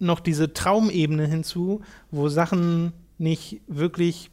noch 0.00 0.20
diese 0.20 0.52
Traumebene 0.52 1.26
hinzu, 1.26 1.82
wo 2.10 2.28
Sachen 2.28 2.92
nicht 3.18 3.60
wirklich, 3.66 4.30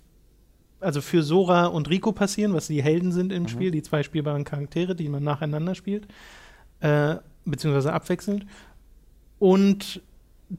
also 0.79 1.01
für 1.01 1.23
Sora 1.23 1.65
und 1.65 1.89
Rico 1.89 2.11
passieren, 2.11 2.53
was 2.53 2.67
die 2.67 2.81
Helden 2.81 3.11
sind 3.11 3.31
im 3.31 3.47
Spiel, 3.47 3.71
die 3.71 3.83
zwei 3.83 4.03
spielbaren 4.03 4.43
Charaktere, 4.43 4.95
die 4.95 5.09
man 5.09 5.23
nacheinander 5.23 5.75
spielt, 5.75 6.07
äh, 6.79 7.15
beziehungsweise 7.45 7.93
abwechselnd. 7.93 8.45
Und 9.39 10.01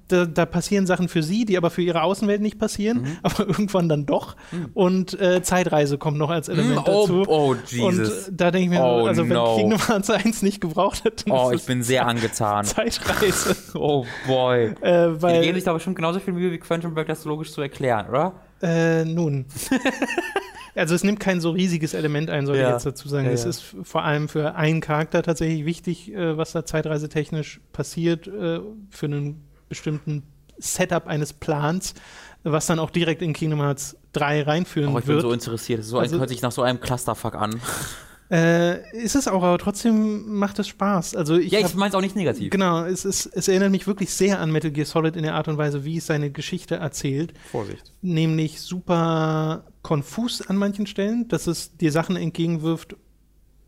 da, 0.08 0.26
da 0.26 0.44
passieren 0.44 0.86
Sachen 0.86 1.08
für 1.08 1.22
sie, 1.22 1.44
die 1.46 1.56
aber 1.56 1.70
für 1.70 1.80
ihre 1.82 2.02
Außenwelt 2.02 2.42
nicht 2.42 2.58
passieren, 2.58 3.18
aber 3.22 3.40
irgendwann 3.48 3.88
dann 3.88 4.04
doch. 4.04 4.36
Und 4.74 5.18
äh, 5.20 5.42
Zeitreise 5.42 5.96
kommt 5.96 6.18
noch 6.18 6.30
als 6.30 6.48
Element 6.48 6.80
oh, 6.86 7.06
dazu. 7.06 7.24
oh, 7.26 7.50
Und 7.50 7.72
Jesus. 7.72 8.28
äh, 8.28 8.32
da 8.34 8.50
denke 8.50 8.64
ich 8.74 8.78
mir, 8.78 8.84
Oh, 8.84 9.06
also 9.06 9.22
wenn 9.22 9.34
no. 9.36 9.56
Kingdom 9.56 9.80
Hearts 9.88 10.10
1 10.10 10.42
nicht 10.42 10.60
gebraucht 10.60 11.04
hat, 11.04 11.26
dann 11.26 11.34
oh, 11.34 11.48
ist 11.50 11.54
ich 11.54 11.60
es 11.62 11.66
bin 11.66 11.82
sehr 11.82 12.06
angetan. 12.06 12.64
Zeitreise. 12.66 13.56
Oh 13.74 14.04
boy. 14.26 14.66
äh, 14.82 15.08
Die 15.08 15.22
weil, 15.22 15.40
geben 15.42 15.54
sich 15.54 15.64
da 15.64 15.72
bestimmt 15.72 15.96
genauso 15.96 16.20
viel 16.20 16.34
Mühe 16.34 16.52
wie 16.52 16.58
Quantum 16.58 16.94
das 16.94 17.24
logisch 17.24 17.52
zu 17.52 17.62
erklären, 17.62 18.08
oder? 18.08 18.34
Äh, 18.60 19.04
nun. 19.04 19.46
also 20.74 20.94
es 20.94 21.02
nimmt 21.04 21.20
kein 21.20 21.40
so 21.40 21.50
riesiges 21.50 21.94
Element 21.94 22.28
ein, 22.28 22.44
soll 22.46 22.56
ich 22.56 22.62
Ja. 22.62 22.72
jetzt 22.72 22.84
dazu 22.86 23.08
sagen. 23.08 23.26
Ja, 23.26 23.32
es 23.32 23.44
ja. 23.44 23.50
ist 23.50 23.62
vor 23.82 24.04
allem 24.04 24.28
für 24.28 24.54
einen 24.54 24.80
Charakter 24.80 25.22
tatsächlich 25.22 25.64
wichtig, 25.64 26.12
äh, 26.12 26.36
was 26.36 26.52
da 26.52 26.64
zeitreisetechnisch 26.66 27.60
passiert, 27.72 28.26
äh, 28.26 28.60
für 28.90 29.06
einen 29.06 29.47
bestimmten 29.68 30.22
Setup 30.58 31.06
eines 31.06 31.32
Plans, 31.32 31.94
was 32.42 32.66
dann 32.66 32.78
auch 32.78 32.90
direkt 32.90 33.22
in 33.22 33.32
Kingdom 33.32 33.60
Hearts 33.60 33.96
3 34.12 34.42
reinführen 34.42 34.92
Oh, 34.94 34.98
ich 34.98 35.04
bin 35.04 35.14
wird. 35.14 35.22
so 35.22 35.32
interessiert. 35.32 35.84
So 35.84 35.98
Also- 35.98 36.16
ein, 36.16 36.20
hört 36.20 36.30
sich 36.30 36.42
nach 36.42 36.52
so 36.52 36.62
einem 36.62 36.80
Clusterfuck 36.80 37.34
an. 37.36 37.60
äh, 38.30 38.90
ist 38.96 39.14
es 39.14 39.28
auch, 39.28 39.42
aber 39.42 39.58
trotzdem 39.58 40.34
macht 40.38 40.58
es 40.58 40.68
Spaß. 40.68 41.14
Also 41.16 41.36
ich 41.38 41.52
ja, 41.52 41.60
ich 41.60 41.74
meine 41.74 41.90
es 41.90 41.94
auch 41.94 42.00
nicht 42.00 42.16
negativ. 42.16 42.50
Genau, 42.50 42.84
es, 42.84 43.04
ist, 43.04 43.26
es 43.26 43.48
erinnert 43.48 43.70
mich 43.70 43.86
wirklich 43.86 44.12
sehr 44.12 44.40
an 44.40 44.50
Metal 44.50 44.70
Gear 44.70 44.86
Solid 44.86 45.16
in 45.16 45.22
der 45.22 45.34
Art 45.34 45.48
und 45.48 45.58
Weise, 45.58 45.84
wie 45.84 45.98
es 45.98 46.06
seine 46.06 46.30
Geschichte 46.30 46.76
erzählt. 46.76 47.32
Vorsicht. 47.50 47.92
nämlich 48.02 48.60
super 48.60 49.64
konfus 49.82 50.42
an 50.42 50.56
manchen 50.56 50.86
Stellen, 50.86 51.28
dass 51.28 51.46
es 51.46 51.76
dir 51.76 51.92
Sachen 51.92 52.16
entgegenwirft, 52.16 52.96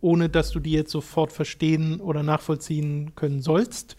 ohne 0.02 0.28
dass 0.28 0.50
du 0.50 0.60
die 0.60 0.72
jetzt 0.72 0.90
sofort 0.90 1.32
verstehen 1.32 2.00
oder 2.00 2.22
nachvollziehen 2.22 3.12
können 3.14 3.40
sollst. 3.40 3.96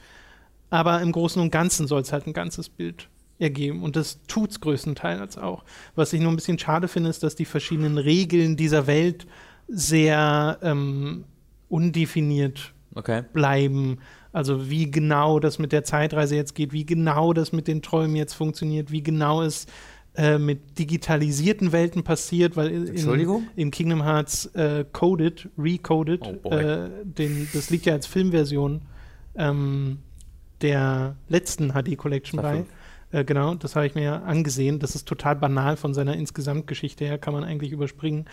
Aber 0.72 0.99
im 1.01 1.11
Großen 1.11 1.39
und 1.39 1.51
Ganzen 1.51 1.86
soll 1.86 2.01
es 2.01 2.11
halt 2.11 2.26
ein 2.26 2.34
ganzes 2.34 2.69
Bild 2.69 3.07
ergeben. 3.38 3.84
Und 3.84 3.95
das 3.95 4.19
tut's 4.28 4.59
größtenteils 4.61 5.38
auch. 5.38 5.63
Was 5.95 6.13
ich 6.13 6.22
nur 6.22 6.32
ein 6.32 6.36
bisschen 6.36 6.57
schade 6.57 6.88
finde, 6.88 7.09
ist, 7.09 7.22
dass 7.22 7.36
die 7.36 7.45
verschiedenen 7.45 7.97
Regeln 7.99 8.57
dieser 8.57 8.88
Welt 8.88 9.28
sehr 9.67 10.57
ähm, 10.63 11.26
undefiniert 11.69 12.74
Okay. 12.93 13.24
bleiben. 13.32 13.99
Also 14.34 14.69
wie 14.69 14.89
genau 14.91 15.39
das 15.39 15.59
mit 15.59 15.72
der 15.72 15.84
Zeitreise 15.84 16.36
jetzt 16.36 16.55
geht, 16.55 16.74
wie 16.74 16.86
genau 16.86 17.32
das 17.34 17.51
mit 17.53 17.67
den 17.67 17.82
Träumen 17.82 18.15
jetzt 18.15 18.34
funktioniert, 18.34 18.91
wie 18.91 19.01
genau 19.01 19.41
es 19.41 19.65
äh, 20.15 20.38
mit 20.38 20.78
digitalisierten 20.78 21.72
Welten 21.72 22.03
passiert, 22.03 22.57
weil 22.57 22.69
in, 22.69 22.88
Entschuldigung? 22.88 23.47
in 23.55 23.72
Kingdom 23.72 24.03
Hearts 24.03 24.47
äh, 24.47 24.84
Coded, 24.91 25.47
Recoded, 25.57 26.22
Oh 26.43 26.49
äh, 26.49 26.89
den, 27.05 27.47
das 27.53 27.69
liegt 27.69 27.86
ja 27.86 27.93
als 27.93 28.07
Filmversion 28.07 28.82
ähm, 29.36 29.99
der 30.62 31.16
letzten 31.28 31.72
HD 31.72 31.97
Collection 31.97 32.39
Teil 32.41 32.66
bei. 33.12 33.20
Äh, 33.20 33.26
genau, 33.26 33.55
das 33.55 33.76
habe 33.76 33.86
ich 33.86 33.95
mir 33.95 34.24
angesehen. 34.24 34.80
Das 34.80 34.95
ist 34.95 35.07
total 35.07 35.36
banal 35.36 35.78
von 35.78 35.93
seiner 35.93 36.16
Insgesamtgeschichte 36.16 37.05
her, 37.05 37.18
kann 37.18 37.34
man 37.34 37.43
eigentlich 37.43 37.72
überspringen. 37.72 38.26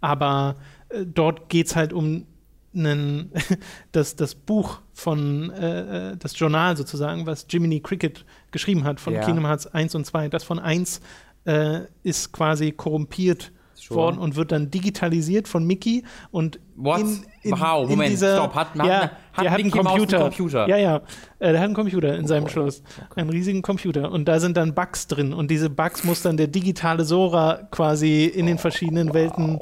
Aber 0.00 0.56
äh, 0.88 1.04
dort 1.06 1.48
geht 1.48 1.66
es 1.66 1.76
halt 1.76 1.92
um 1.92 2.26
einen, 2.74 3.30
das, 3.92 4.16
das 4.16 4.34
Buch 4.34 4.80
von, 4.92 5.50
äh, 5.50 6.12
äh, 6.12 6.16
das 6.16 6.38
Journal 6.38 6.76
sozusagen, 6.76 7.26
was 7.26 7.46
Jiminy 7.48 7.80
Cricket 7.80 8.24
geschrieben 8.50 8.84
hat 8.84 9.00
von 9.00 9.14
Ja. 9.14 9.24
Kingdom 9.24 9.46
Hearts 9.46 9.66
1 9.66 9.94
und 9.94 10.04
2. 10.04 10.28
Das 10.28 10.44
von 10.44 10.58
1 10.58 11.00
äh, 11.44 11.80
ist 12.02 12.32
quasi 12.32 12.72
korrumpiert 12.72 13.52
Schon. 13.84 13.96
worden 13.96 14.18
und 14.18 14.36
wird 14.36 14.50
dann 14.52 14.70
digitalisiert 14.70 15.46
von 15.48 15.66
Mickey 15.66 16.04
und 16.30 16.58
What? 16.76 17.00
in, 17.00 17.24
in, 17.42 17.52
Wow, 17.52 17.88
Moment, 17.88 18.10
dieser, 18.10 18.36
stopp. 18.36 18.54
Hat- 18.54 18.74
hat- 18.74 18.86
ja, 18.86 19.10
hat 19.32 19.44
der 19.44 19.50
hat 19.50 19.60
einen 19.60 19.68
Mouse 19.70 19.78
einen 19.78 19.86
Computer. 19.86 20.18
Computer? 20.20 20.68
Ja, 20.68 20.76
ja. 20.76 20.96
Äh, 21.38 21.52
der 21.52 21.60
hat 21.60 21.64
einen 21.66 21.74
Computer 21.74 22.16
in 22.16 22.26
seinem 22.26 22.44
boy. 22.44 22.52
Schloss. 22.52 22.82
Einen 23.14 23.30
riesigen 23.30 23.62
Computer. 23.62 24.10
Und 24.10 24.26
da 24.26 24.40
sind 24.40 24.56
dann 24.56 24.74
Bugs 24.74 25.06
drin. 25.06 25.32
Und 25.34 25.50
diese 25.50 25.68
Bugs 25.70 26.02
muss 26.04 26.22
dann 26.22 26.36
der 26.36 26.46
digitale 26.46 27.04
Sora 27.04 27.68
quasi 27.70 28.24
in 28.24 28.46
den 28.46 28.58
verschiedenen 28.58 29.12
Welten 29.12 29.58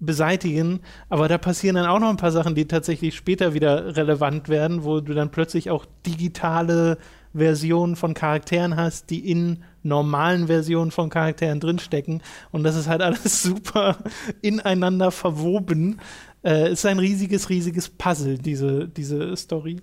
beseitigen. 0.00 0.80
Aber 1.08 1.28
da 1.28 1.38
passieren 1.38 1.76
dann 1.76 1.86
auch 1.86 1.98
noch 2.00 2.10
ein 2.10 2.16
paar 2.16 2.32
Sachen, 2.32 2.54
die 2.54 2.66
tatsächlich 2.66 3.14
später 3.14 3.54
wieder 3.54 3.96
relevant 3.96 4.48
werden, 4.48 4.84
wo 4.84 5.00
du 5.00 5.14
dann 5.14 5.30
plötzlich 5.30 5.70
auch 5.70 5.86
digitale 6.06 6.98
Versionen 7.34 7.96
von 7.96 8.12
Charakteren 8.14 8.76
hast, 8.76 9.10
die 9.10 9.30
in 9.30 9.62
normalen 9.82 10.46
Versionen 10.46 10.90
von 10.90 11.10
Charakteren 11.10 11.60
drinstecken. 11.60 12.22
Und 12.50 12.64
das 12.64 12.76
ist 12.76 12.88
halt 12.88 13.02
alles 13.02 13.42
super 13.42 13.98
ineinander 14.40 15.10
verwoben. 15.10 16.00
Äh, 16.42 16.68
es 16.68 16.80
ist 16.80 16.86
ein 16.86 16.98
riesiges, 16.98 17.48
riesiges 17.50 17.88
Puzzle, 17.88 18.38
diese, 18.38 18.88
diese 18.88 19.36
Story. 19.36 19.80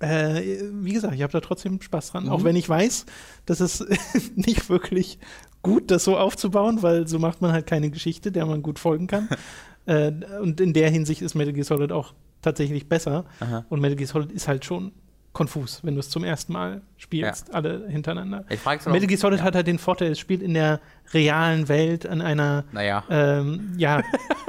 Äh, 0.00 0.60
wie 0.72 0.92
gesagt, 0.92 1.14
ich 1.14 1.22
habe 1.22 1.32
da 1.32 1.40
trotzdem 1.40 1.80
Spaß 1.80 2.12
dran. 2.12 2.24
Mhm. 2.24 2.30
Auch 2.30 2.44
wenn 2.44 2.56
ich 2.56 2.68
weiß, 2.68 3.06
dass 3.46 3.60
es 3.60 3.84
nicht 4.34 4.68
wirklich 4.68 5.18
gut, 5.62 5.90
das 5.90 6.04
so 6.04 6.18
aufzubauen, 6.18 6.82
weil 6.82 7.08
so 7.08 7.18
macht 7.18 7.40
man 7.40 7.52
halt 7.52 7.66
keine 7.66 7.90
Geschichte, 7.90 8.30
der 8.30 8.46
man 8.46 8.62
gut 8.62 8.78
folgen 8.78 9.06
kann. 9.06 9.28
äh, 9.86 10.12
und 10.40 10.60
in 10.60 10.72
der 10.72 10.90
Hinsicht 10.90 11.22
ist 11.22 11.34
Metal 11.34 11.52
Gear 11.52 11.64
Solid 11.64 11.92
auch 11.92 12.14
tatsächlich 12.42 12.88
besser. 12.88 13.24
Aha. 13.40 13.64
Und 13.70 13.80
Metal 13.80 13.96
Gear 13.96 14.08
Solid 14.08 14.30
ist 14.32 14.48
halt 14.48 14.64
schon 14.64 14.92
konfus, 15.34 15.80
wenn 15.84 15.94
du 15.94 16.00
es 16.00 16.08
zum 16.08 16.24
ersten 16.24 16.54
Mal 16.54 16.80
spielst, 16.96 17.52
alle 17.52 17.86
hintereinander. 17.88 18.44
Ich 18.48 18.60
frage 18.60 18.88
Metal 18.90 19.06
Gear 19.06 19.18
Solid 19.18 19.40
ja. 19.40 19.44
hat 19.44 19.54
halt 19.54 19.66
den 19.66 19.78
Vorteil, 19.78 20.12
es 20.12 20.18
spielt 20.18 20.40
in 20.42 20.54
der 20.54 20.80
realen 21.12 21.68
Welt 21.68 22.06
an 22.06 22.22
einer, 22.22 22.64
Naja. 22.72 23.04
ähm, 23.10 23.74
ja, 23.76 24.00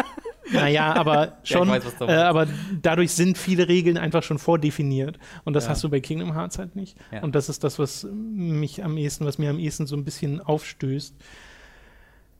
naja, 0.53 0.93
aber 0.93 1.39
schon, 1.43 1.67
weiß, 1.67 1.86
was 1.86 1.97
du 1.97 2.05
äh, 2.05 2.13
aber 2.13 2.47
dadurch 2.81 3.11
sind 3.13 3.38
viele 3.38 3.67
Regeln 3.67 3.97
einfach 3.97 4.21
schon 4.23 4.38
vordefiniert. 4.39 5.17
Und 5.43 5.53
das 5.55 5.65
Ja. 5.65 5.71
hast 5.71 5.83
du 5.83 5.89
bei 5.89 5.99
Kingdom 5.99 6.33
Hearts 6.36 6.59
halt 6.59 6.75
nicht. 6.75 6.95
Ja. 7.11 7.23
Und 7.23 7.33
das 7.36 7.49
ist 7.49 7.63
das, 7.63 7.79
was 7.79 8.07
mich 8.13 8.83
am 8.83 8.95
ehesten, 8.97 9.25
was 9.25 9.38
mir 9.39 9.49
am 9.49 9.59
ehesten 9.59 9.88
so 9.88 9.95
ein 9.97 10.05
bisschen 10.05 10.39
aufstößt. 10.39 11.15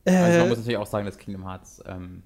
Also 0.04 0.18
man 0.20 0.30
Äh, 0.30 0.48
muss 0.48 0.58
natürlich 0.58 0.78
auch 0.78 0.86
sagen, 0.86 1.04
dass 1.04 1.18
Kingdom 1.18 1.44
Hearts 1.48 1.82
ähm, 1.84 2.22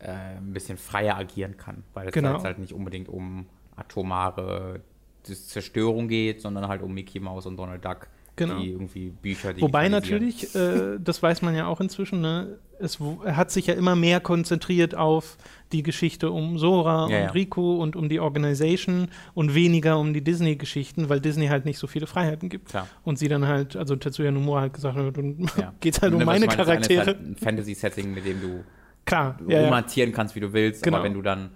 äh, 0.00 0.10
ein 0.36 0.52
bisschen 0.52 0.76
freier 0.78 1.16
agieren 1.16 1.56
kann, 1.56 1.84
weil 1.94 2.08
es 2.08 2.12
Genau. 2.12 2.42
halt 2.42 2.58
nicht 2.58 2.72
unbedingt 2.72 3.08
um 3.08 3.46
atomare 3.78 4.80
Zerstörung 5.22 6.08
geht, 6.08 6.40
sondern 6.40 6.68
halt 6.68 6.82
um 6.82 6.92
Mickey 6.94 7.20
Mouse 7.20 7.46
und 7.46 7.56
Donald 7.56 7.84
Duck, 7.84 8.08
Genau. 8.36 8.60
die 8.60 8.70
irgendwie 8.70 9.10
Bücher 9.10 9.48
Wobei 9.60 9.88
digitalisieren. 9.88 9.92
natürlich, 9.92 10.54
äh, 10.54 10.98
das 11.02 11.22
weiß 11.22 11.42
man 11.42 11.56
ja 11.56 11.66
auch 11.66 11.80
inzwischen, 11.80 12.20
ne, 12.20 12.58
es 12.78 12.98
hat 13.26 13.50
sich 13.50 13.66
ja 13.66 13.74
immer 13.74 13.96
mehr 13.96 14.20
konzentriert 14.20 14.94
auf 14.94 15.36
die 15.72 15.82
Geschichte 15.82 16.30
um 16.30 16.56
Sora 16.56 17.08
Ja, 17.10 17.16
und 17.18 17.24
ja. 17.24 17.30
Rico 17.32 17.76
und 17.82 17.96
um 17.96 18.08
die 18.08 18.20
Organisation 18.20 19.08
und 19.34 19.54
weniger 19.56 19.98
um 19.98 20.14
die 20.14 20.22
Disney-Geschichten, 20.22 21.08
weil 21.08 21.20
Disney 21.20 21.48
halt 21.48 21.64
nicht 21.64 21.78
so 21.78 21.88
viele 21.88 22.06
Freiheiten 22.06 22.48
gibt. 22.48 22.68
Klar. 22.68 22.86
Und 23.02 23.18
sie 23.18 23.26
dann 23.26 23.46
halt, 23.48 23.74
also 23.74 23.96
Tetsuya 23.96 24.30
Nomura 24.30 24.60
halt 24.62 24.72
gesagt 24.74 24.96
hat, 24.96 25.16
dann 25.16 25.50
Ja. 25.58 25.74
geht's 25.80 26.00
halt 26.00 26.12
um 26.12 26.20
Ne, 26.20 26.24
meine 26.24 26.46
ist 26.46 26.56
Charaktere. 26.56 27.06
Halt 27.06 27.20
ein 27.20 27.34
Fantasy-Setting, 27.36 28.14
mit 28.14 28.24
dem 28.24 28.40
du 28.40 28.64
Klar, 29.04 29.36
romantieren 29.50 30.12
kannst, 30.12 30.36
wie 30.36 30.40
du 30.40 30.52
willst, 30.52 30.84
Genau. 30.84 30.98
aber 30.98 31.04
wenn 31.06 31.14
du 31.14 31.22
dann 31.22 31.50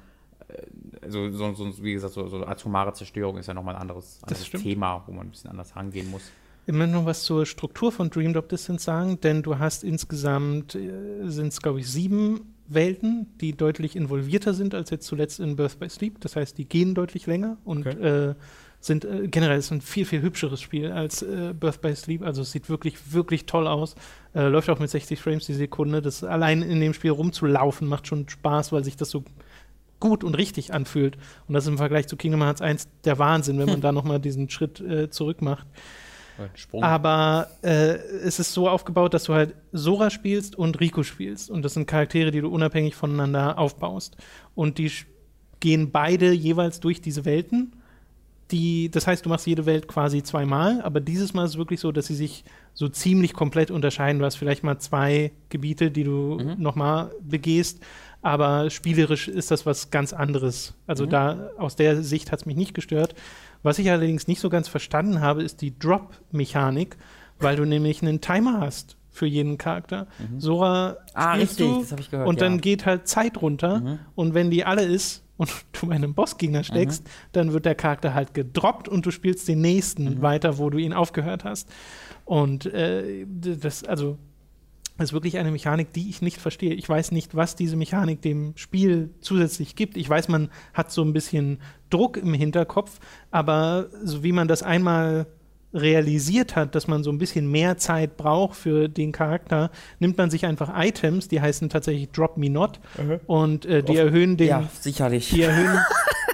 so, 1.12 1.30
so, 1.30 1.52
so, 1.54 1.84
wie 1.84 1.92
gesagt, 1.92 2.14
so, 2.14 2.26
so 2.28 2.44
atomare 2.46 2.92
Zerstörung 2.92 3.38
ist 3.38 3.46
ja 3.46 3.54
nochmal 3.54 3.76
ein 3.76 3.82
anderes, 3.82 4.18
anderes. 4.22 4.50
Thema, 4.50 5.02
wo 5.06 5.12
man 5.12 5.26
ein 5.26 5.30
bisschen 5.30 5.50
anders 5.50 5.76
rangehen 5.76 6.10
muss. 6.10 6.22
Ich 6.66 6.72
möchte 6.72 6.94
noch 6.94 7.06
was 7.06 7.24
zur 7.24 7.44
Struktur 7.44 7.90
von 7.90 8.10
Dream 8.10 8.32
Drop 8.32 8.48
Distance 8.48 8.84
sagen, 8.84 9.20
denn 9.20 9.42
du 9.42 9.58
hast 9.58 9.82
insgesamt, 9.82 10.72
sind 10.72 11.48
es 11.48 11.60
glaube 11.60 11.80
ich 11.80 11.90
sieben 11.90 12.52
Welten, 12.68 13.26
die 13.40 13.56
deutlich 13.56 13.96
involvierter 13.96 14.54
sind 14.54 14.74
als 14.74 14.90
jetzt 14.90 15.06
zuletzt 15.06 15.40
in 15.40 15.56
Birth 15.56 15.78
by 15.78 15.88
Sleep. 15.88 16.20
Das 16.20 16.36
heißt, 16.36 16.56
die 16.58 16.64
gehen 16.64 16.94
deutlich 16.94 17.26
länger 17.26 17.56
und 17.64 17.86
äh, 17.86 18.34
sind 18.80 19.04
äh, 19.04 19.28
generell 19.28 19.58
ist 19.58 19.70
ein 19.70 19.80
viel, 19.80 20.04
viel 20.04 20.22
hübscheres 20.22 20.60
Spiel 20.60 20.90
als 20.92 21.22
äh, 21.22 21.54
Birth 21.58 21.80
by 21.80 21.94
Sleep. 21.94 22.22
Also 22.22 22.42
es 22.42 22.52
sieht 22.52 22.68
wirklich, 22.68 23.12
wirklich 23.12 23.46
toll 23.46 23.66
aus. 23.66 23.94
Äh, 24.34 24.48
läuft 24.48 24.70
auch 24.70 24.78
mit 24.78 24.90
60 24.90 25.20
Frames 25.20 25.46
die 25.46 25.54
Sekunde. 25.54 26.02
Das 26.02 26.24
allein 26.24 26.62
in 26.62 26.80
dem 26.80 26.94
Spiel 26.94 27.10
rumzulaufen 27.10 27.86
macht 27.88 28.06
schon 28.06 28.28
Spaß, 28.28 28.72
weil 28.72 28.84
sich 28.84 28.96
das 28.96 29.10
so 29.10 29.24
gut 30.02 30.24
und 30.24 30.34
richtig 30.34 30.74
anfühlt. 30.74 31.16
Und 31.46 31.54
das 31.54 31.64
ist 31.64 31.68
im 31.68 31.78
Vergleich 31.78 32.08
zu 32.08 32.16
Kingdom 32.16 32.42
Hearts 32.42 32.60
1 32.60 32.88
der 33.04 33.18
Wahnsinn, 33.18 33.58
wenn 33.58 33.68
man 33.68 33.80
da 33.80 33.92
nochmal 33.92 34.18
diesen 34.20 34.50
Schritt 34.50 34.80
äh, 34.80 35.08
zurück 35.08 35.40
macht. 35.40 35.66
Sprung. 36.54 36.82
Aber 36.82 37.48
äh, 37.62 37.94
es 38.24 38.40
ist 38.40 38.52
so 38.52 38.68
aufgebaut, 38.68 39.14
dass 39.14 39.24
du 39.24 39.34
halt 39.34 39.54
Sora 39.70 40.10
spielst 40.10 40.56
und 40.56 40.80
Rico 40.80 41.04
spielst. 41.04 41.50
Und 41.50 41.62
das 41.62 41.74
sind 41.74 41.86
Charaktere, 41.86 42.32
die 42.32 42.40
du 42.40 42.48
unabhängig 42.48 42.96
voneinander 42.96 43.58
aufbaust. 43.58 44.16
Und 44.56 44.78
die 44.78 44.90
gehen 45.60 45.92
beide 45.92 46.32
jeweils 46.32 46.80
durch 46.80 47.00
diese 47.00 47.24
Welten. 47.24 47.76
Die, 48.50 48.90
das 48.90 49.06
heißt, 49.06 49.24
du 49.24 49.30
machst 49.30 49.46
jede 49.46 49.64
Welt 49.66 49.86
quasi 49.86 50.22
zweimal, 50.22 50.82
aber 50.82 51.00
dieses 51.00 51.32
Mal 51.32 51.44
ist 51.44 51.52
es 51.52 51.58
wirklich 51.58 51.80
so, 51.80 51.90
dass 51.90 52.08
sie 52.08 52.14
sich 52.14 52.44
so 52.74 52.88
ziemlich 52.88 53.32
komplett 53.32 53.70
unterscheiden. 53.70 54.18
Du 54.18 54.26
hast 54.26 54.34
vielleicht 54.34 54.62
mal 54.62 54.78
zwei 54.78 55.32
Gebiete, 55.48 55.90
die 55.90 56.04
du 56.04 56.38
nochmal 56.58 57.12
begehst, 57.22 57.82
aber 58.22 58.70
spielerisch 58.70 59.28
ist 59.28 59.50
das 59.50 59.66
was 59.66 59.90
ganz 59.90 60.12
anderes. 60.12 60.74
Also 60.86 61.06
da 61.06 61.50
aus 61.58 61.76
der 61.76 62.02
Sicht 62.02 62.32
hat 62.32 62.40
es 62.40 62.46
mich 62.46 62.56
nicht 62.56 62.72
gestört. 62.72 63.14
Was 63.62 63.78
ich 63.78 63.90
allerdings 63.90 64.28
nicht 64.28 64.40
so 64.40 64.48
ganz 64.48 64.68
verstanden 64.68 65.20
habe, 65.20 65.42
ist 65.42 65.60
die 65.60 65.78
Drop-Mechanik, 65.78 66.96
weil 67.38 67.56
du 67.56 67.64
nämlich 67.64 68.00
einen 68.00 68.20
Timer 68.20 68.60
hast 68.60 68.96
für 69.10 69.26
jeden 69.26 69.58
Charakter. 69.58 70.06
Sora 70.38 70.96
Ah, 71.14 71.34
spielst 71.34 71.60
richtig, 71.60 71.66
du 71.66 71.84
das 71.90 72.00
ich 72.00 72.10
gehört, 72.10 72.28
und 72.28 72.40
dann 72.40 72.54
ja. 72.54 72.60
geht 72.60 72.86
halt 72.86 73.06
Zeit 73.06 73.42
runter 73.42 73.98
und 74.14 74.34
wenn 74.34 74.50
die 74.50 74.64
alle 74.64 74.84
ist 74.84 75.22
und 75.36 75.50
du 75.80 75.88
bei 75.88 75.94
einem 75.94 76.14
Bossgegner 76.14 76.64
steckst, 76.64 77.06
dann 77.32 77.52
wird 77.52 77.66
der 77.66 77.74
Charakter 77.74 78.14
halt 78.14 78.34
gedroppt 78.34 78.88
und 78.88 79.04
du 79.04 79.10
spielst 79.10 79.48
den 79.48 79.60
nächsten 79.60 80.22
weiter, 80.22 80.58
wo 80.58 80.70
du 80.70 80.78
ihn 80.78 80.92
aufgehört 80.92 81.44
hast. 81.44 81.68
Und 82.24 82.66
äh, 82.66 83.26
das, 83.28 83.84
also 83.84 84.18
ist 85.02 85.12
wirklich 85.12 85.38
eine 85.38 85.50
Mechanik, 85.50 85.92
die 85.92 86.08
ich 86.08 86.22
nicht 86.22 86.38
verstehe. 86.38 86.74
Ich 86.74 86.88
weiß 86.88 87.12
nicht, 87.12 87.34
was 87.34 87.56
diese 87.56 87.76
Mechanik 87.76 88.22
dem 88.22 88.52
Spiel 88.56 89.10
zusätzlich 89.20 89.76
gibt. 89.76 89.96
Ich 89.96 90.08
weiß, 90.08 90.28
man 90.28 90.50
hat 90.74 90.90
so 90.90 91.02
ein 91.02 91.12
bisschen 91.12 91.58
Druck 91.90 92.16
im 92.16 92.34
Hinterkopf, 92.34 92.98
aber 93.30 93.88
so 94.02 94.22
wie 94.22 94.32
man 94.32 94.48
das 94.48 94.62
einmal 94.62 95.26
realisiert 95.74 96.54
hat, 96.56 96.74
dass 96.74 96.86
man 96.86 97.02
so 97.02 97.10
ein 97.10 97.18
bisschen 97.18 97.50
mehr 97.50 97.78
Zeit 97.78 98.16
braucht 98.16 98.56
für 98.56 98.88
den 98.88 99.10
Charakter, 99.12 99.70
nimmt 100.00 100.18
man 100.18 100.30
sich 100.30 100.44
einfach 100.46 100.70
Items, 100.76 101.28
die 101.28 101.40
heißen 101.40 101.68
tatsächlich 101.70 102.10
Drop 102.10 102.36
Me 102.36 102.50
Not 102.50 102.78
und 103.26 103.64
äh, 103.66 103.82
die 103.82 103.96
erhöhen 103.96 104.36
den, 104.36 104.48
ja, 104.48 104.64
sicherlich. 104.80 105.30
die 105.30 105.42
erhöhen, 105.42 105.78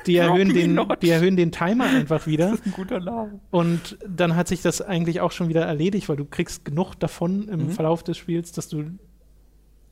die 0.07 0.17
erhöhen 0.17 0.53
den, 0.53 0.75
Not. 0.75 1.03
die 1.03 1.11
erhöhen 1.11 1.37
den 1.37 1.53
Timer 1.53 1.85
einfach 1.85 2.27
wieder. 2.27 2.53
ein 2.65 2.73
guter 2.73 2.99
Name. 3.01 3.39
Und 3.51 3.97
dann 4.09 4.35
hat 4.35 4.49
sich 4.49 4.61
das 4.63 4.81
eigentlich 4.83 5.21
auch 5.21 5.31
schon 5.33 5.49
wieder 5.49 5.65
erledigt, 5.67 6.09
weil 6.09 6.17
du 6.17 6.25
kriegst 6.25 6.65
genug 6.65 6.97
davon 6.99 7.49
im 7.49 7.67
Mhm. 7.67 7.71
Verlauf 7.71 8.03
des 8.03 8.17
Spiels, 8.17 8.51
dass 8.53 8.69
du 8.69 8.85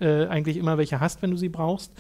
äh, 0.01 0.27
eigentlich 0.27 0.57
immer 0.57 0.77
welche 0.77 1.01
hast, 1.01 1.23
wenn 1.23 1.31
du 1.31 1.37
sie 1.37 1.49
brauchst. 1.49 1.93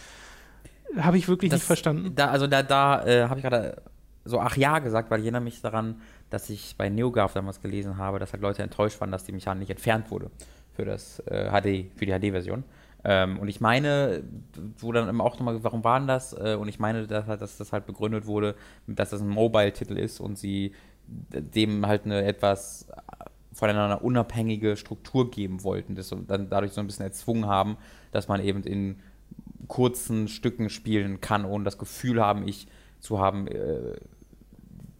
Habe 0.97 1.16
ich 1.18 1.28
wirklich 1.28 1.51
Das- 1.51 1.61
nicht 1.61 1.66
verstanden. 1.66 2.12
Da, 2.14 2.28
also 2.28 2.47
da, 2.47 2.62
da 2.62 3.05
äh, 3.07 3.22
habe 3.28 3.38
ich 3.38 3.44
gerade 3.44 3.76
so 4.24 4.40
ach 4.40 4.57
ja 4.57 4.80
gesagt, 4.80 5.09
weil 5.11 5.20
ich 5.20 5.26
erinnere 5.26 5.42
mich 5.42 5.61
daran, 5.62 6.01
dass 6.31 6.51
ich 6.51 6.74
bei 6.77 6.89
NeoGAF 6.89 7.33
damals 7.35 7.61
gelesen 7.62 7.99
habe, 7.99 8.18
dass 8.18 8.33
halt 8.33 8.43
Leute 8.43 8.62
enttäuscht 8.62 9.01
waren, 9.01 9.12
dass 9.12 9.24
die 9.24 9.33
Mechanik 9.33 9.70
entfernt 9.70 10.11
wurde 10.11 10.31
für 10.74 10.85
das 10.85 11.20
äh, 11.27 11.51
HD, 11.51 11.91
für 11.97 12.07
die 12.07 12.12
HD-Version. 12.12 12.64
Ähm, 13.05 13.39
und 13.39 13.49
ich 13.49 13.61
meine, 13.61 14.24
wo 14.79 14.93
dann 14.93 15.09
immer 15.09 15.24
auch 15.24 15.35
nochmal, 15.35 15.62
warum 15.62 15.85
war 15.85 15.99
denn 15.99 16.09
das? 16.09 16.33
Äh, 16.33 16.57
und 16.59 16.68
ich 16.68 16.79
meine, 16.79 17.07
dass, 17.07 17.27
halt- 17.27 17.41
dass 17.41 17.57
das 17.57 17.72
halt 17.72 17.87
begründet 17.87 18.27
wurde, 18.27 18.57
dass 18.87 19.11
das 19.11 19.20
ein 19.20 19.29
Mobile-Titel 19.29 19.97
ist 19.97 20.20
und 20.20 20.37
sie 20.39 20.72
dem 21.09 21.87
halt 21.87 22.05
eine 22.05 22.24
etwas 22.24 22.89
voneinander 23.53 24.03
unabhängige 24.03 24.77
Struktur 24.77 25.31
geben 25.31 25.62
wollten, 25.62 25.95
das 25.95 26.14
dann 26.27 26.51
dadurch 26.51 26.72
so 26.72 26.81
ein 26.81 26.87
bisschen 26.87 27.07
erzwungen 27.07 27.47
haben, 27.47 27.77
dass 28.12 28.29
man 28.29 28.43
eben 28.43 28.62
in 28.64 29.01
kurzen 29.68 30.29
Stücken 30.29 30.70
spielen 30.70 31.20
kann, 31.20 31.45
ohne 31.45 31.64
das 31.64 31.79
Gefühl 31.79 32.20
haben, 32.22 32.47
ich 32.47 32.66
zu 33.01 33.18
haben, 33.18 33.47
äh, 33.49 33.95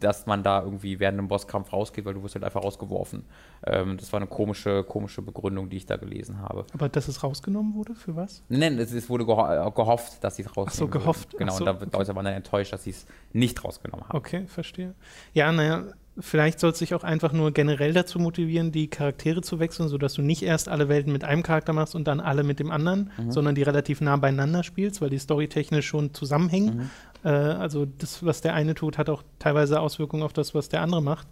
dass 0.01 0.26
man 0.26 0.42
da 0.42 0.62
irgendwie 0.62 1.01
während 1.01 1.18
einem 1.18 1.28
Bosskampf 1.28 1.72
rausgeht, 1.72 2.05
weil 2.05 2.14
du 2.14 2.22
wirst 2.22 2.34
halt 2.34 2.44
einfach 2.44 2.62
rausgeworfen. 2.62 3.24
Ähm, 3.64 3.97
das 3.97 4.12
war 4.12 4.20
eine 4.20 4.26
komische, 4.26 4.84
komische 4.84 5.22
Begründung, 5.22 5.68
die 5.68 5.78
ich 5.78 5.86
da 5.86 5.97
gelesen 5.97 6.40
habe. 6.40 6.66
Aber 6.72 6.88
dass 6.88 7.09
es 7.09 7.22
rausgenommen 7.22 7.74
wurde, 7.74 7.94
für 7.94 8.16
was? 8.16 8.42
Nein, 8.49 8.78
es, 8.78 8.92
es 8.92 9.09
wurde 9.09 9.24
geho 9.24 9.47
äh, 9.47 9.70
gehofft, 9.70 10.22
dass 10.22 10.36
sie 10.36 10.42
es 10.42 10.49
rausnehmen. 10.49 10.68
Ach 10.68 10.74
so, 10.74 10.88
gehofft. 10.88 11.32
Würden. 11.32 11.38
Genau, 11.38 11.53
Ach 11.53 11.59
so, 11.59 11.64
und 11.64 11.94
da 11.94 11.99
okay. 11.99 12.14
Waren 12.14 12.24
dann 12.24 12.34
enttäuscht, 12.34 12.72
dass 12.72 12.84
sie 12.84 12.90
es 12.90 13.07
nicht 13.32 13.62
rausgenommen 13.64 14.09
haben. 14.09 14.16
Okay, 14.16 14.47
verstehe. 14.47 14.94
Ja, 15.32 15.51
naja, 15.53 15.84
vielleicht 16.19 16.61
soll 16.61 16.71
es 16.71 16.79
sich 16.79 16.95
auch 16.95 17.05
einfach 17.05 17.33
nur 17.33 17.53
generell 17.53 17.93
dazu 17.93 18.19
motivieren, 18.19 18.73
die 18.73 18.89
Charaktere 18.89 19.43
zu 19.43 19.59
wechseln, 19.59 19.89
sodass 19.89 20.14
du 20.14 20.23
nicht 20.23 20.43
erst 20.43 20.69
alle 20.69 20.89
Welten 20.89 21.12
mit 21.12 21.25
einem 21.25 21.43
Charakter 21.43 21.73
machst 21.73 21.95
und 21.95 22.07
dann 22.07 22.21
alle 22.21 22.43
mit 22.43 22.59
dem 22.59 22.71
anderen, 22.71 23.11
Mhm. 23.19 23.33
sondern 23.33 23.55
die 23.55 23.62
relativ 23.62 24.01
nah 24.01 24.17
beieinander 24.17 24.62
spielst, 24.62 25.01
weil 25.01 25.11
die 25.11 25.19
storytechnisch 25.19 25.87
schon 25.87 26.14
zusammenhängen. 26.14 26.77
Mhm. 26.77 26.91
Äh, 27.25 27.29
also 27.29 27.87
das, 27.87 28.25
was 28.25 28.41
der 28.41 28.55
eine 28.55 28.75
tut, 28.75 28.99
hat 28.99 29.11
auch 29.11 29.23
teilweise 29.39 29.81
Auswirkungen 29.81 30.23
auf 30.23 30.33
das, 30.33 30.55
was 30.55 30.69
der 30.69 30.81
andere 30.83 31.03
macht. 31.03 31.27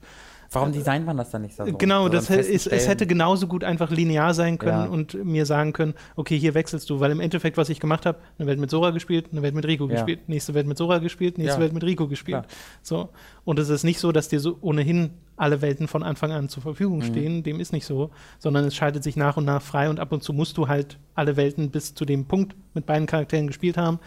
Warum 0.54 0.72
designt 0.72 1.06
man 1.06 1.16
das 1.16 1.30
dann 1.30 1.42
nicht 1.42 1.54
so? 1.56 1.64
Genau, 1.64 2.08
das 2.08 2.30
ist, 2.30 2.66
es 2.66 2.88
hätte 2.88 3.06
genauso 3.06 3.46
gut 3.46 3.64
einfach 3.64 3.90
linear 3.90 4.34
sein 4.34 4.58
können 4.58 4.84
Ja. 4.84 4.86
und 4.86 5.14
mir 5.24 5.46
sagen 5.46 5.72
können, 5.72 5.94
okay, 6.16 6.38
hier 6.38 6.54
wechselst 6.54 6.88
du, 6.90 7.00
weil 7.00 7.10
im 7.10 7.20
Endeffekt, 7.20 7.56
was 7.56 7.68
ich 7.68 7.80
gemacht 7.80 8.06
habe, 8.06 8.18
eine 8.38 8.46
Welt 8.46 8.58
mit 8.58 8.70
Sora 8.70 8.90
gespielt, 8.90 9.26
eine 9.32 9.42
Welt 9.42 9.54
mit 9.54 9.66
Rico 9.66 9.84
Ja. 9.86 9.94
gespielt, 9.94 10.28
nächste 10.28 10.54
Welt 10.54 10.66
mit 10.66 10.78
Sora 10.78 10.98
gespielt, 10.98 11.38
nächste 11.38 11.56
Ja. 11.58 11.60
Welt 11.64 11.72
mit 11.72 11.84
Rico 11.84 12.08
gespielt. 12.08 12.44
So. 12.82 13.08
Und 13.44 13.58
es 13.58 13.68
ist 13.68 13.84
nicht 13.84 13.98
so, 13.98 14.12
dass 14.12 14.28
dir 14.28 14.40
so 14.40 14.56
ohnehin 14.60 15.10
alle 15.36 15.60
Welten 15.62 15.88
von 15.88 16.02
Anfang 16.02 16.30
an 16.32 16.48
zur 16.48 16.62
Verfügung 16.62 16.98
Mhm. 16.98 17.02
stehen, 17.04 17.42
dem 17.42 17.58
ist 17.60 17.72
nicht 17.72 17.84
so, 17.86 18.10
sondern 18.38 18.64
es 18.64 18.74
schaltet 18.74 19.02
sich 19.02 19.16
nach 19.16 19.36
und 19.36 19.44
nach 19.44 19.62
frei 19.62 19.90
und 19.90 19.98
ab 20.00 20.12
und 20.12 20.22
zu 20.22 20.32
musst 20.32 20.56
du 20.56 20.68
halt 20.68 20.98
alle 21.14 21.36
Welten 21.36 21.70
bis 21.70 21.94
zu 21.94 22.04
dem 22.04 22.24
Punkt 22.26 22.54
mit 22.74 22.86
beiden 22.86 23.06
Charakteren 23.06 23.46
gespielt 23.48 23.76
haben. 23.76 23.98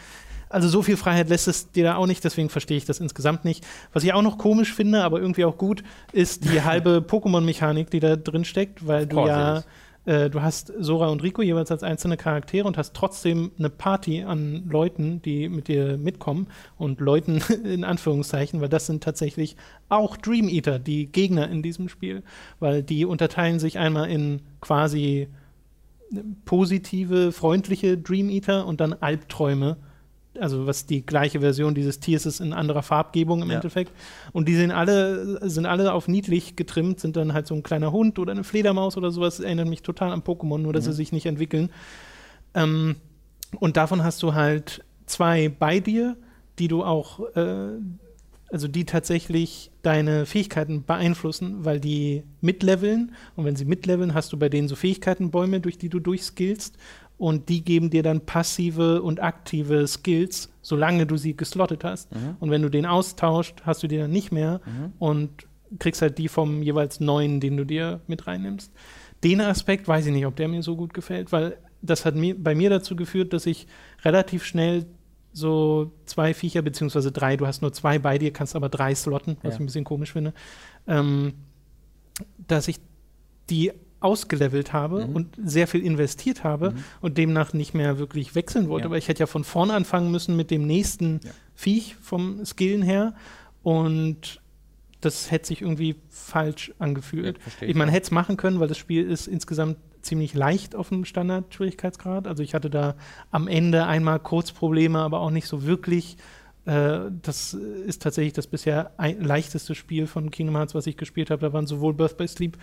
Also 0.50 0.68
so 0.68 0.82
viel 0.82 0.98
Freiheit 0.98 1.30
lässt 1.30 1.48
es 1.48 1.72
dir 1.72 1.84
da 1.84 1.96
auch 1.96 2.08
nicht, 2.08 2.24
deswegen 2.24 2.50
verstehe 2.50 2.78
ich 2.78 2.86
das 2.86 3.00
insgesamt 3.00 3.46
nicht. 3.46 3.66
Was 3.94 4.04
ich 4.04 4.14
auch 4.14 4.22
noch 4.22 4.38
komisch 4.38 4.74
finde, 4.74 5.04
aber 5.04 5.20
irgendwie 5.20 5.46
auch 5.46 5.58
gut, 5.58 5.84
ist 6.12 6.46
die 6.46 6.62
halbe 6.64 7.04
Pokémon-Mechanik, 7.08 7.90
die 7.90 8.00
da 8.00 8.16
drin 8.16 8.46
steckt, 8.46 8.88
weil 8.88 9.06
du 9.06 9.26
ja, 9.26 9.64
äh, 10.08 10.30
du 10.30 10.42
hast 10.42 10.72
Sora 10.80 11.10
und 11.10 11.22
Rico 11.22 11.42
jeweils 11.42 11.70
als 11.70 11.84
einzelne 11.84 12.18
Charaktere 12.18 12.66
und 12.66 12.78
hast 12.78 12.94
trotzdem 12.94 13.52
eine 13.60 13.70
Party 13.70 14.24
an 14.24 14.64
Leuten, 14.70 15.22
die 15.22 15.50
mit 15.50 15.68
dir 15.68 15.98
mitkommen 15.98 16.48
und 16.78 17.02
Leuten 17.02 17.42
in 17.64 17.84
Anführungszeichen, 17.84 18.62
weil 18.62 18.70
das 18.70 18.88
sind 18.88 19.04
tatsächlich 19.04 19.58
auch 19.90 20.18
Dream 20.18 20.48
Eater, 20.48 20.80
die 20.80 21.12
Gegner 21.12 21.50
in 21.50 21.62
diesem 21.62 21.90
Spiel, 21.90 22.24
weil 22.60 22.84
die 22.84 23.06
unterteilen 23.06 23.60
sich 23.60 23.78
einmal 23.78 24.10
in 24.10 24.42
quasi 24.62 25.28
positive, 26.46 27.34
freundliche 27.34 27.98
Dream 27.98 28.30
Eater 28.30 28.66
und 28.66 28.80
dann 28.80 28.94
Albträume 28.94 29.76
also 30.40 30.68
was 30.68 30.86
die 30.86 31.06
gleiche 31.06 31.40
Version 31.40 31.76
dieses 31.76 32.00
Tiers 32.00 32.26
ist 32.26 32.40
in 32.40 32.54
anderer 32.54 32.84
Farbgebung 32.84 33.42
im 33.42 33.50
ja. 33.50 33.56
Endeffekt. 33.56 33.92
Und 34.34 34.48
die 34.48 34.56
sind 34.56 34.72
alle, 34.72 35.50
sind 35.50 35.66
alle 35.66 35.94
auf 35.94 36.08
niedlich 36.08 36.56
getrimmt, 36.56 37.00
sind 37.00 37.16
dann 37.16 37.34
halt 37.34 37.48
so 37.48 37.56
ein 37.56 37.64
kleiner 37.64 37.92
Hund 37.92 38.20
oder 38.20 38.32
eine 38.32 38.44
Fledermaus 38.44 38.98
oder 38.98 39.12
sowas. 39.12 39.38
Das 39.38 39.46
erinnert 39.46 39.68
mich 39.68 39.82
total 39.82 40.12
an 40.12 40.22
Pokémon, 40.22 40.60
nur 40.60 40.74
dass 40.74 40.86
mhm. 40.86 40.92
sie 40.92 40.96
sich 40.98 41.12
nicht 41.12 41.26
entwickeln. 41.26 41.70
Ähm, 42.54 42.96
und 43.60 43.78
davon 43.78 44.04
hast 44.04 44.22
du 44.24 44.34
halt 44.34 44.84
zwei 45.06 45.50
bei 45.50 45.80
dir, 45.80 46.18
die 46.60 46.68
du 46.68 46.84
auch, 46.84 47.20
äh, 47.36 47.70
also 48.50 48.68
die 48.68 48.86
tatsächlich 48.86 49.72
deine 49.82 50.26
Fähigkeiten 50.26 50.84
beeinflussen, 50.84 51.66
weil 51.66 51.80
die 51.80 52.24
mitleveln. 52.42 53.14
Und 53.36 53.46
wenn 53.46 53.56
sie 53.56 53.66
mitleveln, 53.66 54.14
hast 54.14 54.32
du 54.34 54.38
bei 54.38 54.50
denen 54.50 54.68
so 54.68 54.76
Fähigkeitenbäume, 54.76 55.60
durch 55.60 55.78
die 55.78 55.90
du 55.90 56.00
durchskillst 56.00 56.78
und 57.18 57.50
die 57.50 57.64
geben 57.64 57.90
dir 57.90 58.04
dann 58.04 58.22
passive 58.22 59.02
und 59.02 59.22
aktive 59.22 59.88
Skills, 59.88 60.50
solange 60.62 61.08
du 61.08 61.18
sie 61.18 61.36
geslottet 61.36 61.84
hast. 61.84 62.14
Mhm. 62.14 62.38
Und 62.40 62.52
wenn 62.52 62.62
du 62.62 62.70
den 62.70 62.86
austauscht, 62.86 63.62
hast 63.64 63.82
du 63.84 63.88
die 63.88 63.98
dann 63.98 64.12
nicht 64.12 64.32
mehr 64.32 64.62
mhm. 64.66 64.94
und 65.00 65.48
kriegst 65.80 66.02
halt 66.02 66.18
die 66.18 66.28
vom 66.28 66.62
jeweils 66.62 67.00
neuen, 67.00 67.40
den 67.40 67.58
du 67.58 67.66
dir 67.66 68.02
mit 68.08 68.28
reinnimmst. 68.28 68.72
Den 69.24 69.42
Aspekt 69.42 69.88
weiß 69.88 70.06
ich 70.06 70.14
nicht, 70.14 70.26
ob 70.26 70.36
der 70.36 70.48
mir 70.48 70.62
so 70.62 70.76
gut 70.76 70.94
gefällt, 70.94 71.32
weil 71.32 71.58
das 71.82 72.06
hat 72.06 72.16
mir, 72.16 72.36
bei 72.38 72.56
mir 72.56 72.70
dazu 72.70 72.96
geführt, 72.96 73.34
dass 73.34 73.46
ich 73.46 73.68
relativ 74.04 74.46
schnell 74.46 74.86
so 75.34 75.92
zwei 76.06 76.34
Viecher, 76.34 76.62
beziehungsweise 76.62 77.12
drei, 77.12 77.38
du 77.38 77.46
hast 77.46 77.62
nur 77.62 77.74
zwei 77.74 78.00
bei 78.00 78.18
dir, 78.18 78.32
kannst 78.32 78.56
aber 78.56 78.70
drei 78.70 78.96
slotten, 78.96 79.38
was 79.42 79.54
ja. 79.54 79.56
ich 79.56 79.60
ein 79.60 79.66
bisschen 79.66 79.84
komisch 79.84 80.14
finde, 80.14 80.34
ähm, 80.88 81.34
dass 82.48 82.68
ich 82.68 82.80
die 83.50 83.72
ausgelevelt 84.00 84.74
habe 84.74 85.08
mhm. 85.08 85.16
und 85.16 85.36
sehr 85.44 85.68
viel 85.68 85.84
investiert 85.84 86.44
habe 86.44 86.72
mhm. 86.72 86.84
und 87.02 87.18
demnach 87.18 87.54
nicht 87.54 87.74
mehr 87.74 87.98
wirklich 87.98 88.36
wechseln 88.36 88.70
wollte. 88.70 88.84
Ja. 88.84 88.88
Aber 88.88 88.98
ich 88.98 89.08
hätte 89.08 89.22
ja 89.22 89.28
von 89.28 89.44
vorne 89.44 89.74
anfangen 89.74 90.12
müssen 90.12 90.36
mit 90.36 90.52
dem 90.52 90.68
nächsten 90.68 91.20
ja. 91.24 91.32
Viech 91.56 91.96
vom 92.02 92.46
Skillen 92.46 92.84
her 92.84 93.16
und 93.64 94.42
das 95.02 95.32
hätte 95.32 95.48
sich 95.48 95.62
irgendwie 95.62 95.96
falsch 96.10 96.74
angefühlt. 96.80 97.38
Ja, 97.62 97.68
ich 97.68 97.76
meine, 97.76 97.92
hätte 97.92 98.06
es 98.06 98.12
machen 98.12 98.38
können, 98.38 98.60
weil 98.60 98.68
das 98.68 98.78
Spiel 98.78 99.06
ist 99.06 99.28
insgesamt 99.28 99.78
ziemlich 100.02 100.34
leicht 100.34 100.76
auf 100.76 100.90
dem 100.90 101.06
Standard-Schwierigkeitsgrad. 101.06 102.28
Also 102.28 102.42
ich 102.44 102.54
hatte 102.54 102.70
da 102.70 102.96
am 103.30 103.48
Ende 103.48 103.86
einmal 103.86 104.20
kurz 104.20 104.52
Probleme, 104.52 105.00
aber 105.00 105.20
auch 105.20 105.32
nicht 105.32 105.48
so 105.48 105.66
wirklich. 105.66 106.18
Äh, 106.66 107.12
das 107.22 107.54
ist 107.54 108.02
tatsächlich 108.02 108.34
das 108.34 108.48
bisher 108.48 108.92
leichteste 108.98 109.76
Spiel 109.76 110.08
von 110.08 110.32
Kingdom 110.32 110.56
Hearts, 110.56 110.76
was 110.76 110.88
ich 110.88 110.98
gespielt 110.98 111.30
habe. 111.30 111.42
Da 111.42 111.54
waren 111.54 111.68
sowohl 111.68 111.94
Birth 111.94 112.18
by 112.18 112.28
Sleep 112.28 112.58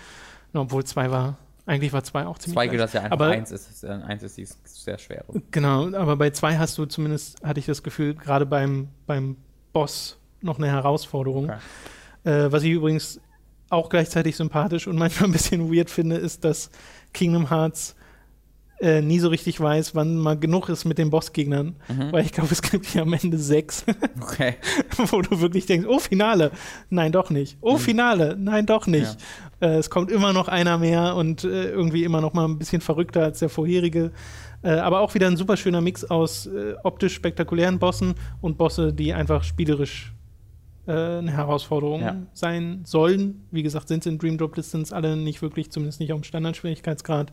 obwohl 0.60 0.84
zwei 0.84 1.10
war, 1.10 1.36
eigentlich 1.66 1.92
war 1.92 2.04
zwei 2.04 2.26
auch 2.26 2.38
ziemlich 2.38 2.54
Zwei 2.54 2.68
geht 2.68 2.80
das 2.80 2.92
ja 2.92 3.02
einfach, 3.02 3.12
aber, 3.12 3.28
eins 3.28 3.50
ist, 3.50 3.84
eins 3.84 4.22
ist 4.22 4.36
die 4.36 4.46
sehr 4.64 4.98
schwere. 4.98 5.24
Genau, 5.50 5.94
aber 5.94 6.16
bei 6.16 6.30
zwei 6.30 6.58
hast 6.58 6.76
du 6.78 6.86
zumindest, 6.86 7.42
hatte 7.42 7.60
ich 7.60 7.66
das 7.66 7.82
Gefühl, 7.82 8.14
gerade 8.14 8.46
beim, 8.46 8.88
beim 9.06 9.36
Boss 9.72 10.18
noch 10.40 10.58
eine 10.58 10.68
Herausforderung. 10.68 11.50
Okay. 11.50 11.58
Äh, 12.30 12.52
was 12.52 12.62
ich 12.62 12.70
übrigens 12.70 13.20
auch 13.70 13.88
gleichzeitig 13.88 14.36
sympathisch 14.36 14.86
und 14.86 14.96
manchmal 14.96 15.28
ein 15.28 15.32
bisschen 15.32 15.72
weird 15.72 15.90
finde, 15.90 16.16
ist, 16.16 16.44
dass 16.44 16.70
Kingdom 17.12 17.50
Hearts 17.50 17.96
äh, 18.84 19.00
nie 19.00 19.18
so 19.18 19.28
richtig 19.28 19.58
weiß, 19.60 19.94
wann 19.94 20.18
mal 20.18 20.38
genug 20.38 20.68
ist 20.68 20.84
mit 20.84 20.98
den 20.98 21.08
Bossgegnern. 21.08 21.76
Mhm. 21.88 22.12
Weil 22.12 22.26
ich 22.26 22.32
glaube, 22.32 22.52
es 22.52 22.60
gibt 22.60 22.84
hier 22.84 23.02
am 23.02 23.14
Ende 23.14 23.38
sechs. 23.38 23.84
Okay. 24.20 24.56
wo 25.10 25.22
du 25.22 25.40
wirklich 25.40 25.64
denkst, 25.64 25.86
oh, 25.88 25.98
Finale. 25.98 26.50
Nein, 26.90 27.10
doch 27.10 27.30
nicht. 27.30 27.56
Oh, 27.62 27.74
mhm. 27.74 27.78
Finale. 27.78 28.36
Nein, 28.38 28.66
doch 28.66 28.86
nicht. 28.86 29.16
Ja. 29.60 29.68
Äh, 29.68 29.76
es 29.78 29.88
kommt 29.88 30.10
immer 30.10 30.34
noch 30.34 30.48
einer 30.48 30.76
mehr 30.76 31.16
und 31.16 31.44
äh, 31.44 31.70
irgendwie 31.70 32.04
immer 32.04 32.20
noch 32.20 32.34
mal 32.34 32.44
ein 32.44 32.58
bisschen 32.58 32.82
verrückter 32.82 33.22
als 33.22 33.38
der 33.38 33.48
vorherige. 33.48 34.12
Äh, 34.62 34.72
aber 34.72 35.00
auch 35.00 35.14
wieder 35.14 35.28
ein 35.28 35.38
super 35.38 35.56
schöner 35.56 35.80
Mix 35.80 36.04
aus 36.04 36.46
äh, 36.46 36.74
optisch 36.82 37.14
spektakulären 37.14 37.78
Bossen 37.78 38.14
und 38.42 38.58
Bosse, 38.58 38.92
die 38.92 39.14
einfach 39.14 39.44
spielerisch 39.44 40.12
äh, 40.86 40.92
eine 40.92 41.32
Herausforderung 41.32 42.02
ja. 42.02 42.16
sein 42.34 42.82
sollen. 42.84 43.46
Wie 43.50 43.62
gesagt, 43.62 43.88
sind 43.88 44.04
sie 44.04 44.10
in 44.10 44.18
Dream 44.18 44.36
Drop 44.36 44.54
Distance 44.54 44.94
alle 44.94 45.16
nicht 45.16 45.40
wirklich, 45.40 45.70
zumindest 45.70 46.00
nicht 46.00 46.12
auf 46.12 46.20
dem 46.20 46.24
Standardschwierigkeitsgrad. 46.24 47.32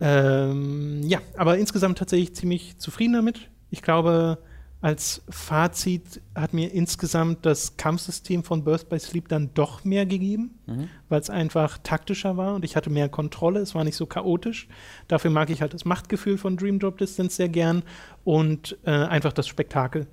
Ähm, 0.00 1.02
ja, 1.04 1.20
aber 1.36 1.58
insgesamt 1.58 1.98
tatsächlich 1.98 2.34
ziemlich 2.34 2.78
zufrieden 2.78 3.14
damit. 3.14 3.48
Ich 3.70 3.82
glaube, 3.82 4.38
als 4.84 5.22
Fazit 5.30 6.20
hat 6.34 6.52
mir 6.52 6.70
insgesamt 6.74 7.46
das 7.46 7.78
Kampfsystem 7.78 8.44
von 8.44 8.64
Birth 8.64 8.90
by 8.90 8.98
Sleep 8.98 9.28
dann 9.28 9.48
doch 9.54 9.82
mehr 9.82 10.04
gegeben, 10.04 10.58
mhm. 10.66 10.90
weil 11.08 11.22
es 11.22 11.30
einfach 11.30 11.78
taktischer 11.82 12.36
war 12.36 12.54
und 12.54 12.66
ich 12.66 12.76
hatte 12.76 12.90
mehr 12.90 13.08
Kontrolle. 13.08 13.60
Es 13.60 13.74
war 13.74 13.82
nicht 13.82 13.96
so 13.96 14.04
chaotisch. 14.04 14.68
Dafür 15.08 15.30
mag 15.30 15.48
ich 15.48 15.62
halt 15.62 15.72
das 15.72 15.86
Machtgefühl 15.86 16.36
von 16.36 16.58
Dream 16.58 16.80
Drop 16.80 16.98
Distance 16.98 17.36
sehr 17.36 17.48
gern 17.48 17.82
und 18.24 18.76
äh, 18.84 18.90
einfach 18.90 19.32
das 19.32 19.48
Spektakel. 19.48 20.06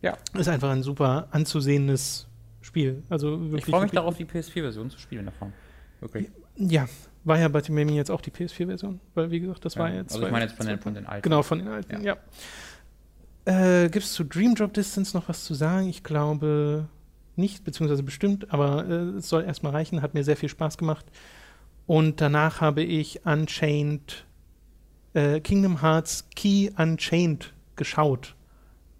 Ja. 0.00 0.16
Ist 0.32 0.48
einfach 0.48 0.70
ein 0.70 0.82
super 0.82 1.28
anzusehendes 1.30 2.26
Spiel. 2.62 3.02
Also 3.10 3.42
wirklich, 3.42 3.64
ich 3.64 3.70
freue 3.70 3.82
mich 3.82 3.90
darauf, 3.90 4.16
die 4.16 4.24
PS4-Version 4.24 4.88
zu 4.88 4.98
spielen 4.98 5.26
davon. 5.26 5.52
Wirklich. 6.00 6.30
Ja, 6.56 6.86
war 7.24 7.38
ja 7.38 7.48
bei 7.48 7.60
Timmy 7.60 7.92
jetzt 7.94 8.10
auch 8.10 8.20
die 8.20 8.30
PS4-Version, 8.30 9.00
weil 9.14 9.30
wie 9.30 9.40
gesagt, 9.40 9.64
das 9.64 9.74
ja, 9.74 9.80
war 9.80 9.92
jetzt. 9.92 10.14
Also 10.14 10.26
ich 10.26 10.32
meine 10.32 10.44
jetzt 10.44 10.56
von 10.56 10.66
den, 10.66 10.78
von 10.78 10.94
den 10.94 11.06
alten. 11.06 11.22
Genau, 11.22 11.42
von 11.42 11.58
den 11.58 11.68
alten, 11.68 12.04
ja. 12.04 12.16
ja. 13.46 13.82
Äh, 13.84 13.88
Gibt 13.88 14.04
es 14.04 14.12
zu 14.12 14.24
Dream 14.24 14.54
Drop 14.54 14.72
Distance 14.72 15.16
noch 15.16 15.28
was 15.28 15.44
zu 15.44 15.54
sagen? 15.54 15.88
Ich 15.88 16.02
glaube 16.02 16.88
nicht, 17.36 17.64
beziehungsweise 17.64 18.02
bestimmt, 18.02 18.52
aber 18.52 18.86
äh, 18.86 19.18
es 19.18 19.28
soll 19.28 19.44
erstmal 19.44 19.72
reichen, 19.72 20.02
hat 20.02 20.14
mir 20.14 20.24
sehr 20.24 20.36
viel 20.36 20.48
Spaß 20.48 20.78
gemacht. 20.78 21.06
Und 21.86 22.20
danach 22.20 22.60
habe 22.60 22.82
ich 22.82 23.26
Unchained, 23.26 24.24
äh, 25.12 25.40
Kingdom 25.40 25.82
Hearts 25.82 26.28
Key 26.34 26.70
Unchained 26.76 27.52
geschaut. 27.76 28.34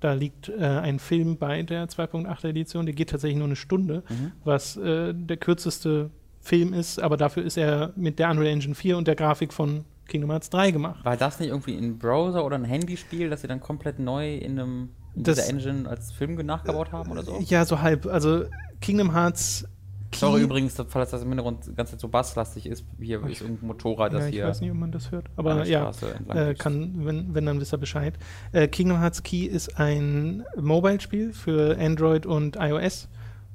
Da 0.00 0.12
liegt 0.12 0.50
äh, 0.50 0.62
ein 0.62 0.98
Film 0.98 1.38
bei 1.38 1.62
der 1.62 1.88
2.8 1.88 2.48
Edition, 2.48 2.84
der 2.84 2.94
geht 2.94 3.10
tatsächlich 3.10 3.38
nur 3.38 3.46
eine 3.46 3.56
Stunde, 3.56 4.02
mhm. 4.08 4.32
was 4.44 4.76
äh, 4.76 5.14
der 5.14 5.38
kürzeste 5.38 6.10
Film 6.44 6.72
ist, 6.74 7.00
aber 7.00 7.16
dafür 7.16 7.42
ist 7.42 7.56
er 7.56 7.92
mit 7.96 8.18
der 8.18 8.30
Unreal 8.30 8.48
Engine 8.48 8.74
4 8.74 8.98
und 8.98 9.08
der 9.08 9.16
Grafik 9.16 9.52
von 9.52 9.84
Kingdom 10.06 10.30
Hearts 10.30 10.50
3 10.50 10.70
gemacht. 10.70 11.04
War 11.04 11.16
das 11.16 11.40
nicht 11.40 11.48
irgendwie 11.48 11.76
ein 11.76 11.98
Browser 11.98 12.44
oder 12.44 12.56
ein 12.56 12.64
Handyspiel, 12.64 13.30
das 13.30 13.40
sie 13.40 13.48
dann 13.48 13.60
komplett 13.60 13.98
neu 13.98 14.36
in 14.36 14.58
einem 14.58 14.90
in 15.14 15.22
das, 15.22 15.36
dieser 15.36 15.48
Engine 15.48 15.88
als 15.88 16.12
Film 16.12 16.34
nachgebaut 16.34 16.92
haben 16.92 17.10
oder 17.10 17.22
so? 17.22 17.40
Ja, 17.46 17.64
so 17.64 17.80
halb. 17.80 18.06
Also 18.06 18.44
Kingdom 18.80 19.14
Hearts 19.14 19.66
Sorry 20.14 20.42
übrigens, 20.42 20.80
falls 20.88 21.10
das 21.10 21.22
im 21.22 21.28
Hintergrund 21.28 21.66
die 21.66 21.74
ganze 21.74 21.92
Zeit 21.92 22.00
so 22.00 22.08
basslastig 22.08 22.66
ist. 22.66 22.84
Hier 23.00 23.24
ist 23.26 23.40
irgendein 23.40 23.66
Motorrad, 23.66 24.12
das 24.12 24.22
ja, 24.22 24.28
ich 24.28 24.34
hier. 24.34 24.44
Ich 24.44 24.50
weiß 24.50 24.60
nicht, 24.60 24.70
ob 24.70 24.76
man 24.76 24.92
das 24.92 25.10
hört. 25.10 25.26
Aber 25.34 25.66
ja, 25.66 25.90
äh, 26.28 26.54
kann, 26.54 27.04
wenn, 27.04 27.34
wenn 27.34 27.46
dann 27.46 27.60
wisst 27.60 27.74
ihr 27.74 27.78
Bescheid. 27.78 28.14
Äh, 28.52 28.68
Kingdom 28.68 29.00
Hearts 29.00 29.22
Key 29.22 29.46
ist 29.46 29.80
ein 29.80 30.44
Mobile-Spiel 30.56 31.32
für 31.32 31.76
Android 31.78 32.26
und 32.26 32.56
iOS. 32.60 33.08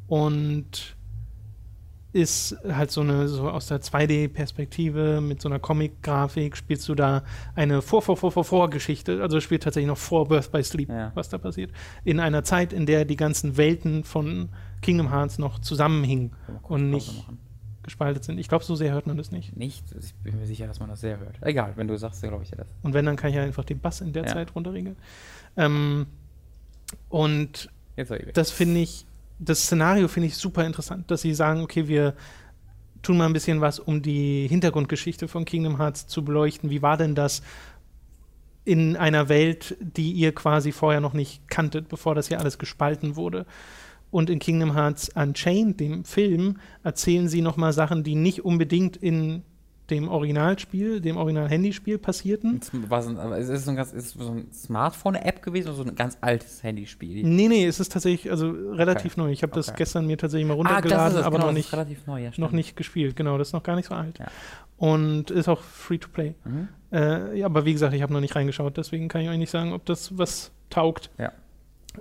Und 0.07 0.97
ist 2.11 2.55
halt 2.67 2.89
so 2.89 3.01
eine, 3.01 3.27
so 3.27 3.49
aus 3.49 3.67
der 3.67 3.81
2D-Perspektive 3.81 5.21
mit 5.21 5.41
so 5.41 5.49
einer 5.49 5.59
Comic-Grafik 5.59 6.57
spielst 6.57 6.89
du 6.89 6.95
da 6.95 7.23
eine 7.55 7.81
Vor-Vor-Vor-Vor-Geschichte. 7.81 9.21
Also 9.21 9.39
spielt 9.39 9.63
tatsächlich 9.63 9.87
noch 9.87 9.97
vor 9.97 10.27
Birth 10.27 10.51
by 10.51 10.63
Sleep, 10.63 10.89
ja. 10.89 11.11
was 11.13 11.29
da 11.29 11.37
passiert. 11.37 11.71
In 12.03 12.19
einer 12.19 12.43
Zeit, 12.43 12.73
in 12.73 12.87
der 12.87 13.05
die 13.05 13.15
ganzen 13.15 13.57
Welten 13.57 14.03
von 14.03 14.49
Kingdom 14.81 15.11
Hearts 15.11 15.37
noch 15.37 15.59
zusammenhingen 15.59 16.31
und 16.63 16.89
nicht 16.89 17.25
gespaltet 17.83 18.23
sind. 18.23 18.39
Ich 18.39 18.47
glaube, 18.47 18.63
so 18.63 18.75
sehr 18.75 18.93
hört 18.93 19.07
man 19.07 19.17
das 19.17 19.31
nicht. 19.31 19.55
Nicht? 19.55 19.83
Ich 19.99 20.13
bin 20.15 20.39
mir 20.39 20.45
sicher, 20.47 20.67
dass 20.67 20.79
man 20.79 20.89
das 20.89 21.01
sehr 21.01 21.19
hört. 21.19 21.37
Egal, 21.41 21.73
wenn 21.75 21.87
du 21.87 21.97
sagst, 21.97 22.23
dann 22.23 22.29
glaube 22.29 22.43
ich 22.43 22.49
dir 22.49 22.57
das. 22.57 22.67
Und 22.81 22.93
wenn, 22.93 23.05
dann 23.05 23.15
kann 23.17 23.29
ich 23.29 23.35
ja 23.35 23.43
einfach 23.43 23.65
den 23.65 23.79
Bass 23.79 24.01
in 24.01 24.13
der 24.13 24.23
ja. 24.23 24.33
Zeit 24.33 24.55
runterregeln. 24.55 24.95
Ähm, 25.57 26.07
und 27.09 27.69
das 28.33 28.51
finde 28.51 28.79
ich 28.79 29.05
das 29.39 29.63
Szenario 29.63 30.07
finde 30.07 30.27
ich 30.27 30.35
super 30.35 30.65
interessant, 30.65 31.09
dass 31.09 31.21
sie 31.21 31.33
sagen, 31.33 31.61
okay, 31.61 31.87
wir 31.87 32.13
tun 33.01 33.17
mal 33.17 33.25
ein 33.25 33.33
bisschen 33.33 33.61
was, 33.61 33.79
um 33.79 34.01
die 34.01 34.47
Hintergrundgeschichte 34.47 35.27
von 35.27 35.45
Kingdom 35.45 35.77
Hearts 35.77 36.07
zu 36.07 36.23
beleuchten. 36.23 36.69
Wie 36.69 36.81
war 36.81 36.97
denn 36.97 37.15
das 37.15 37.41
in 38.65 38.97
einer 38.97 39.29
Welt, 39.29 39.77
die 39.79 40.11
ihr 40.11 40.35
quasi 40.35 40.73
vorher 40.73 40.99
noch 40.99 41.13
nicht 41.13 41.47
kanntet, 41.49 41.87
bevor 41.87 42.13
das 42.13 42.27
hier 42.27 42.39
alles 42.39 42.59
gespalten 42.59 43.15
wurde? 43.15 43.45
Und 44.11 44.29
in 44.29 44.39
Kingdom 44.39 44.73
Hearts 44.73 45.09
Unchained, 45.15 45.79
dem 45.79 46.03
Film, 46.03 46.57
erzählen 46.83 47.29
sie 47.29 47.41
noch 47.41 47.57
mal 47.57 47.71
Sachen, 47.71 48.03
die 48.03 48.15
nicht 48.15 48.43
unbedingt 48.43 48.97
in 48.97 49.43
dem 49.89 50.07
Originalspiel, 50.07 51.01
dem 51.01 51.17
Original-Handyspiel 51.17 51.97
passierten. 51.97 52.61
Was, 52.87 53.07
ist 53.07 53.49
es 53.49 53.65
so, 53.65 53.71
ein 53.71 53.77
ganz, 53.77 53.91
ist 53.91 54.11
so 54.11 54.31
ein 54.31 54.51
Smartphone-App 54.53 55.41
gewesen 55.41 55.69
oder 55.69 55.77
so 55.77 55.83
ein 55.83 55.95
ganz 55.95 56.17
altes 56.21 56.63
Handyspiel? 56.63 57.23
Nee, 57.23 57.47
nee, 57.47 57.65
es 57.65 57.79
ist 57.79 57.91
tatsächlich 57.91 58.31
also 58.31 58.49
relativ 58.49 59.13
okay. 59.13 59.21
neu. 59.21 59.31
Ich 59.31 59.43
habe 59.43 59.53
das 59.53 59.69
okay. 59.69 59.77
gestern 59.79 60.07
mir 60.07 60.17
tatsächlich 60.17 60.47
mal 60.47 60.53
runtergeladen, 60.53 61.17
ah, 61.17 61.25
aber 61.25 61.37
genau, 61.37 61.47
noch, 61.47 61.53
nicht, 61.53 61.73
relativ 61.73 62.05
neu, 62.07 62.23
ja, 62.23 62.31
noch 62.37 62.51
nicht 62.51 62.75
gespielt. 62.75 63.15
Genau, 63.15 63.37
das 63.37 63.49
ist 63.49 63.53
noch 63.53 63.63
gar 63.63 63.75
nicht 63.75 63.87
so 63.87 63.95
alt. 63.95 64.19
Ja. 64.19 64.27
Und 64.77 65.31
ist 65.31 65.49
auch 65.49 65.61
free 65.61 65.97
to 65.97 66.09
play. 66.09 66.35
Mhm. 66.45 66.67
Äh, 66.91 67.39
ja, 67.39 67.45
aber 67.45 67.65
wie 67.65 67.73
gesagt, 67.73 67.93
ich 67.93 68.01
habe 68.01 68.13
noch 68.13 68.21
nicht 68.21 68.35
reingeschaut, 68.35 68.77
deswegen 68.77 69.07
kann 69.07 69.21
ich 69.21 69.29
euch 69.29 69.37
nicht 69.37 69.51
sagen, 69.51 69.73
ob 69.73 69.85
das 69.85 70.17
was 70.17 70.51
taugt. 70.69 71.09
Ja. 71.17 71.31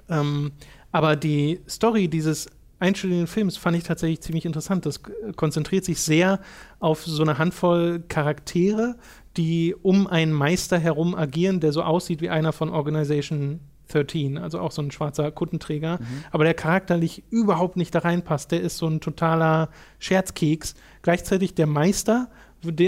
Ähm, 0.09 0.53
aber 0.93 1.16
die 1.16 1.61
Story 1.68 2.09
dieses 2.09 2.49
einstündigen 2.79 3.26
Films 3.26 3.57
fand 3.57 3.76
ich 3.76 3.85
tatsächlich 3.85 4.20
ziemlich 4.20 4.45
interessant. 4.45 4.87
Das 4.87 5.01
konzentriert 5.37 5.85
sich 5.85 6.01
sehr 6.01 6.41
auf 6.79 7.05
so 7.05 7.22
eine 7.22 7.39
Handvoll 7.39 8.03
Charaktere, 8.09 8.97
die 9.37 9.74
um 9.83 10.07
einen 10.07 10.33
Meister 10.33 10.79
herum 10.79 11.14
agieren, 11.14 11.61
der 11.61 11.72
so 11.72 11.83
aussieht 11.83 12.20
wie 12.20 12.31
einer 12.31 12.53
von 12.53 12.70
Organization 12.70 13.61
13, 13.89 14.37
also 14.39 14.61
auch 14.61 14.70
so 14.70 14.83
ein 14.83 14.91
schwarzer 14.91 15.31
Kuttenträger, 15.31 15.99
mhm. 15.99 16.24
aber 16.31 16.45
der 16.45 16.55
charakterlich 16.55 17.22
überhaupt 17.31 17.76
nicht 17.76 17.95
da 17.95 18.01
reinpasst. 18.01 18.53
Der 18.53 18.61
ist 18.61 18.76
so 18.76 18.87
ein 18.87 19.01
totaler 19.01 19.70
Scherzkeks. 19.99 20.74
Gleichzeitig 21.03 21.55
der 21.55 21.66
Meister, 21.66 22.29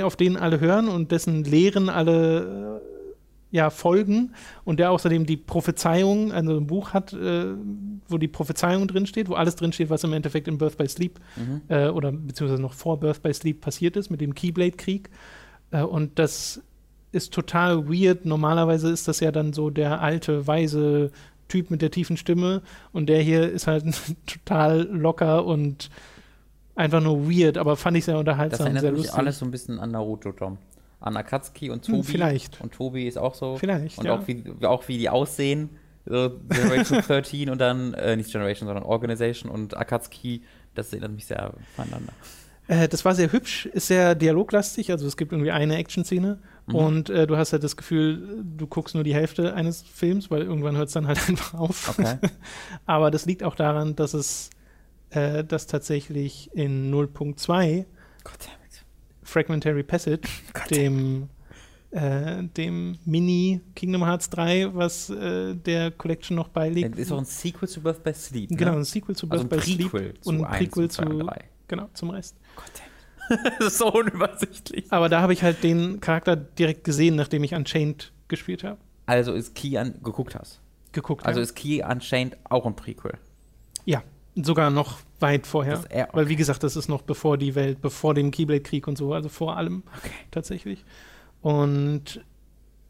auf 0.03 0.17
den 0.17 0.37
alle 0.37 0.61
hören 0.61 0.89
und 0.89 1.13
dessen 1.13 1.45
Lehren 1.45 1.89
alle 1.89 2.83
ja, 3.51 3.71
folgen 3.71 4.33
und 4.65 4.79
der 4.79 4.91
außerdem 4.91 5.27
die 5.27 5.37
Prophezeiung, 5.37 6.33
also 6.33 6.57
ein 6.57 6.67
Buch 6.67 6.93
hat, 6.93 7.13
äh, 7.13 7.47
wo 8.09 8.19
die 8.19 8.29
Prophezeiung 8.29 8.87
drinsteht, 8.87 9.29
wo 9.29 9.35
alles 9.35 9.57
drinsteht, 9.57 9.91
was 9.91 10.05
im 10.05 10.13
Endeffekt 10.13 10.47
in 10.49 10.59
Birth 10.59 10.77
by 10.77 10.87
Sleep 10.87 11.19
mhm. 11.37 11.63
äh, 11.69 11.89
oder 11.89 12.13
beziehungsweise 12.13 12.63
noch 12.63 12.75
vor 12.75 13.01
Birth 13.01 13.23
by 13.23 13.33
Sleep 13.33 13.61
passiert 13.61 13.97
ist 13.97 14.11
mit 14.11 14.21
dem 14.21 14.35
Keyblade-Krieg. 14.35 15.11
Äh, 15.73 15.83
und 15.83 16.19
das 16.19 16.63
ist 17.13 17.33
total 17.33 17.89
weird. 17.89 18.25
Normalerweise 18.25 18.89
ist 18.89 19.09
das 19.09 19.19
ja 19.19 19.33
dann 19.33 19.53
so 19.53 19.71
der 19.71 20.01
alte, 20.01 20.47
weise 20.47 21.11
Typ 21.49 21.71
mit 21.73 21.83
der 21.83 21.91
tiefen 21.91 22.17
Stimme 22.17 22.63
und 22.93 23.09
der 23.09 23.21
hier 23.21 23.51
ist 23.51 23.67
halt 23.67 23.85
total 24.27 24.83
locker 24.83 25.45
und 25.45 25.91
einfach 26.77 27.03
nur 27.03 27.29
weird, 27.29 27.59
aber 27.59 27.77
fand 27.77 27.97
ich 27.97 28.05
sehr 28.05 28.17
unterhaltsam. 28.17 28.59
Das 28.59 28.67
erinnert 28.67 28.83
sehr 28.83 28.93
mich 28.93 29.13
alles 29.13 29.41
so 29.41 29.45
ein 29.45 29.51
bisschen 29.51 29.81
an 29.81 29.91
Naruto, 29.91 30.31
Tom 30.31 30.59
an 31.01 31.17
Akatsuki 31.17 31.71
und 31.71 31.87
hm, 31.87 31.97
Tobi. 31.97 32.07
Vielleicht. 32.07 32.61
Und 32.61 32.73
Tobi 32.73 33.09
ist 33.09 33.19
auch 33.19 33.35
so. 33.35 33.57
Vielleicht. 33.57 33.99
Und 33.99 34.07
ja. 34.07 34.15
auch, 34.15 34.27
wie, 34.29 34.45
auch 34.63 34.87
wie 34.89 34.99
die 34.99 35.09
aussehen. 35.09 35.71
So 36.07 36.31
Generation 36.49 37.01
13 37.07 37.51
und 37.51 37.59
dann, 37.59 37.95
äh, 37.95 38.17
nicht 38.17 38.31
Generation, 38.33 38.67
sondern 38.67 38.85
Organization 38.85 39.51
und 39.51 39.77
Akatsuki. 39.77 40.43
Das 40.75 40.93
erinnert 40.93 41.13
mich 41.13 41.27
sehr 41.27 41.53
voneinander. 41.75 42.13
Äh, 42.69 42.89
das 42.89 43.05
war 43.05 43.15
sehr 43.15 43.33
hübsch, 43.33 43.67
ist 43.67 43.89
sehr 43.89 44.15
dialoglastig. 44.15 44.93
Also 44.93 45.07
es 45.07 45.17
gibt 45.17 45.33
irgendwie 45.33 45.51
eine 45.51 45.77
Action-Szene 45.77 46.39
mhm. 46.67 46.75
und 46.75 47.11
äh, 47.11 47.27
du 47.27 47.37
hast 47.37 47.53
halt 47.53 47.65
das 47.65 47.77
Gefühl, 47.77 48.45
du 48.45 48.67
guckst 48.67 48.95
nur 48.95 49.03
die 49.03 49.15
Hälfte 49.15 49.55
eines 49.55 49.83
Films, 49.83 50.31
weil 50.31 50.43
irgendwann 50.43 50.77
hört 50.77 50.89
es 50.89 50.95
dann 50.95 51.07
halt 51.07 51.19
einfach 51.29 51.55
auf. 51.55 51.99
Okay. 51.99 52.19
Aber 52.87 53.11
das 53.11 53.27
liegt 53.27 53.43
auch 53.43 53.57
daran, 53.57 53.97
dass 53.97 54.15
es 54.15 54.51
äh, 55.11 55.43
das 55.43 55.67
tatsächlich 55.67 56.51
in 56.55 56.93
0.2 56.95 57.87
Gott, 58.23 58.49
Fragmentary 59.31 59.83
Passage, 59.83 60.29
Gott. 60.53 60.71
dem 60.71 61.29
äh, 61.93 62.45
dem 62.45 62.99
Mini 63.05 63.61
Kingdom 63.75 64.05
Hearts 64.05 64.31
3, 64.31 64.75
was 64.75 65.11
äh, 65.11 65.55
der 65.55 65.91
Collection 65.91 66.37
noch 66.37 66.49
beiliegt. 66.49 66.93
Das 66.93 67.01
ist 67.01 67.13
auch 67.13 67.19
ein 67.19 67.25
Sequel 67.25 67.69
zu 67.69 67.83
Birth 67.83 68.03
by 68.05 68.13
Sleep. 68.15 68.51
Ne? 68.51 68.57
Genau, 68.57 68.77
ein 68.77 68.85
Sequel 68.85 69.17
zu 69.17 69.29
Birth 69.29 69.53
also 69.53 69.57
by 69.57 69.61
Sleep 69.61 70.15
und 70.25 70.45
ein 70.45 70.59
Prequel 70.59 70.89
zu, 70.89 71.03
zu 71.03 71.31
genau 71.67 71.89
zum 71.95 72.11
Rest. 72.11 72.37
Gott, 72.55 73.39
das 73.59 73.67
ist 73.73 73.79
so 73.79 73.93
unübersichtlich. 73.93 74.87
Aber 74.91 75.09
da 75.09 75.21
habe 75.21 75.33
ich 75.33 75.43
halt 75.43 75.63
den 75.63 76.01
Charakter 76.01 76.37
direkt 76.37 76.85
gesehen, 76.85 77.17
nachdem 77.17 77.43
ich 77.45 77.55
Unchained 77.55 78.13
gespielt 78.29 78.65
habe. 78.65 78.79
Also 79.07 79.33
ist 79.33 79.55
Key 79.55 79.77
an 79.77 79.95
geguckt 80.03 80.35
hast. 80.37 80.61
Geguckt. 80.93 81.27
Also 81.27 81.41
ja. 81.41 81.43
ist 81.43 81.55
Key 81.55 81.83
Unchained 81.83 82.37
auch 82.45 82.67
ein 82.67 82.77
Prequel. 82.77 83.15
Ja, 83.85 84.03
sogar 84.37 84.71
noch 84.71 84.99
weit 85.21 85.47
vorher. 85.47 85.85
Er, 85.89 86.05
okay. 86.05 86.17
Weil, 86.17 86.29
wie 86.29 86.37
gesagt, 86.37 86.63
das 86.63 86.77
ist 86.77 86.89
noch 86.89 87.03
bevor 87.03 87.39
die 87.39 87.55
Welt, 87.55 87.81
bevor 87.81 88.15
dem 88.15 88.31
Keyblade-Krieg 88.31 88.87
und 88.89 88.99
so, 88.99 89.13
also 89.13 89.29
vor 89.29 89.57
allem 89.57 89.83
okay. 89.99 90.13
tatsächlich. 90.31 90.85
Und 91.43 92.25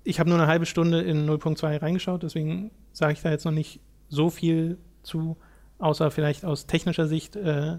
ich 0.04 0.18
habe 0.18 0.30
nur 0.30 0.38
eine 0.38 0.48
halbe 0.48 0.66
Stunde 0.66 1.00
in 1.02 1.28
0.2 1.28 1.82
reingeschaut, 1.82 2.22
deswegen 2.22 2.70
sage 2.92 3.12
ich 3.12 3.22
da 3.22 3.30
jetzt 3.30 3.44
noch 3.44 3.52
nicht 3.52 3.80
so 4.08 4.30
viel 4.30 4.78
zu, 5.02 5.36
außer 5.78 6.10
vielleicht 6.10 6.44
aus 6.44 6.66
technischer 6.66 7.06
Sicht. 7.06 7.36
Äh, 7.36 7.78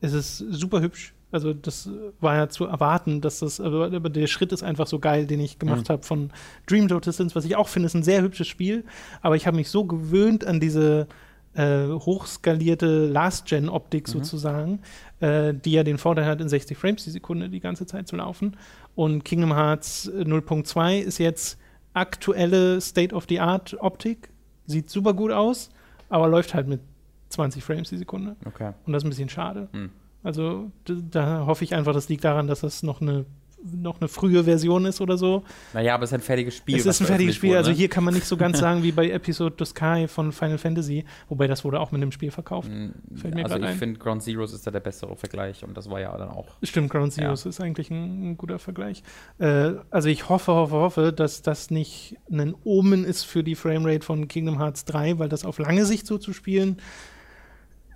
es 0.00 0.12
ist 0.12 0.38
super 0.38 0.80
hübsch. 0.80 1.14
Also 1.32 1.52
das 1.52 1.90
war 2.20 2.36
ja 2.36 2.48
zu 2.48 2.66
erwarten, 2.66 3.20
dass 3.20 3.40
das, 3.40 3.60
aber, 3.60 3.92
aber 3.92 4.08
der 4.08 4.28
Schritt 4.28 4.52
ist 4.52 4.62
einfach 4.62 4.86
so 4.86 5.00
geil, 5.00 5.26
den 5.26 5.40
ich 5.40 5.58
gemacht 5.58 5.88
mhm. 5.88 5.92
habe 5.92 6.02
von 6.04 6.30
Dream 6.66 6.86
Distance, 6.86 7.34
was 7.34 7.44
ich 7.44 7.56
auch 7.56 7.68
finde, 7.68 7.86
ist 7.86 7.94
ein 7.94 8.04
sehr 8.04 8.22
hübsches 8.22 8.46
Spiel, 8.46 8.84
aber 9.22 9.34
ich 9.34 9.46
habe 9.46 9.56
mich 9.56 9.68
so 9.68 9.84
gewöhnt 9.84 10.44
an 10.44 10.60
diese 10.60 11.08
äh, 11.56 11.88
hochskalierte 11.88 13.06
Last-Gen-Optik 13.06 14.08
mhm. 14.08 14.12
sozusagen, 14.12 14.80
äh, 15.20 15.54
die 15.54 15.72
ja 15.72 15.82
den 15.82 15.98
Vorteil 15.98 16.26
hat, 16.26 16.40
in 16.40 16.48
60 16.48 16.76
Frames 16.76 17.04
die 17.04 17.10
Sekunde 17.10 17.48
die 17.48 17.60
ganze 17.60 17.86
Zeit 17.86 18.08
zu 18.08 18.16
laufen. 18.16 18.56
Und 18.94 19.24
Kingdom 19.24 19.54
Hearts 19.54 20.10
0.2 20.10 20.98
ist 20.98 21.18
jetzt 21.18 21.58
aktuelle 21.94 22.80
State-of-the-Art-Optik. 22.80 24.30
Sieht 24.66 24.90
super 24.90 25.14
gut 25.14 25.32
aus, 25.32 25.70
aber 26.08 26.28
läuft 26.28 26.54
halt 26.54 26.68
mit 26.68 26.80
20 27.30 27.64
Frames 27.64 27.88
die 27.88 27.96
Sekunde. 27.96 28.36
Okay. 28.44 28.72
Und 28.84 28.92
das 28.92 29.02
ist 29.02 29.06
ein 29.06 29.10
bisschen 29.10 29.28
schade. 29.28 29.68
Mhm. 29.72 29.90
Also 30.22 30.70
da 30.84 31.46
hoffe 31.46 31.64
ich 31.64 31.74
einfach, 31.74 31.92
das 31.92 32.08
liegt 32.08 32.24
daran, 32.24 32.48
dass 32.48 32.60
das 32.60 32.82
noch 32.82 33.00
eine 33.00 33.24
noch 33.74 34.00
eine 34.00 34.08
frühe 34.08 34.44
Version 34.44 34.84
ist 34.84 35.00
oder 35.00 35.16
so. 35.16 35.42
Naja, 35.72 35.94
aber 35.94 36.04
es 36.04 36.10
ist 36.10 36.14
ein 36.14 36.20
fertiges 36.20 36.56
Spiel. 36.56 36.76
Es 36.76 36.86
ist 36.86 37.00
ein 37.00 37.06
fertiges 37.06 37.36
Spiel. 37.36 37.50
Wurde, 37.50 37.58
also 37.58 37.70
ne? 37.70 37.76
hier 37.76 37.88
kann 37.88 38.04
man 38.04 38.14
nicht 38.14 38.26
so 38.26 38.36
ganz 38.36 38.58
sagen 38.60 38.82
wie 38.82 38.92
bei 38.92 39.10
Episode 39.10 39.56
of 39.60 39.68
Sky 39.68 40.06
von 40.08 40.32
Final 40.32 40.58
Fantasy, 40.58 41.04
wobei 41.28 41.46
das 41.46 41.64
wurde 41.64 41.80
auch 41.80 41.92
mit 41.92 42.02
dem 42.02 42.12
Spiel 42.12 42.30
verkauft. 42.30 42.70
Mm, 42.70 42.90
Fällt 43.16 43.36
also 43.36 43.58
ich 43.58 43.76
finde 43.76 43.98
Ground 43.98 44.22
Zeroes 44.22 44.52
ist 44.52 44.66
da 44.66 44.70
der 44.70 44.80
bessere 44.80 45.16
Vergleich 45.16 45.64
und 45.64 45.76
das 45.76 45.90
war 45.90 46.00
ja 46.00 46.16
dann 46.16 46.28
auch. 46.28 46.48
Stimmt, 46.62 46.90
Ground 46.90 47.12
Zeroes 47.12 47.44
ja. 47.44 47.50
ist 47.50 47.60
eigentlich 47.60 47.90
ein, 47.90 48.30
ein 48.30 48.36
guter 48.36 48.58
Vergleich. 48.58 49.02
Äh, 49.38 49.72
also 49.90 50.08
ich 50.08 50.28
hoffe, 50.28 50.52
hoffe, 50.52 50.76
hoffe, 50.76 51.12
dass 51.12 51.42
das 51.42 51.70
nicht 51.70 52.16
ein 52.30 52.54
Omen 52.64 53.04
ist 53.04 53.24
für 53.24 53.42
die 53.42 53.54
Framerate 53.54 54.04
von 54.04 54.28
Kingdom 54.28 54.58
Hearts 54.58 54.84
3, 54.84 55.18
weil 55.18 55.28
das 55.28 55.44
auf 55.44 55.58
lange 55.58 55.84
Sicht 55.84 56.06
so 56.06 56.18
zu 56.18 56.32
spielen 56.32 56.78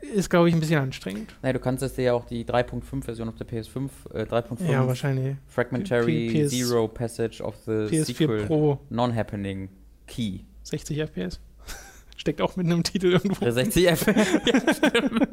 ist, 0.00 0.30
glaube 0.30 0.48
ich, 0.48 0.54
ein 0.54 0.60
bisschen 0.60 0.80
anstrengend. 0.80 1.34
Naja, 1.42 1.52
du 1.52 1.58
kannst 1.58 1.82
es 1.82 1.94
dir 1.94 2.02
ja 2.04 2.12
auch 2.14 2.24
die 2.24 2.44
3.5-Version 2.44 3.28
auf 3.28 3.36
der 3.36 3.46
PS5, 3.46 3.90
äh, 4.12 4.22
3.5 4.24 4.70
ja, 4.70 4.86
wahrscheinlich. 4.86 5.36
Fragmentary 5.46 6.44
PS, 6.44 6.50
Zero 6.50 6.88
Passage 6.88 7.42
of 7.42 7.54
the 7.66 7.72
PS4 7.72 8.04
Sequel 8.04 8.46
Pro. 8.46 8.80
Non-Happening 8.90 9.68
Key. 10.06 10.40
60 10.62 10.98
FPS. 10.98 11.40
Steckt 12.16 12.40
auch 12.40 12.56
mit 12.56 12.66
einem 12.66 12.82
Titel 12.82 13.12
irgendwo. 13.12 13.50
60 13.50 13.86
FPS. 13.88 14.26
ja, 14.46 15.26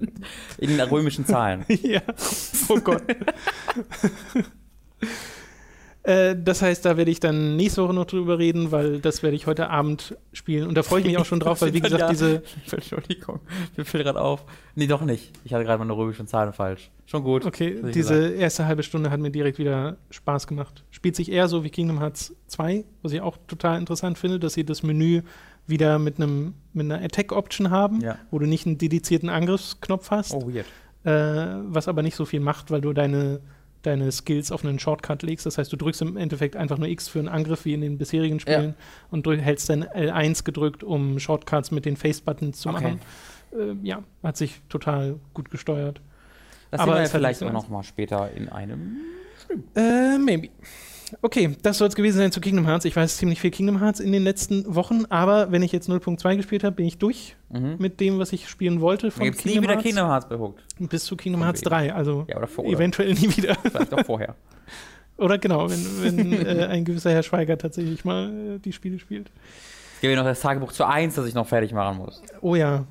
In 0.58 0.80
römischen 0.80 1.26
Zahlen. 1.26 1.66
ja. 1.68 2.02
Oh 2.70 2.80
Gott. 2.80 3.04
Äh, 6.08 6.38
das 6.42 6.62
heißt, 6.62 6.86
da 6.86 6.96
werde 6.96 7.12
ich 7.12 7.20
dann 7.20 7.58
nächste 7.58 7.84
Woche 7.84 7.94
noch 7.94 8.06
drüber 8.06 8.40
reden, 8.40 8.72
weil 8.72 9.02
das 9.02 9.24
werde 9.24 9.36
ich 9.36 9.46
heute 9.46 9.70
Abend 9.70 10.16
spielen. 10.32 10.66
Und 10.66 10.76
da 10.76 10.82
freue 10.82 11.02
ich 11.02 11.06
mich 11.06 11.18
auch 11.18 11.26
schon 11.26 11.42
drauf, 11.42 11.60
weil 11.62 11.74
wie 11.74 11.82
gesagt, 11.82 12.00
ja, 12.00 12.10
diese. 12.10 12.44
Entschuldigung, 12.72 13.42
mir 13.76 13.84
fällt 13.84 14.06
gerade 14.06 14.22
auf. 14.22 14.46
Nee, 14.76 14.88
doch 14.88 15.02
nicht. 15.02 15.34
Ich 15.44 15.54
hatte 15.54 15.66
gerade 15.66 15.80
meine 15.80 15.92
römischen 15.92 16.26
Zahlen 16.26 16.54
falsch. 16.54 16.92
Schon 17.08 17.24
gut. 17.24 17.46
Okay, 17.46 17.82
diese 17.94 18.22
gesagt. 18.22 18.40
erste 18.40 18.66
halbe 18.68 18.84
Stunde 18.84 19.10
hat 19.10 19.20
mir 19.20 19.32
direkt 19.32 19.60
wieder 19.60 19.98
Spaß 20.10 20.48
gemacht. 20.48 20.86
Spielt 20.92 21.18
sich 21.18 21.30
eher 21.30 21.50
so 21.50 21.66
wie 21.66 21.70
Kingdom 21.70 22.00
Hearts 22.00 22.34
2, 22.48 22.86
was 23.02 23.12
ich 23.12 23.20
auch 23.20 23.36
total 23.46 23.78
interessant 23.78 24.18
finde, 24.18 24.40
dass 24.40 24.54
sie 24.54 24.64
das 24.64 24.84
Menü 24.84 25.24
wieder 25.66 26.00
mit 26.00 26.22
einem 26.22 26.54
mit 26.72 26.86
einer 26.86 27.04
Attack-Option 27.04 27.70
haben, 27.70 28.00
ja. 28.00 28.18
wo 28.32 28.40
du 28.40 28.46
nicht 28.46 28.66
einen 28.66 28.78
dedizierten 28.78 29.28
Angriffsknopf 29.28 30.10
hast. 30.10 30.34
Oh, 30.34 30.48
weird. 30.48 30.68
Äh, 31.04 31.62
was 31.66 31.90
aber 31.90 32.02
nicht 32.02 32.16
so 32.16 32.24
viel 32.24 32.40
macht, 32.40 32.72
weil 32.72 32.80
du 32.80 32.94
deine 32.94 33.42
deine 33.88 34.12
Skills 34.12 34.52
auf 34.52 34.64
einen 34.64 34.80
Shortcut 34.80 35.24
legst. 35.24 35.46
Das 35.46 35.58
heißt, 35.58 35.72
du 35.72 35.78
drückst 35.78 36.02
im 36.02 36.18
Endeffekt 36.18 36.56
einfach 36.56 36.78
nur 36.78 36.88
X 36.88 37.08
für 37.08 37.20
einen 37.20 37.30
Angriff 37.30 37.66
wie 37.66 37.74
in 37.74 37.82
den 37.82 37.98
bisherigen 37.98 38.40
Spielen 38.40 38.76
ja. 38.78 38.86
und 39.10 39.28
hältst 39.28 39.70
dann 39.70 39.84
L1 39.84 40.44
gedrückt, 40.44 40.84
um 40.84 41.20
Shortcuts 41.20 41.72
mit 41.72 41.86
den 41.86 41.98
Face-Buttons 41.98 42.60
zu 42.60 42.70
okay. 42.70 42.82
machen. 42.82 43.00
Äh, 43.54 43.88
ja, 43.88 44.04
hat 44.24 44.38
sich 44.38 44.62
total 44.70 45.20
gut 45.34 45.50
gesteuert. 45.50 46.02
Das 46.72 46.82
Aber 46.82 46.94
sehen 46.94 47.04
wir 47.04 47.10
vielleicht 47.10 47.44
auch 47.44 47.54
noch 47.54 47.70
mal 47.70 47.84
später 47.84 48.30
in 48.32 48.50
einem 48.50 48.98
Stream. 49.44 49.64
Äh, 49.76 50.18
maybe. 50.18 50.50
Okay, 51.22 51.56
das 51.62 51.78
soll 51.78 51.88
es 51.88 51.96
gewesen 51.96 52.18
sein 52.18 52.32
zu 52.32 52.42
Kingdom 52.42 52.66
Hearts. 52.66 52.86
Ich 52.86 52.96
weiß 52.96 53.18
ziemlich 53.18 53.40
viel 53.40 53.52
Kingdom 53.52 53.80
Hearts 53.80 54.00
in 54.00 54.12
den 54.12 54.24
letzten 54.24 54.76
Wochen, 54.76 55.06
aber 55.10 55.52
wenn 55.52 55.64
ich 55.64 55.72
jetzt 55.72 55.90
0.2 55.90 56.36
gespielt 56.36 56.64
habe, 56.64 56.76
bin 56.76 56.86
ich 56.86 56.98
durch 56.98 57.36
mhm. 57.50 57.76
mit 57.80 58.00
dem, 58.00 58.20
was 58.20 58.34
ich 58.34 58.50
spielen 58.50 58.82
wollte 58.82 59.12
von 59.12 59.24
Kingdom 59.24 59.44
nie 59.46 59.62
wieder 59.62 59.74
Hearts. 59.74 59.84
Kingdom 59.84 60.08
Hearts 60.08 60.28
behuckt. 60.28 60.64
Bis 60.80 61.06
zu 61.06 61.16
Kingdom 61.16 61.44
Hearts 61.44 61.62
3, 61.62 61.94
also 61.94 62.26
ja, 62.28 62.38
oder 62.38 62.48
vor, 62.48 62.66
eventuell 62.66 63.14
nie 63.14 63.36
wieder. 63.36 63.56
Vielleicht 63.56 63.94
auch 63.94 64.06
vorher. 64.06 64.36
oder 65.18 65.38
genau, 65.38 65.70
wenn, 65.70 66.02
wenn 66.02 66.46
äh, 66.46 66.66
ein 66.66 66.84
gewisser 66.84 67.12
Herr 67.12 67.24
Schweiger 67.24 67.58
tatsächlich 67.58 68.04
mal 68.04 68.56
äh, 68.56 68.60
die 68.60 68.74
Spiele 68.74 69.00
spielt. 69.00 69.32
Es 69.96 70.02
gibt 70.02 70.12
ja 70.12 70.18
noch 70.18 70.26
das 70.26 70.42
Tagebuch 70.42 70.74
zu 70.74 70.86
1, 70.86 71.16
das 71.16 71.26
ich 71.26 71.34
noch 71.34 71.48
fertig 71.48 71.74
machen 71.74 71.98
muss. 71.98 72.22
Oh 72.42 72.56
ja. 72.56 72.86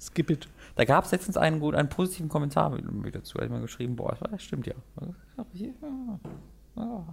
Skip 0.00 0.30
it. 0.30 0.48
Da 0.76 0.84
gab 0.84 1.04
es 1.04 1.12
letztens 1.12 1.36
einen 1.36 1.60
gut, 1.60 1.74
einen 1.74 1.88
positiven 1.88 2.28
Kommentar 2.28 2.76
dazu. 3.12 3.38
Da 3.38 3.44
hat 3.44 3.50
man 3.50 3.62
geschrieben, 3.62 3.94
boah, 3.94 4.16
das 4.30 4.42
stimmt 4.42 4.66
ja. 4.66 4.74
ja, 5.36 5.46
ja. 6.76 7.04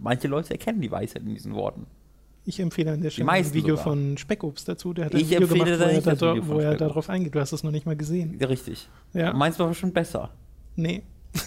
Manche 0.00 0.28
Leute 0.28 0.52
erkennen 0.52 0.80
die 0.80 0.90
Weisheit 0.90 1.22
in 1.22 1.34
diesen 1.34 1.54
Worten. 1.54 1.86
Ich 2.44 2.58
empfehle 2.58 2.92
an 2.92 3.00
der 3.00 3.10
Stelle 3.10 3.30
ein 3.30 3.54
Video 3.54 3.76
sogar. 3.76 3.92
von 3.92 4.18
Speckobst 4.18 4.68
dazu. 4.68 4.92
Der 4.92 5.06
hat 5.06 5.14
ein 5.14 5.20
Ich 5.20 5.30
Video 5.30 5.42
empfehle 5.42 5.64
gemacht, 5.64 5.80
wo 5.80 5.84
er, 5.84 5.92
nicht 5.94 6.06
da, 6.06 6.16
von 6.16 6.48
wo 6.48 6.58
er 6.58 6.76
darauf 6.76 7.08
eingeht. 7.08 7.34
Du 7.34 7.40
hast 7.40 7.52
es 7.52 7.62
noch 7.62 7.70
nicht 7.70 7.86
mal 7.86 7.96
gesehen. 7.96 8.36
Ja, 8.40 8.48
richtig. 8.48 8.88
Ja. 9.12 9.32
Meins 9.32 9.58
war 9.58 9.72
schon 9.74 9.92
besser. 9.92 10.30
Nee. 10.76 11.02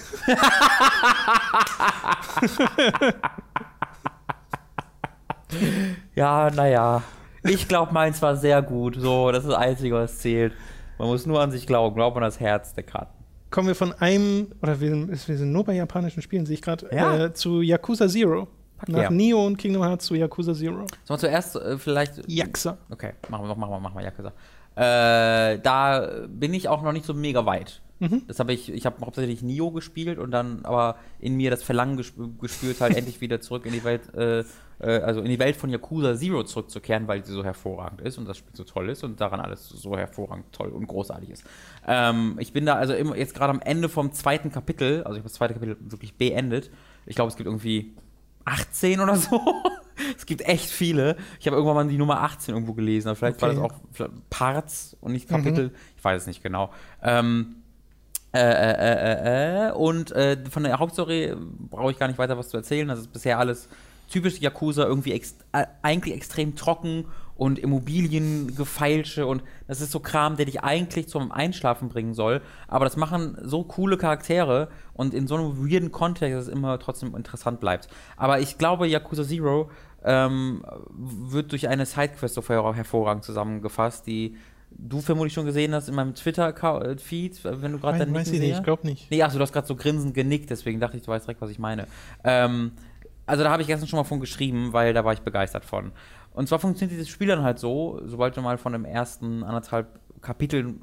Ja, 6.16 6.50
naja. 6.52 7.04
Ich 7.44 7.68
glaube, 7.68 7.94
meins 7.94 8.22
war 8.22 8.36
sehr 8.36 8.62
gut. 8.62 8.96
So, 8.98 9.32
das 9.32 9.44
ist 9.44 9.50
das 9.52 9.58
Einzige, 9.58 9.96
was 9.96 10.20
zählt. 10.20 10.54
Man 10.98 11.08
muss 11.10 11.26
nur 11.26 11.42
an 11.42 11.52
sich 11.52 11.68
glauben. 11.68 11.96
Glaubt 11.96 12.18
an 12.18 12.24
das 12.24 12.40
Herz 12.40 12.74
der 12.74 12.84
Karten. 12.84 13.14
Kommen 13.52 13.68
wir 13.68 13.76
von 13.76 13.94
einem, 13.94 14.48
oder 14.62 14.80
wir, 14.82 14.90
sind- 14.90 15.28
wir 15.28 15.38
sind 15.38 15.52
nur 15.52 15.64
bei 15.64 15.74
japanischen 15.76 16.22
Spielen, 16.22 16.46
sehe 16.46 16.56
ich 16.56 16.62
gerade, 16.62 16.88
Ja. 16.94 17.26
äh, 17.26 17.34
zu 17.34 17.62
Yakuza 17.62 18.08
Zero. 18.08 18.48
Pack 18.78 18.90
Nach 18.90 19.00
her. 19.00 19.12
Neo 19.12 19.46
und 19.46 19.56
Kingdom 19.58 19.84
Hearts 19.84 20.06
zu 20.06 20.16
Yakuza 20.16 20.54
Zero. 20.54 20.80
Sollen 20.80 20.88
wir 21.08 21.18
zuerst 21.18 21.56
äh, 21.56 21.78
vielleicht. 21.78 22.30
Yakuza. 22.30 22.78
Okay, 22.90 23.14
machen 23.30 23.48
wir, 23.48 23.56
machen 23.56 23.72
wir, 23.72 23.80
machen 23.80 23.96
wir 23.98 24.04
Yakuza. 24.04 24.34
Äh, 24.76 25.60
da 25.60 26.10
bin 26.28 26.54
ich 26.54 26.68
auch 26.68 26.82
noch 26.82 26.92
nicht 26.92 27.06
so 27.06 27.14
mega 27.14 27.46
weit. 27.46 27.82
Mhm. 28.00 28.24
Das 28.28 28.40
habe 28.40 28.52
ich, 28.52 28.70
ich 28.72 28.86
habe 28.86 28.98
hauptsächlich 29.06 29.42
Nio 29.42 29.72
gespielt 29.72 30.20
und 30.20 30.32
dann 30.32 30.66
aber 30.66 30.98
in 31.20 31.36
mir 31.38 31.50
das 31.50 31.64
Verlangen 31.64 31.96
gesp 31.96 32.16
gespürt, 32.42 32.82
halt 32.82 32.94
endlich 32.98 33.22
wieder 33.22 33.40
zurück 33.40 33.66
in 33.66 33.72
die 33.72 33.84
Welt, 33.86 34.14
äh, 34.16 34.40
äh, 34.40 35.00
also 35.02 35.22
in 35.22 35.30
die 35.30 35.40
Welt 35.40 35.56
von 35.56 35.70
Yakuza 35.70 36.16
Zero 36.18 36.44
zurückzukehren, 36.44 37.08
weil 37.08 37.24
sie 37.24 37.32
so 37.32 37.44
hervorragend 37.44 38.02
ist 38.02 38.18
und 38.18 38.28
das 38.28 38.38
Spiel 38.38 38.54
so 38.54 38.66
toll 38.66 38.90
ist 38.90 39.04
und 39.06 39.22
daran 39.22 39.40
alles 39.40 39.70
so 39.70 39.98
hervorragend 39.98 40.52
toll 40.52 40.70
und 40.70 40.88
großartig 40.88 41.30
ist. 41.30 41.46
Ähm, 41.88 42.36
ich 42.40 42.52
bin 42.52 42.66
da 42.66 42.76
also 42.76 42.94
immer 42.94 43.16
jetzt 43.16 43.34
gerade 43.34 43.52
am 43.52 43.62
Ende 43.62 43.88
vom 43.88 44.12
zweiten 44.12 44.52
Kapitel, 44.52 45.04
also 45.04 45.14
ich 45.14 45.20
habe 45.20 45.30
das 45.30 45.34
zweite 45.34 45.54
Kapitel 45.54 45.78
wirklich 45.80 46.16
beendet. 46.16 46.72
Ich 47.06 47.16
glaube, 47.16 47.30
es 47.30 47.38
gibt 47.38 47.48
irgendwie 47.48 47.94
18 48.44 49.00
oder 49.00 49.16
so. 49.16 49.40
es 50.18 50.26
gibt 50.26 50.42
echt 50.42 50.70
viele. 50.70 51.16
Ich 51.40 51.48
habe 51.48 51.56
irgendwann 51.56 51.76
mal 51.76 51.88
die 51.88 51.98
Nummer 51.98 52.22
18 52.22 52.54
irgendwo 52.54 52.74
gelesen. 52.74 53.08
Aber 53.08 53.16
vielleicht 53.16 53.42
war 53.42 53.50
Okay. 53.58 53.72
das 53.98 54.08
auch 54.08 54.10
Parts 54.30 54.98
und 55.02 55.14
nicht 55.14 55.28
Kapitel. 55.30 55.72
Ich 55.98 56.04
weiß 56.04 56.24
es 56.24 56.28
nicht 56.28 56.44
genau. 56.44 56.72
Ähm, 57.02 57.56
äh, 58.36 58.72
äh, 58.72 59.68
äh, 59.68 59.68
äh, 59.68 59.72
und 59.72 60.12
äh, 60.12 60.38
von 60.50 60.64
der 60.64 60.80
Hauptstory 60.80 61.36
brauche 61.70 61.92
ich 61.92 62.00
gar 62.00 62.08
nicht 62.08 62.18
weiter 62.20 62.38
was 62.38 62.50
zu 62.50 62.58
erzählen. 62.58 62.88
Das 62.88 63.00
ist 63.00 63.14
bisher 63.14 63.40
alles 63.40 63.70
typisch 64.10 64.40
Yakuza, 64.40 64.84
irgendwie 64.86 65.14
ex 65.14 65.36
äh, 65.52 65.66
eigentlich 65.82 66.16
extrem 66.16 66.56
trocken 66.56 67.06
und 67.38 67.60
Immobiliengefeilsche 67.60 69.26
und 69.26 69.44
das 69.68 69.82
ist 69.82 69.92
so 69.92 70.00
Kram, 70.00 70.38
der 70.38 70.46
dich 70.46 70.64
eigentlich 70.64 71.10
zum 71.10 71.32
Einschlafen 71.32 71.90
bringen 71.90 72.14
soll. 72.14 72.42
Aber 72.68 72.86
das 72.86 72.96
machen 72.96 73.38
so 73.42 73.64
coole 73.64 73.98
Charaktere 73.98 74.70
und 74.94 75.14
in 75.14 75.28
so 75.28 75.36
einem 75.36 75.58
weirden 75.58 75.92
Kontext, 75.92 76.38
dass 76.38 76.48
es 76.48 76.54
immer 76.54 76.80
trotzdem 76.80 77.16
interessant 77.16 77.60
bleibt. 77.60 77.90
Aber 78.16 78.40
ich 78.40 78.58
glaube, 78.58 78.88
Yakuza 78.88 79.24
Zero 79.24 79.70
ähm, 80.04 80.64
wird 80.94 81.52
durch 81.52 81.68
eine 81.68 81.86
Sidequest 81.86 82.36
so 82.36 82.42
her- 82.48 82.74
hervorragend 82.74 83.24
zusammengefasst, 83.24 84.08
die 84.08 84.38
du 84.78 85.02
vermutlich 85.02 85.34
schon 85.34 85.46
gesehen 85.46 85.74
hast 85.74 85.88
in 85.90 85.96
meinem 85.96 86.16
Twitter-Feed, 86.16 87.44
wenn 87.44 87.72
du 87.72 87.80
gerade 87.80 88.00
Weiß, 88.00 88.06
dein 88.06 88.14
weiß 88.14 88.28
Nicken 88.28 88.34
ich 88.34 88.40
nicht, 88.40 88.50
sehe. 88.50 88.58
ich 88.58 88.64
glaube 88.64 88.88
nicht. 88.88 89.10
Nee, 89.12 89.24
achso, 89.24 89.38
du 89.38 89.42
hast 89.42 89.54
gerade 89.54 89.68
so 89.68 89.76
grinsend 89.76 90.14
genickt, 90.14 90.50
deswegen 90.50 90.80
dachte 90.80 90.98
ich, 90.98 91.04
du 91.04 91.12
weißt 91.12 91.26
direkt, 91.26 91.42
was 91.42 91.50
ich 91.50 91.60
meine. 91.60 91.88
Ähm, 92.24 92.72
also 93.26 93.44
da 93.44 93.52
habe 93.52 93.62
ich 93.62 93.68
gestern 93.68 93.88
schon 93.88 93.98
mal 93.98 94.04
von 94.04 94.20
geschrieben, 94.20 94.74
weil 94.74 94.94
da 94.94 95.04
war 95.04 95.14
ich 95.14 95.22
begeistert 95.22 95.66
von. 95.66 95.92
Und 96.34 96.48
zwar 96.48 96.60
funktioniert 96.60 96.92
dieses 96.98 97.10
Spiel 97.10 97.28
dann 97.28 97.44
halt 97.44 97.60
so, 97.60 98.02
sobald 98.06 98.36
du 98.36 98.42
mal 98.42 98.58
von 98.58 98.74
dem 98.74 98.86
ersten 98.86 99.44
anderthalb 99.44 100.00
Kapitel 100.22 100.76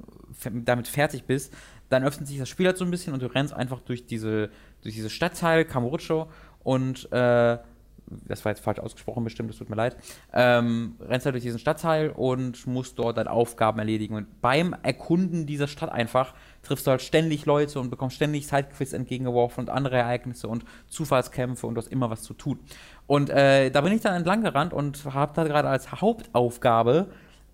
damit 0.65 0.89
fertig 0.89 1.25
bist, 1.25 1.53
dann 1.89 2.05
öffnet 2.05 2.27
sich 2.27 2.39
das 2.39 2.49
Spiel 2.49 2.67
halt 2.67 2.79
so 2.79 2.85
ein 2.85 2.91
bisschen 2.91 3.13
und 3.13 3.23
du 3.23 3.27
rennst 3.27 3.53
einfach 3.53 3.81
durch 3.81 4.07
diese, 4.07 4.49
durch 4.81 4.95
dieses 4.95 5.13
Stadtteil 5.13 5.65
Kamurocho 5.65 6.29
und 6.63 7.13
äh, 7.13 7.59
das 8.27 8.45
war 8.45 8.53
jetzt 8.53 8.63
falsch 8.63 8.79
ausgesprochen 8.79 9.25
bestimmt, 9.25 9.51
das 9.51 9.59
tut 9.59 9.71
mir 9.71 9.77
leid, 9.77 9.97
ähm, 10.33 10.97
rennst 11.01 11.27
halt 11.27 11.35
durch 11.35 11.45
diesen 11.45 11.59
Stadtteil 11.59 12.11
und 12.11 12.67
musst 12.67 12.99
dort 12.99 13.19
deine 13.19 13.31
Aufgaben 13.31 13.79
erledigen. 13.79 14.15
Und 14.15 14.41
beim 14.41 14.75
Erkunden 14.83 15.47
dieser 15.47 15.69
Stadt 15.69 15.91
einfach 15.91 16.35
triffst 16.63 16.87
du 16.87 16.91
halt 16.91 17.03
ständig 17.03 17.47
Leute 17.47 17.81
und 17.81 17.91
bekommst 17.91 18.17
ständig 18.17 18.47
Sidequists 18.47 18.95
entgegengeworfen 18.95 19.63
und 19.65 19.71
andere 19.71 19.97
Ereignisse 19.97 20.49
und 20.49 20.65
Zufallskämpfe 20.89 21.67
und 21.67 21.75
du 21.75 21.81
hast 21.81 21.89
immer 21.89 22.11
was 22.11 22.23
zu 22.23 22.35
tun. 22.35 22.59
Und 23.07 23.31
äh, 23.31 23.71
da 23.71 23.81
bin 23.81 23.93
ich 23.93 24.01
dann 24.01 24.15
entlang 24.15 24.43
gerannt 24.43 24.73
und 24.73 25.05
habe 25.13 25.33
da 25.35 25.45
gerade 25.45 25.69
als 25.69 25.93
Hauptaufgabe 25.93 27.09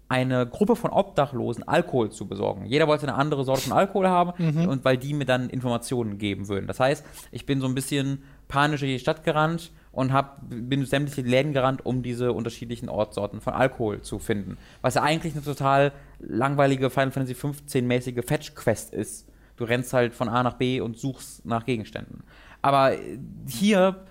eine 0.09 0.47
Gruppe 0.47 0.75
von 0.75 0.91
Obdachlosen 0.91 1.67
Alkohol 1.69 2.11
zu 2.11 2.27
besorgen. 2.27 2.65
Jeder 2.65 2.89
wollte 2.89 3.07
eine 3.07 3.17
andere 3.17 3.45
Sorte 3.45 3.63
von 3.63 3.77
Alkohol 3.77 4.09
haben 4.09 4.33
und 4.67 4.85
weil 4.85 4.97
die 4.97 5.13
mir 5.13 5.27
dann 5.27 5.51
Informationen 5.51 6.19
geben 6.19 6.49
würden. 6.49 6.67
Das 6.67 6.81
heißt, 6.81 7.05
ich 7.31 7.45
bin 7.45 7.61
so 7.61 7.67
ein 7.67 7.75
bisschen 7.75 8.23
panisch 8.49 8.83
in 8.83 8.89
die 8.89 8.99
Stadt 8.99 9.23
gerannt 9.23 9.71
und 9.93 10.13
hab, 10.13 10.49
bin 10.49 10.81
durch 10.81 10.91
sämtliche 10.91 11.23
Läden 11.23 11.53
gerannt, 11.53 11.85
um 11.85 12.03
diese 12.03 12.33
unterschiedlichen 12.33 12.89
Ortsorten 12.89 13.41
von 13.41 13.55
Alkohol 13.55 14.03
zu 14.03 14.19
finden. 14.19 14.59
Was 14.81 14.95
ja 14.95 15.03
eigentlich 15.03 15.35
eine 15.35 15.43
total 15.43 15.93
langweilige 16.19 16.91
Final 16.91 17.11
Fantasy 17.11 17.35
15-mäßige 17.35 18.27
Fetch-Quest 18.27 18.93
ist. 18.93 19.29
Du 19.57 19.65
rennst 19.65 19.93
halt 19.93 20.15
von 20.15 20.29
A 20.29 20.43
nach 20.43 20.55
B 20.55 20.81
und 20.81 20.97
suchst 20.99 21.45
nach 21.45 21.65
Gegenständen. 21.65 22.23
Aber 22.63 22.93
hier 23.49 24.05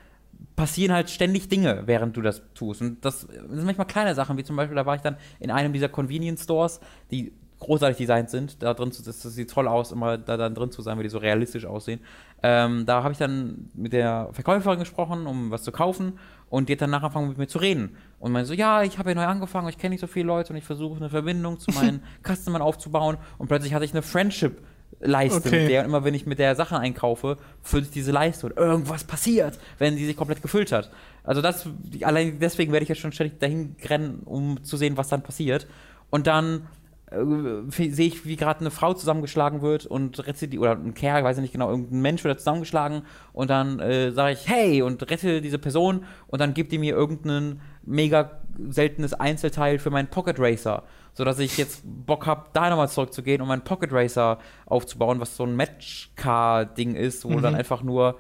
passieren 0.56 0.94
halt 0.94 1.10
ständig 1.10 1.50
Dinge, 1.50 1.84
während 1.86 2.18
du 2.18 2.22
das 2.22 2.42
tust. 2.54 2.82
Und 2.82 3.04
das 3.06 3.22
sind 3.22 3.64
manchmal 3.64 3.88
kleine 3.88 4.16
Sachen, 4.16 4.38
wie 4.38 4.44
zum 4.44 4.56
Beispiel, 4.56 4.76
da 4.76 4.86
war 4.86 4.96
ich 4.96 5.02
dann 5.02 5.18
in 5.40 5.52
einem 5.52 5.74
dieser 5.74 5.90
Convenience 5.90 6.44
Stores, 6.44 6.80
die 7.12 7.34
großartig 7.60 7.98
designt 7.98 8.30
sind, 8.30 8.62
da 8.62 8.74
drin 8.74 8.92
zu, 8.92 9.04
das, 9.04 9.22
das 9.22 9.34
sieht 9.34 9.50
toll 9.50 9.68
aus, 9.68 9.92
immer 9.92 10.18
da 10.18 10.38
dann 10.38 10.54
drin 10.54 10.72
zu 10.72 10.82
sein, 10.82 10.98
weil 10.98 11.04
die 11.04 11.10
so 11.10 11.18
realistisch 11.18 11.66
aussehen. 11.66 12.00
Ähm, 12.44 12.86
da 12.86 13.04
habe 13.04 13.12
ich 13.12 13.18
dann 13.18 13.70
mit 13.74 13.94
der 13.94 14.30
Verkäuferin 14.32 14.80
gesprochen, 14.80 15.26
um 15.26 15.50
was 15.50 15.64
zu 15.64 15.72
kaufen 15.72 16.20
und 16.50 16.70
die 16.70 16.74
hat 16.74 16.82
dann 16.82 16.92
nachher 16.92 17.06
angefangen 17.06 17.30
mit 17.30 17.38
mir 17.38 17.48
zu 17.48 17.58
reden. 17.58 17.96
Und 18.20 18.32
meinte 18.32 18.48
so, 18.48 18.54
ja, 18.54 18.84
ich 18.84 19.00
habe 19.00 19.10
ja 19.10 19.16
neu 19.16 19.26
angefangen, 19.26 19.70
ich 19.70 19.78
kenne 19.78 19.94
nicht 19.94 20.02
so 20.02 20.08
viele 20.08 20.28
Leute 20.28 20.54
und 20.54 20.58
ich 20.58 20.64
versuche 20.64 20.98
eine 20.98 21.10
Verbindung 21.10 21.60
zu 21.60 21.72
meinen 21.72 22.04
Customern 22.24 22.62
aufzubauen 22.62 23.18
und 23.38 23.48
plötzlich 23.48 23.74
hatte 23.74 23.86
ich 23.86 23.92
eine 23.92 24.02
Friendship 24.02 24.62
Leiste 25.00 25.38
Okay. 25.38 25.62
mit 25.62 25.70
der 25.70 25.82
und 25.82 25.88
immer 25.88 26.04
wenn 26.04 26.16
ich 26.16 26.26
mit 26.26 26.40
der 26.40 26.56
Sachen 26.56 26.78
einkaufe, 26.78 27.38
füllt 27.62 27.86
sich 27.86 27.94
diese 27.94 28.12
Leiste 28.12 28.48
und 28.48 28.58
irgendwas 28.58 29.04
passiert, 29.04 29.60
wenn 29.78 29.96
die 29.96 30.06
sich 30.06 30.18
komplett 30.18 30.42
gefüllt 30.42 30.72
hat. 30.72 30.90
Also 31.24 31.42
das, 31.42 31.68
allein 32.02 32.40
deswegen 32.40 32.72
werde 32.72 32.84
ich 32.84 32.90
jetzt 32.90 33.02
schon 33.02 33.12
ständig 33.12 33.40
dahin 33.40 33.76
rennen, 33.84 34.22
um 34.26 34.64
zu 34.64 34.76
sehen, 34.78 34.98
was 34.98 35.10
dann 35.10 35.22
passiert. 35.22 35.68
Und 36.10 36.26
dann 36.26 36.68
äh, 37.12 37.90
sehe 37.90 38.08
ich, 38.08 38.26
wie 38.26 38.36
gerade 38.36 38.60
eine 38.62 38.72
Frau 38.72 38.94
zusammengeschlagen 38.94 39.62
wird 39.62 39.86
und 39.86 40.26
rette 40.28 40.48
die, 40.48 40.60
oder 40.60 40.72
ein 40.74 40.94
Kerl, 40.94 41.24
weiß 41.24 41.38
ich 41.38 41.42
nicht 41.42 41.54
genau, 41.54 41.70
irgendein 41.70 42.02
Mensch 42.02 42.24
wird 42.24 42.40
zusammengeschlagen 42.40 43.04
und 43.34 43.50
dann 43.50 43.80
äh, 43.80 44.12
sage 44.12 44.34
ich, 44.34 44.48
hey, 44.48 44.82
und 44.82 45.10
rette 45.10 45.42
diese 45.42 45.58
Person 45.60 46.04
und 46.28 46.40
dann 46.42 46.54
gibt 46.54 46.72
die 46.72 46.78
mir 46.78 46.94
irgendein 46.96 47.62
mega 47.84 48.32
seltenes 48.70 49.14
Einzelteil 49.14 49.80
für 49.80 49.90
meinen 49.90 50.08
Pocket 50.10 50.38
Racer, 50.40 50.84
sodass 51.14 51.40
ich 51.40 51.58
jetzt 51.58 51.84
Bock 51.86 52.26
habe, 52.26 52.48
da 52.54 52.70
nochmal 52.70 52.90
zurückzugehen 52.90 53.42
und 53.42 53.48
meinen 53.48 53.64
Pocket 53.64 53.92
Racer 53.94 54.40
aufzubauen, 54.66 55.20
was 55.20 55.36
so 55.38 55.44
ein 55.46 55.56
Matchcar-Ding 55.56 56.96
ist, 56.96 57.24
wo 57.26 57.30
du 57.30 57.42
dann 57.42 57.56
einfach 57.56 57.84
nur 57.84 58.20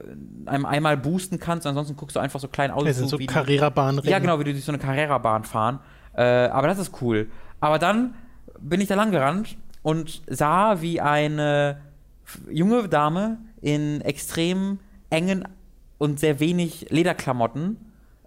äh, 0.00 0.48
einem 0.50 0.66
einmal 0.66 0.96
boosten 0.96 1.38
kannst, 1.38 1.66
ansonsten 1.66 1.96
guckst 1.96 2.16
du 2.16 2.20
einfach 2.20 2.40
so 2.40 2.48
klein 2.48 2.70
aus. 2.70 2.84
Das 2.84 2.96
sind 2.98 3.08
so 3.08 3.18
wie 3.18 3.26
die- 3.26 3.32
Carrera-Bahn 3.32 4.00
ja, 4.04 4.18
genau, 4.18 4.38
wie 4.40 4.44
du 4.44 4.52
durch 4.52 4.64
so 4.64 4.72
eine 4.72 4.78
Carrera-Bahn 4.78 5.44
fahren. 5.44 5.80
Äh, 6.14 6.22
aber 6.48 6.66
das 6.66 6.78
ist 6.78 7.00
cool. 7.00 7.28
Aber 7.60 7.78
dann 7.78 8.14
bin 8.60 8.80
ich 8.80 8.88
da 8.88 8.94
lang 8.94 9.10
gerannt 9.10 9.56
und 9.82 10.22
sah, 10.26 10.80
wie 10.80 11.00
eine 11.00 11.80
junge 12.50 12.88
Dame 12.88 13.38
in 13.60 14.00
extrem 14.02 14.78
engen 15.10 15.46
und 15.98 16.20
sehr 16.20 16.40
wenig 16.40 16.86
Lederklamotten, 16.90 17.76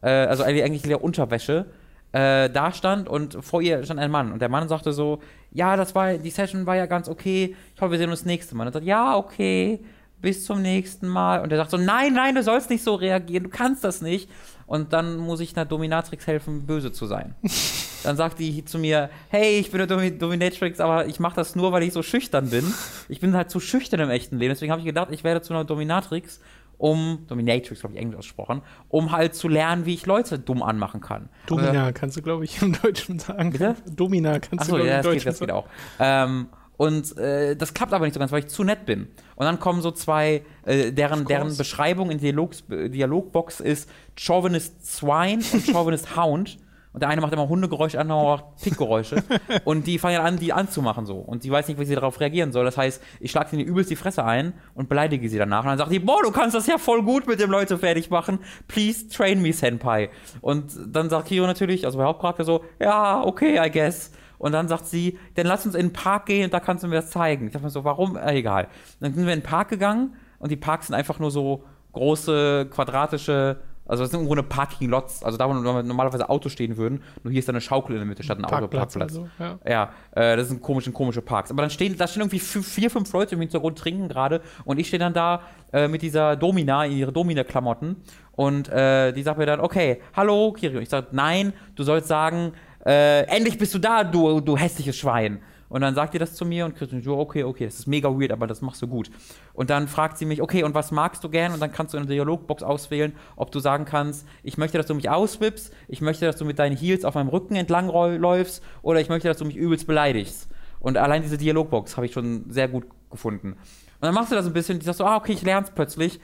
äh, 0.02 0.10
also 0.10 0.44
eigentlich 0.44 0.64
eigentlich 0.64 0.84
Leder 0.84 1.04
Unterwäsche, 1.04 1.68
äh, 2.12 2.50
da 2.50 2.74
stand 2.74 3.08
und 3.08 3.38
vor 3.42 3.62
ihr 3.62 3.84
stand 3.84 4.00
ein 4.00 4.12
Mann. 4.12 4.32
Und 4.32 4.42
der 4.42 4.50
Mann 4.50 4.68
sagte 4.68 4.92
so, 4.92 5.20
ja, 5.52 5.78
das 5.78 5.96
war, 5.96 6.18
die 6.18 6.30
Session 6.30 6.66
war 6.66 6.76
ja 6.76 6.86
ganz 6.86 7.08
okay, 7.08 7.56
ich 7.76 7.82
hoffe, 7.82 7.92
wir 7.92 7.98
sehen 7.98 8.10
uns 8.10 8.20
das 8.20 8.26
nächste 8.26 8.56
Mal. 8.56 8.64
Und 8.64 8.70
er 8.70 8.74
sagt, 8.74 8.86
ja, 8.86 9.16
okay, 9.16 9.80
bis 10.22 10.46
zum 10.46 10.62
nächsten 10.62 11.08
Mal. 11.08 11.42
Und 11.42 11.52
er 11.52 11.58
sagt 11.58 11.72
so, 11.72 11.78
nein, 11.78 12.14
nein, 12.14 12.36
du 12.36 12.44
sollst 12.44 12.70
nicht 12.70 12.84
so 12.84 12.96
reagieren, 12.96 13.46
du 13.46 13.50
kannst 13.50 13.84
das 13.84 14.02
nicht. 14.02 14.30
Und 14.72 14.94
dann 14.94 15.18
muss 15.18 15.42
ich 15.42 15.58
einer 15.58 15.66
Dominatrix 15.66 16.28
helfen, 16.28 16.66
böse 16.66 16.94
zu 16.94 17.06
sein. 17.06 17.36
Dann 18.04 18.16
sagt 18.16 18.40
die 18.40 18.64
zu 18.64 18.80
mir, 18.80 19.10
hey, 19.28 19.60
ich 19.60 19.70
bin 19.70 19.82
eine 19.82 19.88
Domi 19.88 20.18
Dominatrix, 20.18 20.80
aber 20.80 21.08
ich 21.08 21.20
mache 21.20 21.36
das 21.36 21.58
nur, 21.58 21.74
weil 21.74 21.84
ich 21.84 21.92
so 21.92 22.02
schüchtern 22.02 22.50
bin. 22.50 22.64
Ich 23.10 23.20
bin 23.20 23.36
halt 23.36 23.50
zu 23.50 23.60
schüchtern 23.60 24.00
im 24.00 24.10
echten 24.10 24.38
Leben. 24.38 24.54
Deswegen 24.54 24.72
habe 24.72 24.80
ich 24.80 24.86
gedacht, 24.86 25.10
ich 25.12 25.26
werde 25.26 25.42
zu 25.42 25.52
einer 25.54 25.66
Dominatrix, 25.66 26.40
um, 26.78 27.26
Dominatrix, 27.28 27.82
glaube 27.82 27.96
ich, 27.96 28.02
englisch 28.02 28.20
ausgesprochen, 28.20 28.62
um 28.88 29.12
halt 29.12 29.36
zu 29.36 29.50
lernen, 29.50 29.86
wie 29.86 29.94
ich 29.94 30.06
Leute 30.06 30.40
dumm 30.40 30.64
anmachen 30.64 31.02
kann. 31.02 31.28
Domina 31.48 31.92
kannst 31.92 32.16
du, 32.16 32.22
glaube 32.22 32.46
ich, 32.46 32.62
im 32.62 32.72
Deutschen 32.82 33.20
sagen. 33.20 33.52
Bitte? 33.52 33.76
Domina 33.94 34.40
kannst 34.40 34.62
Achso, 34.62 34.78
du, 34.78 34.84
glaub 34.84 34.86
ich, 34.86 34.90
ja, 34.90 34.96
im 35.00 35.04
das 35.04 35.12
geht, 35.12 35.16
Deutschen 35.18 35.26
das 35.26 35.40
geht 35.40 35.52
auch. 35.52 35.66
Ähm, 36.00 36.48
und 36.82 37.16
äh, 37.20 37.56
das 37.56 37.76
klappt 37.76 37.94
aber 37.94 38.06
nicht 38.06 38.16
so 38.16 38.20
ganz, 38.20 38.32
weil 38.32 38.40
ich 38.40 38.48
zu 38.48 38.64
nett 38.64 38.88
bin. 38.88 39.08
Und 39.36 39.46
dann 39.46 39.60
kommen 39.60 39.84
so 39.84 39.92
zwei, 39.92 40.42
äh, 40.66 40.92
deren, 40.92 41.26
deren. 41.26 41.56
Beschreibung 41.56 42.10
in 42.10 42.18
Dialogs, 42.18 42.64
Dialogbox 42.68 43.60
ist 43.60 43.88
Chauvinist 44.16 44.84
Swine 44.84 45.44
und 45.54 45.64
Chauvinist 45.72 46.18
Hound. 46.18 46.58
Und 46.92 47.02
der 47.04 47.10
eine 47.10 47.22
macht 47.22 47.34
immer 47.34 47.48
Hundegeräusche, 47.48 47.98
der 47.98 48.02
andere 48.02 48.24
macht 48.24 48.46
Pickgeräusche. 48.64 49.24
und 49.64 49.86
die 49.86 50.00
fangen 50.00 50.22
an, 50.22 50.38
die 50.38 50.54
anzumachen 50.54 51.06
so. 51.06 51.18
Und 51.18 51.44
sie 51.44 51.52
weiß 51.52 51.68
nicht, 51.68 51.80
wie 51.80 51.86
sie 51.86 51.94
darauf 51.94 52.20
reagieren 52.20 52.52
soll. 52.52 52.66
Das 52.66 52.80
heißt, 52.80 53.00
ich 53.20 53.30
schlage 53.30 53.52
sie 53.52 53.62
übelst 53.62 53.92
die 53.92 53.96
Fresse 53.96 54.26
ein 54.26 54.54
und 54.74 54.90
beleidige 54.90 55.30
sie 55.30 55.38
danach. 55.38 55.64
Und 55.64 55.70
dann 55.70 55.78
sagt 55.78 55.92
die, 55.92 56.00
boah, 56.00 56.24
du 56.24 56.32
kannst 56.32 56.56
das 56.56 56.66
ja 56.66 56.80
voll 56.80 57.04
gut 57.04 57.28
mit 57.28 57.40
dem 57.40 57.52
Leute 57.52 57.78
fertig 57.78 58.10
machen. 58.10 58.40
Please 58.68 59.08
train 59.08 59.40
me, 59.40 59.54
Senpai. 59.54 60.10
Und 60.42 60.74
dann 60.88 61.12
sagt 61.12 61.28
Kiro 61.28 61.46
natürlich, 61.46 61.86
also 61.86 62.00
der 62.00 62.08
Hauptcharakter 62.08 62.44
so, 62.44 62.64
ja, 62.80 63.24
okay, 63.24 63.64
I 63.64 63.70
guess. 63.70 64.10
Und 64.42 64.54
dann 64.54 64.68
sagt 64.68 64.88
sie, 64.88 65.20
dann 65.36 65.46
lass 65.46 65.68
uns 65.68 65.76
in 65.76 65.90
den 65.90 65.94
Park 65.94 66.26
gehen 66.26 66.46
und 66.46 66.54
da 66.54 66.60
kannst 66.60 66.84
du 66.84 66.88
mir 66.88 66.96
das 66.96 67.12
zeigen. 67.12 67.46
Ich 67.46 67.54
dachte 67.54 67.64
mir 67.64 67.70
so, 67.70 67.84
warum? 67.84 68.18
Äh, 68.18 68.38
egal. 68.38 68.70
Dann 69.00 69.14
sind 69.14 69.28
wir 69.28 69.34
in 69.34 69.42
den 69.42 69.46
Park 69.46 69.70
gegangen 69.70 70.16
und 70.40 70.50
die 70.50 70.56
Parks 70.56 70.88
sind 70.88 70.96
einfach 70.96 71.20
nur 71.20 71.30
so 71.30 71.64
große, 71.92 72.68
quadratische, 72.72 73.58
also 73.86 74.02
das 74.02 74.10
sind 74.10 74.22
im 74.22 74.26
Grunde 74.26 74.42
Parking-Lots, 74.42 75.24
also 75.24 75.38
da, 75.38 75.48
wo 75.48 75.54
normalerweise 75.54 76.28
Autos 76.28 76.54
stehen 76.54 76.76
würden, 76.78 77.04
nur 77.22 77.32
hier 77.32 77.38
ist 77.38 77.50
da 77.50 77.52
eine 77.52 77.62
Schaukel 77.62 77.94
in 77.94 78.00
der 78.00 78.08
Mitte 78.08 78.24
statt 78.24 78.40
ein 78.40 78.46
Autoparkplatz. 78.46 79.14
So, 79.14 79.30
ja, 79.38 79.60
ja 79.64 79.92
äh, 80.16 80.36
das 80.38 80.48
sind 80.48 80.60
komische, 80.64 80.92
komische 80.92 81.22
Parks. 81.22 81.52
Aber 81.52 81.62
dann 81.62 81.70
stehen, 81.70 81.96
da 81.96 82.08
stehen 82.08 82.22
irgendwie 82.22 82.40
vier, 82.40 82.90
fünf 82.90 83.14
Leute 83.14 83.36
im 83.36 83.42
Hintergrund, 83.42 83.78
trinken 83.78 84.08
gerade 84.08 84.42
und 84.66 84.80
ich 84.80 84.88
stehe 84.88 85.00
dann 85.00 85.14
da 85.14 85.42
äh, 85.72 85.88
mit 85.88 86.02
dieser 86.02 86.36
Domina, 86.36 86.86
in 86.86 86.94
ihre 86.94 87.12
Domina-Klamotten 87.12 87.98
und 88.32 88.70
äh, 88.70 89.12
die 89.12 89.22
sagt 89.22 89.38
mir 89.38 89.46
dann, 89.46 89.60
okay, 89.60 90.02
hallo, 90.16 90.52
Kiri. 90.54 90.78
Und 90.78 90.82
ich 90.82 90.90
sage, 90.90 91.10
nein, 91.12 91.54
du 91.76 91.84
sollst 91.84 92.08
sagen, 92.08 92.54
äh, 92.86 93.24
endlich 93.24 93.58
bist 93.58 93.74
du 93.74 93.80
da, 93.80 94.04
du, 94.04 94.40
du 94.40 94.58
hässliches 94.58 94.98
Schwein. 94.98 95.42
Und 95.72 95.80
dann 95.80 95.96
sagt 95.96 96.14
ihr 96.14 96.20
das 96.20 96.34
zu 96.34 96.46
mir 96.46 96.66
und 96.66 96.76
Christian 96.76 97.02
so, 97.02 97.18
okay, 97.18 97.46
okay, 97.46 97.64
das 97.64 97.80
ist 97.80 97.88
mega 97.88 98.10
weird, 98.10 98.34
aber 98.34 98.46
das 98.46 98.62
machst 98.62 98.82
du 98.82 98.88
gut. 98.88 99.10
Und 99.54 99.70
dann 99.70 99.88
fragt 99.88 100.18
sie 100.18 100.26
mich, 100.26 100.42
okay, 100.42 100.64
und 100.64 100.74
was 100.76 100.92
magst 100.92 101.24
du 101.24 101.30
gern? 101.30 101.54
Und 101.54 101.62
dann 101.62 101.72
kannst 101.72 101.94
du 101.94 101.98
in 101.98 102.06
der 102.06 102.14
Dialogbox 102.14 102.62
auswählen, 102.62 103.14
ob 103.38 103.52
du 103.52 103.60
sagen 103.60 103.86
kannst, 103.86 104.28
ich 104.44 104.58
möchte, 104.58 104.78
dass 104.78 104.88
du 104.88 104.96
mich 104.96 105.10
auswippst, 105.10 105.74
ich 105.88 106.02
möchte, 106.02 106.26
dass 106.26 106.36
du 106.36 106.44
mit 106.44 106.60
deinen 106.60 106.76
Heels 106.76 107.06
auf 107.06 107.16
meinem 107.16 107.30
Rücken 107.30 107.56
entlang 107.56 107.88
läufst 107.88 108.62
oder 108.82 109.00
ich 109.00 109.08
möchte, 109.08 109.30
dass 109.30 109.38
du 109.38 109.46
mich 109.46 109.56
übelst 109.56 109.88
beleidigst. 109.88 110.50
Und 110.82 110.98
allein 110.98 111.22
diese 111.22 111.38
Dialogbox 111.38 111.96
habe 111.96 112.06
ich 112.06 112.12
schon 112.12 112.50
sehr 112.50 112.68
gut 112.68 112.86
gefunden. 113.10 113.52
Und 113.52 113.58
dann 114.02 114.14
machst 114.14 114.32
du 114.32 114.36
das 114.36 114.46
ein 114.48 114.54
bisschen, 114.54 114.76
und 114.78 114.84
sagst 114.84 114.98
so, 114.98 115.06
ah, 115.06 115.16
okay, 115.16 115.32
ich 115.32 115.44
lerne 115.44 115.68
es 115.68 115.72
plötzlich. 115.72 116.20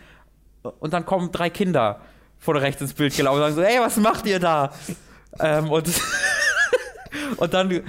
Und 0.79 0.91
dann 0.91 1.05
kommen 1.05 1.31
drei 1.31 1.49
Kinder 1.49 2.01
vor 2.37 2.55
rechts 2.55 2.81
ins 2.81 2.93
Bild 2.93 3.15
gelaufen 3.15 3.37
und 3.37 3.43
sagen 3.43 3.55
so, 3.55 3.61
ey, 3.61 3.79
was 3.79 3.95
macht 3.95 4.25
ihr 4.25 4.39
da? 4.39 4.73
ähm, 5.39 5.71
und 5.71 5.87
Und 7.37 7.53
dann 7.53 7.81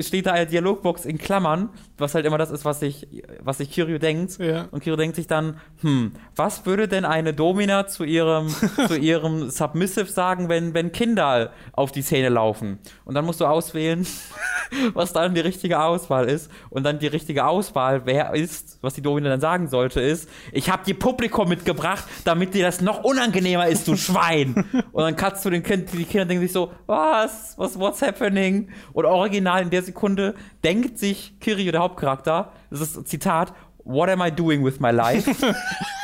steht 0.00 0.26
da 0.26 0.32
eine 0.32 0.46
Dialogbox 0.46 1.04
in 1.04 1.18
Klammern, 1.18 1.70
was 1.98 2.14
halt 2.14 2.26
immer 2.26 2.38
das 2.38 2.50
ist, 2.50 2.64
was 2.64 2.80
sich, 2.80 3.06
was 3.40 3.58
sich 3.58 3.70
Kiryu 3.70 3.98
denkt. 3.98 4.38
Ja. 4.38 4.68
Und 4.70 4.82
Kiryu 4.82 4.96
denkt 4.96 5.16
sich 5.16 5.26
dann, 5.26 5.60
hm, 5.80 6.12
was 6.36 6.66
würde 6.66 6.88
denn 6.88 7.04
eine 7.04 7.32
Domina 7.34 7.86
zu 7.86 8.04
ihrem, 8.04 8.48
zu 8.88 8.96
ihrem 8.96 9.50
Submissive 9.50 10.06
sagen, 10.06 10.48
wenn, 10.48 10.74
wenn 10.74 10.92
Kinder 10.92 11.52
auf 11.72 11.92
die 11.92 12.02
Szene 12.02 12.28
laufen? 12.28 12.78
Und 13.04 13.14
dann 13.14 13.24
musst 13.24 13.40
du 13.40 13.46
auswählen, 13.46 14.06
was 14.94 15.12
dann 15.12 15.34
die 15.34 15.40
richtige 15.40 15.80
Auswahl 15.82 16.28
ist. 16.28 16.50
Und 16.70 16.84
dann 16.84 16.98
die 16.98 17.06
richtige 17.06 17.46
Auswahl, 17.46 18.06
wer 18.06 18.34
ist, 18.34 18.78
was 18.80 18.94
die 18.94 19.02
Domina 19.02 19.28
dann 19.28 19.40
sagen 19.40 19.68
sollte, 19.68 20.00
ist, 20.00 20.28
ich 20.52 20.70
habe 20.70 20.84
dir 20.84 20.98
Publikum 20.98 21.48
mitgebracht, 21.48 22.04
damit 22.24 22.54
dir 22.54 22.64
das 22.64 22.80
noch 22.80 23.04
unangenehmer 23.04 23.68
ist, 23.68 23.88
du 23.88 23.96
Schwein. 23.96 24.64
Und 24.92 25.02
dann 25.02 25.16
kannst 25.16 25.44
du 25.44 25.50
den 25.50 25.62
Kind, 25.62 25.92
die 25.92 26.04
Kinder 26.04 26.26
denken 26.26 26.42
sich 26.42 26.52
so, 26.52 26.72
was, 26.86 27.54
was, 27.56 27.78
what's 27.78 28.02
happening? 28.02 28.19
Und 28.92 29.04
original 29.04 29.62
in 29.62 29.70
der 29.70 29.82
Sekunde 29.82 30.34
denkt 30.64 30.98
sich 30.98 31.38
Kiryu, 31.40 31.72
der 31.72 31.80
Hauptcharakter, 31.80 32.52
das 32.70 32.80
ist 32.80 33.08
Zitat, 33.08 33.52
what 33.84 34.08
am 34.08 34.20
I 34.22 34.30
doing 34.30 34.64
with 34.64 34.80
my 34.80 34.90
life? 34.90 35.30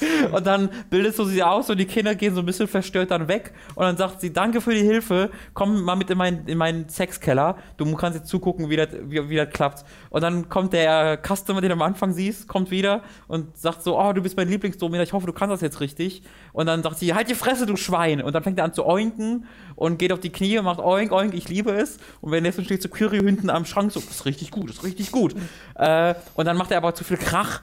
Und 0.32 0.46
dann 0.46 0.68
bildest 0.90 1.18
du 1.18 1.24
sie 1.24 1.42
aus 1.42 1.70
und 1.70 1.78
die 1.78 1.86
Kinder 1.86 2.14
gehen 2.14 2.34
so 2.34 2.40
ein 2.40 2.46
bisschen 2.46 2.68
verstört 2.68 3.10
dann 3.10 3.28
weg. 3.28 3.52
Und 3.74 3.84
dann 3.84 3.96
sagt 3.96 4.20
sie, 4.20 4.32
danke 4.32 4.60
für 4.60 4.74
die 4.74 4.82
Hilfe, 4.82 5.30
komm 5.54 5.82
mal 5.82 5.96
mit 5.96 6.10
in, 6.10 6.18
mein, 6.18 6.46
in 6.46 6.58
meinen 6.58 6.88
Sexkeller. 6.88 7.56
Du 7.76 7.94
kannst 7.94 8.18
jetzt 8.18 8.28
zugucken, 8.28 8.68
wie 8.70 8.76
das, 8.76 8.88
wie, 9.02 9.28
wie 9.28 9.36
das 9.36 9.50
klappt. 9.50 9.84
Und 10.10 10.22
dann 10.22 10.48
kommt 10.48 10.72
der 10.72 11.18
Customer, 11.22 11.60
den 11.60 11.70
du 11.70 11.74
am 11.74 11.82
Anfang 11.82 12.12
siehst, 12.12 12.48
kommt 12.48 12.70
wieder 12.70 13.02
und 13.28 13.56
sagt 13.56 13.82
so, 13.82 13.98
oh, 13.98 14.12
du 14.12 14.22
bist 14.22 14.36
mein 14.36 14.48
Lieblingsdomina, 14.48 15.02
ich 15.02 15.12
hoffe, 15.12 15.26
du 15.26 15.32
kannst 15.32 15.52
das 15.52 15.60
jetzt 15.60 15.80
richtig. 15.80 16.22
Und 16.52 16.66
dann 16.66 16.82
sagt 16.82 16.98
sie, 16.98 17.14
halt 17.14 17.28
die 17.28 17.34
Fresse, 17.34 17.66
du 17.66 17.76
Schwein. 17.76 18.22
Und 18.22 18.34
dann 18.34 18.42
fängt 18.42 18.58
er 18.58 18.64
an 18.64 18.72
zu 18.72 18.86
oinken 18.86 19.46
und 19.74 19.98
geht 19.98 20.12
auf 20.12 20.20
die 20.20 20.30
Knie 20.30 20.58
und 20.58 20.64
macht 20.64 20.80
oink, 20.80 21.12
oink, 21.12 21.34
ich 21.34 21.48
liebe 21.48 21.70
es. 21.72 21.98
Und 22.20 22.32
wenn 22.32 22.44
währenddessen 22.46 22.64
steht 22.64 22.82
so 22.82 22.88
Kyrie 22.88 23.24
hinten 23.24 23.50
am 23.50 23.64
Schrank 23.64 23.92
so, 23.92 24.00
das 24.00 24.10
ist 24.10 24.24
richtig 24.26 24.50
gut, 24.50 24.68
das 24.68 24.76
ist 24.76 24.84
richtig 24.84 25.10
gut. 25.10 25.34
Äh, 25.74 26.14
und 26.34 26.46
dann 26.46 26.56
macht 26.56 26.70
er 26.70 26.78
aber 26.78 26.94
zu 26.94 27.04
viel 27.04 27.16
Krach 27.16 27.62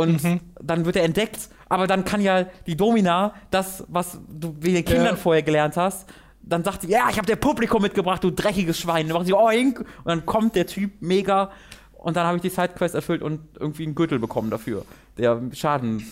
und 0.00 0.24
mhm. 0.24 0.40
dann 0.62 0.86
wird 0.86 0.96
er 0.96 1.04
entdeckt, 1.04 1.50
aber 1.68 1.86
dann 1.86 2.06
kann 2.06 2.22
ja 2.22 2.46
die 2.66 2.74
Domina 2.74 3.34
das, 3.50 3.84
was 3.88 4.18
du 4.28 4.56
wie 4.58 4.72
den 4.72 4.84
Kindern 4.84 5.14
ja. 5.14 5.16
vorher 5.16 5.42
gelernt 5.42 5.76
hast, 5.76 6.08
dann 6.40 6.64
sagt 6.64 6.82
sie, 6.82 6.88
ja, 6.88 7.08
ich 7.10 7.18
habe 7.18 7.26
dir 7.26 7.36
Publikum 7.36 7.82
mitgebracht, 7.82 8.24
du 8.24 8.30
dreckiges 8.30 8.78
Schwein. 8.78 9.06
Dann 9.06 9.16
macht 9.16 9.26
sie 9.26 9.34
oink 9.34 9.80
und 9.80 10.06
dann 10.06 10.24
kommt 10.24 10.56
der 10.56 10.66
Typ 10.66 10.90
mega 11.00 11.50
und 11.92 12.16
dann 12.16 12.26
habe 12.26 12.36
ich 12.36 12.42
die 12.42 12.48
Sidequest 12.48 12.94
erfüllt 12.94 13.22
und 13.22 13.40
irgendwie 13.58 13.84
einen 13.84 13.94
Gürtel 13.94 14.18
bekommen 14.18 14.48
dafür, 14.48 14.86
der 15.18 15.38
Schaden 15.52 16.10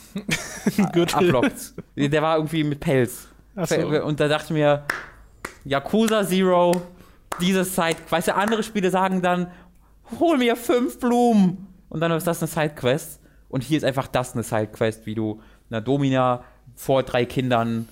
ablockt. 1.12 1.73
Der 1.97 2.23
war 2.23 2.36
irgendwie 2.36 2.62
mit 2.62 2.81
Pelz. 2.81 3.27
So. 3.56 4.05
Und 4.05 4.20
da 4.20 4.28
dachte 4.28 4.44
ich 4.44 4.51
mir, 4.51 4.85
Yakuza 5.65 6.27
Zero, 6.27 6.82
dieses 7.40 7.74
Side, 7.74 7.97
weißt 8.10 8.28
du, 8.28 8.35
andere 8.35 8.62
Spiele 8.62 8.90
sagen 8.90 9.23
dann, 9.23 9.51
hol 10.20 10.36
mir 10.36 10.56
fünf 10.56 11.01
Blumen. 11.01 11.66
Und 11.89 12.01
dann 12.01 12.12
ist 12.12 12.27
das 12.27 12.43
eine 12.43 12.48
Sidequest. 12.48 13.19
Und 13.49 13.62
hier 13.62 13.79
ist 13.79 13.85
einfach 13.85 14.07
das 14.09 14.35
eine 14.35 14.43
Sidequest, 14.43 15.07
wie 15.07 15.15
du 15.15 15.41
einer 15.70 15.81
Domina 15.81 16.45
vor 16.75 17.03
drei 17.03 17.25
Kindern 17.25 17.89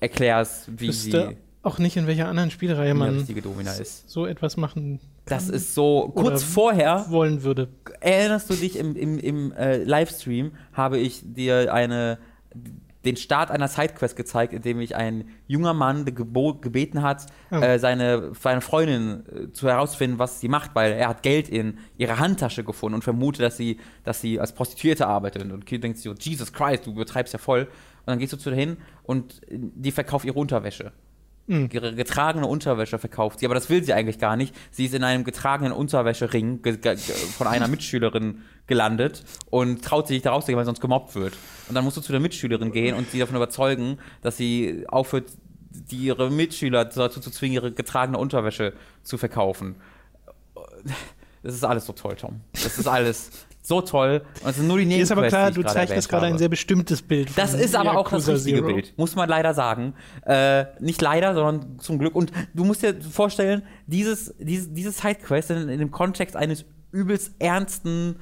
erklärst, 0.00 0.68
wie 0.80 0.92
sie. 0.92 1.36
Auch 1.62 1.78
nicht 1.78 1.98
in 1.98 2.06
welcher 2.06 2.26
anderen 2.26 2.50
Spielreihe 2.50 2.94
man 2.94 3.18
richtige 3.18 3.42
Domina 3.42 3.72
ist. 3.72 4.08
so 4.08 4.24
etwas 4.24 4.56
machen 4.56 4.98
kann. 4.98 5.08
Das 5.26 5.50
ist 5.50 5.74
so 5.74 6.10
kurz 6.14 6.42
vorher 6.42 7.06
wollen 7.10 7.42
würde. 7.42 7.68
Erinnerst 8.00 8.48
du 8.48 8.54
dich 8.54 8.78
im, 8.78 8.96
im, 8.96 9.18
im 9.18 9.52
äh, 9.52 9.84
Livestream 9.84 10.52
habe 10.72 10.98
ich 10.98 11.20
dir 11.22 11.74
eine 11.74 12.18
den 13.04 13.16
Start 13.16 13.50
einer 13.50 13.68
Sidequest 13.68 14.16
gezeigt, 14.16 14.52
in 14.52 14.62
dem 14.62 14.78
mich 14.78 14.94
ein 14.94 15.28
junger 15.46 15.72
Mann 15.72 16.04
gebeten 16.04 17.02
hat, 17.02 17.26
oh. 17.50 17.56
äh, 17.56 17.78
seine, 17.78 18.32
seine 18.38 18.60
Freundin 18.60 19.24
äh, 19.26 19.52
zu 19.52 19.68
herausfinden, 19.68 20.18
was 20.18 20.40
sie 20.40 20.48
macht, 20.48 20.74
weil 20.74 20.92
er 20.92 21.08
hat 21.08 21.22
Geld 21.22 21.48
in 21.48 21.78
ihrer 21.96 22.18
Handtasche 22.18 22.62
gefunden 22.62 22.96
und 22.96 23.02
vermutet, 23.02 23.42
dass 23.42 23.56
sie, 23.56 23.78
dass 24.04 24.20
sie 24.20 24.38
als 24.38 24.52
Prostituierte 24.52 25.06
arbeitet. 25.06 25.50
Und 25.50 25.64
Kind 25.64 25.84
denkt 25.84 25.98
sich 25.98 26.04
so, 26.04 26.14
Jesus 26.14 26.52
Christ, 26.52 26.86
du 26.86 26.94
betreibst 26.94 27.32
ja 27.32 27.38
voll. 27.38 27.62
Und 27.62 28.06
dann 28.06 28.18
gehst 28.18 28.32
du 28.32 28.36
zu 28.36 28.52
hin 28.52 28.76
und 29.02 29.40
die 29.50 29.92
verkauft 29.92 30.24
ihre 30.24 30.38
Unterwäsche. 30.38 30.92
Ihre 31.50 31.96
getragene 31.96 32.46
Unterwäsche 32.46 32.98
verkauft 32.98 33.40
sie, 33.40 33.46
aber 33.46 33.56
das 33.56 33.68
will 33.68 33.82
sie 33.82 33.92
eigentlich 33.92 34.20
gar 34.20 34.36
nicht. 34.36 34.54
Sie 34.70 34.84
ist 34.84 34.94
in 34.94 35.02
einem 35.02 35.24
getragenen 35.24 35.72
Unterwäschering 35.72 36.60
von 37.36 37.46
einer 37.48 37.66
Mitschülerin 37.68 38.42
gelandet 38.68 39.24
und 39.50 39.84
traut 39.84 40.06
sich 40.06 40.14
nicht 40.14 40.26
da 40.26 40.30
rauszugehen, 40.30 40.56
weil 40.56 40.64
sonst 40.64 40.80
gemobbt 40.80 41.16
wird. 41.16 41.36
Und 41.68 41.74
dann 41.74 41.82
musst 41.82 41.96
du 41.96 42.00
zu 42.00 42.12
der 42.12 42.20
Mitschülerin 42.20 42.70
gehen 42.70 42.94
und 42.94 43.10
sie 43.10 43.18
davon 43.18 43.34
überzeugen, 43.34 43.98
dass 44.22 44.36
sie 44.36 44.84
aufhört, 44.86 45.24
die 45.70 46.04
ihre 46.04 46.30
Mitschüler 46.30 46.84
dazu 46.84 47.18
zu 47.18 47.32
zwingen, 47.32 47.54
ihre 47.54 47.72
getragene 47.72 48.18
Unterwäsche 48.18 48.72
zu 49.02 49.18
verkaufen. 49.18 49.74
Das 51.42 51.54
ist 51.54 51.64
alles 51.64 51.84
so 51.86 51.92
toll, 51.92 52.14
Tom. 52.14 52.42
Das 52.52 52.78
ist 52.78 52.86
alles 52.86 53.30
so 53.62 53.80
toll. 53.80 54.22
Und 54.42 54.50
es 54.50 54.56
sind 54.56 54.68
nur 54.68 54.78
die 54.78 54.94
Ist 54.94 55.12
aber 55.12 55.28
klar, 55.28 55.50
du 55.50 55.62
zeichnest 55.62 56.08
gerade 56.08 56.26
ein 56.26 56.38
sehr 56.38 56.48
bestimmtes 56.48 57.02
Bild. 57.02 57.30
Das 57.36 57.54
ist 57.54 57.76
aber 57.76 57.98
auch 57.98 58.10
das 58.10 58.28
richtige 58.28 58.58
Zero. 58.58 58.66
Bild, 58.74 58.94
muss 58.96 59.14
man 59.16 59.28
leider 59.28 59.54
sagen. 59.54 59.94
Äh, 60.24 60.64
nicht 60.80 61.00
leider, 61.02 61.34
sondern 61.34 61.78
zum 61.78 61.98
Glück. 61.98 62.14
Und 62.14 62.32
du 62.54 62.64
musst 62.64 62.82
dir 62.82 63.00
vorstellen, 63.00 63.62
dieses, 63.86 64.34
dieses, 64.38 64.72
dieses 64.72 64.98
Sidequest 64.98 65.50
in, 65.50 65.68
in 65.68 65.78
dem 65.78 65.90
Kontext 65.90 66.36
eines 66.36 66.64
übelst 66.92 67.32
ernsten 67.38 68.16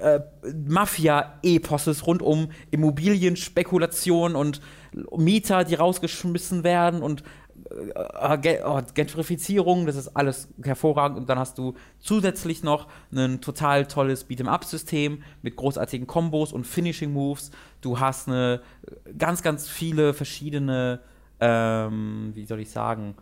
äh, 0.00 0.20
Mafia-Eposes 0.66 2.06
rund 2.06 2.22
um 2.22 2.50
Immobilienspekulation 2.70 4.36
und 4.36 4.60
Mieter, 5.16 5.64
die 5.64 5.74
rausgeschmissen 5.74 6.64
werden 6.64 7.02
und 7.02 7.22
oh, 7.94 8.80
Gentrifizierung, 8.94 9.86
das 9.86 9.96
ist 9.96 10.08
alles 10.16 10.48
hervorragend. 10.62 11.18
Und 11.18 11.28
dann 11.28 11.38
hast 11.38 11.58
du 11.58 11.74
zusätzlich 11.98 12.62
noch 12.62 12.88
ein 13.14 13.40
total 13.40 13.86
tolles 13.86 14.28
Beat'em-up-System 14.28 15.22
mit 15.42 15.56
großartigen 15.56 16.06
Kombos 16.06 16.52
und 16.52 16.66
Finishing-Moves. 16.66 17.50
Du 17.80 18.00
hast 18.00 18.28
eine 18.28 18.60
ganz, 19.18 19.42
ganz 19.42 19.68
viele 19.68 20.14
verschiedene, 20.14 21.00
ähm, 21.40 22.32
wie 22.34 22.46
soll 22.46 22.60
ich 22.60 22.70
sagen, 22.70 23.14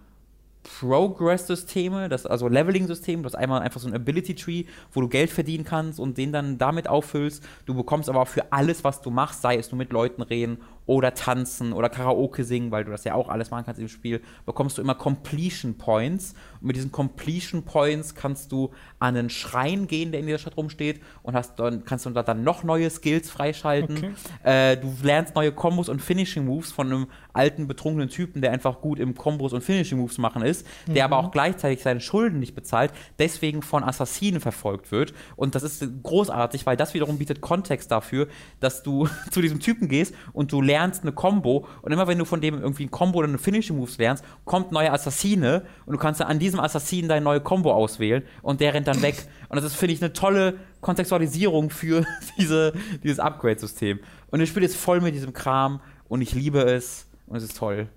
Progress-Systeme, 0.62 2.08
das 2.08 2.26
also 2.26 2.46
Leveling-System, 2.48 3.22
das 3.22 3.34
einmal 3.34 3.62
einfach 3.62 3.80
so 3.80 3.88
ein 3.88 3.94
Ability-Tree, 3.94 4.64
wo 4.92 5.00
du 5.00 5.08
Geld 5.08 5.30
verdienen 5.30 5.64
kannst 5.64 5.98
und 5.98 6.18
den 6.18 6.32
dann 6.32 6.58
damit 6.58 6.88
auffüllst. 6.88 7.42
Du 7.64 7.74
bekommst 7.74 8.08
aber 8.08 8.20
auch 8.20 8.28
für 8.28 8.52
alles, 8.52 8.84
was 8.84 9.00
du 9.00 9.10
machst, 9.10 9.42
sei 9.42 9.56
es 9.56 9.70
nur 9.70 9.78
mit 9.78 9.90
Leuten 9.90 10.22
reden 10.22 10.58
oder 10.90 11.14
tanzen 11.14 11.72
oder 11.72 11.88
Karaoke 11.88 12.42
singen, 12.42 12.72
weil 12.72 12.82
du 12.82 12.90
das 12.90 13.04
ja 13.04 13.14
auch 13.14 13.28
alles 13.28 13.52
machen 13.52 13.64
kannst 13.64 13.80
im 13.80 13.86
Spiel, 13.86 14.20
bekommst 14.44 14.76
du 14.76 14.82
immer 14.82 14.96
Completion 14.96 15.78
Points. 15.78 16.34
Und 16.60 16.66
mit 16.66 16.74
diesen 16.74 16.90
Completion 16.90 17.62
Points 17.62 18.16
kannst 18.16 18.50
du 18.50 18.72
an 18.98 19.16
einen 19.16 19.30
Schrein 19.30 19.86
gehen, 19.86 20.10
der 20.10 20.18
in 20.18 20.26
dieser 20.26 20.40
Stadt 20.40 20.56
rumsteht, 20.56 21.00
und 21.22 21.34
hast 21.34 21.60
dann, 21.60 21.84
kannst 21.84 22.06
du 22.06 22.10
da 22.10 22.24
dann 22.24 22.42
noch 22.42 22.64
neue 22.64 22.90
Skills 22.90 23.30
freischalten. 23.30 23.98
Okay. 23.98 24.72
Äh, 24.72 24.76
du 24.78 24.92
lernst 25.04 25.36
neue 25.36 25.52
Kombos 25.52 25.88
und 25.88 26.02
Finishing 26.02 26.44
Moves 26.44 26.72
von 26.72 26.88
einem 26.88 27.06
alten, 27.32 27.68
betrunkenen 27.68 28.08
Typen, 28.08 28.42
der 28.42 28.50
einfach 28.50 28.80
gut 28.80 28.98
im 28.98 29.14
Kombos 29.14 29.52
und 29.52 29.62
Finishing 29.62 29.98
Moves 29.98 30.18
machen 30.18 30.42
ist, 30.42 30.66
der 30.88 31.04
aber 31.04 31.18
auch 31.18 31.30
gleichzeitig 31.30 31.84
seine 31.84 32.00
Schulden 32.00 32.40
nicht 32.40 32.56
bezahlt, 32.56 32.92
deswegen 33.20 33.62
von 33.62 33.84
Assassinen 33.84 34.40
verfolgt 34.40 34.90
wird. 34.90 35.14
Und 35.36 35.54
das 35.54 35.62
ist 35.62 35.84
großartig, 36.02 36.66
weil 36.66 36.76
das 36.76 36.94
wiederum 36.94 37.18
bietet 37.18 37.40
Kontext 37.40 37.92
dafür, 37.92 38.26
dass 38.58 38.82
du 38.82 39.08
zu 39.30 39.40
diesem 39.40 39.60
Typen 39.60 39.86
gehst 39.86 40.16
und 40.32 40.50
du 40.50 40.60
lernst 40.60 40.79
eine 40.80 41.12
Combo 41.12 41.66
und 41.82 41.92
immer 41.92 42.06
wenn 42.08 42.18
du 42.18 42.24
von 42.24 42.40
dem 42.40 42.60
irgendwie 42.60 42.84
ein 42.84 42.90
Combo 42.90 43.18
oder 43.20 43.28
eine 43.28 43.38
Finishing 43.38 43.76
Moves 43.76 43.98
lernst, 43.98 44.24
kommt 44.44 44.72
neue 44.72 44.92
Assassine 44.92 45.64
und 45.86 45.92
du 45.92 45.98
kannst 45.98 46.20
dann 46.20 46.28
an 46.28 46.38
diesem 46.38 46.60
Assassinen 46.60 47.08
deine 47.08 47.24
neue 47.24 47.40
Combo 47.40 47.72
auswählen 47.72 48.24
und 48.42 48.60
der 48.60 48.74
rennt 48.74 48.88
dann 48.88 49.02
weg. 49.02 49.26
Und 49.48 49.56
das 49.56 49.64
ist, 49.64 49.76
finde 49.76 49.94
ich, 49.94 50.02
eine 50.02 50.12
tolle 50.12 50.58
Kontextualisierung 50.80 51.70
für 51.70 52.04
diese, 52.38 52.72
dieses 53.02 53.18
Upgrade-System. 53.18 54.00
Und 54.30 54.40
das 54.40 54.48
Spiel 54.48 54.62
ist 54.62 54.76
voll 54.76 55.00
mit 55.00 55.14
diesem 55.14 55.32
Kram 55.32 55.80
und 56.08 56.22
ich 56.22 56.34
liebe 56.34 56.60
es 56.60 57.06
und 57.26 57.36
es 57.36 57.44
ist 57.44 57.56
toll. 57.56 57.88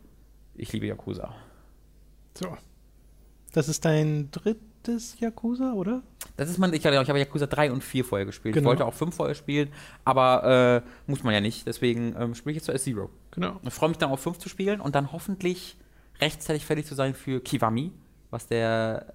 Ich 0.56 0.72
liebe 0.74 0.86
Yakuza. 0.86 1.34
So. 2.38 2.58
Das 3.54 3.70
ist 3.70 3.86
dein 3.86 4.30
drittes 4.32 5.20
Yakuza, 5.20 5.74
oder? 5.74 6.04
Das 6.36 6.50
ist 6.50 6.58
man, 6.58 6.74
ich, 6.74 6.84
ich 6.84 6.86
habe 6.88 7.20
Yakuza 7.20 7.46
3 7.46 7.72
und 7.72 7.84
4 7.84 8.04
vorher 8.04 8.26
gespielt. 8.26 8.56
Genau. 8.56 8.64
Ich 8.66 8.70
wollte 8.70 8.86
auch 8.86 8.94
5 8.94 9.16
vorher 9.16 9.36
spielen, 9.36 9.70
aber 10.04 10.84
äh, 10.84 10.90
muss 11.12 11.24
man 11.24 11.34
ja 11.34 11.42
nicht. 11.42 11.68
Deswegen 11.68 12.16
ähm, 12.20 12.34
spiele 12.34 12.52
ich 12.52 12.56
jetzt 12.58 12.66
zuerst 12.66 12.86
Zero. 12.86 13.10
Genau. 13.32 13.60
Ich 13.62 13.74
freue 13.74 13.90
mich 13.90 13.98
dann 14.00 14.10
auf 14.10 14.20
5 14.22 14.40
zu 14.40 14.50
spielen 14.50 14.82
und 14.82 14.96
dann 14.96 15.12
hoffentlich 15.12 15.78
rechtzeitig 16.22 16.66
fertig 16.66 16.86
zu 16.88 16.96
sein 16.96 17.14
für 17.14 17.40
Kiwami, 17.40 17.92
was 18.32 18.48
der 18.48 19.14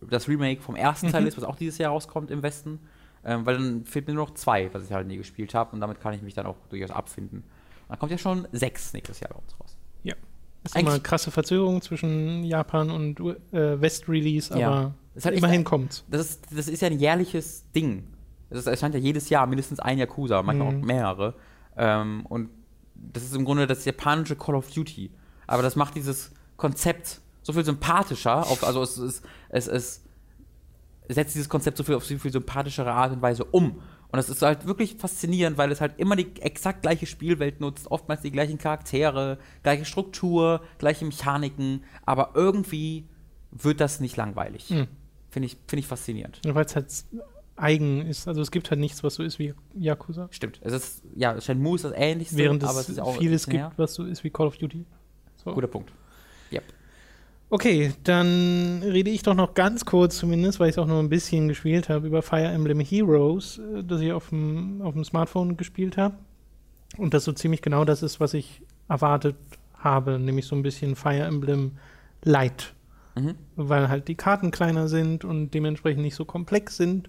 das 0.00 0.28
Remake 0.28 0.60
vom 0.60 0.76
ersten 0.76 1.10
Teil 1.10 1.22
Mhm. 1.22 1.28
ist, 1.28 1.36
was 1.38 1.44
auch 1.44 1.56
dieses 1.56 1.78
Jahr 1.78 1.90
rauskommt 1.90 2.30
im 2.30 2.42
Westen. 2.42 2.78
Ähm, 3.24 3.46
weil 3.46 3.54
dann 3.56 3.84
fehlt 3.86 4.06
mir 4.06 4.12
nur 4.14 4.26
noch 4.26 4.34
zwei, 4.34 4.68
was 4.74 4.84
ich 4.84 4.92
halt 4.92 5.06
nie 5.06 5.16
gespielt 5.16 5.54
habe 5.54 5.72
und 5.72 5.80
damit 5.80 5.98
kann 6.00 6.12
ich 6.14 6.20
mich 6.22 6.34
dann 6.34 6.44
auch 6.46 6.56
durchaus 6.68 6.90
abfinden. 6.90 7.42
Dann 7.88 7.98
kommt 7.98 8.12
ja 8.12 8.18
schon 8.18 8.46
6 8.52 8.92
nächstes 8.92 9.20
Jahr 9.20 9.30
bei 9.30 9.36
uns 9.38 9.58
raus. 9.58 9.76
Ja. 10.02 10.14
Ist 10.62 10.76
Eigentlich- 10.76 10.88
immer 10.94 11.02
krasse 11.02 11.30
Verzögerung 11.30 11.80
zwischen 11.80 12.44
Japan 12.44 12.90
und 12.90 13.18
äh, 13.20 13.80
West-Release, 13.80 14.52
aber 14.52 14.60
Ja. 14.60 14.94
Ist 15.14 15.26
halt 15.26 15.36
immerhin 15.36 15.64
kommt's. 15.64 16.04
Das 16.08 16.20
ist, 16.22 16.46
das 16.50 16.68
ist 16.68 16.80
ja 16.82 16.88
ein 16.88 16.98
jährliches 16.98 17.70
Ding. 17.72 18.04
Es 18.50 18.66
erscheint 18.66 18.94
ja 18.94 19.00
jedes 19.00 19.28
Jahr 19.30 19.46
mindestens 19.46 19.80
ein 19.80 19.98
Yakuza, 19.98 20.42
manchmal 20.42 20.72
Mhm. 20.72 20.80
auch 20.82 20.86
mehrere. 20.86 21.34
Ähm, 21.76 22.24
und 22.26 22.50
das 22.94 23.24
ist 23.24 23.34
im 23.34 23.44
Grunde 23.44 23.66
das 23.66 23.84
japanische 23.84 24.36
Call 24.36 24.54
of 24.54 24.70
Duty. 24.70 25.10
Aber 25.46 25.62
das 25.62 25.76
macht 25.76 25.94
dieses 25.96 26.32
Konzept 26.56 27.20
so 27.42 27.52
viel 27.52 27.64
sympathischer. 27.64 28.38
Auf, 28.46 28.64
also 28.64 28.82
es, 28.82 28.96
es, 28.98 29.22
es, 29.50 29.66
es 29.68 30.00
setzt 31.08 31.34
dieses 31.34 31.48
Konzept 31.48 31.76
so 31.76 31.84
viel 31.84 31.94
auf 31.96 32.04
so 32.04 32.16
viel 32.18 32.32
sympathischere 32.32 32.92
Art 32.92 33.12
und 33.12 33.22
Weise 33.22 33.44
um. 33.44 33.72
Und 34.08 34.18
das 34.18 34.28
ist 34.28 34.42
halt 34.42 34.66
wirklich 34.66 34.96
faszinierend, 34.96 35.58
weil 35.58 35.72
es 35.72 35.80
halt 35.80 35.98
immer 35.98 36.14
die 36.14 36.40
exakt 36.40 36.82
gleiche 36.82 37.06
Spielwelt 37.06 37.60
nutzt, 37.60 37.90
oftmals 37.90 38.20
die 38.22 38.30
gleichen 38.30 38.58
Charaktere, 38.58 39.38
gleiche 39.64 39.84
Struktur, 39.84 40.60
gleiche 40.78 41.04
Mechaniken, 41.04 41.82
aber 42.06 42.30
irgendwie 42.34 43.08
wird 43.50 43.80
das 43.80 43.98
nicht 43.98 44.16
langweilig. 44.16 44.70
Mhm. 44.70 44.86
Finde 45.34 45.46
ich, 45.48 45.56
finde 45.66 45.80
ich 45.80 45.88
faszinierend. 45.88 46.40
Weil 46.46 46.64
es 46.64 46.76
halt 46.76 46.86
eigen 47.56 48.06
ist. 48.06 48.28
Also 48.28 48.40
es 48.40 48.52
gibt 48.52 48.70
halt 48.70 48.78
nichts, 48.78 49.02
was 49.02 49.16
so 49.16 49.24
ist 49.24 49.40
wie 49.40 49.52
Yakuza. 49.76 50.28
Stimmt. 50.30 50.60
Es 50.62 50.72
ist, 50.72 51.02
ja, 51.16 51.40
Shenmue 51.40 51.74
ist 51.74 51.84
das 51.84 51.92
ähnlichste, 51.92 52.36
Während 52.36 52.62
aber 52.62 52.78
es 52.78 52.88
es 52.88 52.90
ist 52.90 53.00
auch 53.00 53.16
vieles 53.16 53.48
gibt, 53.48 53.72
was 53.76 53.94
so 53.94 54.04
ist 54.04 54.22
wie 54.22 54.30
Call 54.30 54.46
of 54.46 54.58
Duty. 54.58 54.84
So. 55.42 55.52
Guter 55.52 55.66
Punkt. 55.66 55.90
Yep. 56.52 56.62
Okay, 57.50 57.92
dann 58.04 58.84
rede 58.84 59.10
ich 59.10 59.24
doch 59.24 59.34
noch 59.34 59.54
ganz 59.54 59.84
kurz 59.84 60.18
zumindest, 60.18 60.60
weil 60.60 60.68
ich 60.68 60.76
es 60.76 60.78
auch 60.78 60.86
nur 60.86 61.00
ein 61.00 61.08
bisschen 61.08 61.48
gespielt 61.48 61.88
habe, 61.88 62.06
über 62.06 62.22
Fire 62.22 62.46
Emblem 62.46 62.78
Heroes, 62.78 63.58
äh, 63.58 63.82
das 63.82 64.00
ich 64.02 64.12
auf 64.12 64.28
dem, 64.28 64.82
auf 64.82 64.94
dem 64.94 65.02
Smartphone 65.02 65.56
gespielt 65.56 65.96
habe. 65.96 66.14
Und 66.96 67.12
das 67.12 67.24
so 67.24 67.32
ziemlich 67.32 67.60
genau 67.60 67.84
das 67.84 68.04
ist, 68.04 68.20
was 68.20 68.34
ich 68.34 68.62
erwartet 68.88 69.34
habe, 69.76 70.20
nämlich 70.20 70.46
so 70.46 70.54
ein 70.54 70.62
bisschen 70.62 70.94
Fire 70.94 71.24
Emblem 71.24 71.72
Light. 72.22 72.72
Mhm. 73.16 73.34
Weil 73.56 73.88
halt 73.88 74.08
die 74.08 74.14
Karten 74.14 74.50
kleiner 74.50 74.88
sind 74.88 75.24
und 75.24 75.52
dementsprechend 75.52 76.02
nicht 76.02 76.14
so 76.14 76.24
komplex 76.24 76.76
sind. 76.76 77.08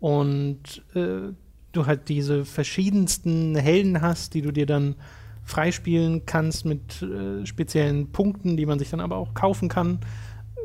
Und 0.00 0.82
äh, 0.94 1.32
du 1.72 1.86
halt 1.86 2.08
diese 2.08 2.44
verschiedensten 2.44 3.56
Helden 3.56 4.00
hast, 4.00 4.34
die 4.34 4.42
du 4.42 4.52
dir 4.52 4.66
dann 4.66 4.96
freispielen 5.44 6.24
kannst 6.26 6.64
mit 6.64 7.02
äh, 7.02 7.44
speziellen 7.46 8.12
Punkten, 8.12 8.56
die 8.56 8.66
man 8.66 8.78
sich 8.78 8.90
dann 8.90 9.00
aber 9.00 9.16
auch 9.16 9.34
kaufen 9.34 9.68
kann, 9.68 9.98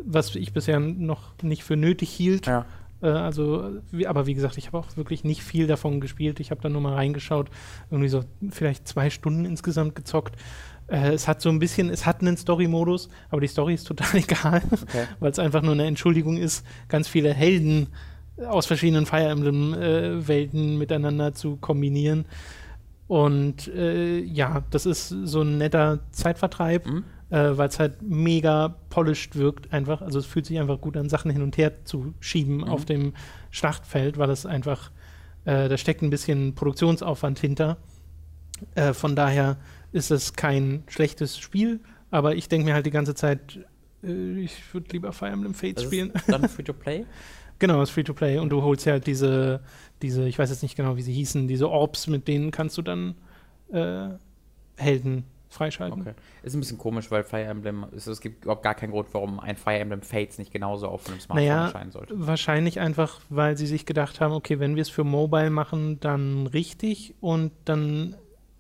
was 0.04 0.36
ich 0.36 0.54
bisher 0.54 0.80
noch 0.80 1.34
nicht 1.42 1.64
für 1.64 1.76
nötig 1.76 2.10
hielt. 2.10 2.46
Ja. 2.46 2.66
Äh, 3.02 3.08
also, 3.08 3.80
wie, 3.92 4.08
aber 4.08 4.28
wie 4.28 4.34
gesagt, 4.34 4.58
ich 4.58 4.68
habe 4.68 4.78
auch 4.78 4.98
wirklich 4.98 5.24
nicht 5.24 5.44
viel 5.44 5.68
davon 5.68 6.00
gespielt. 6.00 6.40
Ich 6.40 6.52
habe 6.52 6.62
da 6.62 6.70
nur 6.70 6.82
mal 6.82 6.94
reingeschaut, 6.94 7.50
irgendwie 7.90 8.10
so 8.10 8.24
vielleicht 8.50 8.88
zwei 8.88 9.10
Stunden 9.10 9.46
insgesamt 9.46 9.96
gezockt. 9.96 10.36
Äh, 10.88 11.14
es 11.14 11.28
hat 11.28 11.42
so 11.42 11.50
ein 11.50 11.60
bisschen, 11.60 11.90
es 11.90 12.06
hat 12.06 12.22
einen 12.22 12.38
Story-Modus, 12.38 13.10
aber 13.30 13.42
die 13.42 13.48
Story 13.48 13.74
ist 13.74 13.86
total 13.86 14.16
egal, 14.18 14.62
Okay. 14.72 15.06
weil 15.20 15.32
es 15.32 15.40
einfach 15.40 15.62
nur 15.62 15.74
eine 15.74 15.86
Entschuldigung 15.86 16.38
ist, 16.38 16.66
ganz 16.88 17.08
viele 17.08 17.34
Helden 17.34 17.88
aus 18.48 18.68
verschiedenen 18.68 19.06
Fire 19.06 19.28
Emblem-Welten 19.30 20.78
miteinander 20.78 21.34
zu 21.34 21.58
kombinieren. 21.58 22.26
Und 23.08 23.68
äh, 23.70 24.20
ja, 24.20 24.64
das 24.70 24.86
ist 24.86 25.10
so 25.10 25.42
ein 25.42 25.58
netter 25.58 26.00
Zeitvertreib, 26.12 26.86
Mhm. 26.88 27.04
äh, 27.30 27.58
weil 27.58 27.70
es 27.70 27.80
halt 27.80 28.02
mega 28.02 28.76
polished 28.90 29.36
wirkt 29.38 29.72
einfach. 29.74 30.02
Also 30.02 30.20
es 30.20 30.26
fühlt 30.26 30.46
sich 30.46 30.60
einfach 30.60 30.80
gut 30.82 30.98
an, 30.98 31.08
Sachen 31.10 31.32
hin 31.32 31.42
und 31.42 31.58
her 31.58 31.86
zu 31.86 32.14
schieben 32.20 32.58
Mhm. 32.58 32.64
auf 32.66 32.86
dem 32.86 33.14
Schlachtfeld, 33.50 34.18
weil 34.18 34.30
es 34.30 34.46
einfach, 34.46 34.92
äh, 35.46 35.70
da 35.70 35.78
steckt 35.78 36.02
ein 36.02 36.10
bisschen 36.10 36.54
Produktionsaufwand 36.54 37.40
hinter. 37.40 37.78
Äh, 38.76 38.94
von 38.94 39.16
daher 39.16 39.58
ist 39.98 40.12
es 40.12 40.34
kein 40.34 40.84
schlechtes 40.88 41.38
Spiel, 41.38 41.80
aber 42.12 42.36
ich 42.36 42.48
denke 42.48 42.66
mir 42.66 42.74
halt 42.74 42.86
die 42.86 42.92
ganze 42.92 43.16
Zeit, 43.16 43.60
äh, 44.04 44.40
ich 44.40 44.74
würde 44.74 44.88
lieber 44.92 45.12
Fire 45.12 45.32
Emblem 45.32 45.54
Fates 45.54 45.76
Das 45.76 45.84
spielen. 45.86 46.12
ist 46.12 46.30
dann 46.32 46.48
Free-to-Play? 46.50 47.06
Genau, 47.60 47.82
es 47.82 47.90
ist 47.90 47.96
Free-to-Play 47.96 48.38
und 48.40 48.50
du 48.50 48.62
holst 48.62 48.86
ja 48.86 48.94
halt 48.94 49.08
diese, 49.08 49.62
diese, 50.02 50.28
ich 50.28 50.38
weiß 50.38 50.50
jetzt 50.52 50.62
nicht 50.64 50.76
genau, 50.76 50.96
wie 50.96 51.02
sie 51.02 51.14
hießen, 51.14 51.48
diese 51.48 51.70
Orbs, 51.70 52.08
mit 52.08 52.28
denen 52.28 52.52
kannst 52.52 52.78
du 52.78 52.82
dann 52.84 53.16
äh, 53.72 54.10
Helden 54.78 55.24
freischalten. 55.50 56.02
Okay. 56.02 56.14
Ist 56.44 56.54
ein 56.56 56.60
bisschen 56.60 56.78
komisch, 56.78 57.10
weil 57.10 57.24
Fire 57.24 57.44
Emblem, 57.46 57.86
es, 57.96 58.06
es 58.06 58.22
gibt 58.22 58.44
überhaupt 58.44 58.64
gar 58.64 58.76
keinen 58.76 58.92
Grund, 58.92 59.08
warum 59.14 59.40
ein 59.40 59.56
Fire 59.58 59.80
Emblem 59.80 60.02
Fates 60.02 60.38
nicht 60.38 60.52
genauso 60.52 60.88
auf 60.88 61.08
einem 61.08 61.20
Smartphone 61.20 61.48
Naja, 61.48 61.66
erscheinen 61.66 61.92
sollte. 61.92 62.14
wahrscheinlich 62.16 62.80
einfach, 62.80 63.22
weil 63.30 63.58
sie 63.58 63.66
sich 63.66 63.86
gedacht 63.86 64.22
haben, 64.22 64.34
okay, 64.34 64.60
wenn 64.60 64.76
wir 64.76 64.82
es 64.82 64.90
für 64.90 65.04
Mobile 65.06 65.50
machen, 65.50 66.00
dann 66.00 66.46
richtig 66.48 67.16
und 67.22 67.52
dann 67.66 68.16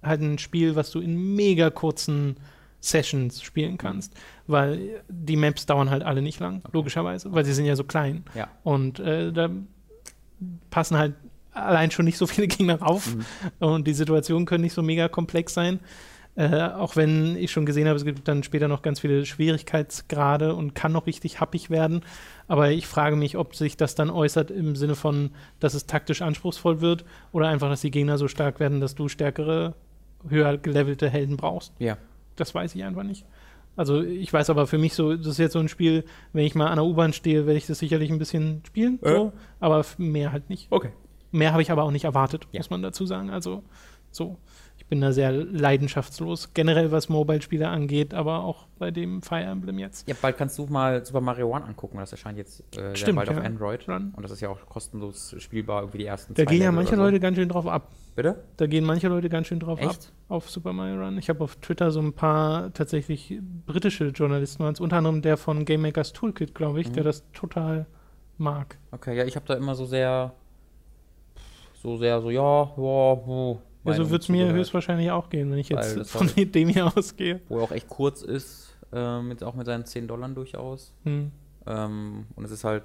halt 0.07 0.21
ein 0.21 0.38
Spiel, 0.38 0.75
was 0.75 0.91
du 0.91 0.99
in 0.99 1.35
mega 1.35 1.69
kurzen 1.69 2.38
Sessions 2.79 3.41
spielen 3.41 3.77
kannst, 3.77 4.13
weil 4.45 5.01
die 5.09 5.35
Maps 5.35 5.65
dauern 5.65 5.89
halt 5.89 6.03
alle 6.03 6.21
nicht 6.21 6.39
lang, 6.39 6.61
logischerweise, 6.71 7.31
weil 7.34 7.43
sie 7.43 7.53
sind 7.53 7.65
ja 7.65 7.75
so 7.75 7.84
klein. 7.84 8.23
Ja. 8.35 8.47
Und 8.63 8.99
äh, 8.99 9.34
da 9.34 9.49
passen 10.69 10.97
halt 10.97 11.15
allein 11.51 11.89
schon 11.91 12.05
nicht 12.05 12.17
so 12.17 12.27
viele 12.27 12.47
Gegner 12.47 12.77
auf 12.81 13.15
Mhm. 13.15 13.25
und 13.59 13.88
die 13.88 13.93
Situationen 13.93 14.45
können 14.45 14.63
nicht 14.63 14.73
so 14.73 14.84
mega 14.84 15.07
komplex 15.07 15.53
sein. 15.53 15.79
Äh, 16.35 16.61
auch 16.61 16.95
wenn 16.95 17.35
ich 17.35 17.49
schon 17.51 17.65
gesehen 17.65 17.88
habe, 17.88 17.97
es 17.97 18.05
gibt 18.05 18.27
dann 18.27 18.43
später 18.43 18.67
noch 18.67 18.84
ganz 18.84 18.99
viele 18.99 19.25
Schwierigkeitsgrade 19.25 20.53
und 20.53 20.75
kann 20.75 20.91
noch 20.91 21.07
richtig 21.07 21.39
happig 21.41 21.71
werden. 21.71 22.01
Aber 22.47 22.69
ich 22.69 22.85
frage 22.85 23.15
mich, 23.15 23.38
ob 23.38 23.55
sich 23.55 23.75
das 23.75 23.95
dann 23.95 24.11
äußert 24.11 24.51
im 24.51 24.75
Sinne 24.75 24.93
von, 24.93 25.31
dass 25.59 25.73
es 25.73 25.88
taktisch 25.88 26.21
anspruchsvoll 26.21 26.79
wird 26.79 27.05
oder 27.31 27.47
einfach, 27.47 27.69
dass 27.69 27.81
die 27.81 27.89
Gegner 27.89 28.19
so 28.19 28.27
stark 28.27 28.59
werden, 28.59 28.79
dass 28.81 28.93
du 28.93 29.07
stärkere, 29.09 29.73
höher 30.27 30.57
gelevelte 30.57 31.10
Helden 31.10 31.38
brauchst. 31.38 31.73
Ja. 31.80 31.98
Das 32.35 32.53
weiß 32.53 32.76
ich 32.76 32.84
einfach 32.84 33.03
nicht. 33.03 33.26
Also 33.76 34.02
ich 34.02 34.31
weiß 34.34 34.49
aber 34.49 34.65
für 34.68 34.77
mich 34.80 34.94
so, 34.95 35.15
das 35.15 35.27
ist 35.27 35.38
jetzt 35.38 35.53
so 35.53 35.60
ein 35.60 35.68
Spiel, 35.69 36.03
wenn 36.34 36.45
ich 36.45 36.56
mal 36.56 36.68
an 36.68 36.77
der 36.77 36.85
U-Bahn 36.85 37.14
stehe, 37.14 37.45
werde 37.45 37.57
ich 37.57 37.68
das 37.68 37.80
sicherlich 37.80 38.10
ein 38.11 38.18
bisschen 38.19 38.61
spielen, 38.65 38.99
Äh. 39.03 39.11
so, 39.11 39.34
aber 39.60 39.85
mehr 39.98 40.31
halt 40.31 40.49
nicht. 40.49 40.68
Okay. 40.72 40.89
Mehr 41.31 41.52
habe 41.52 41.61
ich 41.61 41.72
aber 41.72 41.84
auch 41.84 41.91
nicht 41.91 42.06
erwartet, 42.06 42.48
Ja. 42.52 42.60
muss 42.60 42.69
man 42.72 42.81
dazu 42.81 43.06
sagen. 43.06 43.30
Also 43.30 43.64
so, 44.11 44.38
ich 44.78 44.86
bin 44.86 45.02
da 45.02 45.12
sehr 45.12 45.32
leidenschaftslos, 45.32 46.54
generell 46.54 46.91
was 46.91 47.10
Mobile-Spiele 47.10 47.68
angeht, 47.68 48.14
aber 48.14 48.44
auch 48.44 48.68
bei 48.78 48.91
dem 48.91 49.22
Fire 49.22 49.44
Emblem 49.44 49.80
jetzt. 49.80 50.08
Ja, 50.08 50.16
bald 50.22 50.38
kannst 50.38 50.58
du 50.58 50.66
mal 50.68 51.04
Super 51.06 51.20
Mario 51.20 51.54
One 51.54 51.66
angucken. 51.66 51.98
Das 51.98 52.12
erscheint 52.12 52.38
jetzt 52.38 52.64
äh, 52.78 52.95
Stimmt, 52.95 53.18
bald 53.18 53.30
auf 53.30 53.36
ja. 53.38 53.41
Android. 53.44 53.88
Run. 53.90 54.14
Und 54.16 54.24
das 54.24 54.32
ist 54.32 54.40
ja 54.41 54.49
auch 54.49 54.66
kostenlos 54.68 55.36
spielbar, 55.40 55.82
irgendwie 55.82 55.98
die 55.98 56.06
ersten 56.06 56.34
Da 56.36 56.45
gehen 56.45 56.62
ja 56.62 56.72
manche 56.72 56.95
so. 56.95 57.02
Leute 57.02 57.20
ganz 57.20 57.36
schön 57.38 57.49
drauf 57.49 57.68
ab. 57.68 57.91
Bitte? 58.16 58.44
Da 58.56 58.66
gehen 58.68 58.86
manche 58.86 59.10
Leute 59.10 59.30
ganz 59.30 59.48
schön 59.48 59.60
drauf 59.60 59.80
ab 59.82 59.90
Echt? 59.91 60.12
auf 60.30 60.49
Super 60.49 60.74
Mario 60.74 61.04
Run. 61.04 61.18
Ich 61.18 61.30
habe 61.30 61.44
auf 61.44 61.56
Twitter 61.58 61.91
so 61.91 61.99
ein 61.99 62.14
paar 62.14 62.72
tatsächlich 62.74 63.40
britische 63.66 64.08
Journalisten, 64.08 64.64
unter 64.64 64.95
anderem 64.98 65.22
der 65.22 65.38
von 65.38 65.66
Game 65.66 65.82
Makers 65.82 66.14
Toolkit, 66.14 66.56
glaube 66.56 66.80
ich, 66.82 66.90
Mhm. 66.90 66.94
der 66.94 67.04
das 67.04 67.24
total 67.34 67.86
mag. 68.38 68.78
Okay, 68.91 69.18
ja, 69.18 69.26
ich 69.26 69.36
habe 69.36 69.45
da 69.48 69.56
immer 69.56 69.76
so 69.76 69.86
sehr, 69.86 70.34
so 71.74 71.98
sehr, 71.98 72.22
so, 72.22 72.30
ja, 72.30 72.72
ja, 72.78 73.58
wo, 73.88 73.91
Ja, 73.91 73.95
so 73.97 74.01
Meinung 74.03 74.11
wird 74.11 74.22
es 74.23 74.30
mir 74.30 74.51
höchstwahrscheinlich 74.53 75.11
auch 75.11 75.30
gehen, 75.30 75.49
wenn 75.51 75.57
ich 75.57 75.69
jetzt 75.69 76.09
von 76.09 76.27
halt- 76.27 76.53
dem 76.55 76.69
hier 76.69 76.85
ausgehe. 76.97 77.41
Wo 77.49 77.57
er 77.57 77.64
auch 77.64 77.72
echt 77.72 77.88
kurz 77.89 78.22
ist, 78.22 78.76
äh, 78.93 79.22
mit, 79.22 79.43
auch 79.43 79.55
mit 79.55 79.65
seinen 79.65 79.85
10 79.85 80.07
Dollar 80.07 80.30
durchaus. 80.30 80.93
Hm. 81.03 81.31
Ähm, 81.65 82.26
und 82.35 82.43
es 82.45 82.51
ist 82.51 82.64
halt 82.64 82.84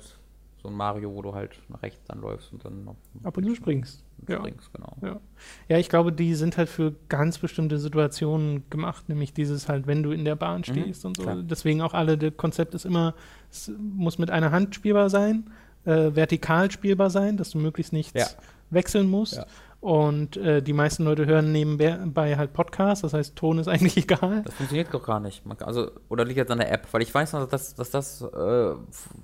so 0.62 0.68
ein 0.68 0.74
Mario, 0.74 1.12
wo 1.12 1.22
du 1.22 1.34
halt 1.34 1.50
nach 1.68 1.82
rechts 1.82 2.00
dann 2.06 2.20
läufst 2.20 2.52
und 2.52 2.64
dann 2.64 2.84
noch 2.84 2.94
Ab 3.24 3.36
und 3.36 3.44
zu 3.44 3.54
springst. 3.56 4.04
Ja. 4.28 4.36
springst, 4.38 4.72
genau. 4.72 4.96
Ja. 5.02 5.20
ja, 5.68 5.78
ich 5.78 5.88
glaube, 5.88 6.12
die 6.12 6.34
sind 6.36 6.56
halt 6.56 6.68
für 6.68 6.94
ganz 7.08 7.38
bestimmte 7.38 7.78
Situationen 7.78 8.62
gemacht, 8.70 9.08
nämlich 9.08 9.32
dieses 9.34 9.68
halt, 9.68 9.88
wenn 9.88 10.04
du 10.04 10.12
in 10.12 10.24
der 10.24 10.36
Bahn 10.36 10.62
stehst 10.62 11.04
und 11.04 11.16
so. 11.16 11.22
Mhm, 11.24 11.26
klar. 11.26 11.42
Deswegen 11.42 11.82
auch 11.82 11.94
alle, 11.94 12.16
das 12.16 12.36
Konzept 12.36 12.74
ist 12.74 12.84
immer, 12.84 13.14
es 13.50 13.72
muss 13.80 14.18
mit 14.18 14.30
einer 14.30 14.52
Hand 14.52 14.76
spielbar 14.76 15.10
sein, 15.10 15.50
äh, 15.84 16.14
vertikal 16.14 16.70
spielbar 16.70 17.10
sein, 17.10 17.36
dass 17.36 17.50
du 17.50 17.58
möglichst 17.58 17.92
nichts 17.92 18.12
Ja. 18.20 18.26
wechseln 18.70 19.10
musst. 19.10 19.44
Und 19.82 20.36
äh, 20.36 20.62
die 20.62 20.74
meisten 20.74 21.02
Leute 21.02 21.26
hören 21.26 21.50
nebenbei 21.50 22.36
halt 22.36 22.52
Podcasts, 22.52 23.02
das 23.02 23.14
heißt, 23.14 23.34
Ton 23.34 23.58
ist 23.58 23.66
eigentlich 23.68 23.96
egal. 23.96 24.42
Das 24.44 24.54
funktioniert 24.54 24.94
doch 24.94 25.04
gar 25.04 25.18
nicht. 25.18 25.42
Kann, 25.44 25.66
also, 25.66 25.90
oder 26.08 26.24
liegt 26.24 26.36
jetzt 26.36 26.52
an 26.52 26.58
der 26.58 26.70
App? 26.70 26.86
Weil 26.92 27.02
ich 27.02 27.12
weiß 27.12 27.32
noch, 27.32 27.48
dass, 27.48 27.74
dass 27.74 27.90
das 27.90 28.22
äh, 28.22 28.74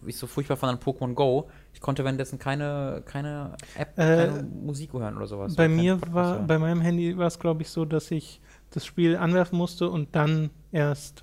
ich 0.05 0.17
so 0.17 0.27
furchtbar 0.27 0.57
fand 0.57 0.73
an 0.73 0.85
Pokémon 0.85 1.15
Go. 1.15 1.49
Ich 1.73 1.81
konnte 1.81 2.03
währenddessen 2.03 2.41
keine, 2.41 3.03
keine 3.07 3.53
App, 3.77 3.97
Äh, 3.97 4.27
keine 4.27 4.43
Musik 4.43 4.93
hören 4.95 5.17
oder 5.17 5.29
sowas. 5.29 5.55
Bei 5.55 5.67
oder 5.67 5.75
mir 5.77 6.01
war, 6.11 6.35
hören. 6.35 6.47
bei 6.49 6.59
meinem 6.59 6.81
Handy 6.81 7.17
war 7.17 7.29
es, 7.29 7.39
glaube 7.39 7.63
ich, 7.63 7.71
so, 7.71 7.85
dass 7.85 8.11
ich 8.11 8.41
das 8.71 8.85
Spiel 8.85 9.17
anwerfen 9.17 9.57
musste 9.57 9.89
und 9.89 10.17
dann 10.17 10.51
erst 10.73 11.23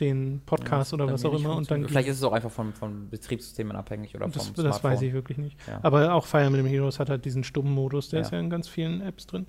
den 0.00 0.40
Podcast 0.44 0.92
oder 0.92 1.06
Bei 1.06 1.12
was 1.12 1.24
auch 1.24 1.32
immer 1.34 1.56
und 1.56 1.70
dann. 1.70 1.88
Vielleicht 1.88 2.08
ist 2.08 2.16
es 2.16 2.22
auch 2.22 2.32
einfach 2.32 2.50
von, 2.50 2.72
von 2.72 3.08
Betriebssystemen 3.10 3.76
abhängig 3.76 4.14
oder 4.14 4.26
Das, 4.28 4.46
vom 4.46 4.54
das 4.54 4.62
Smartphone. 4.64 4.90
weiß 4.92 5.02
ich 5.02 5.12
wirklich 5.12 5.38
nicht. 5.38 5.56
Ja. 5.66 5.80
Aber 5.82 6.12
auch 6.14 6.26
Fire 6.26 6.42
Emblem 6.44 6.66
Heroes 6.66 6.98
hat 6.98 7.08
halt 7.10 7.24
diesen 7.24 7.44
stummen 7.44 7.72
Modus, 7.72 8.08
der 8.10 8.20
Ja. 8.20 8.26
ist 8.26 8.32
ja 8.32 8.38
in 8.40 8.50
ganz 8.50 8.68
vielen 8.68 9.00
Apps 9.00 9.26
drin. 9.26 9.46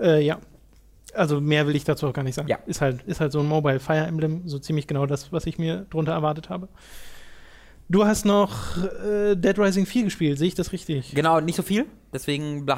Äh, 0.00 0.24
ja. 0.24 0.38
Also 1.14 1.40
mehr 1.40 1.66
will 1.66 1.74
ich 1.76 1.84
dazu 1.84 2.06
auch 2.08 2.12
gar 2.12 2.22
nicht 2.22 2.34
sagen. 2.34 2.48
Ja. 2.48 2.58
Ist 2.66 2.80
halt, 2.80 3.02
ist 3.04 3.20
halt 3.20 3.32
so 3.32 3.40
ein 3.40 3.46
Mobile 3.46 3.80
Fire 3.80 4.06
Emblem, 4.06 4.46
so 4.46 4.58
ziemlich 4.58 4.86
genau 4.86 5.06
das, 5.06 5.32
was 5.32 5.46
ich 5.46 5.58
mir 5.58 5.86
drunter 5.88 6.12
erwartet 6.12 6.50
habe. 6.50 6.68
Du 7.88 8.04
hast 8.04 8.24
noch 8.24 8.76
äh, 9.04 9.36
Dead 9.36 9.56
Rising 9.58 9.86
4 9.86 10.04
gespielt, 10.04 10.38
sehe 10.38 10.48
ich 10.48 10.54
das 10.56 10.72
richtig? 10.72 11.14
Genau, 11.14 11.40
nicht 11.40 11.54
so 11.54 11.62
viel. 11.62 11.86
Deswegen 12.12 12.66
äh, 12.66 12.74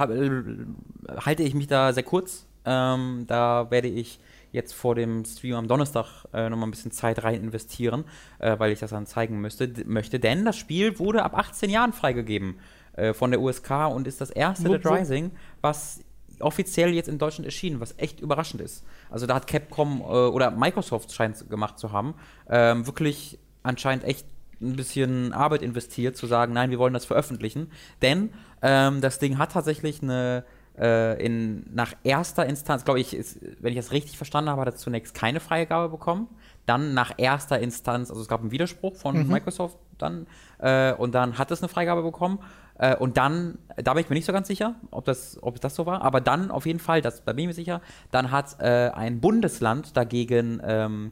halte 1.24 1.42
ich 1.42 1.54
mich 1.54 1.66
da 1.66 1.92
sehr 1.92 2.02
kurz. 2.02 2.46
Ähm, 2.66 3.24
da 3.26 3.70
werde 3.70 3.88
ich 3.88 4.20
jetzt 4.52 4.74
vor 4.74 4.94
dem 4.94 5.24
Stream 5.24 5.54
am 5.54 5.68
Donnerstag 5.68 6.24
äh, 6.32 6.48
nochmal 6.48 6.68
ein 6.68 6.70
bisschen 6.70 6.90
Zeit 6.90 7.22
rein 7.22 7.34
investieren, 7.42 8.04
äh, 8.38 8.58
weil 8.58 8.72
ich 8.72 8.80
das 8.80 8.90
dann 8.90 9.06
zeigen 9.06 9.40
müsste, 9.40 9.70
möchte. 9.86 10.18
Denn 10.18 10.44
das 10.44 10.56
Spiel 10.56 10.98
wurde 10.98 11.22
ab 11.22 11.36
18 11.36 11.70
Jahren 11.70 11.92
freigegeben 11.92 12.58
äh, 12.94 13.12
von 13.12 13.30
der 13.30 13.40
USK 13.40 13.70
und 13.92 14.06
ist 14.06 14.20
das 14.20 14.30
erste 14.30 14.68
Dead 14.68 14.86
Rising, 14.86 15.30
was 15.60 16.00
offiziell 16.40 16.90
jetzt 16.90 17.08
in 17.08 17.18
Deutschland 17.18 17.46
erschienen, 17.46 17.80
was 17.80 17.94
echt 17.98 18.20
überraschend 18.20 18.62
ist. 18.62 18.84
Also 19.10 19.26
da 19.26 19.34
hat 19.34 19.46
Capcom 19.46 20.00
äh, 20.00 20.04
oder 20.04 20.50
Microsoft 20.50 21.12
scheint 21.12 21.36
es 21.36 21.48
gemacht 21.48 21.78
zu 21.78 21.92
haben, 21.92 22.14
ähm, 22.48 22.86
wirklich 22.86 23.38
anscheinend 23.62 24.04
echt 24.04 24.26
ein 24.60 24.76
bisschen 24.76 25.32
Arbeit 25.32 25.62
investiert, 25.62 26.16
zu 26.16 26.26
sagen, 26.26 26.52
nein, 26.52 26.70
wir 26.70 26.78
wollen 26.78 26.94
das 26.94 27.04
veröffentlichen. 27.04 27.70
Denn 28.02 28.30
ähm, 28.62 29.00
das 29.00 29.18
Ding 29.18 29.38
hat 29.38 29.52
tatsächlich 29.52 30.02
eine 30.02 30.44
äh, 30.80 31.24
in, 31.24 31.66
nach 31.72 31.92
erster 32.04 32.46
Instanz, 32.46 32.84
glaube 32.84 33.00
ich, 33.00 33.14
ist, 33.14 33.38
wenn 33.60 33.72
ich 33.72 33.78
das 33.78 33.92
richtig 33.92 34.16
verstanden 34.16 34.50
habe, 34.50 34.60
hat 34.60 34.68
er 34.68 34.76
zunächst 34.76 35.14
keine 35.14 35.40
Freigabe 35.40 35.88
bekommen. 35.88 36.28
Dann 36.66 36.94
nach 36.94 37.14
erster 37.16 37.58
Instanz, 37.58 38.10
also 38.10 38.20
es 38.22 38.28
gab 38.28 38.40
einen 38.40 38.50
Widerspruch 38.50 38.94
von 38.94 39.26
Microsoft 39.28 39.78
dann 39.98 40.26
äh, 40.58 40.92
und 40.92 41.14
dann 41.14 41.38
hat 41.38 41.50
es 41.50 41.62
eine 41.62 41.68
Freigabe 41.68 42.02
bekommen. 42.02 42.38
Äh, 42.78 42.96
und 42.96 43.16
dann, 43.16 43.58
da 43.76 43.94
bin 43.94 44.04
ich 44.04 44.10
mir 44.10 44.14
nicht 44.14 44.26
so 44.26 44.32
ganz 44.32 44.48
sicher, 44.48 44.76
ob 44.90 45.04
das, 45.04 45.38
ob 45.42 45.60
das 45.60 45.74
so 45.74 45.86
war, 45.86 46.02
aber 46.02 46.20
dann 46.20 46.50
auf 46.50 46.66
jeden 46.66 46.78
Fall, 46.78 47.02
das, 47.02 47.24
da 47.24 47.32
bin 47.32 47.42
ich 47.42 47.48
mir 47.48 47.54
sicher, 47.54 47.80
dann 48.10 48.30
hat 48.30 48.60
äh, 48.60 48.90
ein 48.94 49.20
Bundesland 49.20 49.96
dagegen 49.96 50.60
ähm, 50.64 51.10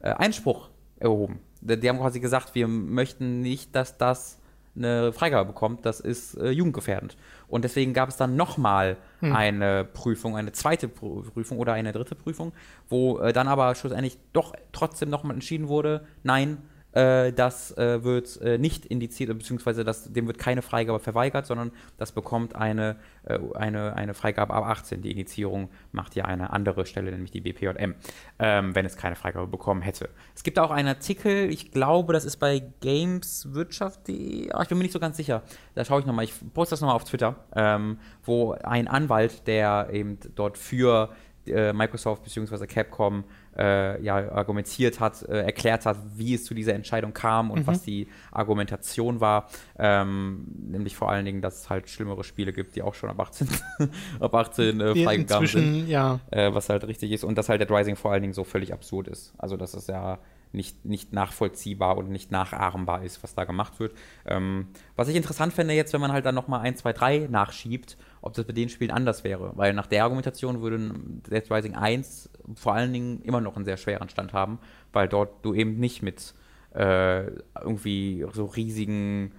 äh, 0.00 0.10
Einspruch 0.10 0.68
erhoben. 1.00 1.40
Die, 1.60 1.78
die 1.78 1.88
haben 1.88 1.98
quasi 1.98 2.20
gesagt, 2.20 2.54
wir 2.54 2.68
möchten 2.68 3.40
nicht, 3.40 3.74
dass 3.74 3.98
das 3.98 4.38
eine 4.76 5.12
Freigabe 5.12 5.46
bekommt, 5.46 5.84
das 5.84 6.00
ist 6.00 6.34
äh, 6.36 6.50
jugendgefährdend. 6.50 7.16
Und 7.48 7.62
deswegen 7.64 7.94
gab 7.94 8.08
es 8.10 8.16
dann 8.16 8.36
nochmal 8.36 8.96
eine 9.34 9.84
Prüfung, 9.84 10.36
eine 10.36 10.52
zweite 10.52 10.86
Prü- 10.86 11.30
Prüfung 11.30 11.58
oder 11.58 11.72
eine 11.72 11.92
dritte 11.92 12.14
Prüfung, 12.14 12.52
wo 12.88 13.18
äh, 13.18 13.32
dann 13.32 13.48
aber 13.48 13.74
schlussendlich 13.74 14.18
doch 14.32 14.52
trotzdem 14.72 15.10
nochmal 15.10 15.34
entschieden 15.34 15.68
wurde, 15.68 16.04
nein, 16.22 16.58
äh, 16.92 17.32
das 17.32 17.76
äh, 17.76 18.02
wird 18.02 18.40
äh, 18.40 18.56
nicht 18.56 18.86
indiziert, 18.86 19.36
beziehungsweise 19.36 19.84
das, 19.84 20.12
dem 20.12 20.26
wird 20.26 20.38
keine 20.38 20.62
Freigabe 20.62 20.98
verweigert, 20.98 21.46
sondern 21.46 21.70
das 21.98 22.12
bekommt 22.12 22.54
eine, 22.56 22.96
äh, 23.24 23.38
eine, 23.54 23.94
eine 23.94 24.14
Freigabe 24.14 24.54
ab 24.54 24.64
18. 24.64 25.02
Die 25.02 25.10
Indizierung 25.10 25.68
macht 25.92 26.16
ja 26.16 26.24
eine 26.24 26.50
andere 26.50 26.86
Stelle, 26.86 27.10
nämlich 27.10 27.30
die 27.30 27.42
BPJM, 27.42 27.94
ähm, 28.38 28.74
wenn 28.74 28.86
es 28.86 28.96
keine 28.96 29.16
Freigabe 29.16 29.46
bekommen 29.46 29.82
hätte. 29.82 30.08
Es 30.34 30.42
gibt 30.42 30.58
auch 30.58 30.70
einen 30.70 30.88
Artikel, 30.88 31.50
ich 31.50 31.70
glaube, 31.72 32.12
das 32.12 32.24
ist 32.24 32.38
bei 32.38 32.62
gameswirtschaft.de, 32.80 34.52
ah, 34.52 34.62
ich 34.62 34.68
bin 34.68 34.78
mir 34.78 34.84
nicht 34.84 34.92
so 34.92 35.00
ganz 35.00 35.18
sicher, 35.18 35.42
da 35.74 35.84
schaue 35.84 36.00
ich 36.00 36.06
nochmal, 36.06 36.24
ich 36.24 36.32
poste 36.54 36.72
das 36.72 36.80
nochmal 36.80 36.96
auf 36.96 37.04
Twitter, 37.04 37.36
ähm, 37.54 37.98
wo 38.24 38.52
ein 38.52 38.88
Anwalt, 38.88 39.46
der 39.46 39.90
eben 39.92 40.18
dort 40.34 40.56
für 40.56 41.10
äh, 41.46 41.72
Microsoft 41.72 42.24
bzw. 42.24 42.66
Capcom 42.66 43.24
äh, 43.58 44.00
ja, 44.02 44.30
argumentiert 44.30 45.00
hat, 45.00 45.22
äh, 45.22 45.42
erklärt 45.42 45.84
hat, 45.86 45.96
wie 46.16 46.34
es 46.34 46.44
zu 46.44 46.54
dieser 46.54 46.74
Entscheidung 46.74 47.12
kam 47.12 47.50
und 47.50 47.66
was 47.66 47.82
die 47.82 48.08
Argumentation 48.30 49.20
war. 49.20 49.48
Ähm, 49.78 50.46
nämlich 50.70 50.96
vor 50.96 51.10
allen 51.10 51.24
Dingen, 51.24 51.42
dass 51.42 51.62
es 51.62 51.70
halt 51.70 51.88
schlimmere 51.88 52.24
Spiele 52.24 52.52
gibt, 52.52 52.76
die 52.76 52.82
auch 52.82 52.94
schon 52.94 53.10
ab 53.10 53.20
18, 53.20 53.48
ab 54.20 54.34
18 54.34 54.80
äh, 54.80 54.94
Die 54.94 55.04
freigegeben 55.04 55.46
sind 55.46 55.88
ja. 55.88 56.20
äh, 56.30 56.54
was 56.54 56.68
halt 56.68 56.86
richtig 56.86 57.12
ist 57.12 57.24
und 57.24 57.36
dass 57.36 57.48
halt 57.48 57.60
Dead 57.60 57.70
Rising 57.70 57.96
vor 57.96 58.12
allen 58.12 58.22
Dingen 58.22 58.34
so 58.34 58.44
völlig 58.44 58.72
absurd 58.72 59.08
ist. 59.08 59.34
Also 59.38 59.56
dass 59.56 59.74
es 59.74 59.86
ja 59.86 60.18
nicht, 60.52 60.84
nicht 60.84 61.12
nachvollziehbar 61.12 61.96
und 61.96 62.10
nicht 62.10 62.30
nachahmbar 62.30 63.04
ist, 63.04 63.22
was 63.22 63.34
da 63.34 63.44
gemacht 63.44 63.80
wird. 63.80 63.94
Ähm, 64.26 64.68
was 64.96 65.08
ich 65.08 65.16
interessant 65.16 65.52
fände 65.52 65.74
jetzt, 65.74 65.92
wenn 65.92 66.00
man 66.00 66.12
halt 66.12 66.26
dann 66.26 66.34
nochmal 66.34 66.60
1, 66.60 66.80
2, 66.80 66.92
3 66.92 67.28
nachschiebt, 67.30 67.96
ob 68.20 68.34
das 68.34 68.44
bei 68.46 68.52
den 68.52 68.68
Spielen 68.68 68.90
anders 68.90 69.24
wäre. 69.24 69.52
Weil 69.56 69.74
nach 69.74 69.86
der 69.86 70.04
Argumentation 70.04 70.60
würde 70.62 70.92
Dead 71.30 71.50
Rising 71.50 71.74
1 71.74 72.30
vor 72.54 72.74
allen 72.74 72.92
Dingen 72.92 73.22
immer 73.22 73.40
noch 73.40 73.56
einen 73.56 73.64
sehr 73.64 73.76
schweren 73.76 74.08
Stand 74.08 74.32
haben, 74.32 74.58
weil 74.92 75.08
dort 75.08 75.44
du 75.44 75.54
eben 75.54 75.78
nicht 75.78 76.02
mit 76.02 76.34
äh, 76.74 77.26
irgendwie 77.60 78.26
so 78.32 78.46
riesigen 78.46 79.32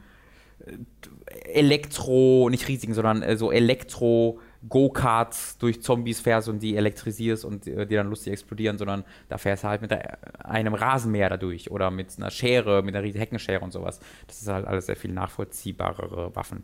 Elektro, 1.45 2.49
nicht 2.49 2.67
riesigen, 2.67 2.93
sondern 2.93 3.21
äh, 3.21 3.37
so 3.37 3.51
Elektro 3.51 4.39
Go-Karts 4.67 5.57
durch 5.57 5.81
Zombies 5.81 6.19
fährst 6.19 6.49
und 6.49 6.61
die 6.61 6.75
elektrisierst 6.75 7.45
und 7.45 7.65
äh, 7.67 7.85
die 7.85 7.95
dann 7.95 8.09
lustig 8.09 8.33
explodieren, 8.33 8.77
sondern 8.77 9.05
da 9.29 9.37
fährst 9.37 9.63
du 9.63 9.69
halt 9.69 9.81
mit 9.81 9.93
einem 10.43 10.73
Rasenmäher 10.73 11.29
dadurch 11.29 11.71
oder 11.71 11.91
mit 11.91 12.13
einer 12.17 12.29
Schere, 12.29 12.83
mit 12.83 12.93
einer 12.93 13.03
riesigen 13.03 13.19
Heckenschere 13.19 13.61
und 13.61 13.71
sowas. 13.71 13.99
Das 14.27 14.41
ist 14.41 14.47
halt 14.47 14.67
alles 14.67 14.87
sehr 14.87 14.97
viel 14.97 15.13
nachvollziehbarere 15.13 16.35
Waffen. 16.35 16.63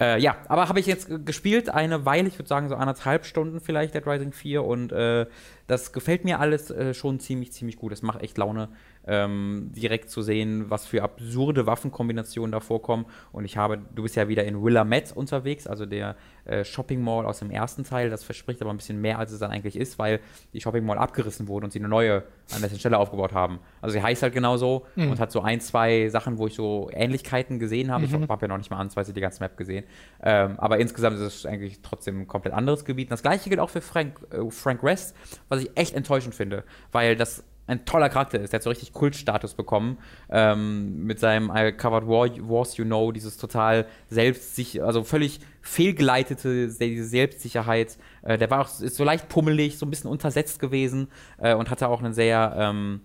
Äh, 0.00 0.20
ja, 0.20 0.36
aber 0.48 0.68
habe 0.68 0.80
ich 0.80 0.86
jetzt 0.86 1.26
gespielt 1.26 1.68
eine 1.68 2.06
Weile, 2.06 2.28
ich 2.28 2.38
würde 2.38 2.48
sagen 2.48 2.68
so 2.68 2.76
anderthalb 2.76 3.26
Stunden 3.26 3.60
vielleicht 3.60 3.94
Dead 3.94 4.06
Rising 4.06 4.32
4 4.32 4.64
und 4.64 4.92
äh, 4.92 5.26
das 5.66 5.92
gefällt 5.92 6.24
mir 6.24 6.40
alles 6.40 6.70
äh, 6.70 6.94
schon 6.94 7.20
ziemlich, 7.20 7.52
ziemlich 7.52 7.76
gut. 7.76 7.92
Es 7.92 8.02
macht 8.02 8.22
echt 8.22 8.36
Laune, 8.38 8.70
ähm, 9.06 9.70
direkt 9.74 10.10
zu 10.10 10.22
sehen, 10.22 10.70
was 10.70 10.86
für 10.86 11.02
absurde 11.02 11.66
Waffenkombinationen 11.66 12.52
da 12.52 12.60
vorkommen. 12.60 13.06
Und 13.32 13.44
ich 13.44 13.56
habe, 13.56 13.78
du 13.94 14.02
bist 14.02 14.16
ja 14.16 14.28
wieder 14.28 14.44
in 14.44 14.62
Willamette 14.62 15.14
unterwegs, 15.14 15.66
also 15.66 15.86
der 15.86 16.16
äh, 16.44 16.64
Shopping 16.64 17.02
Mall 17.02 17.26
aus 17.26 17.38
dem 17.38 17.50
ersten 17.50 17.84
Teil. 17.84 18.10
Das 18.10 18.24
verspricht 18.24 18.60
aber 18.62 18.70
ein 18.70 18.76
bisschen 18.76 19.00
mehr, 19.00 19.18
als 19.18 19.32
es 19.32 19.38
dann 19.38 19.50
eigentlich 19.50 19.76
ist, 19.76 19.98
weil 19.98 20.20
die 20.52 20.60
Shopping 20.60 20.84
Mall 20.84 20.98
abgerissen 20.98 21.48
wurde 21.48 21.64
und 21.64 21.72
sie 21.72 21.78
eine 21.78 21.88
neue 21.88 22.24
an 22.54 22.60
dessen 22.60 22.78
Stelle 22.78 22.98
aufgebaut 22.98 23.32
haben. 23.32 23.58
Also 23.80 23.94
sie 23.94 24.02
heißt 24.02 24.22
halt 24.22 24.34
genauso 24.34 24.86
und 24.96 25.20
hat 25.20 25.32
so 25.32 25.40
ein, 25.40 25.60
zwei 25.60 26.08
Sachen, 26.08 26.38
wo 26.38 26.46
ich 26.46 26.54
so 26.54 26.90
Ähnlichkeiten 26.92 27.58
gesehen 27.58 27.90
habe. 27.90 28.04
Ich 28.04 28.12
habe 28.12 28.42
ja 28.42 28.48
noch 28.48 28.58
nicht 28.58 28.70
mal 28.70 28.78
ansatzweise 28.78 29.12
die 29.12 29.20
ganze 29.20 29.42
Map 29.42 29.56
gesehen. 29.56 29.84
Ähm, 30.22 30.58
aber 30.58 30.78
insgesamt 30.78 31.16
ist 31.16 31.22
es 31.22 31.46
eigentlich 31.46 31.80
trotzdem 31.82 32.22
ein 32.22 32.28
komplett 32.28 32.54
anderes 32.54 32.84
Gebiet. 32.84 33.08
Und 33.08 33.12
das 33.12 33.22
gleiche 33.22 33.48
gilt 33.48 33.60
auch 33.60 33.70
für 33.70 33.80
Frank, 33.80 34.20
äh, 34.30 34.50
Frank 34.50 34.82
West, 34.82 35.16
was 35.48 35.62
ich 35.62 35.70
echt 35.74 35.94
enttäuschend 35.94 36.34
finde, 36.34 36.64
weil 36.92 37.16
das 37.16 37.44
ein 37.66 37.84
toller 37.86 38.08
Charakter 38.10 38.40
ist. 38.40 38.52
Der 38.52 38.58
hat 38.58 38.62
so 38.62 38.70
richtig 38.70 38.92
Kultstatus 38.92 39.54
bekommen 39.54 39.98
ähm, 40.28 41.04
mit 41.04 41.18
seinem 41.18 41.50
I 41.54 41.72
Covered 41.72 42.06
War, 42.06 42.28
Wars 42.48 42.76
You 42.76 42.84
Know, 42.84 43.10
dieses 43.10 43.36
total 43.38 43.86
selbstsicher, 44.10 44.84
also 44.84 45.02
völlig 45.02 45.40
fehlgeleitete 45.62 46.68
diese 46.68 47.04
Selbstsicherheit. 47.04 47.96
Äh, 48.22 48.36
der 48.36 48.50
war 48.50 48.60
auch 48.60 48.80
ist 48.80 48.96
so 48.96 49.04
leicht 49.04 49.28
pummelig, 49.30 49.78
so 49.78 49.86
ein 49.86 49.90
bisschen 49.90 50.10
untersetzt 50.10 50.58
gewesen 50.58 51.08
äh, 51.38 51.54
und 51.54 51.70
hatte 51.70 51.88
auch 51.88 52.02
einen 52.02 52.12
sehr 52.12 52.54
ähm, 52.58 53.00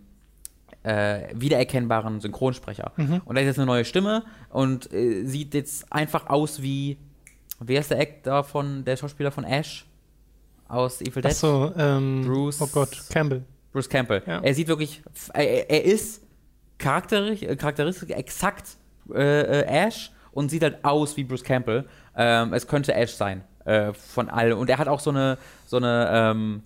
äh, 0.83 1.27
wiedererkennbaren 1.33 2.19
Synchronsprecher. 2.19 2.91
Und 3.25 3.35
er 3.37 3.41
hat 3.41 3.47
jetzt 3.47 3.59
eine 3.59 3.65
neue 3.65 3.85
Stimme 3.85 4.23
und 4.49 4.91
äh, 4.93 5.23
sieht 5.25 5.53
jetzt 5.53 5.91
einfach 5.91 6.27
aus 6.29 6.61
wie, 6.61 6.97
wer 7.59 7.79
ist 7.79 7.91
der 7.91 7.99
Actor 7.99 8.43
von, 8.43 8.83
der 8.83 8.97
Schauspieler 8.97 9.31
von 9.31 9.45
Ash 9.45 9.85
aus 10.67 11.01
Evil 11.01 11.21
Dead? 11.21 11.31
Achso, 11.31 11.71
ähm, 11.77 12.23
Bruce- 12.25 12.61
oh 12.61 12.67
Gott, 12.73 13.05
Campbell. 13.09 13.43
Bruce 13.71 13.89
Campbell. 13.89 14.21
Ja. 14.25 14.39
Er 14.41 14.53
sieht 14.53 14.67
wirklich, 14.67 15.01
er, 15.33 15.69
er 15.69 15.83
ist 15.85 16.23
charakteristisch, 16.77 17.47
äh, 17.49 17.55
charakteristisch 17.55 18.09
exakt 18.09 18.77
äh, 19.13 19.61
äh, 19.61 19.65
Ash 19.87 20.11
und 20.31 20.49
sieht 20.49 20.63
halt 20.63 20.83
aus 20.83 21.17
wie 21.17 21.23
Bruce 21.23 21.43
Campbell. 21.43 21.85
Ähm, 22.15 22.53
es 22.53 22.67
könnte 22.67 22.93
Ash 22.93 23.11
sein. 23.13 23.43
Äh, 23.65 23.89
äh, 23.89 23.93
von 23.93 24.29
all. 24.29 24.53
Und 24.53 24.69
er 24.69 24.77
hat 24.79 24.87
auch 24.87 24.99
so 24.99 25.09
eine, 25.11 25.37
so 25.67 25.77
eine, 25.77 26.09
ähm, 26.11 26.63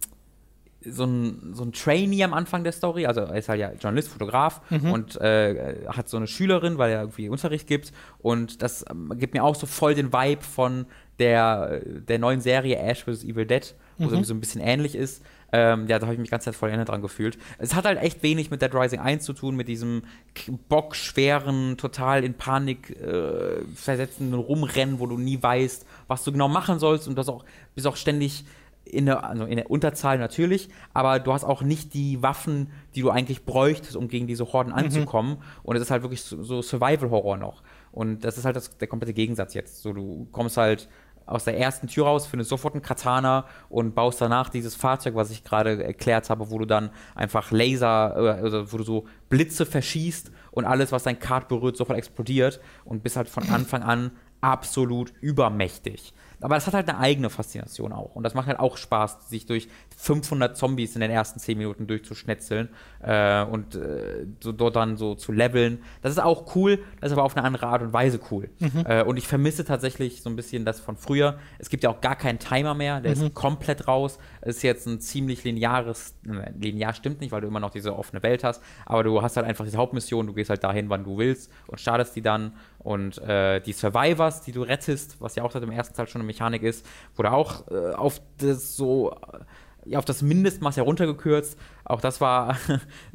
so 0.85 1.05
ein, 1.05 1.53
so 1.53 1.63
ein 1.63 1.71
Trainee 1.73 2.23
am 2.23 2.33
Anfang 2.33 2.63
der 2.63 2.71
Story, 2.73 3.05
also 3.05 3.21
er 3.21 3.35
ist 3.35 3.47
halt 3.49 3.59
ja 3.59 3.71
Journalist, 3.73 4.09
Fotograf 4.09 4.61
Mhm. 4.69 4.91
und 4.91 5.21
äh, 5.21 5.85
hat 5.87 6.07
so 6.09 6.17
eine 6.17 6.27
Schülerin, 6.27 6.77
weil 6.77 6.91
er 6.91 7.01
irgendwie 7.01 7.29
Unterricht 7.29 7.67
gibt 7.67 7.93
und 8.19 8.61
das 8.61 8.85
ähm, 8.89 9.11
gibt 9.17 9.33
mir 9.33 9.43
auch 9.43 9.55
so 9.55 9.65
voll 9.65 9.95
den 9.95 10.11
Vibe 10.13 10.43
von 10.43 10.85
der, 11.19 11.79
der 11.85 12.19
neuen 12.19 12.41
Serie 12.41 12.77
Ash 12.77 13.03
vs. 13.05 13.23
Evil 13.23 13.45
Dead, 13.45 13.61
wo 13.97 14.03
es 14.05 14.09
Mhm. 14.09 14.13
irgendwie 14.15 14.27
so 14.27 14.33
ein 14.33 14.39
bisschen 14.41 14.61
ähnlich 14.61 14.95
ist. 14.95 15.23
Ähm, 15.55 15.87
ja, 15.87 15.99
da 15.99 16.07
habe 16.07 16.15
ich 16.15 16.19
mich 16.19 16.31
ganz 16.31 16.45
Zeit 16.45 16.55
voll 16.55 16.69
erinnert 16.69 16.89
dran 16.89 17.03
gefühlt. 17.03 17.37
Es 17.59 17.75
hat 17.75 17.85
halt 17.85 18.01
echt 18.01 18.23
wenig 18.23 18.49
mit 18.49 18.63
Dead 18.63 18.73
Rising 18.73 18.99
1 18.99 19.23
zu 19.23 19.33
tun, 19.33 19.55
mit 19.55 19.67
diesem 19.67 20.01
bockschweren, 20.67 21.77
total 21.77 22.23
in 22.23 22.33
Panik 22.33 22.89
äh, 22.99 23.63
versetzenden 23.75 24.39
Rumrennen, 24.39 24.99
wo 24.99 25.05
du 25.05 25.15
nie 25.15 25.41
weißt, 25.41 25.85
was 26.07 26.23
du 26.23 26.31
genau 26.31 26.47
machen 26.47 26.79
sollst 26.79 27.07
und 27.07 27.15
das 27.15 27.29
auch, 27.29 27.45
bist 27.75 27.85
auch 27.85 27.97
ständig 27.97 28.45
in 28.83 29.05
der, 29.05 29.23
also 29.23 29.45
in 29.45 29.57
der 29.57 29.69
Unterzahl 29.69 30.17
natürlich, 30.17 30.69
aber 30.91 31.19
du 31.19 31.31
hast 31.31 31.43
auch 31.43 31.61
nicht 31.61 31.93
die 31.93 32.23
Waffen, 32.23 32.71
die 32.95 33.01
du 33.01 33.11
eigentlich 33.11 33.45
bräuchtest, 33.45 33.95
um 33.95 34.07
gegen 34.07 34.25
diese 34.25 34.51
Horden 34.51 34.73
anzukommen. 34.73 35.37
Und 35.61 35.75
es 35.75 35.83
ist 35.83 35.91
halt 35.91 36.01
wirklich 36.01 36.23
so, 36.23 36.43
so 36.43 36.63
Survival-Horror 36.63 37.37
noch. 37.37 37.61
Und 37.91 38.25
das 38.25 38.39
ist 38.39 38.45
halt 38.45 38.55
das, 38.55 38.75
der 38.77 38.87
komplette 38.87 39.13
Gegensatz 39.13 39.53
jetzt. 39.53 39.83
So, 39.83 39.93
du 39.93 40.27
kommst 40.31 40.57
halt 40.57 40.89
aus 41.25 41.45
der 41.45 41.57
ersten 41.57 41.87
Tür 41.87 42.05
raus, 42.05 42.27
findest 42.27 42.49
sofort 42.49 42.73
einen 42.73 42.83
Katana 42.83 43.45
und 43.69 43.95
baust 43.95 44.21
danach 44.21 44.49
dieses 44.49 44.75
Fahrzeug, 44.75 45.15
was 45.15 45.31
ich 45.31 45.43
gerade 45.43 45.83
erklärt 45.83 46.29
habe, 46.29 46.49
wo 46.49 46.59
du 46.59 46.65
dann 46.65 46.89
einfach 47.15 47.51
Laser, 47.51 48.15
äh, 48.15 48.43
also 48.43 48.71
wo 48.71 48.77
du 48.77 48.83
so 48.83 49.05
Blitze 49.29 49.65
verschießt 49.65 50.31
und 50.51 50.65
alles, 50.65 50.91
was 50.91 51.03
dein 51.03 51.19
Kart 51.19 51.47
berührt, 51.47 51.77
sofort 51.77 51.97
explodiert 51.97 52.59
und 52.85 53.03
bist 53.03 53.15
halt 53.15 53.29
von 53.29 53.47
Anfang 53.49 53.83
an 53.83 54.11
absolut 54.41 55.13
übermächtig. 55.21 56.13
Aber 56.43 56.55
das 56.55 56.67
hat 56.67 56.73
halt 56.73 56.89
eine 56.89 56.99
eigene 56.99 57.29
Faszination 57.29 57.93
auch. 57.93 58.15
Und 58.15 58.23
das 58.23 58.33
macht 58.33 58.47
halt 58.47 58.59
auch 58.59 58.77
Spaß, 58.77 59.29
sich 59.29 59.45
durch 59.45 59.69
500 59.97 60.57
Zombies 60.57 60.95
in 60.95 61.01
den 61.01 61.11
ersten 61.11 61.39
10 61.39 61.57
Minuten 61.57 61.87
durchzuschnetzeln 61.87 62.69
äh, 63.01 63.43
und 63.43 63.75
äh, 63.75 64.25
so 64.41 64.51
dort 64.51 64.75
dann 64.75 64.97
so 64.97 65.15
zu 65.15 65.31
leveln. 65.31 65.79
Das 66.01 66.11
ist 66.11 66.19
auch 66.19 66.55
cool, 66.55 66.79
das 66.99 67.11
ist 67.11 67.17
aber 67.17 67.23
auf 67.23 67.37
eine 67.37 67.45
andere 67.45 67.67
Art 67.67 67.81
und 67.81 67.93
Weise 67.93 68.19
cool. 68.31 68.49
Äh, 68.85 69.03
und 69.03 69.17
ich 69.17 69.27
vermisse 69.27 69.63
tatsächlich 69.63 70.21
so 70.21 70.29
ein 70.29 70.35
bisschen 70.35 70.65
das 70.65 70.79
von 70.79 70.97
früher. 70.97 71.37
Es 71.59 71.69
gibt 71.69 71.83
ja 71.83 71.89
auch 71.89 72.01
gar 72.01 72.15
keinen 72.15 72.39
Timer 72.39 72.73
mehr, 72.73 72.99
der 73.01 73.13
ist 73.13 73.33
komplett 73.33 73.87
raus. 73.87 74.19
Es 74.41 74.57
ist 74.57 74.63
jetzt 74.63 74.87
ein 74.87 74.99
ziemlich 74.99 75.43
lineares, 75.43 76.15
äh, 76.27 76.51
linear 76.59 76.93
stimmt 76.93 77.21
nicht, 77.21 77.31
weil 77.31 77.41
du 77.41 77.47
immer 77.47 77.59
noch 77.59 77.69
diese 77.69 77.95
offene 77.95 78.21
Welt 78.23 78.43
hast, 78.43 78.61
aber 78.85 79.03
du 79.03 79.21
hast 79.21 79.37
halt 79.37 79.47
einfach 79.47 79.63
diese 79.63 79.77
Hauptmission, 79.77 80.27
du 80.27 80.33
gehst 80.33 80.49
halt 80.49 80.63
dahin, 80.63 80.89
wann 80.89 81.03
du 81.03 81.17
willst 81.17 81.51
und 81.67 81.79
startest 81.79 82.15
die 82.15 82.21
dann. 82.21 82.53
Und 82.79 83.17
äh, 83.19 83.61
die 83.61 83.71
Survivors, 83.71 84.41
die 84.41 84.51
du 84.51 84.61
rettest, 84.61 85.21
was 85.21 85.35
ja 85.35 85.43
auch 85.43 85.51
seit 85.51 85.63
dem 85.63 85.71
ersten 85.71 85.95
Teil 85.95 86.07
schon 86.07 86.19
eine 86.19 86.27
Mechanik 86.33 86.63
ist, 86.63 86.85
wurde 87.15 87.31
auch 87.31 87.67
äh, 87.69 87.93
auf 87.93 88.21
das 88.37 88.75
so 88.75 89.11
äh, 89.11 89.39
ja, 89.85 89.99
auf 89.99 90.05
das 90.05 90.21
Mindestmaß 90.21 90.77
heruntergekürzt. 90.77 91.57
Auch 91.83 92.01
das 92.01 92.21
war 92.21 92.57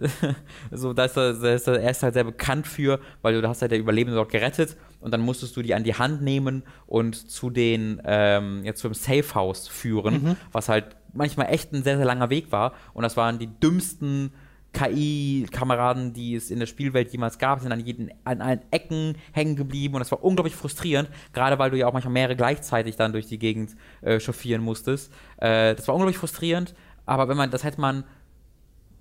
so, 0.71 0.93
da 0.93 1.07
ist 1.07 1.17
er, 1.17 1.35
da 1.35 1.55
ist 1.55 1.67
er 1.67 1.81
erst 1.81 2.03
halt 2.03 2.15
sehr 2.15 2.25
bekannt 2.25 2.67
für, 2.67 3.01
weil 3.23 3.41
du 3.41 3.49
hast 3.49 3.63
halt 3.63 3.73
der 3.73 3.79
Überlebende 3.79 4.17
dort 4.17 4.31
gerettet 4.31 4.77
und 5.01 5.13
dann 5.13 5.21
musstest 5.21 5.57
du 5.57 5.63
die 5.63 5.75
an 5.75 5.85
die 5.85 5.95
Hand 5.95 6.23
nehmen 6.23 6.63
und 6.87 7.31
zu 7.31 7.51
den, 7.51 8.03
ähm, 8.05 8.65
jetzt 8.65 8.81
zum 8.81 8.95
Safe 8.95 9.35
House 9.35 9.69
führen, 9.69 10.37
was 10.53 10.69
halt 10.69 10.97
manchmal 11.13 11.53
echt 11.53 11.73
ein 11.73 11.83
sehr, 11.83 11.97
sehr 11.97 12.07
langer 12.07 12.31
Weg 12.31 12.53
war. 12.53 12.73
Und 12.93 13.03
das 13.03 13.17
waren 13.17 13.39
die 13.39 13.47
dümmsten 13.47 14.33
KI-Kameraden, 14.73 16.13
die 16.13 16.35
es 16.35 16.51
in 16.51 16.59
der 16.59 16.67
Spielwelt 16.67 17.11
jemals 17.11 17.39
gab, 17.39 17.61
sind 17.61 17.73
an, 17.73 17.81
jeden, 17.81 18.11
an 18.25 18.41
allen 18.41 18.61
Ecken 18.71 19.17
hängen 19.33 19.57
geblieben 19.57 19.95
und 19.95 20.01
das 20.01 20.11
war 20.13 20.23
unglaublich 20.23 20.55
frustrierend, 20.55 21.09
gerade 21.33 21.59
weil 21.59 21.71
du 21.71 21.79
ja 21.79 21.87
auch 21.87 21.93
manchmal 21.93 22.13
mehrere 22.13 22.37
gleichzeitig 22.37 22.97
dann 22.97 23.13
durch 23.13 23.27
die 23.27 23.39
Gegend 23.39 23.77
äh, 24.03 24.21
chauffieren 24.21 24.63
musstest. 24.63 25.13
Äh, 25.39 25.75
das 25.75 25.89
war 25.89 25.95
unglaublich 25.95 26.19
frustrierend, 26.19 26.75
aber 27.07 27.29
wenn 27.29 27.37
man, 27.37 27.51
das 27.51 27.65
hätte 27.65 27.81
man 27.81 28.05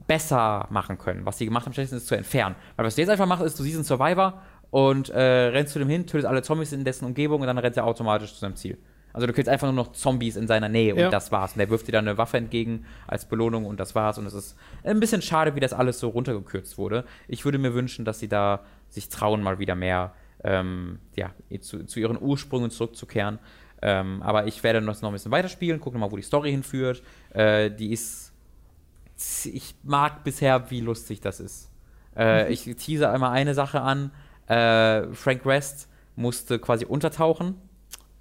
besser 0.08 0.68
machen 0.70 0.98
können. 0.98 1.26
Was 1.26 1.38
sie 1.38 1.46
gemacht 1.46 1.66
haben, 1.66 1.74
ist 1.74 2.08
zu 2.08 2.16
entfernen. 2.16 2.56
Weil 2.76 2.86
was 2.86 2.96
du 2.96 3.02
jetzt 3.02 3.10
einfach 3.10 3.26
machst, 3.26 3.44
ist, 3.44 3.60
du 3.60 3.64
siehst 3.64 3.76
einen 3.76 3.84
Survivor 3.84 4.42
und 4.70 5.10
äh, 5.10 5.20
rennst 5.20 5.74
zu 5.74 5.80
dem 5.80 5.90
hin, 5.90 6.08
tötest 6.08 6.28
alle 6.28 6.42
Zombies 6.42 6.72
in 6.72 6.86
dessen 6.86 7.06
Umgebung 7.06 7.42
und 7.42 7.48
dann 7.48 7.58
rennt 7.58 7.78
er 7.78 7.86
automatisch 7.86 8.34
zu 8.34 8.40
seinem 8.40 8.56
Ziel. 8.56 8.78
Also 9.18 9.26
du 9.26 9.34
killst 9.34 9.50
einfach 9.50 9.66
nur 9.66 9.74
noch 9.74 9.94
Zombies 9.94 10.36
in 10.36 10.46
seiner 10.46 10.70
Nähe 10.70 10.94
und 10.94 11.00
Ja. 11.02 11.10
das 11.10 11.32
war's. 11.32 11.54
Und 11.54 11.58
der 11.58 11.72
wirft 11.72 11.88
dir 11.88 11.92
dann 11.92 12.08
eine 12.08 12.20
Waffe 12.20 12.38
entgegen 12.38 12.86
als 13.08 13.26
Belohnung 13.26 13.66
und 13.66 13.80
das 13.80 13.96
war's. 13.96 14.20
Und 14.20 14.28
es 14.28 14.36
ist 14.36 14.56
ein 14.84 15.00
bisschen 15.00 15.24
schade, 15.24 15.56
wie 15.56 15.60
das 15.60 15.74
alles 15.74 16.00
so 16.00 16.10
runtergekürzt 16.10 16.78
wurde. 16.78 17.04
Ich 17.28 17.44
würde 17.44 17.58
mir 17.58 17.74
wünschen, 17.74 18.06
dass 18.06 18.20
sie 18.20 18.28
da 18.28 18.60
sich 18.90 19.10
trauen, 19.10 19.42
mal 19.42 19.58
wieder 19.58 19.74
mehr 19.76 20.14
ähm, 20.44 21.00
ja, 21.16 21.32
zu, 21.62 21.84
zu 21.86 22.00
ihren 22.00 22.22
Ursprüngen 22.22 22.70
zurückzukehren. 22.70 23.40
Ähm, 23.82 24.22
aber 24.22 24.46
ich 24.46 24.62
werde 24.64 24.82
das 24.86 25.02
noch 25.02 25.10
ein 25.10 25.14
bisschen 25.14 25.32
weiterspielen, 25.32 25.80
gucken 25.80 26.00
mal, 26.00 26.12
wo 26.12 26.16
die 26.16 26.22
Story 26.22 26.52
hinführt. 26.52 27.02
Äh, 27.32 27.72
die 27.72 27.92
ist. 27.92 28.32
Ich 29.46 29.74
mag 29.84 30.24
bisher, 30.24 30.70
wie 30.70 30.80
lustig 30.82 31.22
das 31.22 31.40
ist. 31.40 31.72
Äh, 32.16 32.54
Ich 32.54 32.66
tease 32.76 33.10
einmal 33.10 33.32
eine 33.32 33.56
Sache 33.56 33.82
an. 33.82 34.12
Äh, 34.48 35.08
Frank 35.14 35.44
West 35.46 35.90
musste 36.16 36.60
quasi 36.60 36.86
untertauchen 36.86 37.56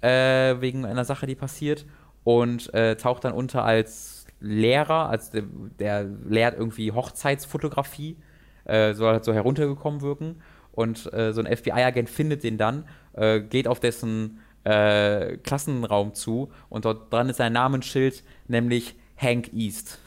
äh, 0.01 0.59
wegen 0.59 0.85
einer 0.85 1.05
Sache, 1.05 1.27
die 1.27 1.35
passiert 1.35 1.85
und 2.23 2.73
äh, 2.73 2.95
taucht 2.95 3.23
dann 3.23 3.33
unter 3.33 3.63
als 3.63 4.25
Lehrer, 4.39 5.09
als 5.09 5.31
der, 5.31 5.43
der 5.79 6.03
lehrt 6.03 6.57
irgendwie 6.57 6.91
Hochzeitsfotografie, 6.91 8.17
äh, 8.65 8.93
soll 8.93 9.13
halt 9.13 9.25
so 9.25 9.33
heruntergekommen 9.33 10.01
wirken 10.01 10.41
und 10.71 11.11
äh, 11.13 11.33
so 11.33 11.41
ein 11.41 11.57
FBI-Agent 11.57 12.09
findet 12.09 12.43
den 12.43 12.57
dann, 12.57 12.85
äh, 13.13 13.39
geht 13.39 13.67
auf 13.67 13.79
dessen 13.79 14.39
äh, 14.63 15.37
Klassenraum 15.37 16.13
zu 16.13 16.51
und 16.69 16.85
dort 16.85 17.11
dran 17.11 17.29
ist 17.29 17.41
ein 17.41 17.53
Namensschild, 17.53 18.23
nämlich 18.47 18.95
Hank 19.17 19.51
East. 19.53 19.99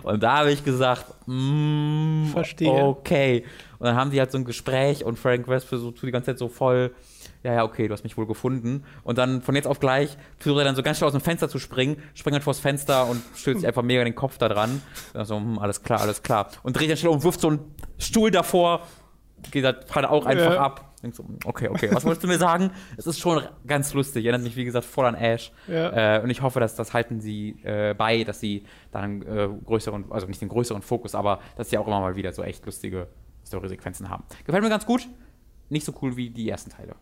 und 0.03 0.24
da 0.24 0.40
habe 0.40 0.52
ich 0.52 0.64
gesagt, 0.64 1.06
mm, 1.28 2.28
Verstehe. 2.32 2.72
okay. 2.72 3.44
Und 3.78 3.88
dann 3.88 3.95
haben 3.95 4.11
die 4.11 4.20
halt 4.20 4.32
so 4.32 4.38
ein 4.38 4.45
Gespräch 4.45 5.03
und 5.03 5.20
Frank 5.20 5.48
West 5.48 5.68
versucht 5.68 6.02
die 6.02 6.11
ganze 6.11 6.28
Zeit 6.28 6.40
so 6.40 6.48
voll, 6.48 6.95
ja, 7.44 7.53
ja, 7.53 7.64
okay, 7.64 7.88
du 7.88 7.94
hast 7.94 8.03
mich 8.03 8.15
wohl 8.18 8.26
gefunden. 8.26 8.84
Und 9.03 9.18
dann 9.18 9.41
von 9.41 9.53
jetzt 9.56 9.68
auf 9.68 9.80
gleich 9.80 10.18
versucht 10.38 10.60
er 10.61 10.65
dann 10.65 10.76
so 10.76 10.84
ganz 10.84 10.98
schnell 10.98 11.07
aus 11.07 11.14
dem 11.14 11.22
Fenster 11.22 11.49
zu 11.49 11.60
springen, 11.60 12.02
springt 12.14 12.36
dann 12.36 12.41
vors 12.41 12.60
Fenster 12.60 13.07
und 13.07 13.22
stößt 13.36 13.60
sich 13.60 13.68
einfach 13.68 13.84
mega 13.84 14.03
den 14.03 14.15
Kopf 14.15 14.38
da 14.38 14.48
dran. 14.49 14.82
Dann 15.14 15.26
so, 15.26 15.36
hm, 15.36 15.60
alles 15.60 15.84
klar, 15.84 16.02
alles 16.02 16.24
klar. 16.24 16.48
Und 16.64 16.78
dreht 16.78 16.90
dann 16.90 16.98
schnell 16.98 17.11
um, 17.11 17.24
wirft 17.24 17.41
so 17.41 17.49
einen 17.49 17.60
Stuhl 17.98 18.32
davor, 18.32 18.88
geht 19.52 19.65
halt 19.65 19.88
gerade 19.88 20.10
auch 20.10 20.26
einfach 20.26 20.53
Ja. 20.53 20.61
ab. 20.61 20.90
Denkt 21.03 21.18
so, 21.18 21.24
hm, 21.26 21.38
okay, 21.44 21.68
okay, 21.68 21.90
was 21.91 22.06
wolltest 22.06 22.24
du 22.24 22.28
mir 22.30 22.38
sagen? 22.38 22.72
Es 22.95 23.06
ist 23.07 23.20
schon 23.20 23.44
ganz 23.68 23.94
lustig, 23.94 24.24
erinnert 24.24 24.44
mich, 24.44 24.56
wie 24.56 24.64
gesagt, 24.64 24.86
voll 24.86 25.06
an 25.06 25.15
Ash. 25.15 25.52
Ja. 25.68 26.20
Äh, 26.20 26.22
und 26.24 26.30
ich 26.30 26.41
hoffe, 26.41 26.61
dass 26.61 26.76
das 26.76 26.94
halten 26.94 27.20
sie 27.20 27.57
äh, 27.64 27.94
bei, 27.94 28.24
dass 28.24 28.40
sie 28.40 28.64
dann 28.91 29.22
äh, 29.24 29.49
größeren, 29.65 30.06
also 30.14 30.28
nicht 30.28 30.40
den 30.41 30.48
größeren 30.48 30.82
Fokus, 30.82 31.14
aber 31.14 31.40
dass 31.57 31.70
sie 31.70 31.78
auch 31.78 31.88
immer 31.88 31.99
mal 31.99 32.15
wieder 32.15 32.32
so 32.32 32.41
echt 32.41 32.65
lustige 32.65 33.07
Story-Sequenzen 33.45 34.10
haben. 34.10 34.24
Gefällt 34.45 34.64
mir 34.64 34.70
ganz 34.70 34.86
gut. 34.86 35.06
Nicht 35.70 35.86
so 35.86 35.94
cool 36.02 36.15
wie 36.15 36.30
die 36.30 36.49
ersten 36.49 36.70
Teile. 36.70 36.95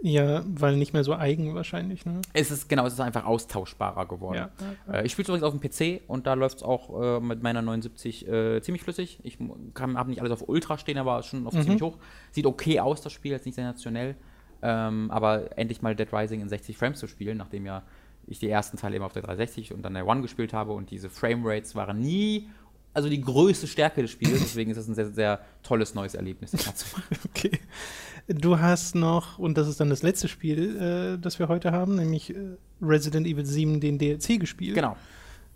Ja, 0.00 0.44
weil 0.46 0.76
nicht 0.76 0.92
mehr 0.92 1.02
so 1.02 1.14
eigen 1.14 1.54
wahrscheinlich, 1.54 2.06
ne? 2.06 2.20
Es 2.32 2.50
ist 2.50 2.68
genau, 2.68 2.86
es 2.86 2.92
ist 2.92 3.00
einfach 3.00 3.24
austauschbarer 3.24 4.06
geworden. 4.06 4.48
Ja. 4.86 4.92
Äh, 4.92 5.06
ich 5.06 5.12
spiele 5.12 5.24
es 5.24 5.28
übrigens 5.28 5.44
auf 5.44 5.58
dem 5.58 5.60
PC 5.60 6.02
und 6.06 6.26
da 6.26 6.34
läuft 6.34 6.58
es 6.58 6.62
auch 6.62 7.18
äh, 7.18 7.20
mit 7.20 7.42
meiner 7.42 7.62
79 7.62 8.28
äh, 8.28 8.60
ziemlich 8.62 8.82
flüssig. 8.82 9.18
Ich 9.24 9.38
habe 9.78 10.10
nicht 10.10 10.20
alles 10.20 10.32
auf 10.32 10.48
Ultra 10.48 10.78
stehen, 10.78 10.98
aber 10.98 11.22
schon 11.22 11.46
auf 11.46 11.52
ziemlich 11.52 11.82
hoch. 11.82 11.98
Sieht 12.30 12.46
okay 12.46 12.80
aus, 12.80 13.00
das 13.00 13.12
Spiel, 13.12 13.32
ist 13.32 13.44
nicht 13.44 13.56
sensationell. 13.56 14.14
Ähm, 14.62 15.10
aber 15.10 15.56
endlich 15.56 15.82
mal 15.82 15.94
Dead 15.94 16.12
Rising 16.12 16.40
in 16.40 16.48
60 16.48 16.76
Frames 16.76 16.98
zu 16.98 17.06
spielen, 17.06 17.36
nachdem 17.36 17.66
ja 17.66 17.82
ich 18.26 18.38
die 18.38 18.48
ersten 18.48 18.76
Teile 18.76 18.96
immer 18.96 19.06
auf 19.06 19.12
der 19.12 19.22
360 19.22 19.72
und 19.72 19.82
dann 19.82 19.94
der 19.94 20.06
One 20.06 20.22
gespielt 20.22 20.52
habe 20.52 20.72
und 20.72 20.90
diese 20.90 21.08
Framerates 21.08 21.74
waren 21.74 22.00
nie, 22.00 22.48
also 22.94 23.08
die 23.08 23.20
größte 23.20 23.66
Stärke 23.66 24.02
des 24.02 24.10
Spiels. 24.10 24.40
Deswegen 24.40 24.70
ist 24.70 24.76
es 24.76 24.88
ein 24.88 24.94
sehr, 24.94 25.10
sehr 25.10 25.40
tolles 25.62 25.94
neues 25.94 26.14
Erlebnis, 26.14 26.50
das. 26.52 26.86
Okay. 27.28 27.58
Du 28.26 28.58
hast 28.58 28.94
noch, 28.94 29.38
und 29.38 29.56
das 29.56 29.68
ist 29.68 29.80
dann 29.80 29.88
das 29.88 30.02
letzte 30.02 30.28
Spiel, 30.28 30.76
äh, 31.16 31.18
das 31.18 31.38
wir 31.38 31.48
heute 31.48 31.72
haben, 31.72 31.94
nämlich 31.94 32.34
äh, 32.34 32.56
Resident 32.82 33.26
Evil 33.26 33.46
7, 33.46 33.80
den 33.80 33.98
DLC 33.98 34.38
gespielt. 34.38 34.74
Genau. 34.74 34.96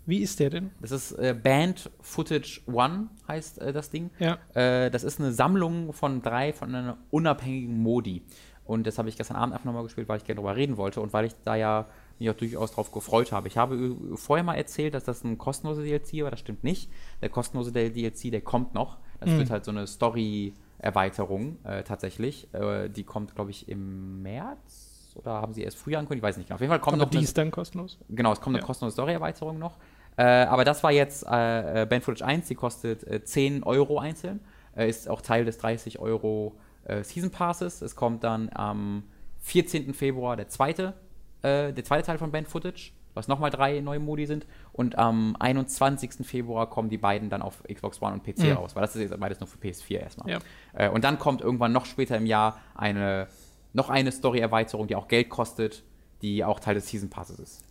Wie 0.05 0.19
ist 0.19 0.39
der 0.39 0.49
denn? 0.49 0.71
Das 0.81 0.91
ist 0.91 1.13
äh, 1.13 1.33
Band 1.33 1.89
Footage 2.01 2.61
One, 2.65 3.09
heißt 3.27 3.59
äh, 3.59 3.71
das 3.71 3.89
Ding. 3.89 4.09
Ja. 4.19 4.37
Äh, 4.53 4.89
das 4.91 5.03
ist 5.03 5.19
eine 5.19 5.31
Sammlung 5.31 5.93
von 5.93 6.21
drei 6.21 6.51
von 6.51 6.73
einer 6.73 6.97
unabhängigen 7.09 7.77
Modi. 7.77 8.23
Und 8.65 8.87
das 8.87 8.97
habe 8.97 9.09
ich 9.09 9.17
gestern 9.17 9.37
Abend 9.37 9.53
einfach 9.53 9.65
nochmal 9.65 9.83
gespielt, 9.83 10.09
weil 10.09 10.17
ich 10.17 10.23
gerne 10.23 10.39
drüber 10.39 10.55
reden 10.55 10.77
wollte 10.77 10.99
und 10.99 11.13
weil 11.13 11.25
ich 11.25 11.33
da 11.43 11.55
ja 11.55 11.87
mich 12.19 12.29
auch 12.29 12.33
durchaus 12.35 12.71
drauf 12.71 12.91
gefreut 12.91 13.31
habe. 13.31 13.47
Ich 13.47 13.57
habe 13.57 13.95
vorher 14.15 14.43
mal 14.43 14.55
erzählt, 14.55 14.93
dass 14.93 15.03
das 15.03 15.23
ein 15.23 15.37
kostenloser 15.37 15.81
DLC 15.83 16.23
war, 16.23 16.31
das 16.31 16.39
stimmt 16.39 16.63
nicht. 16.63 16.89
Der 17.21 17.29
kostenlose 17.29 17.71
DLC, 17.71 18.31
der 18.31 18.41
kommt 18.41 18.73
noch. 18.73 18.97
Das 19.19 19.29
wird 19.31 19.49
halt 19.49 19.63
so 19.65 19.71
eine 19.71 19.87
Story-Erweiterung 19.87 21.57
äh, 21.63 21.83
tatsächlich. 21.83 22.53
Äh, 22.53 22.89
die 22.89 23.03
kommt, 23.03 23.35
glaube 23.35 23.51
ich, 23.51 23.69
im 23.69 24.21
März 24.21 25.11
oder 25.15 25.33
haben 25.33 25.53
sie 25.53 25.61
erst 25.63 25.77
früher 25.77 25.99
angekündigt? 25.99 26.23
Ich 26.23 26.27
weiß 26.29 26.37
nicht 26.37 26.47
genau. 26.47 26.55
Auf 26.55 26.61
jeden 26.61 26.71
Fall 26.71 26.79
kommt 26.79 26.95
Aber 26.95 27.03
noch 27.05 27.09
die 27.11 27.17
eine- 27.17 27.23
ist 27.25 27.37
dann 27.37 27.51
kostenlos. 27.51 27.97
Genau, 28.09 28.31
es 28.33 28.41
kommt 28.41 28.55
eine 28.55 28.61
Ja. 28.61 28.65
kostenlose 28.65 28.93
Story-Erweiterung 28.93 29.59
noch. 29.59 29.77
Äh, 30.17 30.23
aber 30.23 30.63
das 30.63 30.83
war 30.83 30.91
jetzt 30.91 31.25
äh, 31.25 31.83
äh, 31.83 31.85
Band 31.85 32.03
Footage 32.03 32.25
1, 32.25 32.47
die 32.47 32.55
kostet 32.55 33.03
äh, 33.07 33.23
10 33.23 33.63
Euro 33.63 33.99
einzeln. 33.99 34.39
Äh, 34.75 34.89
ist 34.89 35.09
auch 35.09 35.21
Teil 35.21 35.45
des 35.45 35.57
30 35.57 35.99
Euro 35.99 36.55
äh, 36.85 37.03
Season 37.03 37.31
Passes. 37.31 37.81
Es 37.81 37.95
kommt 37.95 38.23
dann 38.23 38.49
am 38.53 39.03
14. 39.41 39.93
Februar 39.93 40.35
der 40.35 40.47
zweite 40.49 40.93
äh, 41.43 41.71
der 41.71 41.83
zweite 41.83 42.05
Teil 42.05 42.17
von 42.17 42.31
Band 42.31 42.47
Footage, 42.47 42.91
was 43.13 43.27
nochmal 43.27 43.51
drei 43.51 43.79
neue 43.81 43.99
Modi 43.99 44.25
sind. 44.25 44.47
Und 44.71 44.97
am 44.97 45.35
21. 45.39 46.25
Februar 46.25 46.69
kommen 46.69 46.89
die 46.89 46.97
beiden 46.97 47.29
dann 47.29 47.41
auf 47.43 47.61
Xbox 47.71 48.01
One 48.01 48.13
und 48.13 48.23
PC 48.23 48.39
Mhm. 48.39 48.51
raus, 48.53 48.75
weil 48.75 48.81
das 48.81 48.95
ist 48.95 49.01
jetzt 49.03 49.19
beides 49.19 49.39
nur 49.39 49.47
für 49.47 49.59
PS4 49.59 49.99
erstmal. 49.99 50.29
Ja. 50.31 50.39
Äh, 50.73 50.89
und 50.89 51.03
dann 51.03 51.19
kommt 51.19 51.41
irgendwann 51.41 51.71
noch 51.71 51.85
später 51.85 52.17
im 52.17 52.25
Jahr 52.25 52.59
eine, 52.75 53.27
noch 53.73 53.89
eine 53.89 54.11
Story-Erweiterung, 54.11 54.87
die 54.87 54.95
auch 54.95 55.07
Geld 55.07 55.29
kostet, 55.29 55.83
die 56.23 56.43
auch 56.43 56.59
Teil 56.59 56.75
des 56.75 56.87
Season 56.87 57.09
Passes 57.09 57.37
ist. 57.39 57.61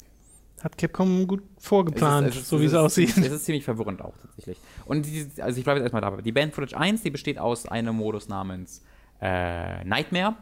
Hat 0.62 0.78
Capcom 0.78 1.26
gut 1.26 1.42
vorgeplant, 1.58 2.28
Es 2.28 2.34
ist- 2.34 2.36
es 2.36 2.42
ist- 2.44 2.48
so 2.50 2.60
wie 2.60 2.66
es 2.66 2.72
ist- 2.72 2.78
aussieht. 2.78 3.16
Es 3.18 3.32
ist 3.32 3.44
ziemlich 3.46 3.64
verwirrend 3.64 4.00
auch 4.00 4.14
tatsächlich. 4.18 4.58
Und 4.84 5.06
die, 5.06 5.26
also 5.42 5.58
ich 5.58 5.64
bleibe 5.64 5.80
jetzt 5.80 5.86
erstmal 5.86 6.02
dabei. 6.02 6.22
Die 6.22 6.30
Band 6.30 6.54
Footage 6.54 6.76
1, 6.78 7.02
die 7.02 7.10
besteht 7.10 7.38
aus 7.38 7.66
einem 7.66 7.96
Modus 7.96 8.28
namens 8.28 8.84
äh, 9.20 9.82
Nightmare, 9.84 10.36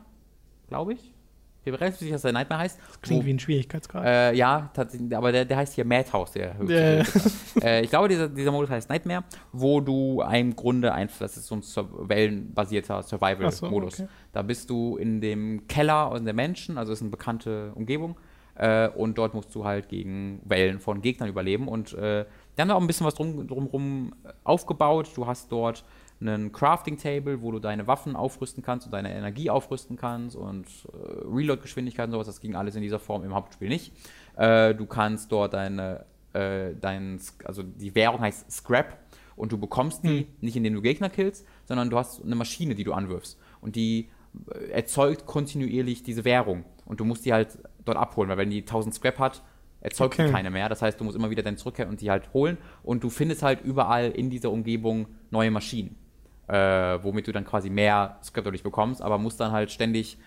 glaube 0.69 0.93
ich. 0.95 1.15
Bin 1.63 1.75
relativ 1.75 1.99
sicher, 2.01 2.13
dass 2.13 2.23
der 2.23 2.33
Nightmare 2.33 2.63
heißt. 2.63 2.79
Klingt 3.03 3.23
Wo- 3.23 3.27
wie 3.27 3.33
ein 3.35 3.39
Schwierigkeitsgrad. 3.39 4.05
äh, 4.07 4.33
ja, 4.35 4.71
aber 5.13 5.31
der, 5.33 5.45
der 5.45 5.57
heißt 5.59 5.75
hier 5.75 5.85
Madhouse, 5.85 6.33
der 6.33 6.57
höchste. 6.57 7.05
äh, 7.63 7.83
ich 7.83 7.91
glaube, 7.91 8.09
dieser, 8.09 8.29
dieser 8.29 8.51
Modus 8.51 8.71
heißt 8.71 8.89
Nightmare, 8.89 9.25
wo 9.53 9.81
du 9.81 10.23
im 10.33 10.57
Grunde 10.57 10.93
einfach, 10.95 11.19
das 11.19 11.37
ist 11.37 11.47
so 11.47 11.57
ein 11.57 11.63
Sur 11.63 12.09
wellenbasierter 12.09 12.97
Ach 12.99 13.03
so, 13.03 13.19
Survival-Modus. 13.19 14.01
okay. 14.01 14.09
Da 14.33 14.43
bist 14.43 14.71
du 14.71 14.97
in 14.97 15.21
dem 15.21 15.67
Keller 15.69 16.19
der 16.21 16.33
Menschen, 16.35 16.79
also 16.79 16.93
ist 16.93 17.03
eine 17.03 17.11
bekannte 17.11 17.73
Umgebung, 17.75 18.17
äh, 18.55 18.89
und 18.89 19.19
dort 19.19 19.35
musst 19.35 19.55
du 19.55 19.65
halt 19.65 19.89
gegen 19.89 20.41
Wellen 20.45 20.81
von 20.81 21.03
Gegnern 21.03 21.29
überleben. 21.29 21.69
Und 21.69 21.93
äh, 21.95 22.25
die 22.57 22.61
haben 22.63 22.69
da 22.69 22.75
auch 22.75 22.81
ein 22.81 22.87
bisschen 22.87 23.07
was 23.07 23.15
drum, 23.15 23.47
drumherum 23.47 24.15
aufgebaut. 24.45 25.11
Du 25.15 25.27
hast 25.27 25.51
dort 25.53 25.85
einen 26.21 26.53
Crafting-Table, 26.53 27.41
wo 27.43 27.51
du 27.53 27.59
deine 27.59 27.87
Waffen 27.87 28.15
aufrüsten 28.17 28.63
kannst 28.63 28.87
und 28.87 28.93
deine 28.93 29.15
Energie 29.15 29.49
aufrüsten 29.51 29.97
kannst 29.97 30.37
und 30.37 30.67
äh, 30.93 31.27
Reload-Geschwindigkeit 31.27 32.07
und 32.07 32.13
sowas. 32.13 32.27
Das 32.27 32.41
ging 32.41 32.55
alles 32.55 32.77
in 32.77 32.83
dieser 32.83 32.99
Form 32.99 33.25
im 33.25 33.35
Hauptspiel 33.35 33.69
nicht. 33.69 33.93
Äh, 34.37 34.75
du 34.75 34.87
kannst 34.87 35.33
dort 35.33 35.55
deine, 35.55 36.05
äh, 36.33 36.75
dein, 36.81 37.21
also 37.45 37.63
die 37.63 37.95
Währung 37.95 38.21
heißt 38.21 38.51
Scrap 38.51 38.99
und 39.37 39.53
du 39.53 39.59
bekommst 39.59 40.05
die 40.05 40.27
nicht, 40.41 40.57
indem 40.57 40.75
du 40.75 40.83
Gegner 40.83 41.09
killst, 41.09 41.47
sondern 41.65 41.89
du 41.89 41.97
hast 41.97 42.23
eine 42.23 42.35
Maschine, 42.35 42.75
die 42.75 42.85
du 42.85 42.93
anwirfst. 42.93 43.39
Und 43.63 43.77
die 43.77 44.11
äh, 44.53 44.71
erzeugt 44.73 45.25
kontinuierlich 45.27 46.03
diese 46.03 46.25
Währung. 46.25 46.65
Und 46.85 47.01
du 47.01 47.05
musst 47.05 47.25
die 47.25 47.33
halt 47.33 47.59
dort 47.85 47.97
abholen, 47.97 48.29
weil 48.29 48.37
wenn 48.37 48.51
die 48.51 48.61
1000 48.61 48.95
Scrap 48.95 49.19
hat, 49.19 49.43
erzeugt 49.81 50.15
Okay. 50.15 50.27
die 50.27 50.33
keine 50.33 50.51
mehr. 50.51 50.69
Das 50.69 50.83
heißt, 50.83 51.01
du 51.01 51.05
musst 51.05 51.17
immer 51.17 51.31
wieder 51.31 51.43
dann 51.43 51.57
zurückkehren 51.57 51.91
und 51.91 52.01
die 52.01 52.11
halt 52.11 52.33
holen. 52.35 52.59
Und 52.83 53.03
du 53.03 53.11
findest 53.11 53.43
halt 53.43 53.63
überall 53.63 54.11
in 54.11 54.31
dieser 54.31 54.51
Umgebung 54.51 55.07
neue 55.31 55.51
Maschinen, 55.51 55.97
äh, 56.51 57.03
womit 57.05 57.27
du 57.29 57.33
dann 57.33 57.45
quasi 57.45 57.71
mehr 57.71 58.19
dadurch 58.35 58.63
bekommst, 58.63 59.03
aber 59.03 59.19
musst 59.19 59.39
dann 59.39 59.53
halt 59.53 59.71
ständig, 59.71 60.19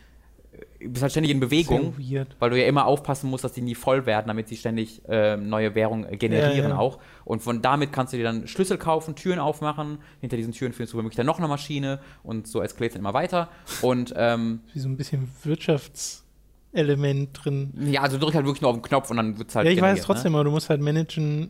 äh, 0.82 0.88
bist 0.88 1.02
halt 1.02 1.12
ständig 1.12 1.32
in 1.32 1.40
Bewegung. 1.40 1.94
Weil 2.40 2.50
du 2.50 2.60
ja 2.60 2.66
immer 2.68 2.86
aufpassen 2.86 3.30
musst, 3.30 3.44
dass 3.44 3.52
die 3.54 3.62
nie 3.62 3.76
voll 3.76 4.06
werden, 4.06 4.28
damit 4.28 4.48
sie 4.48 4.56
ständig 4.56 5.02
äh, 5.10 5.36
neue 5.36 5.76
Währung 5.76 6.06
äh, 6.06 6.16
generieren 6.16 6.70
Ja, 6.70 6.76
ja. 6.76 6.78
auch. 6.78 7.00
Und 7.26 7.42
von 7.42 7.62
damit 7.62 7.92
kannst 7.92 8.14
du 8.14 8.18
dir 8.18 8.24
dann 8.24 8.48
Schlüssel 8.48 8.78
kaufen, 8.78 9.16
Türen 9.16 9.40
aufmachen. 9.40 9.98
Hinter 10.22 10.38
diesen 10.38 10.54
Türen 10.54 10.72
findest 10.72 10.94
du 10.94 10.98
womöglich 10.98 11.18
dann 11.18 11.26
noch 11.26 11.40
eine 11.40 11.48
Maschine 11.48 12.00
und 12.24 12.48
so 12.48 12.62
eskaliert 12.62 12.92
es 12.92 12.94
dann 12.94 13.02
immer 13.02 13.14
weiter. 13.14 13.50
Und 13.82 14.14
ähm, 14.16 14.62
Wie 14.74 14.80
so 14.80 14.88
ein 14.88 14.96
bisschen 14.96 15.30
Wirtschaftselement 15.44 17.30
drin. 17.44 17.74
ja, 17.92 18.02
also 18.02 18.18
drück 18.18 18.34
halt 18.34 18.46
wirklich 18.46 18.62
nur 18.62 18.72
auf 18.72 18.78
den 18.78 18.82
Knopf 18.84 19.10
und 19.12 19.18
dann 19.18 19.38
wird 19.38 19.50
es 19.50 19.56
halt 19.56 19.66
Ja, 19.66 19.72
ich 19.72 19.78
weiß 19.78 19.96
generiert, 19.96 20.06
trotzdem, 20.06 20.36
aber 20.36 20.44
du 20.46 20.52
musst 20.52 20.70
halt 20.70 20.82
managen, 20.82 21.50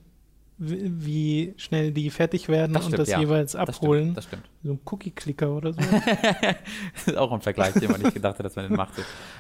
wie 0.58 1.54
schnell 1.58 1.92
die 1.92 2.10
fertig 2.10 2.48
werden 2.48 2.74
Das 2.74 2.86
und 2.86 2.92
stimmt, 2.92 3.00
das 3.00 3.10
ja. 3.10 3.20
jeweils 3.20 3.56
abholen. 3.56 4.14
Das 4.14 4.26
stimmt. 4.26 4.44
So 4.64 4.74
ein 4.74 4.80
Cookie-Clicker 4.86 5.52
oder 5.52 5.74
so. 5.74 5.80
Das 6.94 7.08
ist 7.08 7.18
auch 7.18 7.32
ein 7.32 7.42
Vergleich, 7.42 7.74
den 7.74 7.92
man 7.92 8.02
nicht 8.02 8.14
gedacht 8.14 8.38
hat, 8.38 8.46
dass 8.46 8.56
man 8.56 8.68
den 8.68 8.78
macht. 8.78 8.94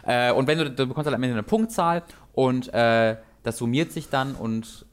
Äh, 0.06 0.31
und 0.31 0.48
wenn 0.48 0.57
du, 0.57 0.72
du 0.72 0.88
bekommst 0.88 1.06
halt 1.06 1.15
am 1.15 1.23
Ende 1.23 1.35
eine 1.35 1.44
Punktzahl 1.44 2.03
und 2.34 2.73
äh, 2.73 3.18
das 3.44 3.57
summiert 3.57 3.91
sich 3.91 4.10
dann 4.10 4.35
und 4.35 4.85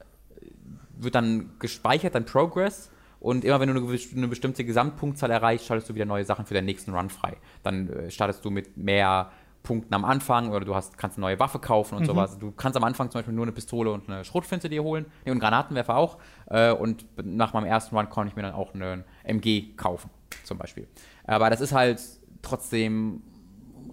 wird 0.97 1.15
dann 1.15 1.51
gespeichert, 1.59 2.15
dein 2.15 2.25
Progress. 2.25 2.91
Und 3.19 3.45
immer 3.45 3.59
wenn 3.59 3.73
du 3.73 3.87
eine, 4.15 4.27
bestimmte 4.27 4.65
Gesamtpunktzahl 4.65 5.29
erreichst, 5.29 5.67
schaltest 5.67 5.89
du 5.89 5.95
wieder 5.95 6.05
neue 6.05 6.25
Sachen 6.25 6.45
für 6.45 6.55
den 6.55 6.65
nächsten 6.65 6.93
Run 6.93 7.09
frei. 7.09 7.37
Dann 7.63 7.89
äh, 7.89 8.11
startest 8.11 8.43
du 8.43 8.49
mit 8.49 8.77
mehr 8.77 9.31
Punkten 9.63 9.93
am 9.93 10.05
Anfang 10.05 10.51
oder 10.51 10.65
du 10.65 10.75
hast, 10.75 10.97
kannst 10.97 11.17
eine 11.17 11.25
neue 11.25 11.39
Waffe 11.39 11.59
kaufen 11.59 11.95
und 11.95 12.05
sowas. 12.05 12.39
Du 12.39 12.51
kannst 12.51 12.77
am 12.77 12.83
Anfang 12.83 13.11
zum 13.11 13.19
Beispiel 13.19 13.33
nur 13.33 13.45
eine 13.45 13.51
Pistole 13.51 13.91
und 13.91 14.09
eine 14.09 14.25
Schrotflinte 14.25 14.69
dir 14.69 14.83
holen. 14.83 15.05
Nee, 15.25 15.31
und 15.31 15.39
Granatenwerfer 15.39 15.95
auch. 15.95 16.17
Äh, 16.47 16.71
und 16.71 17.05
nach 17.23 17.53
meinem 17.53 17.65
ersten 17.65 17.95
Run 17.95 18.09
konnte 18.09 18.31
ich 18.31 18.35
mir 18.35 18.41
dann 18.41 18.53
auch 18.53 18.73
einen 18.73 19.03
MG 19.23 19.75
kaufen, 19.75 20.09
zum 20.43 20.57
Beispiel. 20.57 20.87
Aber 21.25 21.49
das 21.49 21.61
ist 21.61 21.73
halt 21.73 22.01
trotzdem 22.41 23.21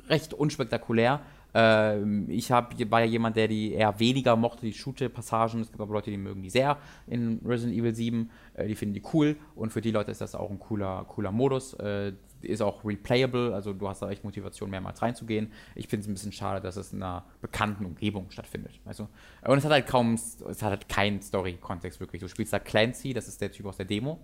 recht 0.09 0.33
unspektakulär. 0.33 1.21
Ähm, 1.55 2.27
ich 2.29 2.53
hab, 2.53 2.79
war 2.91 3.01
ja 3.01 3.07
jemand, 3.07 3.37
der 3.37 3.49
die 3.49 3.73
eher 3.73 3.99
weniger 3.99 4.37
mochte, 4.37 4.67
die 4.67 4.73
Shooter-Passagen. 4.73 5.61
Es 5.61 5.69
gibt 5.69 5.81
aber 5.81 5.93
Leute, 5.93 6.11
die 6.11 6.19
mögen 6.19 6.43
die 6.43 6.51
sehr 6.51 6.77
in 7.07 7.41
Resident 7.45 7.79
Evil 7.79 7.95
7. 7.95 8.31
Äh, 8.55 8.69
die 8.69 8.75
finden 8.75 8.95
die 8.95 9.03
cool. 9.13 9.37
Und 9.55 9.73
für 9.73 9.81
die 9.81 9.91
Leute 9.91 10.11
ist 10.11 10.21
das 10.21 10.35
auch 10.35 10.51
ein 10.51 10.59
cooler, 10.59 11.05
cooler 11.09 11.33
Modus. 11.33 11.75
Äh, 11.75 12.13
ist 12.43 12.63
auch 12.63 12.85
replayable, 12.85 13.55
also 13.55 13.73
du 13.73 13.89
hast 13.89 14.03
da 14.03 14.11
echt 14.11 14.25
Motivation, 14.25 14.71
mehrmals 14.71 15.03
reinzugehen. 15.03 15.53
Ich 15.75 15.89
finde 15.89 16.03
es 16.03 16.09
ein 16.09 16.15
bisschen 16.15 16.33
schade, 16.33 16.61
dass 16.61 16.77
es 16.77 16.93
in 16.93 17.03
einer 17.03 17.25
bekannten 17.41 17.85
Umgebung 17.85 18.31
stattfindet. 18.31 18.81
Weißt 18.85 19.01
du? 19.01 19.09
Und 19.45 19.59
es 19.59 19.65
hat 19.65 19.73
halt 19.73 19.87
kaum, 19.87 20.15
es 20.15 20.63
hat 20.63 20.71
halt 20.71 20.89
keinen 20.89 21.21
Story-Kontext 21.21 22.01
wirklich. 22.01 22.21
Du 22.21 22.29
spielst 22.29 22.53
da 22.53 22.59
Clancy, 22.59 23.13
das 23.13 23.29
ist 23.29 23.41
der 23.41 23.51
Typ 23.51 23.67
aus 23.67 23.77
der 23.77 23.87
Demo, 23.87 24.19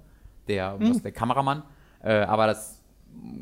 der, 0.49 0.79
ist 0.81 1.05
der 1.05 1.13
Kameramann. 1.13 1.63
Äh, 2.03 2.13
aber 2.21 2.47
das 2.47 2.85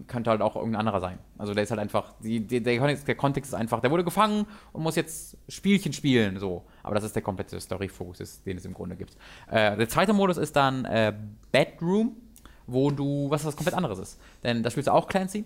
könnte 0.06 0.30
halt 0.30 0.42
auch 0.42 0.56
irgendein 0.56 0.80
anderer 0.80 1.00
sein. 1.00 1.18
Also 1.38 1.54
der 1.54 1.64
ist 1.64 1.70
halt 1.70 1.80
einfach, 1.80 2.14
die, 2.22 2.40
die, 2.40 2.62
der, 2.62 2.78
Kontext, 2.78 3.08
der 3.08 3.14
Kontext 3.14 3.52
ist 3.52 3.54
einfach, 3.54 3.80
der 3.80 3.90
wurde 3.90 4.04
gefangen 4.04 4.46
und 4.72 4.82
muss 4.82 4.96
jetzt 4.96 5.36
Spielchen 5.48 5.92
spielen, 5.92 6.38
so. 6.38 6.64
Aber 6.82 6.94
das 6.94 7.04
ist 7.04 7.14
der 7.14 7.22
komplette 7.22 7.60
Story-Fokus, 7.60 8.42
den 8.42 8.56
es 8.56 8.64
im 8.64 8.74
Grunde 8.74 8.96
gibt. 8.96 9.16
Äh, 9.50 9.76
der 9.76 9.88
zweite 9.88 10.12
Modus 10.12 10.36
ist 10.36 10.56
dann 10.56 10.84
äh, 10.84 11.14
Bedroom, 11.50 12.16
wo 12.66 12.90
du, 12.90 13.30
was 13.30 13.44
was 13.44 13.56
komplett 13.56 13.76
anderes 13.76 13.98
ist. 13.98 14.20
Denn 14.42 14.62
da 14.62 14.70
spielst 14.70 14.88
du 14.88 14.92
auch 14.92 15.08
Clancy 15.08 15.44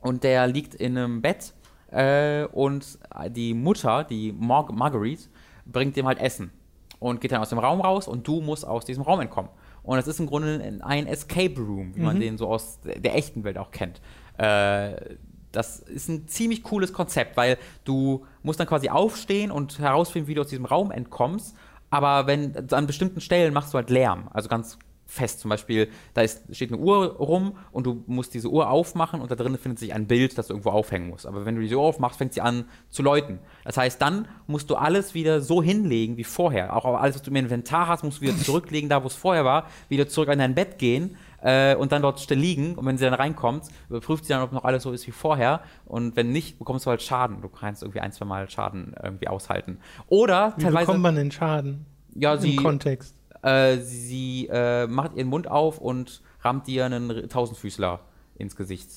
und 0.00 0.24
der 0.24 0.46
liegt 0.46 0.74
in 0.74 0.96
einem 0.96 1.22
Bett 1.22 1.52
äh, 1.90 2.44
und 2.46 2.98
die 3.30 3.54
Mutter, 3.54 4.04
die 4.04 4.32
Mar 4.32 4.70
Marguerite, 4.72 5.24
bringt 5.64 5.96
dem 5.96 6.06
halt 6.06 6.18
Essen 6.18 6.50
und 6.98 7.20
geht 7.20 7.32
dann 7.32 7.40
aus 7.40 7.50
dem 7.50 7.58
Raum 7.58 7.80
raus 7.80 8.08
und 8.08 8.26
du 8.26 8.40
musst 8.40 8.66
aus 8.66 8.84
diesem 8.84 9.02
Raum 9.02 9.20
entkommen. 9.20 9.50
Und 9.82 9.96
das 9.96 10.08
ist 10.08 10.18
im 10.18 10.26
Grunde 10.26 10.80
ein 10.82 11.06
Escape 11.06 11.60
Room, 11.60 11.94
wie 11.94 12.00
man 12.00 12.18
den 12.18 12.38
so 12.38 12.48
aus 12.48 12.80
der 12.80 12.98
der 12.98 13.14
echten 13.14 13.44
Welt 13.44 13.56
auch 13.56 13.70
kennt. 13.70 14.00
Äh, 14.36 15.16
das 15.52 15.78
ist 15.78 16.08
ein 16.08 16.28
ziemlich 16.28 16.62
cooles 16.62 16.92
Konzept, 16.92 17.36
weil 17.36 17.56
du 17.84 18.26
musst 18.42 18.60
dann 18.60 18.66
quasi 18.66 18.90
aufstehen 18.90 19.50
und 19.50 19.78
herausfinden, 19.78 20.28
wie 20.28 20.34
du 20.34 20.42
aus 20.42 20.48
diesem 20.48 20.66
Raum 20.66 20.90
entkommst. 20.90 21.56
Aber 21.88 22.26
wenn 22.26 22.70
an 22.72 22.86
bestimmten 22.86 23.20
Stellen 23.20 23.54
machst 23.54 23.72
du 23.72 23.78
halt 23.78 23.90
Lärm, 23.90 24.28
also 24.32 24.48
ganz 24.48 24.78
fest. 25.06 25.40
Zum 25.40 25.48
Beispiel, 25.48 25.88
da 26.14 26.22
ist, 26.22 26.42
steht 26.54 26.72
eine 26.72 26.80
Uhr 26.80 27.16
rum 27.16 27.56
und 27.72 27.86
du 27.86 28.02
musst 28.06 28.34
diese 28.34 28.48
Uhr 28.48 28.68
aufmachen 28.68 29.20
und 29.20 29.30
da 29.30 29.36
drin 29.36 29.56
findet 29.56 29.78
sich 29.78 29.94
ein 29.94 30.06
Bild, 30.06 30.36
das 30.36 30.48
du 30.48 30.54
irgendwo 30.54 30.70
aufhängen 30.70 31.08
musst. 31.08 31.26
Aber 31.26 31.46
wenn 31.46 31.54
du 31.54 31.62
diese 31.62 31.76
Uhr 31.76 31.82
aufmachst, 31.82 32.18
fängt 32.18 32.34
sie 32.34 32.40
an 32.40 32.64
zu 32.90 33.02
läuten. 33.02 33.38
Das 33.64 33.76
heißt, 33.76 34.02
dann 34.02 34.28
musst 34.46 34.68
du 34.70 34.74
alles 34.74 35.14
wieder 35.14 35.40
so 35.40 35.62
hinlegen 35.62 36.16
wie 36.16 36.24
vorher. 36.24 36.76
Auch 36.76 36.84
alles, 36.84 37.14
was 37.14 37.22
du 37.22 37.30
im 37.30 37.36
Inventar 37.36 37.88
hast, 37.88 38.02
musst 38.02 38.18
du 38.18 38.22
wieder 38.22 38.36
zurücklegen, 38.36 38.90
da 38.90 39.02
wo 39.02 39.06
es 39.06 39.14
vorher 39.14 39.44
war, 39.44 39.66
wieder 39.88 40.08
zurück 40.08 40.28
an 40.28 40.38
dein 40.38 40.54
Bett 40.54 40.78
gehen 40.78 41.16
äh, 41.42 41.76
und 41.76 41.92
dann 41.92 42.02
dort 42.02 42.20
still 42.20 42.38
liegen. 42.38 42.74
Und 42.74 42.84
wenn 42.86 42.98
sie 42.98 43.04
dann 43.04 43.14
reinkommt, 43.14 43.64
überprüft 43.88 44.24
sie 44.24 44.30
dann, 44.30 44.42
ob 44.42 44.52
noch 44.52 44.64
alles 44.64 44.82
so 44.82 44.92
ist 44.92 45.06
wie 45.06 45.12
vorher. 45.12 45.60
Und 45.84 46.16
wenn 46.16 46.32
nicht, 46.32 46.58
bekommst 46.58 46.86
du 46.86 46.90
halt 46.90 47.02
Schaden. 47.02 47.40
Du 47.42 47.48
kannst 47.48 47.82
irgendwie 47.82 48.00
ein, 48.00 48.12
zwei 48.12 48.24
Mal 48.24 48.50
Schaden 48.50 48.94
irgendwie 49.02 49.28
aushalten. 49.28 49.78
Oder 50.08 50.54
Wie 50.56 50.62
teilweise. 50.62 50.86
bekommt 50.86 51.02
man 51.02 51.14
den 51.14 51.30
Schaden 51.30 51.86
ja, 52.14 52.36
sie, 52.36 52.56
im 52.56 52.62
Kontext? 52.62 53.15
Äh, 53.46 53.78
sie 53.78 54.48
äh, 54.50 54.86
macht 54.86 55.14
ihren 55.14 55.28
Mund 55.28 55.48
auf 55.48 55.78
und 55.78 56.22
rammt 56.42 56.66
dir 56.66 56.84
einen 56.86 57.28
Tausendfüßler 57.28 58.00
ins 58.36 58.56
Gesicht. 58.56 58.90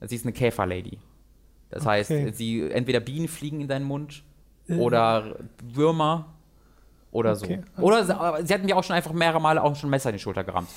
Sie 0.00 0.14
ist 0.14 0.24
eine 0.24 0.32
Käferlady. 0.32 0.98
Das 1.70 1.84
heißt, 1.86 2.10
Okay. 2.10 2.32
sie 2.32 2.70
entweder 2.70 3.00
Bienen 3.00 3.28
fliegen 3.28 3.60
in 3.60 3.68
deinen 3.68 3.84
Mund 3.86 4.22
oder 4.68 5.36
Würmer 5.62 6.34
oder 7.10 7.32
Okay, 7.32 7.62
so. 7.76 7.82
Oder 7.82 8.04
sie, 8.04 8.46
sie 8.46 8.54
hat 8.54 8.62
mir 8.64 8.76
auch 8.76 8.84
schon 8.84 8.94
einfach 8.96 9.12
mehrere 9.12 9.40
Male 9.40 9.62
auch 9.62 9.74
schon 9.76 9.90
Messer 9.90 10.10
in 10.10 10.16
die 10.16 10.22
Schulter 10.22 10.44
gerammt. 10.44 10.68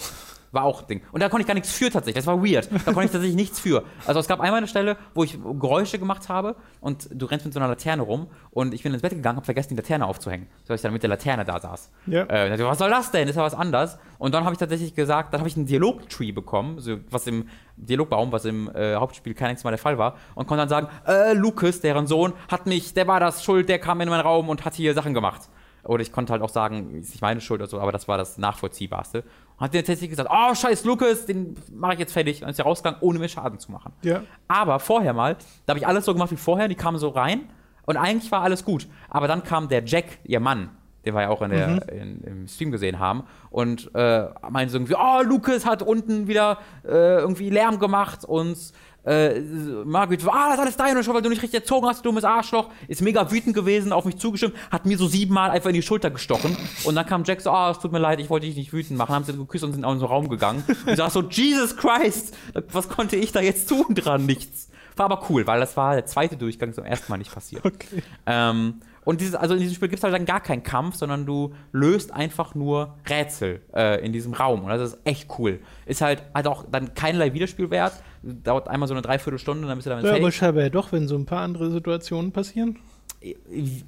War 0.51 0.63
auch 0.63 0.81
ein 0.81 0.88
Ding. 0.88 1.01
Und 1.11 1.21
da 1.21 1.30
konnte 1.30 1.41
ich 1.41 1.47
gar 1.47 1.53
nichts 1.53 1.71
für 1.71 1.89
tatsächlich. 1.91 2.23
Das 2.23 2.27
war 2.27 2.43
weird. 2.43 2.69
Da 2.71 2.91
konnte 2.91 3.05
ich 3.05 3.11
tatsächlich 3.11 3.35
nichts 3.35 3.59
für. 3.59 3.84
Also 4.07 4.19
es 4.19 4.27
gab 4.27 4.39
einmal 4.39 4.57
eine 4.57 4.67
Stelle, 4.67 4.97
wo 5.13 5.23
ich 5.23 5.38
Geräusche 5.59 5.99
gemacht 5.99 6.30
habe 6.30 6.55
und 6.81 7.07
du 7.11 7.26
rennst 7.26 7.45
mit 7.45 7.53
so 7.53 7.59
einer 7.59 7.69
Laterne 7.69 8.01
rum 8.01 8.27
und 8.51 8.73
ich 8.73 8.84
bin 8.84 8.93
ins 8.93 9.01
Bett 9.01 9.11
gegangen, 9.11 9.35
habe 9.38 9.45
vergessen, 9.45 9.69
die 9.69 9.76
Laterne 9.76 10.05
aufzuhängen. 10.05 10.47
So 10.63 10.69
dass 10.69 10.80
ich 10.80 10.81
dann 10.81 10.93
mit 10.93 11.03
der 11.03 11.09
Laterne 11.09 11.45
da 11.45 11.59
saß. 11.59 11.91
Ja. 12.07 12.23
Äh, 12.23 12.49
dachte, 12.49 12.65
was 12.65 12.80
soll 12.80 12.89
das 12.89 13.11
denn? 13.11 13.27
Ist 13.27 13.35
ja 13.35 13.43
was 13.43 13.53
anders. 13.53 13.99
Und 14.17 14.34
dann 14.34 14.43
habe 14.43 14.53
ich 14.53 14.59
tatsächlich 14.59 14.95
gesagt, 14.95 15.34
dann 15.34 15.41
habe 15.41 15.49
ich 15.49 15.55
einen 15.55 15.65
Dialog-Tree 15.65 16.31
bekommen, 16.31 16.80
so, 16.80 16.97
was 17.09 17.27
im 17.27 17.47
Dialogbaum, 17.77 18.31
was 18.31 18.45
im 18.45 18.69
äh, 18.76 18.95
Hauptspiel 18.95 19.34
kein 19.34 19.49
einziges 19.49 19.63
Mal 19.63 19.71
der 19.71 19.80
Fall 19.80 19.97
war. 19.97 20.15
Und 20.35 20.47
konnte 20.47 20.61
dann 20.61 20.69
sagen, 20.69 20.88
äh, 21.07 21.34
Lucas, 21.34 21.81
deren 21.81 22.07
Sohn, 22.07 22.34
hat 22.49 22.65
mich, 22.65 22.93
der 22.93 23.07
war 23.07 23.19
das 23.19 23.43
schuld, 23.43 23.69
der 23.69 23.80
kam 23.80 24.01
in 24.01 24.09
meinen 24.09 24.21
Raum 24.21 24.49
und 24.49 24.65
hat 24.65 24.73
hier 24.73 24.93
Sachen 24.93 25.13
gemacht. 25.13 25.49
Oder 25.84 26.01
ich 26.01 26.11
konnte 26.11 26.34
halt 26.34 26.41
auch 26.41 26.49
sagen, 26.49 26.95
ist 26.95 27.11
nicht 27.11 27.21
meine 27.21 27.41
Schuld 27.41 27.61
oder 27.61 27.69
so, 27.69 27.80
aber 27.80 27.91
das 27.91 28.07
war 28.07 28.17
das 28.17 28.38
Nachvollziehbarste. 28.38 29.23
Hat 29.60 29.73
der 29.73 29.81
tatsächlich 29.84 30.11
gesagt, 30.11 30.30
oh, 30.31 30.56
scheiß 30.56 30.86
Lucas, 30.86 31.26
den 31.26 31.56
mache 31.73 31.94
ich 31.94 31.99
jetzt 31.99 32.14
fertig. 32.14 32.38
Und 32.38 32.44
dann 32.44 32.49
ist 32.52 32.60
er 32.60 32.65
rausgegangen, 32.65 32.99
ohne 33.02 33.19
mir 33.19 33.27
Schaden 33.30 33.60
zu 33.60 33.72
machen. 33.72 33.91
Ja. 34.03 34.22
Aber 34.48 34.80
vorher 34.80 35.14
mal, 35.14 35.36
da 35.65 35.72
habe 35.72 35.80
ich 35.80 35.88
alles 35.88 36.06
so 36.06 36.14
gemacht 36.14 36.31
wie 36.31 36.38
vorher, 36.38 36.68
die 36.68 36.76
kamen 36.76 36.98
so 36.98 37.10
rein 37.10 37.41
Und 37.86 37.98
eigentlich 37.98 38.31
war 38.31 38.41
alles 38.44 38.64
gut. 38.64 38.88
Aber 39.10 39.27
dann 39.27 39.44
kam 39.44 39.68
der 39.68 39.84
Jack, 39.84 40.19
ihr 40.23 40.40
Mann, 40.40 40.69
den 41.06 41.15
wir 41.15 41.23
ja 41.23 41.30
auch 41.30 41.41
in 41.41 41.49
der, 41.52 41.68
Mhm. 41.68 41.80
in, 41.90 42.22
im 42.23 42.48
Stream 42.48 42.72
gesehen 42.72 42.99
haben, 42.99 43.23
und 43.49 43.90
äh, 43.95 44.26
meinte 44.49 44.72
so 44.72 44.77
irgendwie, 44.77 44.95
oh, 44.95 45.22
Lucas 45.23 45.65
hat 45.65 45.81
unten 45.81 46.27
wieder 46.27 46.60
äh, 46.86 47.19
irgendwie 47.19 47.49
Lärm 47.49 47.80
gemacht 47.80 48.26
und 48.26 48.57
äh, 49.05 49.39
Margaret, 49.85 50.21
ah, 50.27 50.49
das 50.49 50.53
ist 50.53 50.59
alles 50.59 50.77
deine 50.77 51.03
Schuld, 51.03 51.15
weil 51.15 51.21
du 51.21 51.30
nicht 51.30 51.41
richtig 51.41 51.61
erzogen 51.61 51.88
hast, 51.88 51.99
du 51.99 52.09
dummes 52.09 52.23
Arschloch. 52.23 52.69
Ist 52.88 53.01
mega 53.01 53.31
wütend 53.31 53.55
gewesen, 53.55 53.91
auf 53.91 54.05
mich 54.05 54.17
zugestimmt, 54.17 54.55
hat 54.71 54.85
mir 54.85 54.97
so 54.97 55.07
siebenmal 55.07 55.51
einfach 55.51 55.69
in 55.69 55.76
die 55.76 55.81
Schulter 55.81 56.09
gestochen. 56.11 56.57
Und 56.84 56.95
dann 56.95 57.05
kam 57.05 57.23
Jack 57.23 57.41
so, 57.41 57.51
ah, 57.51 57.71
es 57.71 57.80
tut 57.80 57.91
mir 57.91 57.99
leid, 57.99 58.19
ich 58.19 58.30
wollte 58.30 58.45
dich 58.45 58.55
nicht 58.55 58.73
wütend 58.73 58.97
machen. 58.97 59.15
Haben 59.15 59.26
sie 59.26 59.34
geküsst 59.34 59.63
und 59.63 59.71
sind 59.71 59.84
in 59.84 59.89
unseren 59.89 60.09
Raum 60.09 60.30
gegangen. 60.30 60.63
Und 60.67 60.89
ich 60.89 60.97
dachte 60.97 61.13
so, 61.13 61.21
Jesus 61.21 61.76
Christ, 61.77 62.35
was 62.71 62.89
konnte 62.89 63.15
ich 63.15 63.31
da 63.31 63.41
jetzt 63.41 63.69
tun 63.69 63.95
dran? 63.95 64.26
Nichts. 64.26 64.69
War 64.95 65.05
aber 65.05 65.26
cool, 65.30 65.47
weil 65.47 65.61
das 65.61 65.77
war 65.77 65.95
der 65.95 66.05
zweite 66.05 66.35
Durchgang 66.35 66.73
zum 66.73 66.84
ersten 66.84 67.09
Mal 67.11 67.17
nicht 67.17 67.34
passiert. 67.34 67.63
Okay. 67.65 68.03
Ähm, 68.26 68.81
und 69.05 69.21
dieses, 69.21 69.35
also 69.35 69.53
in 69.55 69.61
diesem 69.61 69.76
Spiel 69.76 69.88
gibt 69.88 69.99
es 69.99 70.03
halt 70.03 70.13
dann 70.13 70.26
gar 70.26 70.39
keinen 70.41 70.63
Kampf, 70.63 70.95
sondern 70.95 71.26
du 71.26 71.53
löst 71.71 72.11
einfach 72.13 72.55
nur 72.55 72.95
Rätsel 73.09 73.61
äh, 73.73 74.03
in 74.05 74.11
diesem 74.13 74.34
Raum. 74.34 74.63
Und 74.63 74.69
das 74.69 74.93
ist 74.93 74.97
echt 75.05 75.30
cool. 75.39 75.59
Ist 75.85 76.01
halt, 76.01 76.23
halt 76.34 76.47
auch 76.47 76.65
dann 76.71 76.93
keinerlei 76.93 77.34
Wiederspielwert. 77.34 77.93
Dauert 78.21 78.67
einmal 78.67 78.88
so 78.88 78.93
eine 78.93 79.01
Dreiviertelstunde, 79.01 79.67
dann 79.67 79.77
bist 79.77 79.85
du 79.85 79.89
damit 79.89 80.05
Ja, 80.05 80.11
safe. 80.11 80.21
aber 80.21 80.31
scheinbar 80.31 80.63
ja 80.63 80.69
doch, 80.69 80.91
wenn 80.91 81.07
so 81.07 81.15
ein 81.15 81.26
paar 81.26 81.41
andere 81.41 81.71
Situationen 81.71 82.31
passieren. 82.31 82.77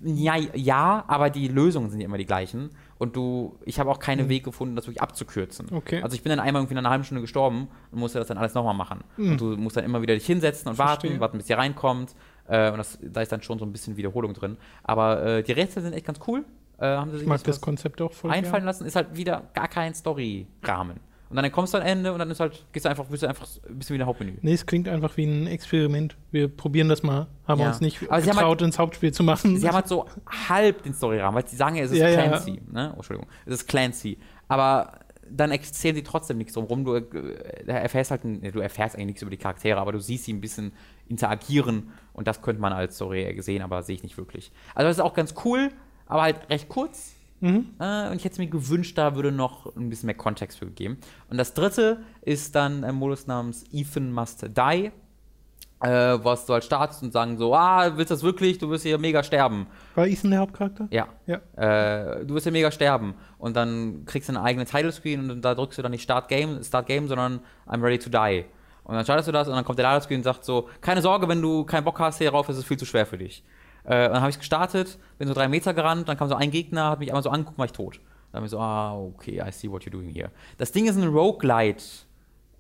Ja, 0.04 0.36
ja, 0.54 1.04
aber 1.08 1.30
die 1.30 1.48
Lösungen 1.48 1.90
sind 1.90 2.02
ja 2.02 2.06
immer 2.06 2.18
die 2.18 2.26
gleichen. 2.26 2.72
Und 2.98 3.16
du, 3.16 3.58
ich 3.66 3.80
habe 3.80 3.90
auch 3.90 3.98
keinen 4.00 4.30
Weg 4.30 4.44
gefunden, 4.44 4.76
das 4.76 4.86
wirklich 4.86 5.02
abzukürzen. 5.02 5.68
Mhm. 5.72 5.78
Okay. 5.78 6.02
Also 6.04 6.16
ich 6.16 6.22
bin 6.22 6.30
dann 6.30 6.40
einmal 6.40 6.62
irgendwie 6.62 6.74
in 6.74 6.78
einer 6.80 6.90
halben 6.92 7.04
Stunde 7.04 7.22
gestorben 7.22 7.68
und 7.92 8.00
musste 8.00 8.20
das 8.20 8.28
dann 8.28 8.38
alles 8.38 8.54
nochmal 8.54 8.76
machen. 8.76 9.00
Und 9.18 9.42
du 9.42 9.58
musst 9.58 9.76
dann 9.78 9.86
immer 9.86 10.02
wieder 10.02 10.14
dich 10.14 10.26
hinsetzen 10.26 10.68
und 10.68 10.74
Mhm. 10.74 10.78
Verstehe. 10.78 11.10
warten, 11.12 11.20
warten, 11.22 11.38
bis 11.40 11.50
ihr 11.50 11.58
reinkommt. 11.58 12.14
Äh, 12.48 12.72
und 12.72 12.78
das, 12.78 12.98
da 13.02 13.22
ist 13.22 13.32
dann 13.32 13.42
schon 13.42 13.60
so 13.60 13.66
ein 13.66 13.72
bisschen 13.72 13.98
Wiederholung 13.98 14.34
drin. 14.34 14.58
Aber 14.84 15.24
äh, 15.24 15.44
die 15.44 15.52
Rätsel 15.54 15.82
sind 15.84 15.94
echt 15.94 16.06
ganz 16.06 16.20
cool. 16.28 16.44
Äh, 16.80 16.86
haben 16.88 17.12
sie 17.12 17.18
sich 17.18 17.24
Ich 17.24 17.30
mag 17.30 17.44
das 17.44 17.62
Konzept 17.62 18.02
auch 18.02 18.12
voll. 18.12 18.32
einfallen 18.32 18.54
gern. 18.62 18.66
lassen, 18.66 18.86
ist 18.86 18.96
halt 18.96 19.16
wieder 19.16 19.44
gar 19.54 19.68
kein 19.68 19.94
Story-Rahmen. 19.94 20.98
Und 21.30 21.38
dann 21.38 21.50
kommst 21.50 21.74
du 21.74 21.78
am 21.78 21.86
Ende 21.86 22.12
und 22.12 22.20
dann 22.20 22.30
ist 22.30 22.42
halt, 22.42 22.66
gehst 22.74 22.84
du 22.86 22.90
einfach, 22.90 23.06
bist 23.06 23.24
du 23.24 23.28
einfach 23.30 23.48
ein 23.70 23.78
bisschen 23.80 23.94
wie 23.94 24.00
der 24.00 24.08
Hauptmenü. 24.08 24.34
Nee, 24.42 24.52
es 24.54 24.66
klingt 24.66 24.90
einfach 24.90 25.16
wie 25.16 25.24
ein 25.24 25.48
Experiment. 25.48 26.18
Wir 26.32 26.50
probieren 26.50 26.90
das 26.90 27.04
mal. 27.04 27.28
Haben 27.48 27.62
Ja. 27.62 27.68
uns 27.70 27.80
nicht 27.80 28.02
Aber 28.12 28.22
getraut, 28.22 28.62
ins 28.62 28.78
Hauptspiel 28.78 29.14
zu 29.14 29.24
machen. 29.24 29.56
Sie 29.58 29.66
haben 29.66 29.76
halt 29.76 29.88
so 29.88 30.08
halb 30.50 30.84
den 30.84 30.94
Storyrahmen, 30.94 31.36
weil 31.42 31.48
sie 31.48 31.56
sagen 31.56 31.78
ja, 31.78 31.84
es 31.86 31.92
ist 31.92 32.00
Ja, 32.00 32.10
ja. 32.10 32.22
Clancy. 32.28 32.62
Ne? 32.70 32.90
Oh, 32.92 32.98
Entschuldigung, 32.98 33.30
es 33.46 33.54
ist 33.54 33.68
Clancy. 33.68 34.18
Aber 34.50 34.92
dann 35.30 35.52
erzählen 35.52 35.96
sie 35.96 36.04
trotzdem 36.04 36.38
nichts 36.38 36.52
drumherum. 36.52 36.84
Du 36.84 36.96
äh, 36.96 37.64
erfährst 37.66 38.12
halt, 38.12 38.26
ein- 38.26 38.42
du 38.52 38.60
erfährst 38.60 38.96
eigentlich 38.96 39.06
nichts 39.08 39.22
über 39.22 39.32
die 39.32 39.38
Charaktere, 39.38 39.80
aber 39.80 39.94
du 39.94 40.00
siehst 40.02 40.26
sie 40.26 40.34
ein 40.34 40.42
bisschen 40.42 40.74
interagieren 41.08 41.92
und 42.14 42.28
das 42.28 42.42
könnte 42.42 42.62
man 42.62 42.74
als 42.74 42.96
Story 42.96 43.36
sehen, 43.42 43.62
aber 43.62 43.84
sehe 43.84 43.96
ich 43.96 44.04
nicht 44.04 44.18
wirklich. 44.18 44.52
Also 44.76 44.88
das 44.88 44.98
ist 44.98 45.04
auch 45.04 45.14
ganz 45.14 45.34
cool, 45.46 45.70
aber 46.06 46.24
halt 46.24 46.50
recht 46.50 46.70
kurz. 46.70 47.14
Mhm. 47.42 47.74
Äh, 47.80 48.10
und 48.10 48.18
ich 48.18 48.24
hätte 48.24 48.40
mir 48.40 48.48
gewünscht, 48.48 48.98
da 48.98 49.16
würde 49.16 49.32
noch 49.32 49.76
ein 49.76 49.90
bisschen 49.90 50.08
mehr 50.08 50.16
Kontext 50.16 50.60
für 50.60 50.68
gegeben. 50.68 50.98
Und 51.30 51.38
das 51.38 51.54
dritte 51.54 52.04
ist 52.22 52.56
dann 52.56 52.84
ein 52.84 52.96
Modus 52.96 53.28
namens 53.28 53.66
Ethan 53.72 54.12
Must 54.12 54.46
Die. 54.56 54.92
Äh, 55.84 56.24
was 56.24 56.46
du 56.46 56.54
halt 56.54 56.64
startest 56.64 57.02
und 57.02 57.12
sagen 57.12 57.40
so, 57.40 57.56
ah, 57.56 57.98
willst 57.98 58.12
du 58.12 58.14
das 58.14 58.22
wirklich? 58.22 58.60
Du 58.60 58.70
wirst 58.70 58.84
hier 58.84 59.00
mega 59.00 59.24
sterben. 59.24 59.66
War 59.96 60.06
Ethan 60.06 60.30
der 60.30 60.42
Hauptcharakter? 60.42 60.88
Ja. 60.92 61.08
Ja. 61.26 61.40
Äh, 61.56 62.24
du 62.24 62.36
wirst 62.36 62.46
ja 62.46 62.52
mega 62.52 62.70
sterben. 62.70 63.16
Und 63.40 63.56
dann 63.56 64.06
kriegst 64.06 64.30
du 64.30 64.36
einen 64.36 64.46
eigenen 64.46 64.68
Title 64.68 64.92
Screen 64.92 65.32
und 65.32 65.42
da 65.42 65.56
drückst 65.56 65.80
du 65.80 65.82
dann 65.82 65.92
nicht 65.92 66.04
Start 66.04 66.28
Game, 66.28 66.64
Start 66.64 66.86
Game, 66.86 67.08
sondern 67.08 67.40
I'm 67.66 67.82
ready 67.82 67.98
to 67.98 68.12
die. 68.12 68.46
Und 68.92 68.98
dann 68.98 69.06
startest 69.06 69.30
du 69.30 69.32
das 69.32 69.48
und 69.48 69.56
dann 69.56 69.64
kommt 69.64 69.80
der 69.80 69.86
Title 69.86 70.02
Screen 70.02 70.18
und 70.18 70.24
sagt 70.24 70.44
so, 70.44 70.68
keine 70.82 71.02
Sorge, 71.02 71.30
wenn 71.30 71.42
du 71.42 71.64
keinen 71.64 71.86
Bock 71.86 71.98
hast 72.00 72.18
hierauf, 72.18 72.50
ist 72.50 72.58
es 72.58 72.66
viel 72.66 72.76
zu 72.76 72.86
schwer 72.86 73.06
für 73.06 73.18
dich. 73.18 73.42
Äh, 73.86 74.08
und 74.08 74.12
dann 74.16 74.20
habe 74.20 74.32
ich 74.32 74.38
gestartet, 74.38 75.00
bin 75.18 75.30
so 75.30 75.34
drei 75.34 75.48
Meter 75.48 75.74
gerannt, 75.74 76.10
dann 76.10 76.18
kam 76.18 76.28
so 76.28 76.36
ein 76.36 76.52
Gegner, 76.52 76.90
hat 76.90 77.00
mich 77.00 77.08
einmal 77.08 77.24
so 77.24 77.30
angeguckt, 77.30 77.58
war 77.58 77.66
ich 77.66 77.72
tot. 77.72 78.02
Dann 78.32 78.40
habe 78.40 78.48
ich 78.48 78.52
so, 78.52 78.60
ah, 78.60 78.98
okay, 78.98 79.42
I 79.42 79.50
see 79.54 79.72
what 79.72 79.84
you're 79.84 79.92
doing 79.92 80.10
here. 80.10 80.30
Das 80.58 80.74
Ding 80.74 80.88
ist 80.88 80.98
ein 80.98 81.08
Roguelite. 81.08 81.82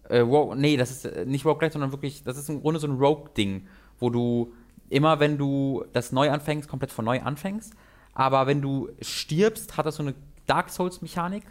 Äh, 0.07 0.19
Ro 0.19 0.55
nee, 0.55 0.77
das 0.77 0.91
ist 0.91 1.05
äh, 1.05 1.25
nicht 1.25 1.43
Roguelite, 1.43 1.73
sondern 1.73 1.91
wirklich, 1.91 2.23
das 2.23 2.37
ist 2.37 2.47
im 2.47 2.61
Grunde 2.61 2.79
so 2.79 2.87
ein 2.87 2.97
Rogue-Ding, 2.97 3.67
wo 3.99 4.09
du 4.09 4.53
immer, 4.89 5.19
wenn 5.19 5.37
du 5.37 5.83
das 5.91 6.13
neu 6.13 6.31
anfängst, 6.31 6.69
komplett 6.69 6.93
von 6.93 7.03
neu 7.03 7.21
anfängst. 7.21 7.73
Aber 8.13 8.47
wenn 8.47 8.61
du 8.61 8.87
stirbst, 9.01 9.75
hat 9.75 9.85
das 9.85 9.97
so 9.97 10.03
eine 10.03 10.15
Dark 10.45 10.69
Souls-Mechanik, 10.69 11.43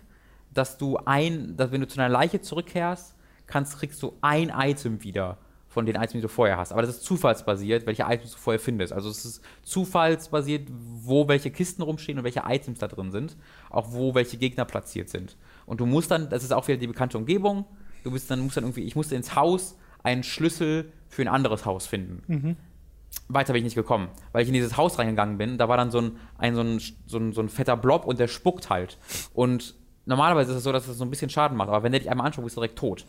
dass 0.54 0.78
du 0.78 0.96
ein, 0.96 1.54
dass 1.58 1.70
wenn 1.70 1.82
du 1.82 1.86
zu 1.86 1.98
deiner 1.98 2.08
Leiche 2.08 2.40
zurückkehrst, 2.40 3.14
kannst, 3.50 3.78
kriegst 3.78 4.02
du 4.02 4.14
ein 4.20 4.52
Item 4.56 5.02
wieder 5.02 5.38
von 5.70 5.86
den 5.86 5.94
Items, 5.94 6.12
die 6.12 6.20
du 6.20 6.28
vorher 6.28 6.56
hast. 6.56 6.72
Aber 6.72 6.82
das 6.82 6.90
ist 6.90 7.04
zufallsbasiert, 7.04 7.86
welche 7.86 8.02
Items 8.02 8.32
du 8.32 8.38
vorher 8.38 8.58
findest. 8.58 8.92
Also 8.92 9.08
es 9.08 9.24
ist 9.24 9.42
zufallsbasiert, 9.62 10.68
wo 10.70 11.28
welche 11.28 11.52
Kisten 11.52 11.82
rumstehen 11.82 12.18
und 12.18 12.24
welche 12.24 12.42
Items 12.44 12.80
da 12.80 12.88
drin 12.88 13.12
sind. 13.12 13.36
Auch 13.70 13.92
wo 13.92 14.14
welche 14.16 14.36
Gegner 14.36 14.64
platziert 14.64 15.08
sind. 15.08 15.36
Und 15.66 15.80
du 15.80 15.86
musst 15.86 16.10
dann, 16.10 16.28
das 16.28 16.42
ist 16.42 16.52
auch 16.52 16.66
wieder 16.66 16.78
die 16.78 16.88
bekannte 16.88 17.16
Umgebung, 17.16 17.66
du 18.02 18.10
bist 18.10 18.28
dann, 18.30 18.40
musst 18.40 18.56
dann 18.56 18.64
irgendwie, 18.64 18.82
ich 18.82 18.96
musste 18.96 19.14
ins 19.14 19.36
Haus 19.36 19.76
einen 20.02 20.24
Schlüssel 20.24 20.92
für 21.08 21.22
ein 21.22 21.28
anderes 21.28 21.64
Haus 21.64 21.86
finden. 21.86 22.22
Weiter 23.28 23.52
bin 23.52 23.60
ich 23.60 23.64
nicht 23.64 23.74
gekommen, 23.76 24.08
weil 24.32 24.42
ich 24.42 24.48
in 24.48 24.54
dieses 24.54 24.76
Haus 24.76 24.98
reingegangen 24.98 25.38
bin. 25.38 25.56
Da 25.56 25.68
war 25.68 25.76
dann 25.76 25.92
so 25.92 26.00
ein, 26.00 26.16
ein, 26.38 26.54
so 26.56 26.62
ein, 26.62 26.80
so 27.06 27.18
ein, 27.18 27.32
so 27.32 27.40
ein 27.42 27.48
fetter 27.48 27.76
Blob 27.76 28.06
und 28.06 28.18
der 28.18 28.26
spuckt 28.26 28.70
halt. 28.70 28.98
Und 29.34 29.76
normalerweise 30.06 30.50
ist 30.50 30.58
es 30.58 30.64
so, 30.64 30.72
dass 30.72 30.88
es 30.88 30.98
so 30.98 31.04
ein 31.04 31.10
bisschen 31.10 31.30
Schaden 31.30 31.56
macht, 31.56 31.68
aber 31.68 31.84
wenn 31.84 31.92
der 31.92 32.00
dich 32.00 32.10
einmal 32.10 32.26
anschaut, 32.26 32.44
bist 32.44 32.56
du 32.56 32.60
direkt 32.60 32.78
tot. 32.78 33.06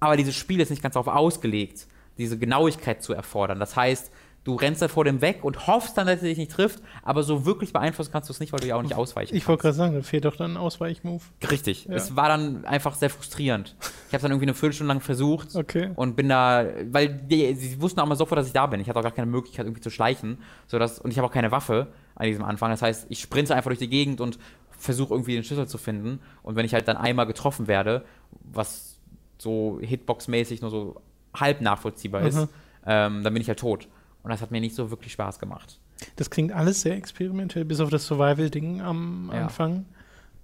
Aber 0.00 0.16
dieses 0.16 0.34
Spiel 0.34 0.60
ist 0.60 0.70
nicht 0.70 0.82
ganz 0.82 0.94
darauf 0.94 1.08
ausgelegt, 1.08 1.86
diese 2.18 2.38
Genauigkeit 2.38 3.02
zu 3.02 3.12
erfordern. 3.12 3.58
Das 3.60 3.76
heißt, 3.76 4.10
du 4.44 4.54
rennst 4.54 4.80
da 4.80 4.88
vor 4.88 5.04
dem 5.04 5.20
weg 5.22 5.42
und 5.42 5.66
hoffst 5.66 5.98
dann, 5.98 6.06
dass 6.06 6.22
er 6.22 6.28
dich 6.28 6.38
nicht 6.38 6.52
trifft, 6.52 6.80
aber 7.02 7.22
so 7.24 7.44
wirklich 7.46 7.72
beeinflussen 7.72 8.12
kannst 8.12 8.28
du 8.28 8.32
es 8.32 8.38
nicht, 8.40 8.52
weil 8.52 8.60
du 8.60 8.68
ja 8.68 8.76
auch 8.76 8.82
nicht 8.82 8.94
ausweichen 8.94 9.34
Ich 9.34 9.48
wollte 9.48 9.62
gerade 9.62 9.74
sagen, 9.74 9.94
da 9.94 10.02
fehlt 10.02 10.24
doch 10.24 10.36
dann 10.36 10.52
ein 10.52 10.56
Ausweichmove. 10.56 11.24
Richtig. 11.50 11.86
Ja. 11.86 11.94
Es 11.94 12.14
war 12.14 12.28
dann 12.28 12.64
einfach 12.64 12.94
sehr 12.94 13.10
frustrierend. 13.10 13.74
Ich 14.08 14.14
habe 14.14 14.22
dann 14.22 14.30
irgendwie 14.30 14.46
eine 14.46 14.54
Viertelstunde 14.54 14.92
lang 14.92 15.00
versucht 15.00 15.56
Okay. 15.56 15.90
und 15.96 16.14
bin 16.14 16.28
da, 16.28 16.64
weil 16.90 17.08
die, 17.08 17.54
sie 17.54 17.80
wussten 17.80 17.98
auch 18.00 18.06
mal 18.06 18.14
sofort, 18.16 18.38
dass 18.38 18.46
ich 18.46 18.52
da 18.52 18.66
bin. 18.66 18.80
Ich 18.80 18.88
hatte 18.88 18.98
auch 18.98 19.04
gar 19.04 19.12
keine 19.12 19.26
Möglichkeit, 19.30 19.66
irgendwie 19.66 19.82
zu 19.82 19.90
schleichen. 19.90 20.38
Sodass, 20.68 21.00
und 21.00 21.10
ich 21.10 21.18
habe 21.18 21.26
auch 21.26 21.32
keine 21.32 21.50
Waffe 21.50 21.88
an 22.14 22.26
diesem 22.26 22.44
Anfang. 22.44 22.70
Das 22.70 22.82
heißt, 22.82 23.06
ich 23.08 23.20
sprinte 23.20 23.54
einfach 23.54 23.70
durch 23.70 23.80
die 23.80 23.88
Gegend 23.88 24.20
und 24.20 24.38
versuche 24.78 25.12
irgendwie 25.12 25.34
den 25.34 25.42
Schlüssel 25.42 25.66
zu 25.66 25.78
finden. 25.78 26.20
Und 26.42 26.54
wenn 26.54 26.64
ich 26.64 26.72
halt 26.74 26.86
dann 26.86 26.96
einmal 26.96 27.26
getroffen 27.26 27.66
werde, 27.66 28.04
was 28.44 28.95
so 29.38 29.78
Hitbox-mäßig 29.82 30.60
nur 30.62 30.70
so 30.70 31.00
halb 31.34 31.60
nachvollziehbar 31.60 32.22
ist, 32.26 32.36
Mhm. 32.36 32.48
ähm, 32.86 33.22
dann 33.22 33.32
bin 33.32 33.40
ich 33.42 33.48
halt 33.48 33.58
tot. 33.58 33.88
Und 34.22 34.30
das 34.30 34.40
hat 34.42 34.50
mir 34.50 34.60
nicht 34.60 34.74
so 34.74 34.90
wirklich 34.90 35.12
Spaß 35.12 35.38
gemacht. 35.38 35.78
Das 36.16 36.30
klingt 36.30 36.52
alles 36.52 36.82
sehr 36.82 36.96
experimentell, 36.96 37.64
bis 37.64 37.80
auf 37.80 37.90
das 37.90 38.06
Survival-Ding 38.06 38.80
am 38.82 39.30
Ja. 39.32 39.42
Anfang. 39.44 39.86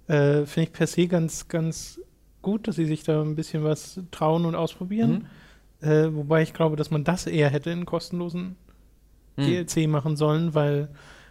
Äh, 0.07 0.45
Finde 0.45 0.67
ich 0.69 0.73
per 0.73 0.87
se 0.87 1.07
ganz, 1.07 1.47
ganz 1.47 1.99
gut, 2.41 2.67
dass 2.67 2.75
sie 2.75 2.85
sich 2.85 3.03
da 3.03 3.21
ein 3.21 3.35
bisschen 3.35 3.63
was 3.63 3.99
trauen 4.11 4.45
und 4.45 4.55
ausprobieren. 4.55 5.27
Mhm. 5.81 5.87
Äh, 5.87 6.13
wobei 6.15 6.41
ich 6.43 6.53
glaube, 6.53 6.75
dass 6.75 6.91
man 6.91 7.03
das 7.03 7.25
eher 7.27 7.49
hätte 7.49 7.69
in 7.71 7.85
kostenlosen 7.85 8.55
Hm. 9.37 9.45
DLC 9.45 9.87
machen 9.89 10.15
sollen, 10.15 10.53
weil 10.53 10.89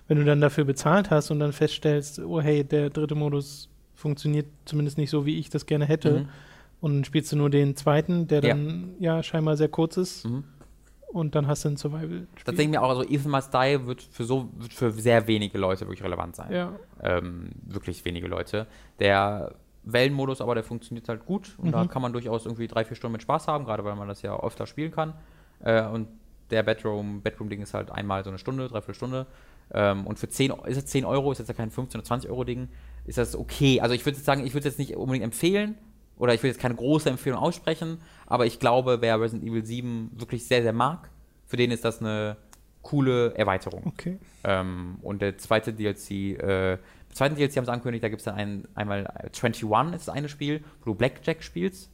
wenn 0.09 0.19
du 0.19 0.25
dann 0.25 0.41
dafür 0.41 0.65
bezahlt 0.65 1.11
hast 1.11 1.31
und 1.31 1.39
dann 1.39 1.53
feststellst, 1.53 2.19
oh 2.19 2.41
hey, 2.41 2.65
der 2.65 2.91
dritte 2.91 3.15
Modus 3.15 3.69
funktioniert 3.95 4.47
zumindest 4.65 4.99
nicht 4.99 5.11
so, 5.11 5.25
wie 5.25 5.39
ich 5.39 5.49
das 5.51 5.67
gerne 5.67 5.85
hätte, 5.87 6.21
Mhm. 6.21 6.29
Und 6.83 6.95
dann 6.97 7.05
spielst 7.05 7.33
du 7.33 7.37
nur 7.37 7.49
den 7.49 7.75
zweiten, 7.77 8.27
der 8.29 8.43
dann 8.43 8.95
ja 8.99 9.23
scheinbar 9.23 9.57
sehr 9.57 9.69
kurz 9.69 9.97
ist, 9.97 10.27
Mhm. 10.27 10.45
und 11.09 11.35
dann 11.35 11.47
hast 11.47 11.65
du 11.65 11.71
ein 11.71 11.77
survival 11.79 12.27
Das 12.45 12.55
denke 12.55 12.63
ich 12.63 12.69
mir 12.71 12.83
auch, 12.83 12.91
also 12.91 13.03
Ethan 13.05 13.31
Must 13.31 13.55
Die 13.55 13.87
wird 13.87 14.03
für 14.03 14.25
so 14.25 14.51
wird 14.57 14.73
für 14.75 14.91
sehr 14.91 15.27
wenige 15.27 15.57
Leute 15.59 15.87
wirklich 15.87 16.03
relevant 16.03 16.37
sein. 16.37 16.53
Ja, 16.53 16.73
ähm, 17.03 17.51
wirklich 17.67 18.05
wenige 18.05 18.27
Leute. 18.29 18.67
Der 18.99 19.55
Wellenmodus 19.85 20.41
aber, 20.41 20.55
der 20.55 20.63
funktioniert 20.65 21.09
halt 21.09 21.25
gut 21.27 21.55
und 21.59 21.73
da 21.73 21.83
Mhm. 21.85 21.89
kann 21.89 22.03
man 22.03 22.13
durchaus 22.13 22.45
irgendwie 22.47 22.69
drei, 22.69 22.85
vier 22.85 22.97
Stunden 22.97 23.13
mit 23.13 23.23
Spaß 23.23 23.49
haben, 23.49 23.65
gerade 23.65 23.85
weil 23.85 23.97
man 23.97 24.07
das 24.09 24.23
ja 24.23 24.39
öfter 24.39 24.67
spielen 24.67 24.93
kann. 24.93 25.15
Äh, 25.61 25.87
und 25.87 26.09
der 26.51 26.63
Bedroom, 26.63 27.23
Bedroom-Ding 27.23 27.63
ist 27.63 27.75
halt 27.75 27.91
einmal 27.91 28.23
so 28.25 28.31
eine 28.31 28.39
Stunde, 28.39 28.69
dreiviertel 28.69 28.95
Stunde. 28.95 29.27
Ähm, 29.73 30.07
und 30.07 30.19
für 30.19 30.29
10, 30.29 30.53
ist 30.67 30.77
es 30.77 30.87
10 30.87 31.05
Euro, 31.05 31.33
ist 31.33 31.39
jetzt 31.39 31.49
ja 31.49 31.55
kein 31.55 31.71
15 31.71 31.99
oder 32.01 32.07
20 32.07 32.31
Euro 32.31 32.45
Ding, 32.45 32.69
ist 33.07 33.17
das 33.19 33.35
okay. 33.35 33.81
Also 33.81 33.95
ich 33.95 34.05
würde 34.05 34.17
jetzt 34.17 34.27
sagen, 34.27 34.45
ich 34.45 34.53
würde 34.53 34.69
es 34.69 34.77
jetzt 34.77 34.79
nicht 34.79 34.97
unbedingt 34.97 35.25
empfehlen 35.25 35.77
oder 36.19 36.35
ich 36.35 36.41
würde 36.41 36.49
jetzt 36.49 36.61
keine 36.61 36.75
große 36.75 37.11
Empfehlung 37.11 37.39
aussprechen, 37.39 37.99
aber 38.27 38.47
ich 38.47 38.59
glaube, 38.59 38.99
wer 39.01 39.21
Resident 39.21 39.49
Evil 39.49 39.65
7 39.65 40.11
wirklich 40.17 40.47
sehr, 40.47 40.63
sehr 40.63 40.73
mag, 40.73 41.11
für 41.47 41.57
den 41.57 41.71
ist 41.71 41.85
das 41.85 42.01
eine 42.01 42.37
coole 42.83 43.35
Erweiterung. 43.35 43.83
okay. 43.87 44.19
Ähm, 44.45 44.99
und 45.03 45.23
der 45.23 45.39
zweite 45.39 45.73
DLC, 45.73 46.11
äh, 46.11 46.73
im 46.75 46.79
zweiten 47.15 47.37
DLC 47.37 47.57
haben 47.57 47.65
sie 47.65 47.73
angekündigt, 47.73 48.03
da 48.03 48.09
gibt 48.09 48.21
es 48.21 48.25
dann 48.25 48.35
ein, 48.35 48.69
einmal 48.75 49.05
äh, 49.05 49.29
21 49.29 49.63
ist 49.95 50.09
das 50.09 50.15
eine 50.15 50.29
Spiel, 50.29 50.63
wo 50.81 50.93
du 50.93 50.95
Blackjack 50.95 51.43
spielst, 51.43 51.91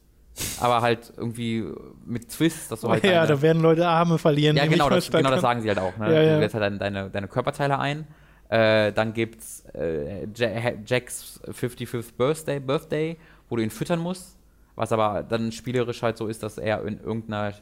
aber 0.59 0.81
halt 0.81 1.11
irgendwie 1.17 1.65
mit 2.05 2.29
Twists, 2.29 2.69
dass 2.69 2.81
du 2.81 2.89
halt 2.89 3.03
ja, 3.05 3.25
da 3.25 3.41
werden 3.41 3.61
Leute 3.61 3.87
Arme 3.87 4.17
verlieren. 4.17 4.55
ja 4.57 4.65
genau, 4.65 4.89
das, 4.89 5.11
genau 5.11 5.29
das 5.29 5.41
sagen 5.41 5.61
sie 5.61 5.67
halt 5.67 5.79
auch. 5.79 5.95
Ne? 5.97 6.13
Ja, 6.13 6.21
ja. 6.21 6.35
Du 6.35 6.41
setzt 6.41 6.53
halt 6.55 6.63
deine, 6.63 6.77
deine, 6.77 7.09
deine 7.09 7.27
Körperteile 7.27 7.77
ein. 7.77 8.07
Äh, 8.49 8.93
dann 8.93 9.13
gibt's 9.13 9.63
äh, 9.75 10.25
Ja- 10.35 10.71
Jacks 10.85 11.39
55th 11.45 12.15
Birthday, 12.17 12.59
Birthday, 12.59 13.17
wo 13.49 13.55
du 13.55 13.63
ihn 13.63 13.69
füttern 13.71 13.99
musst. 13.99 14.37
Was 14.75 14.91
aber 14.93 15.23
dann 15.23 15.51
spielerisch 15.51 16.01
halt 16.03 16.17
so 16.17 16.27
ist, 16.27 16.41
dass 16.43 16.57
er 16.57 16.85
in 16.85 16.99
irgendeiner. 16.99 17.53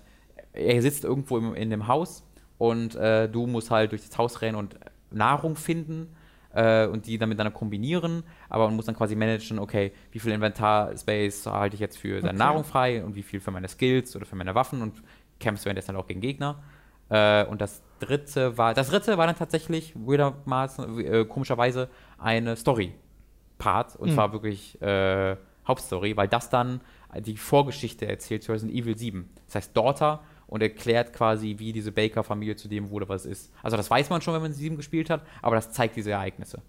Er 0.54 0.82
sitzt 0.82 1.04
irgendwo 1.04 1.38
im, 1.38 1.56
in 1.56 1.70
dem 1.70 1.88
Haus 1.88 2.24
und 2.58 2.96
äh, 2.96 3.28
du 3.30 3.48
musst 3.48 3.72
halt 3.72 3.92
durch 3.92 4.08
das 4.08 4.18
Haus 4.18 4.42
rennen 4.42 4.56
und 4.58 4.76
Nahrung 5.12 5.56
finden 5.56 6.16
äh, 6.54 6.86
und 6.88 7.06
die 7.06 7.18
dann 7.18 7.30
miteinander 7.30 7.58
kombinieren, 7.58 8.24
aber 8.50 8.66
man 8.66 8.76
muss 8.76 8.86
dann 8.86 8.96
quasi 8.96 9.16
managen, 9.16 9.60
okay, 9.60 9.92
wie 10.12 10.20
viel 10.20 10.32
Inventar-Space 10.32 11.46
halte 11.46 11.76
ich 11.76 11.80
jetzt 11.80 11.98
für 11.98 12.20
seine 12.22 12.30
Okay. 12.30 12.38
Nahrung 12.40 12.64
frei 12.64 13.04
und 13.04 13.16
wie 13.16 13.22
viel 13.24 13.40
für 13.40 13.52
meine 13.52 13.68
Skills 13.68 14.16
oder 14.16 14.26
für 14.26 14.36
meine 14.36 14.56
Waffen 14.56 14.82
und 14.82 15.02
kämpfst 15.40 15.66
währenddessen 15.66 15.90
halt 15.96 16.04
auch 16.04 16.08
gegen 16.08 16.22
Gegner. 16.22 16.64
Äh, 17.10 17.46
und 17.46 17.62
das 17.62 17.84
dritte 18.00 18.58
war, 18.58 18.74
das 18.74 18.90
dritte 18.90 19.18
war 19.18 19.28
dann 19.28 19.36
tatsächlich 19.36 19.94
weirdermaßen, 19.96 21.00
äh, 21.06 21.26
komischerweise 21.26 21.90
eine 22.18 22.56
Story-Part 22.56 23.96
und 23.98 24.10
Mhm. 24.10 24.14
zwar 24.14 24.34
wirklich 24.34 24.82
äh, 24.82 25.36
Hauptstory, 25.68 26.16
weil 26.18 26.28
das 26.28 26.50
dann 26.50 26.82
die 27.20 27.38
Vorgeschichte 27.38 28.08
erzählt 28.08 28.44
zu 28.44 28.52
Resident 28.52 28.78
Evil 28.78 28.98
7. 28.98 29.30
Das 29.46 29.56
heißt 29.56 29.78
Daughter 29.78 30.22
und 30.48 30.62
erklärt 30.62 31.14
quasi, 31.14 31.56
wie 31.58 31.74
diese 31.74 31.92
Baker-Familie 31.92 32.56
zu 32.56 32.68
dem 32.68 32.90
wurde, 32.90 33.10
was 33.10 33.26
es 33.26 33.32
ist. 33.44 33.54
Also 33.64 33.78
das 33.78 33.90
weiß 33.90 34.10
man 34.10 34.22
schon, 34.22 34.34
wenn 34.34 34.42
man 34.42 34.54
7 34.54 34.78
gespielt 34.78 35.10
hat, 35.10 35.22
aber 35.42 35.56
das 35.56 35.72
zeigt 35.72 35.96
diese 35.96 36.12
Ereignisse. 36.12 36.62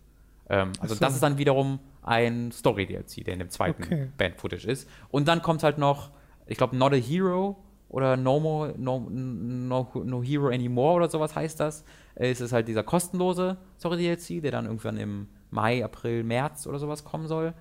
Ähm, 0.48 0.72
also 0.80 0.94
so. 0.94 1.00
das 1.00 1.14
ist 1.14 1.22
dann 1.22 1.38
wiederum 1.38 1.78
ein 2.02 2.50
Story-DLC, 2.52 3.24
der 3.24 3.34
in 3.34 3.40
dem 3.40 3.50
zweiten 3.50 3.82
Okay. 3.82 4.08
Band-Footage 4.16 4.66
ist. 4.66 4.88
Und 5.10 5.28
dann 5.28 5.42
kommt 5.42 5.62
halt 5.62 5.78
noch, 5.78 6.10
ich 6.46 6.56
glaube, 6.56 6.76
Not 6.76 6.92
a 6.94 6.96
Hero 6.96 7.62
oder 7.88 8.16
No, 8.16 8.40
More, 8.40 8.74
no, 8.78 9.06
no, 9.10 9.90
no 10.04 10.22
Hero 10.22 10.48
Anymore 10.48 10.94
oder 10.96 11.08
sowas 11.08 11.34
heißt 11.36 11.60
das. 11.60 11.84
Äh, 12.14 12.30
Es 12.30 12.40
ist 12.40 12.52
halt 12.52 12.68
dieser 12.68 12.82
kostenlose 12.82 13.58
Story-DLC, 13.78 14.40
der 14.42 14.50
dann 14.52 14.64
irgendwann 14.66 14.96
im 14.96 15.28
Mai, 15.50 15.84
April, 15.84 16.24
März 16.24 16.66
oder 16.66 16.78
sowas 16.78 17.04
kommen 17.04 17.26
soll. 17.28 17.54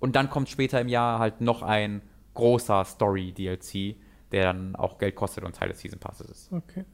Und 0.00 0.16
dann 0.16 0.28
kommt 0.30 0.48
später 0.48 0.80
im 0.80 0.88
Jahr 0.88 1.18
halt 1.18 1.40
noch 1.40 1.62
ein 1.62 2.02
großer 2.34 2.84
Story-DLC, 2.84 3.96
der 4.32 4.44
dann 4.44 4.74
auch 4.76 4.98
Geld 4.98 5.14
kostet 5.14 5.44
und 5.44 5.54
Teil 5.54 5.68
des 5.68 5.80
Season 5.80 5.98
Passes 5.98 6.28
ist. 6.28 6.52
Okay, 6.52 6.84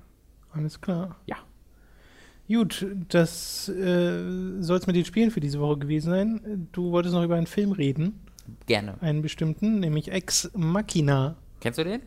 alles 0.52 0.80
klar. 0.80 1.16
Ja. 1.26 1.36
Gut, 2.48 2.86
das 3.08 3.68
äh, 3.68 4.60
soll 4.62 4.78
es 4.78 4.86
mit 4.86 4.94
den 4.96 5.04
Spielen 5.04 5.30
für 5.30 5.40
diese 5.40 5.58
Woche 5.60 5.78
gewesen 5.78 6.10
sein. 6.10 6.68
Du 6.72 6.92
wolltest 6.92 7.14
noch 7.14 7.24
über 7.24 7.34
einen 7.36 7.46
Film 7.48 7.72
reden, 7.72 8.20
Gerne. 8.66 9.00
einen 9.02 9.20
bestimmten, 9.22 9.80
nämlich 9.80 10.12
Ex 10.12 10.50
Machina. 10.54 11.36
Kennst 11.60 11.78
du 11.80 11.84
den? 11.84 12.02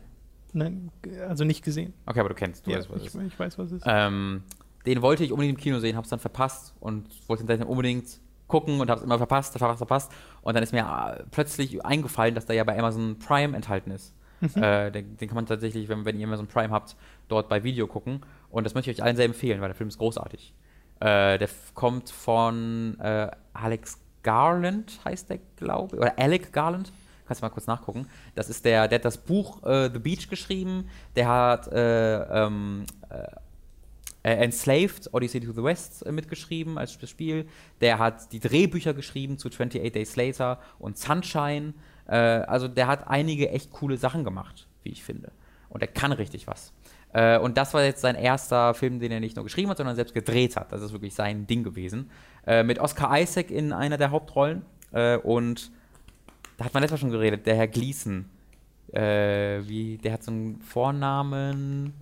Nein, 0.52 0.90
also 1.28 1.44
nicht 1.44 1.62
gesehen. 1.62 1.92
Okay, 2.06 2.20
aber 2.20 2.30
du 2.30 2.34
kennst. 2.34 2.66
Du 2.66 2.70
Ja, 2.70 2.78
weißt, 2.78 2.90
was 2.90 2.96
es 3.02 3.14
ich, 3.14 3.20
ist. 3.20 3.26
ich 3.32 3.38
weiß, 3.38 3.58
was 3.58 3.66
es 3.66 3.72
ist. 3.78 3.84
Ähm, 3.86 4.42
den 4.86 5.02
wollte 5.02 5.24
ich 5.24 5.30
unbedingt 5.32 5.58
im 5.58 5.62
Kino 5.62 5.78
sehen, 5.78 5.96
hab's 5.96 6.08
dann 6.08 6.18
verpasst 6.20 6.74
und 6.80 7.06
wollte 7.28 7.44
ihn 7.44 7.46
dann 7.46 7.62
unbedingt 7.62 8.18
gucken 8.50 8.80
und 8.80 8.90
hab's 8.90 9.02
immer 9.02 9.18
verpasst, 9.18 9.56
verpasst, 9.56 9.78
verpasst. 9.78 10.12
Und 10.42 10.54
dann 10.54 10.62
ist 10.62 10.72
mir 10.72 10.80
äh, 10.80 11.22
plötzlich 11.30 11.84
eingefallen, 11.84 12.34
dass 12.34 12.46
der 12.46 12.56
ja 12.56 12.64
bei 12.64 12.78
Amazon 12.78 13.18
Prime 13.18 13.56
enthalten 13.56 13.90
ist. 13.90 14.14
Äh, 14.56 14.90
den, 14.90 15.18
den 15.18 15.28
kann 15.28 15.34
man 15.34 15.44
tatsächlich, 15.44 15.88
wenn, 15.88 16.06
wenn 16.06 16.18
ihr 16.18 16.26
Amazon 16.26 16.46
Prime 16.46 16.70
habt, 16.70 16.96
dort 17.28 17.50
bei 17.50 17.62
Video 17.62 17.86
gucken. 17.86 18.22
Und 18.50 18.64
das 18.64 18.74
möchte 18.74 18.90
ich 18.90 18.98
euch 18.98 19.04
allen 19.04 19.16
sehr 19.16 19.26
empfehlen, 19.26 19.60
weil 19.60 19.68
der 19.68 19.74
Film 19.74 19.88
ist 19.88 19.98
großartig. 19.98 20.54
Äh, 21.00 21.38
der 21.38 21.48
kommt 21.74 22.08
von 22.10 22.98
äh, 23.00 23.30
Alex 23.52 23.98
Garland, 24.22 25.00
heißt 25.04 25.30
der, 25.30 25.38
glaube 25.56 25.96
ich. 25.96 26.00
Oder 26.00 26.18
Alec 26.18 26.52
Garland. 26.52 26.92
Kannst 27.26 27.42
du 27.42 27.46
mal 27.46 27.50
kurz 27.50 27.66
nachgucken. 27.66 28.08
Das 28.34 28.50
ist 28.50 28.64
der, 28.64 28.88
der 28.88 28.98
hat 28.98 29.04
das 29.04 29.18
Buch 29.18 29.62
äh, 29.62 29.88
The 29.92 29.98
Beach 29.98 30.28
geschrieben. 30.28 30.88
Der 31.16 31.28
hat 31.28 31.68
äh, 31.68 32.22
ähm, 32.22 32.86
äh, 34.22 34.32
Enslaved, 34.34 35.12
Odyssey 35.12 35.40
to 35.40 35.52
the 35.52 35.62
West 35.62 36.04
äh, 36.04 36.12
mitgeschrieben 36.12 36.78
als 36.78 36.92
Spiel. 37.08 37.46
Der 37.80 37.98
hat 37.98 38.32
die 38.32 38.40
Drehbücher 38.40 38.94
geschrieben 38.94 39.38
zu 39.38 39.48
28 39.48 39.92
Days 39.92 40.16
Later 40.16 40.60
und 40.78 40.98
Sunshine. 40.98 41.74
Äh, 42.06 42.16
also 42.16 42.68
der 42.68 42.86
hat 42.86 43.08
einige 43.08 43.50
echt 43.50 43.70
coole 43.70 43.96
Sachen 43.96 44.24
gemacht, 44.24 44.66
wie 44.82 44.90
ich 44.90 45.02
finde. 45.02 45.32
Und 45.68 45.82
er 45.82 45.88
kann 45.88 46.12
richtig 46.12 46.46
was. 46.46 46.72
Äh, 47.12 47.38
und 47.38 47.56
das 47.56 47.72
war 47.72 47.82
jetzt 47.82 48.02
sein 48.02 48.14
erster 48.14 48.74
Film, 48.74 49.00
den 49.00 49.10
er 49.10 49.20
nicht 49.20 49.36
nur 49.36 49.44
geschrieben 49.44 49.70
hat, 49.70 49.78
sondern 49.78 49.96
selbst 49.96 50.14
gedreht 50.14 50.56
hat. 50.56 50.72
Das 50.72 50.82
ist 50.82 50.92
wirklich 50.92 51.14
sein 51.14 51.46
Ding 51.46 51.62
gewesen. 51.62 52.10
Äh, 52.46 52.62
mit 52.62 52.78
Oscar 52.78 53.18
Isaac 53.18 53.50
in 53.50 53.72
einer 53.72 53.96
der 53.96 54.10
Hauptrollen. 54.10 54.62
Und 55.22 55.70
da 56.56 56.64
hat 56.64 56.74
man 56.74 56.82
letztes 56.82 57.00
Mal 57.00 57.02
schon 57.02 57.12
geredet, 57.12 57.46
der 57.46 57.54
Herr 57.54 57.68
Gleason. 57.68 58.24
Wie, 58.92 60.00
der 60.02 60.12
hat 60.12 60.24
so 60.24 60.32
einen 60.32 60.60
Vornamen. 60.60 61.94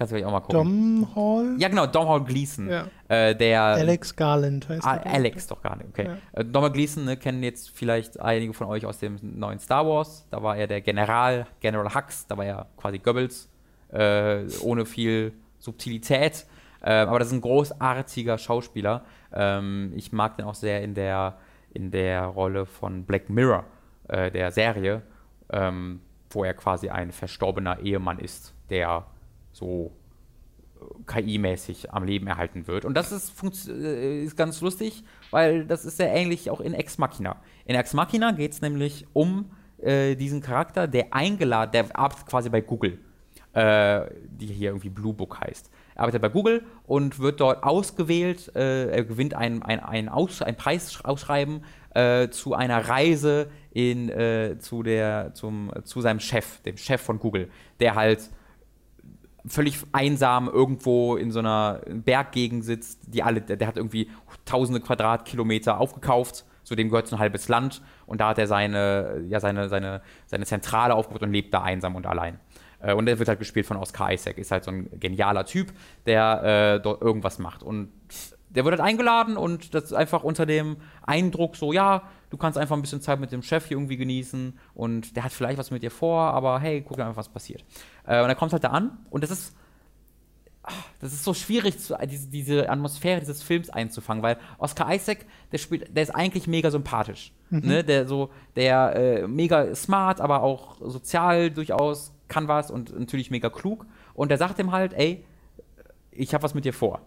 Kannst 0.00 0.12
du 0.12 0.16
vielleicht 0.16 0.28
auch 0.28 0.32
mal 0.32 0.40
gucken. 0.40 1.02
Dom 1.04 1.14
Hall? 1.14 1.56
Ja, 1.58 1.68
genau, 1.68 1.84
Domhnall 1.84 2.24
Gleason. 2.24 2.70
Ja. 2.70 2.86
Äh, 3.08 3.36
der. 3.36 3.60
Alex 3.60 4.16
Garland 4.16 4.66
heißt 4.66 4.82
Ah, 4.82 4.96
er. 4.96 5.12
Alex 5.12 5.46
doch 5.46 5.60
gar 5.60 5.76
nicht, 5.76 5.90
okay. 5.90 6.06
Ja. 6.06 6.40
Äh, 6.40 6.44
Domhnall 6.46 6.72
Gleeson 6.72 7.04
ne, 7.04 7.18
kennen 7.18 7.42
jetzt 7.42 7.68
vielleicht 7.68 8.18
einige 8.18 8.54
von 8.54 8.66
euch 8.68 8.86
aus 8.86 8.98
dem 8.98 9.18
neuen 9.20 9.58
Star 9.58 9.86
Wars. 9.86 10.26
Da 10.30 10.42
war 10.42 10.56
er 10.56 10.66
der 10.66 10.80
General, 10.80 11.46
General 11.60 11.94
Hux, 11.94 12.26
da 12.26 12.38
war 12.38 12.46
er 12.46 12.66
quasi 12.78 12.98
Goebbels, 12.98 13.50
äh, 13.92 14.44
ohne 14.62 14.86
viel 14.86 15.34
Subtilität. 15.58 16.46
Ähm, 16.82 17.06
aber 17.10 17.18
das 17.18 17.28
ist 17.28 17.34
ein 17.34 17.42
großartiger 17.42 18.38
Schauspieler. 18.38 19.04
Ähm, 19.34 19.92
ich 19.96 20.12
mag 20.12 20.34
den 20.38 20.46
auch 20.46 20.54
sehr 20.54 20.82
in 20.82 20.94
der, 20.94 21.36
in 21.74 21.90
der 21.90 22.24
Rolle 22.24 22.64
von 22.64 23.04
Black 23.04 23.28
Mirror, 23.28 23.64
äh, 24.08 24.30
der 24.30 24.50
Serie, 24.50 25.02
ähm, 25.52 26.00
wo 26.30 26.42
er 26.42 26.54
quasi 26.54 26.88
ein 26.88 27.12
verstorbener 27.12 27.80
Ehemann 27.80 28.18
ist, 28.18 28.54
der 28.70 29.04
so 29.60 29.92
KI-mäßig 31.06 31.92
am 31.92 32.04
Leben 32.04 32.26
erhalten 32.26 32.66
wird. 32.66 32.84
Und 32.84 32.94
das 32.94 33.12
ist, 33.12 33.32
äh, 33.68 34.24
ist 34.24 34.36
ganz 34.36 34.60
lustig, 34.60 35.04
weil 35.30 35.66
das 35.66 35.84
ist 35.84 35.98
sehr 35.98 36.12
ähnlich 36.12 36.50
auch 36.50 36.60
in 36.60 36.74
Ex 36.74 36.98
Machina. 36.98 37.36
In 37.66 37.74
Ex 37.74 37.92
Machina 37.94 38.32
geht 38.32 38.52
es 38.52 38.62
nämlich 38.62 39.06
um 39.12 39.50
äh, 39.78 40.16
diesen 40.16 40.40
Charakter, 40.40 40.88
der 40.88 41.12
eingeladen, 41.12 41.72
der 41.72 41.98
arbeitet 41.98 42.26
quasi 42.26 42.48
bei 42.48 42.60
Google, 42.60 42.98
äh, 43.52 44.02
die 44.30 44.46
hier 44.46 44.70
irgendwie 44.70 44.90
Blue 44.90 45.12
Book 45.12 45.40
heißt. 45.40 45.70
Er 45.94 46.02
arbeitet 46.02 46.22
bei 46.22 46.28
Google 46.28 46.64
und 46.86 47.18
wird 47.18 47.40
dort 47.40 47.62
ausgewählt, 47.62 48.54
äh, 48.54 48.90
er 48.90 49.04
gewinnt 49.04 49.34
ein, 49.34 49.62
ein, 49.62 49.80
ein, 49.80 50.08
Aus, 50.08 50.40
ein 50.40 50.56
Preisausschreiben 50.56 51.64
äh, 51.94 52.28
zu 52.30 52.54
einer 52.54 52.88
Reise 52.88 53.50
in, 53.72 54.08
äh, 54.08 54.56
zu, 54.58 54.82
der, 54.82 55.34
zum, 55.34 55.70
zu 55.84 56.00
seinem 56.00 56.20
Chef, 56.20 56.62
dem 56.62 56.76
Chef 56.76 57.00
von 57.02 57.18
Google, 57.18 57.50
der 57.80 57.96
halt 57.96 58.30
völlig 59.46 59.78
einsam 59.92 60.48
irgendwo 60.48 61.16
in 61.16 61.30
so 61.30 61.38
einer 61.38 61.80
Berggegend 61.88 62.64
sitzt, 62.64 63.00
die 63.06 63.22
alle, 63.22 63.40
der, 63.40 63.56
der 63.56 63.68
hat 63.68 63.76
irgendwie 63.76 64.10
tausende 64.44 64.80
Quadratkilometer 64.80 65.78
aufgekauft, 65.78 66.44
zu 66.64 66.74
dem 66.76 66.88
gehört 66.88 67.08
so 67.08 67.16
ein 67.16 67.20
halbes 67.20 67.48
Land 67.48 67.82
und 68.06 68.20
da 68.20 68.28
hat 68.28 68.38
er 68.38 68.46
seine, 68.46 69.24
ja, 69.28 69.40
seine, 69.40 69.68
seine, 69.68 70.02
seine 70.26 70.46
Zentrale 70.46 70.94
aufgebaut 70.94 71.22
und 71.22 71.32
lebt 71.32 71.52
da 71.54 71.62
einsam 71.62 71.96
und 71.96 72.06
allein. 72.06 72.38
Äh, 72.80 72.94
Und 72.94 73.08
er 73.08 73.18
wird 73.18 73.28
halt 73.28 73.38
gespielt 73.38 73.66
von 73.66 73.76
Oscar 73.76 74.12
Isaac, 74.12 74.38
ist 74.38 74.50
halt 74.50 74.64
so 74.64 74.70
ein 74.70 74.88
genialer 74.98 75.44
Typ, 75.44 75.72
der 76.06 76.76
äh, 76.76 76.80
dort 76.80 77.02
irgendwas 77.02 77.38
macht. 77.38 77.62
Und 77.62 77.92
der 78.48 78.64
wird 78.64 78.78
halt 78.78 78.88
eingeladen 78.88 79.36
und 79.36 79.74
das 79.74 79.84
ist 79.84 79.92
einfach 79.92 80.24
unter 80.24 80.44
dem 80.44 80.76
Eindruck 81.02 81.56
so, 81.56 81.72
ja, 81.72 82.02
du 82.30 82.36
kannst 82.36 82.56
einfach 82.56 82.76
ein 82.76 82.82
bisschen 82.82 83.00
Zeit 83.00 83.20
mit 83.20 83.32
dem 83.32 83.42
Chef 83.42 83.66
hier 83.66 83.76
irgendwie 83.76 83.96
genießen 83.96 84.58
und 84.74 85.16
der 85.16 85.24
hat 85.24 85.32
vielleicht 85.32 85.58
was 85.58 85.70
mit 85.70 85.82
dir 85.82 85.90
vor, 85.90 86.20
aber 86.20 86.60
hey, 86.60 86.80
guck 86.80 86.98
einfach, 86.98 87.16
was 87.16 87.28
passiert. 87.28 87.64
Äh, 88.06 88.22
und 88.22 88.28
er 88.28 88.34
kommt 88.34 88.52
halt 88.52 88.64
da 88.64 88.68
an 88.68 88.98
und 89.10 89.22
das 89.22 89.30
ist 89.30 89.54
ah, 90.62 90.72
das 91.00 91.12
ist 91.12 91.24
so 91.24 91.34
schwierig, 91.34 91.78
zu, 91.78 91.96
diese, 92.06 92.28
diese 92.28 92.70
Atmosphäre 92.70 93.20
dieses 93.20 93.42
Films 93.42 93.70
einzufangen, 93.70 94.22
weil 94.22 94.38
Oscar 94.58 94.94
Isaac, 94.94 95.26
der 95.52 95.58
spielt, 95.58 95.94
der 95.94 96.02
ist 96.02 96.14
eigentlich 96.14 96.46
mega 96.46 96.70
sympathisch. 96.70 97.32
Ne? 97.50 97.82
Der 97.84 98.06
so, 98.06 98.30
der 98.56 98.94
äh, 98.94 99.26
mega 99.26 99.74
smart, 99.74 100.20
aber 100.20 100.42
auch 100.42 100.76
sozial 100.80 101.50
durchaus 101.50 102.12
kann 102.28 102.46
was 102.46 102.70
und 102.70 102.96
natürlich 102.96 103.30
mega 103.30 103.50
klug. 103.50 103.86
Und 104.14 104.30
der 104.30 104.38
sagt 104.38 104.58
ihm 104.60 104.70
halt, 104.70 104.92
ey, 104.92 105.24
ich 106.12 106.32
habe 106.32 106.44
was 106.44 106.54
mit 106.54 106.64
dir 106.64 106.72
vor. 106.72 107.00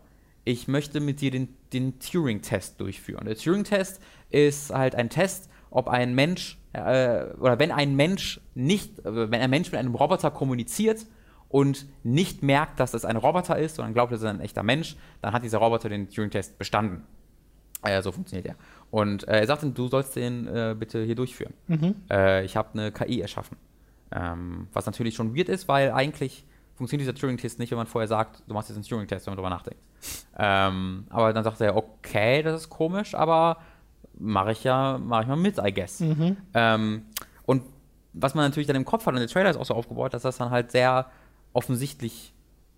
Ich 0.46 0.68
möchte 0.68 1.00
mit 1.00 1.22
dir 1.22 1.32
den, 1.32 1.56
den 1.72 2.00
Turing-Test 2.00 2.80
durchführen. 2.80 3.26
Der 3.26 3.38
Turing-Test 3.38 4.02
ist 4.30 4.74
halt 4.74 4.96
ein 4.96 5.10
Test, 5.10 5.50
ob 5.70 5.88
ein 5.88 6.14
Mensch 6.16 6.60
äh, 6.74 7.26
oder 7.40 7.60
wenn 7.60 7.72
ein 7.72 7.96
Mensch 7.96 8.42
nicht, 8.56 9.00
äh, 9.00 9.32
wenn 9.32 9.42
ein 9.42 9.50
Mensch 9.50 9.72
mit 9.72 9.80
einem 9.80 9.96
Roboter 9.96 10.32
kommuniziert 10.32 11.06
und 11.50 11.86
nicht 12.04 12.44
merkt, 12.44 12.80
dass 12.80 12.94
es 12.94 13.06
ein 13.06 13.16
Roboter 13.16 13.58
ist, 13.58 13.76
sondern 13.76 13.94
glaubt, 13.94 14.12
es 14.12 14.22
ist 14.22 14.28
ein 14.28 14.42
echter 14.42 14.64
Mensch, 14.64 14.96
dann 15.22 15.34
hat 15.34 15.44
dieser 15.44 15.60
Roboter 15.60 15.88
den 15.90 16.10
Turing-Test 16.10 16.58
bestanden. 16.58 17.04
Äh, 17.84 18.02
so 18.02 18.12
funktioniert 18.12 18.48
er. 18.48 18.56
Und 18.92 19.28
äh, 19.28 19.42
er 19.42 19.48
sagt 19.48 19.64
ihm, 19.64 19.74
du 19.74 19.88
sollst 19.88 20.16
den 20.16 20.48
äh, 20.48 20.76
bitte 20.78 21.04
hier 21.04 21.16
durchführen. 21.16 21.54
Äh, 22.10 22.46
ich 22.46 22.56
habe 22.56 22.70
eine 22.74 22.92
KI 22.92 23.22
erschaffen. 23.22 23.58
Ähm, 24.12 24.68
was 24.74 24.86
natürlich 24.86 25.16
schon 25.16 25.36
weird 25.36 25.50
ist, 25.50 25.68
weil 25.68 25.92
eigentlich 25.92 26.46
funktioniert 26.76 27.08
dieser 27.08 27.20
Turing-Test 27.20 27.60
nicht, 27.60 27.72
wenn 27.72 27.78
man 27.78 27.88
vorher 27.88 28.08
sagt, 28.08 28.44
du 28.48 28.54
machst 28.54 28.70
jetzt 28.70 28.78
einen 28.78 28.86
Turing-Test, 28.86 29.26
wenn 29.26 29.32
man 29.32 29.38
drüber 29.38 29.50
nachdenkt. 29.50 29.80
Ähm, 30.38 31.06
aber 31.10 31.34
dann 31.34 31.44
sagt 31.44 31.62
er, 31.62 31.76
okay, 31.76 32.44
das 32.44 32.62
ist 32.62 32.70
komisch, 32.70 33.16
aber 33.16 33.58
mache 34.18 34.52
ich 34.52 34.64
ja, 34.64 34.98
mache 34.98 35.24
ich 35.24 35.28
mal 35.28 35.36
mit, 35.36 35.58
I 35.58 35.74
guess. 35.74 36.02
Ähm, 36.54 37.06
und 37.46 37.64
was 38.14 38.36
man 38.36 38.46
natürlich 38.46 38.68
dann 38.68 38.76
im 38.76 38.86
Kopf 38.86 39.06
hat, 39.06 39.14
und 39.14 39.20
der 39.20 39.28
Trailer 39.28 39.50
ist 39.50 39.58
auch 39.58 39.66
so 39.66 39.74
aufgebaut, 39.74 40.14
dass 40.14 40.22
das 40.22 40.38
dann 40.38 40.52
halt 40.52 40.72
sehr 40.72 41.08
offensichtlich 41.54 42.34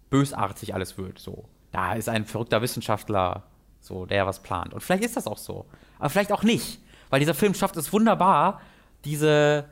bösartig 0.10 0.74
alles 0.74 0.98
wird. 0.98 1.20
So, 1.20 1.46
da 1.72 1.94
ist 1.94 2.10
ein 2.10 2.26
verrückter 2.26 2.62
Wissenschaftler, 2.62 3.44
so, 3.82 4.06
der 4.06 4.26
was 4.26 4.42
plant. 4.42 4.74
Und 4.74 4.82
vielleicht 4.82 5.04
ist 5.04 5.18
das 5.18 5.28
auch 5.28 5.38
so. 5.38 5.66
Aber 6.00 6.10
vielleicht 6.10 6.32
auch 6.32 6.44
nicht. 6.44 6.80
Weil 7.10 7.20
dieser 7.20 7.34
Film 7.34 7.54
schafft 7.54 7.78
es 7.78 7.92
wunderbar, 7.94 8.62
diese 9.04 9.66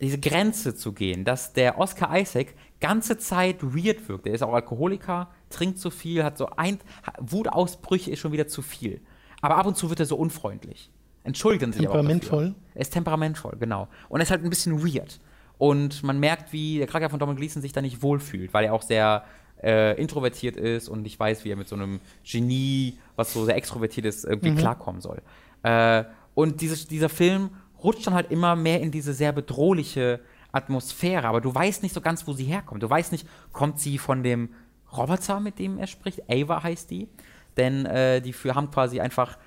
diese 0.00 0.18
Grenze 0.18 0.74
zu 0.74 0.92
gehen, 0.92 1.24
dass 1.24 1.52
der 1.52 1.78
Oscar 1.78 2.16
Isaac 2.18 2.54
ganze 2.80 3.16
Zeit 3.18 3.62
weird 3.62 4.08
wirkt. 4.08 4.26
Er 4.26 4.34
ist 4.34 4.42
auch 4.42 4.52
Alkoholiker, 4.52 5.28
trinkt 5.54 5.78
zu 5.78 5.90
viel, 5.90 6.24
hat 6.24 6.36
so 6.38 6.48
ein 6.56 6.78
Wutausbrüche 7.18 8.10
ist 8.10 8.20
schon 8.20 8.32
wieder 8.32 8.46
zu 8.46 8.62
viel. 8.62 9.00
Aber 9.40 9.56
ab 9.56 9.66
und 9.66 9.76
zu 9.76 9.88
wird 9.90 10.00
er 10.00 10.06
so 10.06 10.16
unfreundlich. 10.16 10.90
Entschuldigen 11.22 11.72
Sie 11.72 11.80
Temperamentvoll. 11.80 12.54
Er 12.74 12.80
ist 12.80 12.92
temperamentvoll, 12.92 13.56
genau. 13.58 13.88
Und 14.08 14.20
er 14.20 14.24
ist 14.24 14.30
halt 14.30 14.44
ein 14.44 14.50
bisschen 14.50 14.82
weird. 14.82 15.20
Und 15.58 16.02
man 16.02 16.20
merkt, 16.20 16.52
wie 16.52 16.78
der 16.78 16.86
Charakter 16.86 17.10
von 17.10 17.18
Dominic 17.18 17.38
Gleeson 17.38 17.62
sich 17.62 17.72
da 17.72 17.80
nicht 17.80 18.02
wohlfühlt, 18.02 18.52
weil 18.52 18.66
er 18.66 18.74
auch 18.74 18.82
sehr 18.82 19.24
äh, 19.62 19.98
introvertiert 20.00 20.56
ist 20.56 20.88
und 20.88 21.02
nicht 21.02 21.18
weiß, 21.18 21.44
wie 21.44 21.50
er 21.50 21.56
mit 21.56 21.68
so 21.68 21.76
einem 21.76 22.00
Genie, 22.24 22.98
was 23.16 23.32
so 23.32 23.44
sehr 23.44 23.56
extrovertiert 23.56 24.06
ist, 24.06 24.24
irgendwie 24.24 24.54
klarkommen 24.54 25.00
soll. 25.00 25.22
Äh, 25.62 26.04
und 26.34 26.60
dieses, 26.60 26.86
dieser 26.88 27.08
Film 27.08 27.50
rutscht 27.82 28.06
dann 28.06 28.14
halt 28.14 28.30
immer 28.30 28.56
mehr 28.56 28.80
in 28.80 28.90
diese 28.90 29.14
sehr 29.14 29.32
bedrohliche 29.32 30.20
Atmosphäre, 30.52 31.26
aber 31.26 31.40
du 31.40 31.54
weißt 31.54 31.82
nicht 31.82 31.94
so 31.94 32.00
ganz, 32.00 32.26
wo 32.26 32.32
sie 32.32 32.44
herkommt. 32.44 32.82
Du 32.82 32.90
weißt 32.90 33.12
nicht, 33.12 33.26
kommt 33.52 33.80
sie 33.80 33.98
von 33.98 34.22
dem 34.22 34.50
Roboter, 34.96 35.40
mit 35.40 35.58
dem 35.58 35.78
er 35.78 35.86
spricht? 35.86 36.22
Ava 36.28 36.62
heißt 36.62 36.90
die. 36.90 37.08
Denn 37.56 37.86
äh, 37.86 38.20
die 38.20 38.32
für, 38.32 38.54
haben 38.54 38.70
quasi 38.70 39.00
einfach 39.00 39.38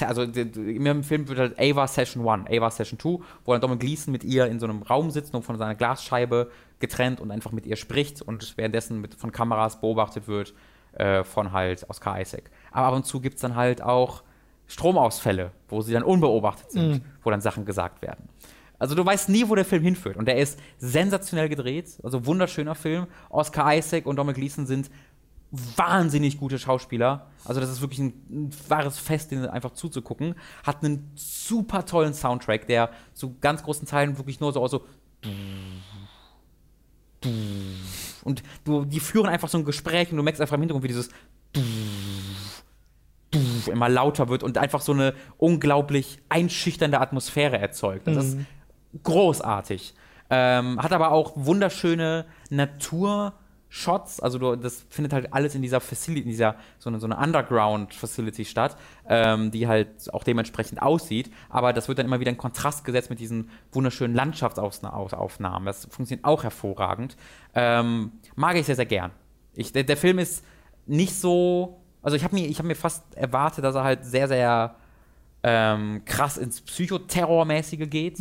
also 0.00 0.22
im 0.22 1.04
Film 1.04 1.28
wird 1.28 1.38
halt 1.38 1.60
Ava 1.60 1.86
Session 1.86 2.28
1, 2.28 2.50
Ava 2.50 2.70
Session 2.70 2.98
2, 2.98 3.18
wo 3.44 3.52
dann 3.52 3.60
Dominic 3.60 3.80
Gleeson 3.80 4.10
mit 4.10 4.24
ihr 4.24 4.46
in 4.46 4.58
so 4.58 4.66
einem 4.66 4.82
Raum 4.82 5.10
sitzt 5.10 5.34
und 5.34 5.44
von 5.44 5.56
seiner 5.56 5.74
Glasscheibe 5.74 6.50
getrennt 6.80 7.20
und 7.20 7.30
einfach 7.30 7.52
mit 7.52 7.66
ihr 7.66 7.76
spricht 7.76 8.20
und 8.20 8.56
währenddessen 8.56 9.00
mit, 9.00 9.14
von 9.14 9.30
Kameras 9.30 9.80
beobachtet 9.80 10.26
wird 10.26 10.52
äh, 10.94 11.22
von 11.22 11.52
halt 11.52 11.88
Oscar 11.88 12.20
Isaac. 12.20 12.50
Aber 12.72 12.88
ab 12.88 12.94
und 12.94 13.06
zu 13.06 13.20
gibt 13.20 13.36
es 13.36 13.42
dann 13.42 13.54
halt 13.54 13.80
auch 13.80 14.22
Stromausfälle, 14.66 15.52
wo 15.68 15.80
sie 15.80 15.92
dann 15.92 16.02
unbeobachtet 16.02 16.72
sind, 16.72 17.02
wo 17.22 17.30
dann 17.30 17.40
Sachen 17.40 17.64
gesagt 17.64 18.02
werden. 18.02 18.28
Also 18.78 18.94
du 18.94 19.04
weißt 19.04 19.28
nie, 19.28 19.48
wo 19.48 19.54
der 19.54 19.64
Film 19.64 19.82
hinführt. 19.82 20.16
Und 20.16 20.26
der 20.26 20.36
ist 20.36 20.58
sensationell 20.78 21.48
gedreht, 21.48 21.98
also 22.02 22.26
wunderschöner 22.26 22.74
Film. 22.74 23.06
Oscar 23.28 23.74
Isaac 23.76 24.06
und 24.06 24.16
Dominic 24.16 24.36
Gleeson 24.36 24.66
sind 24.66 24.90
wahnsinnig 25.50 26.38
gute 26.38 26.58
Schauspieler. 26.58 27.26
Also 27.44 27.60
das 27.60 27.70
ist 27.70 27.80
wirklich 27.80 28.00
ein, 28.00 28.12
ein 28.30 28.50
wahres 28.68 28.98
Fest, 28.98 29.30
denen 29.30 29.46
einfach 29.46 29.72
zuzugucken. 29.72 30.34
Hat 30.62 30.84
einen 30.84 31.10
super 31.14 31.86
tollen 31.86 32.14
Soundtrack, 32.14 32.66
der 32.66 32.90
zu 33.14 33.36
ganz 33.40 33.62
großen 33.62 33.86
Teilen 33.86 34.18
wirklich 34.18 34.40
nur 34.40 34.52
so 34.52 34.60
aus 34.60 34.70
so 34.70 34.84
und 38.22 38.42
du, 38.64 38.84
die 38.84 39.00
führen 39.00 39.26
einfach 39.26 39.48
so 39.48 39.58
ein 39.58 39.64
Gespräch 39.64 40.10
und 40.12 40.18
du 40.18 40.22
merkst 40.22 40.40
einfach 40.40 40.54
im 40.54 40.60
Hintergrund, 40.60 40.84
wie 40.84 40.88
dieses 40.88 41.08
immer 43.66 43.88
lauter 43.88 44.28
wird 44.28 44.42
und 44.42 44.56
einfach 44.56 44.80
so 44.80 44.92
eine 44.92 45.14
unglaublich 45.36 46.18
einschüchternde 46.28 47.00
Atmosphäre 47.00 47.58
erzeugt. 47.58 48.06
Das 48.06 48.24
ist 48.24 48.38
großartig. 49.02 49.94
Ähm, 50.30 50.82
hat 50.82 50.92
aber 50.92 51.12
auch 51.12 51.32
wunderschöne 51.36 52.26
Naturshots. 52.50 54.20
Also 54.20 54.38
du, 54.38 54.56
das 54.56 54.84
findet 54.90 55.12
halt 55.12 55.32
alles 55.32 55.54
in 55.54 55.62
dieser 55.62 55.80
Facility, 55.80 56.22
in 56.22 56.28
dieser 56.28 56.56
so 56.78 56.90
eine, 56.90 57.00
so 57.00 57.06
eine 57.06 57.16
Underground-Facility 57.16 58.44
statt, 58.44 58.76
ähm, 59.08 59.50
die 59.50 59.66
halt 59.66 60.12
auch 60.12 60.24
dementsprechend 60.24 60.82
aussieht. 60.82 61.30
Aber 61.48 61.72
das 61.72 61.88
wird 61.88 61.98
dann 61.98 62.06
immer 62.06 62.20
wieder 62.20 62.30
in 62.30 62.36
Kontrast 62.36 62.84
gesetzt 62.84 63.08
mit 63.08 63.20
diesen 63.20 63.48
wunderschönen 63.72 64.14
Landschaftsaufnahmen. 64.14 65.64
Das 65.64 65.86
funktioniert 65.86 66.26
auch 66.26 66.42
hervorragend. 66.42 67.16
Ähm, 67.54 68.12
mag 68.36 68.56
ich 68.56 68.66
sehr, 68.66 68.76
sehr 68.76 68.86
gern. 68.86 69.12
Ich, 69.54 69.72
der, 69.72 69.84
der 69.84 69.96
Film 69.96 70.18
ist 70.18 70.44
nicht 70.86 71.14
so. 71.14 71.80
Also 72.02 72.16
ich 72.16 72.24
habe 72.24 72.34
mir, 72.34 72.48
hab 72.50 72.66
mir 72.66 72.76
fast 72.76 73.16
erwartet, 73.16 73.64
dass 73.64 73.74
er 73.74 73.84
halt 73.84 74.04
sehr, 74.04 74.28
sehr 74.28 74.76
ähm, 75.42 76.02
krass 76.04 76.36
ins 76.36 76.60
Psychoterrormäßige 76.60 77.88
geht. 77.88 78.18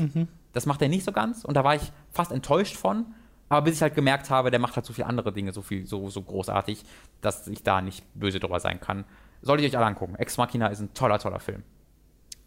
Das 0.58 0.66
macht 0.66 0.82
er 0.82 0.90
nicht 0.90 1.06
so 1.06 1.12
ganz 1.12 1.46
und 1.46 1.54
da 1.54 1.64
war 1.64 1.76
ich 1.76 1.92
fast 2.10 2.32
enttäuscht 2.32 2.76
von. 2.76 3.06
Aber 3.48 3.62
bis 3.62 3.76
ich 3.76 3.82
halt 3.84 3.94
gemerkt 3.94 4.32
habe, 4.32 4.50
der 4.50 4.60
macht 4.60 4.76
halt 4.76 4.88
so 4.88 4.92
viele 4.92 5.06
andere 5.06 5.32
Dinge 5.32 5.54
so 5.54 5.62
viel, 5.62 5.86
so, 5.86 6.10
so 6.10 6.24
großartig, 6.24 6.84
dass 7.22 7.48
ich 7.48 7.62
da 7.62 7.80
nicht 7.82 8.04
böse 8.16 8.40
drüber 8.40 8.60
sein 8.60 8.80
kann. 8.82 9.06
Solltet 9.44 9.66
ihr 9.66 9.70
euch 9.70 9.78
alle 9.78 9.86
angucken. 9.86 10.16
Ex 10.16 10.36
Machina 10.38 10.66
ist 10.68 10.80
ein 10.80 10.94
toller, 10.96 11.20
toller 11.20 11.40
Film. 11.40 11.62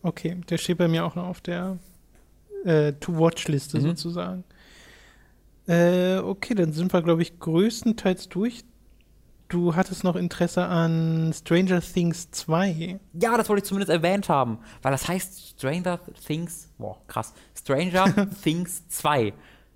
Okay, 0.03 0.41
der 0.51 0.59
steht 0.59 0.78
bei 0.78 0.89
mir 0.89 1.05
auch 1.07 1.15
noch 1.15 1.28
auf 1.28 1.41
der 1.41 1.78
äh, 2.65 2.93
To-Watch-Liste 2.95 3.78
Mhm. 3.78 3.82
sozusagen. 3.82 4.45
Äh, 5.69 6.19
okay, 6.19 6.55
dann 6.55 6.73
sind 6.73 6.93
wir, 6.93 7.01
glaube 7.03 7.23
ich, 7.23 7.39
größtenteils 7.39 8.28
durch. 8.28 8.65
Du 9.51 9.74
hattest 9.74 10.05
noch 10.05 10.14
Interesse 10.14 10.64
an 10.64 11.32
Stranger 11.35 11.81
Things 11.81 12.31
2. 12.31 13.01
Ja, 13.14 13.36
das 13.36 13.48
wollte 13.48 13.62
ich 13.64 13.68
zumindest 13.68 13.90
erwähnt 13.90 14.28
haben, 14.28 14.59
weil 14.81 14.93
das 14.93 15.09
heißt 15.09 15.51
Stranger 15.59 15.98
Things, 16.24 16.68
boah, 16.78 16.97
krass, 17.09 17.35
Stranger 17.59 18.28
Things 18.44 18.86
2. 18.89 19.32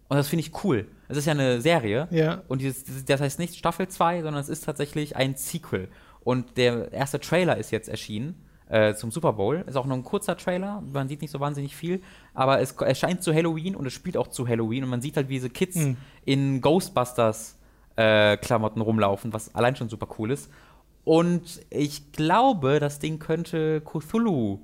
Und 0.08 0.16
das 0.16 0.28
finde 0.28 0.42
ich 0.46 0.64
cool. 0.64 0.86
Es 1.08 1.16
ist 1.16 1.24
ja 1.26 1.32
eine 1.32 1.60
Serie. 1.60 2.06
Ja. 2.12 2.42
Und 2.46 2.60
dieses, 2.60 3.04
das 3.04 3.20
heißt 3.20 3.40
nicht 3.40 3.56
Staffel 3.56 3.88
2, 3.88 4.22
sondern 4.22 4.40
es 4.40 4.48
ist 4.48 4.64
tatsächlich 4.64 5.16
ein 5.16 5.34
Sequel. 5.34 5.88
Und 6.22 6.56
der 6.56 6.92
erste 6.92 7.18
Trailer 7.18 7.56
ist 7.56 7.72
jetzt 7.72 7.88
erschienen 7.88 8.36
äh, 8.68 8.94
zum 8.94 9.10
Super 9.10 9.32
Bowl. 9.32 9.64
Ist 9.66 9.76
auch 9.76 9.86
nur 9.86 9.96
ein 9.96 10.04
kurzer 10.04 10.36
Trailer. 10.36 10.84
Man 10.92 11.08
sieht 11.08 11.20
nicht 11.20 11.32
so 11.32 11.40
wahnsinnig 11.40 11.74
viel. 11.74 12.00
Aber 12.32 12.60
es 12.60 12.72
erscheint 12.72 13.24
zu 13.24 13.34
Halloween 13.34 13.74
und 13.74 13.86
es 13.86 13.92
spielt 13.92 14.16
auch 14.16 14.28
zu 14.28 14.46
Halloween. 14.46 14.84
Und 14.84 14.90
man 14.90 15.00
sieht 15.02 15.16
halt, 15.16 15.28
wie 15.28 15.34
diese 15.34 15.50
Kids 15.50 15.74
Mhm. 15.76 15.96
in 16.24 16.60
Ghostbusters 16.60 17.58
äh, 17.96 18.36
Klamotten 18.36 18.80
rumlaufen, 18.80 19.32
was 19.32 19.54
allein 19.54 19.76
schon 19.76 19.88
super 19.88 20.08
cool 20.18 20.30
ist. 20.30 20.50
Und 21.04 21.60
ich 21.70 22.12
glaube, 22.12 22.80
das 22.80 22.98
Ding 22.98 23.18
könnte 23.18 23.82
Cthulhu, 23.82 24.60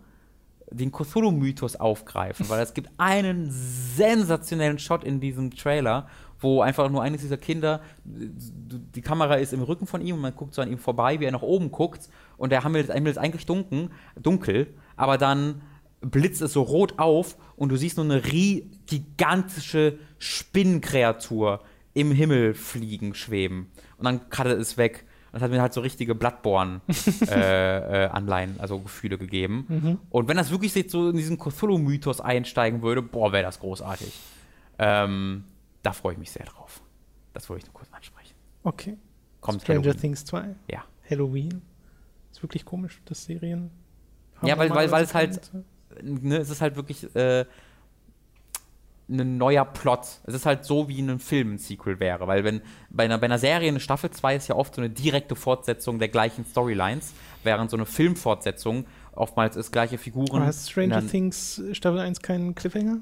den 0.70 0.90
Cthulhu-Mythos 0.90 1.76
aufgreifen, 1.76 2.48
weil 2.48 2.62
es 2.62 2.74
gibt 2.74 2.90
einen 2.96 3.48
sensationellen 3.50 4.78
Shot 4.78 5.04
in 5.04 5.20
diesem 5.20 5.50
Trailer, 5.50 6.08
wo 6.38 6.62
einfach 6.62 6.88
nur 6.88 7.02
eines 7.02 7.20
dieser 7.20 7.36
Kinder, 7.36 7.80
die 8.04 9.02
Kamera 9.02 9.34
ist 9.34 9.52
im 9.52 9.62
Rücken 9.62 9.86
von 9.86 10.00
ihm 10.00 10.14
und 10.14 10.22
man 10.22 10.34
guckt 10.34 10.54
so 10.54 10.62
an 10.62 10.70
ihm 10.70 10.78
vorbei, 10.78 11.20
wie 11.20 11.26
er 11.26 11.32
nach 11.32 11.42
oben 11.42 11.70
guckt 11.70 12.08
und 12.38 12.50
der 12.50 12.64
Himmel 12.64 12.82
ist, 13.06 13.18
eigentlich 13.18 13.44
dunkel, 13.44 13.90
dunkel, 14.18 14.68
aber 14.96 15.18
dann 15.18 15.60
blitzt 16.00 16.40
es 16.40 16.54
so 16.54 16.62
rot 16.62 16.98
auf 16.98 17.36
und 17.56 17.68
du 17.68 17.76
siehst 17.76 17.98
nur 17.98 18.06
eine 18.06 18.22
gigantische 18.22 19.98
Spinnenkreatur 20.18 21.60
im 22.00 22.10
Himmel 22.12 22.54
fliegen, 22.54 23.14
schweben. 23.14 23.70
Und 23.98 24.04
dann 24.04 24.28
cuttet 24.30 24.58
es 24.60 24.76
weg. 24.76 25.04
Und 25.26 25.34
das 25.34 25.42
hat 25.42 25.50
mir 25.52 25.60
halt 25.62 25.72
so 25.72 25.80
richtige 25.80 26.14
Bloodborne-Anleihen, 26.16 28.54
also 28.58 28.78
Gefühle 28.80 29.16
gegeben. 29.18 29.98
Und 30.10 30.28
wenn 30.28 30.36
das 30.36 30.50
wirklich 30.50 30.74
jetzt 30.74 30.90
so 30.92 31.10
in 31.10 31.16
diesen 31.16 31.38
Cthulhu-Mythos 31.38 32.20
einsteigen 32.20 32.82
würde, 32.82 33.02
boah, 33.02 33.32
wäre 33.32 33.44
das 33.44 33.60
großartig. 33.60 34.12
Ähm, 34.78 35.44
da 35.82 35.92
freue 35.92 36.12
ich 36.14 36.18
mich 36.18 36.30
sehr 36.30 36.44
drauf. 36.46 36.82
Das 37.32 37.48
wollte 37.48 37.60
ich 37.62 37.66
nur 37.68 37.74
kurz 37.74 37.92
ansprechen. 37.92 38.34
Okay. 38.64 38.96
Kommt 39.40 39.62
Stranger 39.62 39.82
Halloween. 39.82 40.00
Things 40.00 40.24
2. 40.24 40.54
Ja. 40.70 40.84
Halloween. 41.08 41.62
Ist 42.32 42.42
wirklich 42.42 42.64
komisch, 42.64 43.00
dass 43.04 43.24
Serien. 43.24 43.70
Ja, 44.42 44.58
weil- 44.58 44.70
weil- 44.70 44.90
weil 44.90 45.04
es 45.04 45.14
halt- 45.14 45.50
ne, 46.02 46.38
es 46.38 46.50
ist 46.50 46.60
halt 46.60 46.74
wirklich 46.76 47.14
äh, 47.14 47.44
ein 49.10 49.38
neuer 49.38 49.64
Plot. 49.64 50.00
Es 50.24 50.34
ist 50.34 50.46
halt 50.46 50.64
so, 50.64 50.88
wie 50.88 51.00
ein 51.00 51.18
Film 51.18 51.54
ein 51.54 51.58
Sequel 51.58 51.98
wäre. 52.00 52.26
Weil 52.26 52.44
wenn 52.44 52.62
bei 52.90 53.04
einer, 53.04 53.18
bei 53.18 53.26
einer 53.26 53.38
Serie 53.38 53.68
eine 53.68 53.80
Staffel 53.80 54.10
2 54.10 54.36
ist 54.36 54.48
ja 54.48 54.54
oft 54.54 54.74
so 54.74 54.80
eine 54.80 54.90
direkte 54.90 55.36
Fortsetzung 55.36 55.98
der 55.98 56.08
gleichen 56.08 56.44
Storylines, 56.44 57.12
während 57.42 57.70
so 57.70 57.76
eine 57.76 57.86
Filmfortsetzung 57.86 58.86
oftmals 59.12 59.56
ist 59.56 59.72
gleiche 59.72 59.98
Figuren. 59.98 60.42
Hast 60.44 60.70
Stranger 60.70 60.98
in 60.98 61.08
Things 61.08 61.62
Staffel 61.72 61.98
1 61.98 62.20
keinen 62.22 62.54
Cliffhanger? 62.54 62.98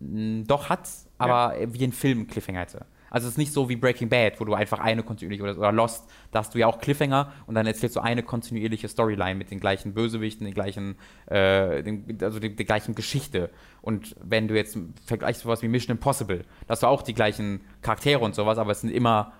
Mm, 0.00 0.44
Doch 0.44 0.68
hat's, 0.68 1.06
aber 1.18 1.54
wie 1.68 1.84
ein 1.84 1.92
Film 1.92 2.26
Cliffhanger 2.26 2.60
hätte. 2.60 2.86
Also 3.12 3.26
es 3.26 3.34
ist 3.34 3.38
nicht 3.38 3.52
so 3.52 3.68
wie 3.68 3.76
Breaking 3.76 4.08
Bad, 4.08 4.40
wo 4.40 4.46
du 4.46 4.54
einfach 4.54 4.78
eine 4.78 5.02
kontinuierliche 5.02 5.42
oder, 5.42 5.58
oder 5.58 5.70
Lost, 5.70 6.08
da 6.30 6.38
hast 6.38 6.54
du 6.54 6.58
ja 6.58 6.66
auch 6.66 6.78
Cliffhanger 6.78 7.30
und 7.46 7.54
dann 7.54 7.66
erzählst 7.66 7.94
du 7.94 8.00
eine 8.00 8.22
kontinuierliche 8.22 8.88
Storyline 8.88 9.34
mit 9.34 9.50
den 9.50 9.60
gleichen 9.60 9.92
Bösewichten, 9.92 10.46
den 10.46 10.54
gleichen, 10.54 10.96
äh, 11.26 11.82
den, 11.82 12.18
also 12.22 12.40
die 12.40 12.54
gleichen 12.56 12.94
Geschichte. 12.94 13.50
Und 13.82 14.16
wenn 14.22 14.48
du 14.48 14.56
jetzt 14.56 14.78
vergleichst 15.04 15.42
sowas 15.42 15.60
wie 15.60 15.68
Mission 15.68 15.94
Impossible, 15.94 16.38
da 16.66 16.72
hast 16.72 16.82
du 16.82 16.86
auch 16.86 17.02
die 17.02 17.12
gleichen 17.12 17.60
Charaktere 17.82 18.20
und 18.20 18.34
sowas, 18.34 18.56
aber 18.56 18.72
es 18.72 18.80
sind 18.80 18.90
immer 18.90 19.34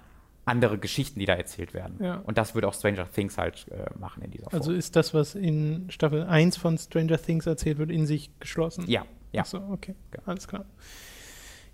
andere 0.44 0.77
Geschichten, 0.77 1.19
die 1.19 1.24
da 1.24 1.35
erzählt 1.35 1.73
werden. 1.73 1.97
Ja. 1.99 2.16
Und 2.16 2.36
das 2.36 2.55
würde 2.55 2.69
auch 2.69 2.74
Stranger 2.74 3.11
Things 3.11 3.39
halt 3.39 3.66
äh, 3.70 3.86
machen 3.99 4.23
in 4.23 4.32
dieser 4.32 4.51
Form. 4.51 4.61
Also 4.61 4.73
ist 4.73 4.97
das, 4.97 5.15
was 5.15 5.35
in 5.35 5.86
Staffel 5.89 6.24
1 6.24 6.59
von 6.59 6.77
Stranger 6.77 7.16
Things 7.16 7.47
erzählt 7.47 7.78
wird, 7.78 7.90
in 7.90 8.07
sich 8.07 8.39
geschlossen? 8.39 8.85
ja, 8.86 9.07
ja. 9.32 9.43
Achso, 9.43 9.59
okay. 9.73 9.94
Ja. 10.15 10.20
Alles 10.27 10.47
klar. 10.47 10.66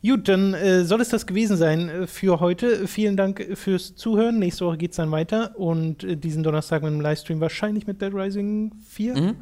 Gut, 0.05 0.29
dann 0.29 0.55
äh, 0.55 0.85
soll 0.85 1.01
es 1.01 1.09
das 1.09 1.27
gewesen 1.27 1.57
sein 1.57 1.89
äh, 1.89 2.07
für 2.07 2.39
heute. 2.39 2.87
Vielen 2.87 3.17
Dank 3.17 3.45
fürs 3.55 3.97
Zuhören. 3.97 4.39
Nächste 4.39 4.65
Woche 4.65 4.79
geht 4.79 4.93
es 4.93 4.97
dann 4.97 5.11
weiter 5.11 5.59
und 5.59 6.05
äh, 6.05 6.17
diesen 6.17 6.43
Donnerstag 6.45 6.83
mit 6.83 6.93
dem 6.93 7.01
Livestream 7.01 7.41
wahrscheinlich 7.41 7.87
mit 7.87 8.01
Dead 8.01 8.15
Rising 8.15 8.73
4. 8.89 9.17
Mhm. 9.17 9.37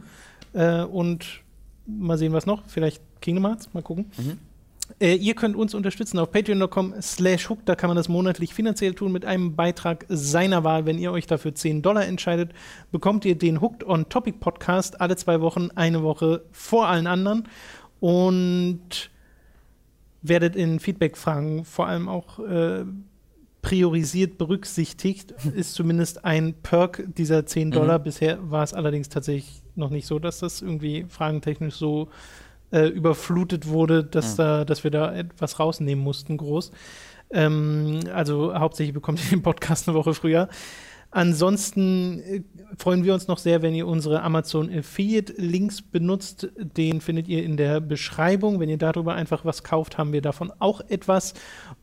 Äh, 0.55 0.83
und 0.85 1.43
mal 1.87 2.17
sehen, 2.17 2.33
was 2.33 2.47
noch. 2.47 2.63
Vielleicht 2.67 3.03
Kingdom 3.21 3.47
Hearts. 3.47 3.73
Mal 3.75 3.83
gucken. 3.83 4.07
Mhm. 4.17 4.39
Äh, 4.99 5.17
ihr 5.17 5.35
könnt 5.35 5.57
uns 5.57 5.75
unterstützen 5.75 6.19
auf 6.19 6.31
patreon.com 6.31 6.95
slash 7.03 7.51
hook. 7.51 7.59
Da 7.67 7.75
kann 7.75 7.89
man 7.89 7.97
das 7.97 8.09
monatlich 8.09 8.55
finanziell 8.55 8.95
tun 8.95 9.13
mit 9.13 9.27
einem 9.27 9.57
Beitrag 9.57 10.07
seiner 10.09 10.65
Wahl. 10.65 10.87
Wenn 10.87 10.99
ihr 10.99 11.13
euch 11.13 11.27
dafür 11.27 11.55
10 11.55 11.83
Dollar 11.83 12.07
entscheidet, 12.07 12.53
bekommt 12.93 13.27
ihr 13.27 13.37
den 13.37 13.61
Hooked 13.61 13.85
on 13.85 14.09
Topic 14.09 14.39
Podcast 14.39 15.01
alle 15.01 15.17
zwei 15.17 15.41
Wochen, 15.43 15.69
eine 15.75 16.03
Woche 16.03 16.45
vor 16.51 16.87
allen 16.89 17.07
anderen. 17.07 17.49
Und 18.01 19.11
werdet 20.29 20.57
in 20.57 20.81
Feedback-Fragen 20.81 21.65
vor 21.65 21.87
allem 21.87 22.09
auch 22.09 22.39
äh, 22.39 22.85
priorisiert 23.63 24.39
berücksichtigt, 24.39 25.35
ist 25.55 25.75
zumindest 25.75 26.25
ein 26.25 26.55
Perk 26.55 27.03
dieser 27.17 27.47
10 27.47 27.73
Dollar. 27.73 27.99
Mhm. 27.99 28.05
Bisher 28.05 28.51
war 28.51 28.63
es 28.63 28.73
allerdings 28.73 29.09
tatsächlich 29.09 29.63
noch 29.75 29.91
nicht 29.91 30.07
so, 30.07 30.19
dass 30.19 30.39
das 30.39 30.63
irgendwie 30.63 31.05
fragentechnisch 31.09 31.75
so 31.75 32.09
äh, 32.71 32.87
überflutet 32.87 33.67
wurde, 33.67 34.05
dass, 34.05 34.35
mhm. 34.35 34.37
da, 34.37 34.65
dass 34.65 34.85
wir 34.85 34.93
da 34.93 35.15
etwas 35.15 35.59
rausnehmen 35.59 36.03
mussten, 36.03 36.37
groß. 36.37 36.71
Ähm, 37.31 38.01
also 38.15 38.55
hauptsächlich 38.55 38.95
bekommt 38.95 39.23
ihr 39.25 39.31
den 39.31 39.43
Podcast 39.43 39.89
eine 39.89 39.97
Woche 39.97 40.15
früher. 40.15 40.49
Ansonsten 41.17 42.21
äh, 42.21 42.43
freuen 42.77 43.03
wir 43.03 43.15
uns 43.15 43.27
noch 43.27 43.39
sehr, 43.39 43.63
wenn 43.63 43.75
ihr 43.75 43.87
unsere 43.87 44.21
Amazon 44.21 44.71
Affiliate 44.71 45.33
Links 45.39 45.81
benutzt. 45.81 46.51
Den 46.59 47.01
findet 47.01 47.27
ihr 47.27 47.43
in 47.43 47.57
der 47.57 47.81
Beschreibung. 47.81 48.61
Wenn 48.61 48.69
ihr 48.69 48.77
darüber 48.77 49.15
einfach 49.15 49.43
was 49.47 49.65
kauft, 49.65 49.97
haben 49.97 50.13
wir 50.13 50.21
davon 50.21 50.53
auch 50.59 50.83
etwas. 50.91 51.33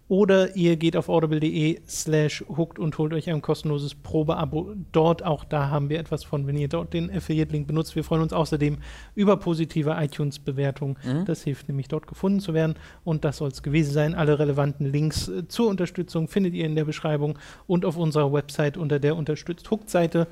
Oder 0.10 0.56
ihr 0.56 0.76
geht 0.76 0.98
auf 0.98 1.08
audible.de 1.08 1.80
slash 1.88 2.44
hooked 2.50 2.78
und 2.78 2.98
holt 2.98 3.14
euch 3.14 3.30
ein 3.30 3.42
kostenloses 3.42 3.96
Probeabo 3.96 4.74
dort. 4.92 5.24
Auch 5.24 5.46
da 5.46 5.70
haben 5.70 5.90
wir 5.90 5.98
etwas 5.98 6.26
von, 6.26 6.46
wenn 6.46 6.58
ihr 6.58 6.68
dort 6.68 6.94
den 6.94 7.10
Affiliate-Link 7.10 7.68
benutzt. 7.68 7.96
Wir 7.96 8.04
freuen 8.04 8.22
uns 8.22 8.34
außerdem 8.34 8.80
über 9.16 9.38
positive 9.38 9.96
iTunes-Bewertungen. 9.98 10.98
Mhm. 11.04 11.26
Das 11.26 11.44
hilft 11.44 11.70
nämlich 11.70 11.88
dort 11.88 12.06
gefunden 12.08 12.42
zu 12.42 12.54
werden. 12.54 12.76
Und 13.06 13.24
das 13.24 13.38
soll 13.38 13.50
es 13.50 13.64
gewesen 13.64 13.94
sein. 13.94 14.14
Alle 14.14 14.38
relevanten 14.38 14.86
Links 14.86 15.30
äh, 15.30 15.48
zur 15.48 15.70
Unterstützung 15.70 16.28
findet 16.28 16.54
ihr 16.54 16.66
in 16.66 16.76
der 16.76 16.86
Beschreibung 16.86 17.40
und 17.66 17.86
auf 17.86 17.96
unserer 17.96 18.34
Website 18.34 18.78
unter 18.78 19.00
der 19.00 19.16
Unterstützt 19.16 19.72
Hooked-Seite. 19.72 20.28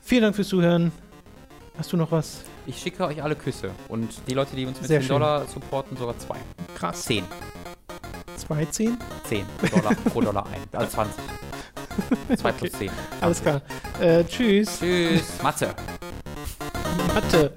Vielen 0.00 0.22
Dank 0.22 0.34
fürs 0.34 0.48
Zuhören. 0.48 0.92
Hast 1.76 1.92
du 1.92 1.96
noch 1.96 2.10
was? 2.10 2.42
Ich 2.66 2.78
schicke 2.78 3.04
euch 3.04 3.22
alle 3.22 3.36
Küsse. 3.36 3.70
Und 3.88 4.08
die 4.28 4.34
Leute, 4.34 4.56
die 4.56 4.66
uns 4.66 4.78
mit 4.78 4.88
Sehr 4.88 5.00
10 5.00 5.08
schön. 5.08 5.14
Dollar 5.20 5.46
supporten, 5.46 5.96
sogar 5.96 6.18
zwei. 6.18 6.36
Krass. 6.74 7.02
10. 7.04 7.24
Zwei 8.36 8.64
10? 8.64 8.98
10 9.28 9.46
Dollar 9.70 9.94
pro 9.94 10.20
Dollar 10.20 10.46
ein. 10.46 10.62
Also 10.72 10.90
20. 10.90 11.22
2 12.36 12.48
okay. 12.48 12.58
plus 12.58 12.72
10. 12.72 12.78
20. 12.88 12.92
Alles 13.20 13.42
klar. 13.42 13.62
Äh, 14.00 14.24
tschüss. 14.24 14.78
Tschüss. 14.78 15.42
Mathe. 15.42 15.74
Mathe. 17.14 17.52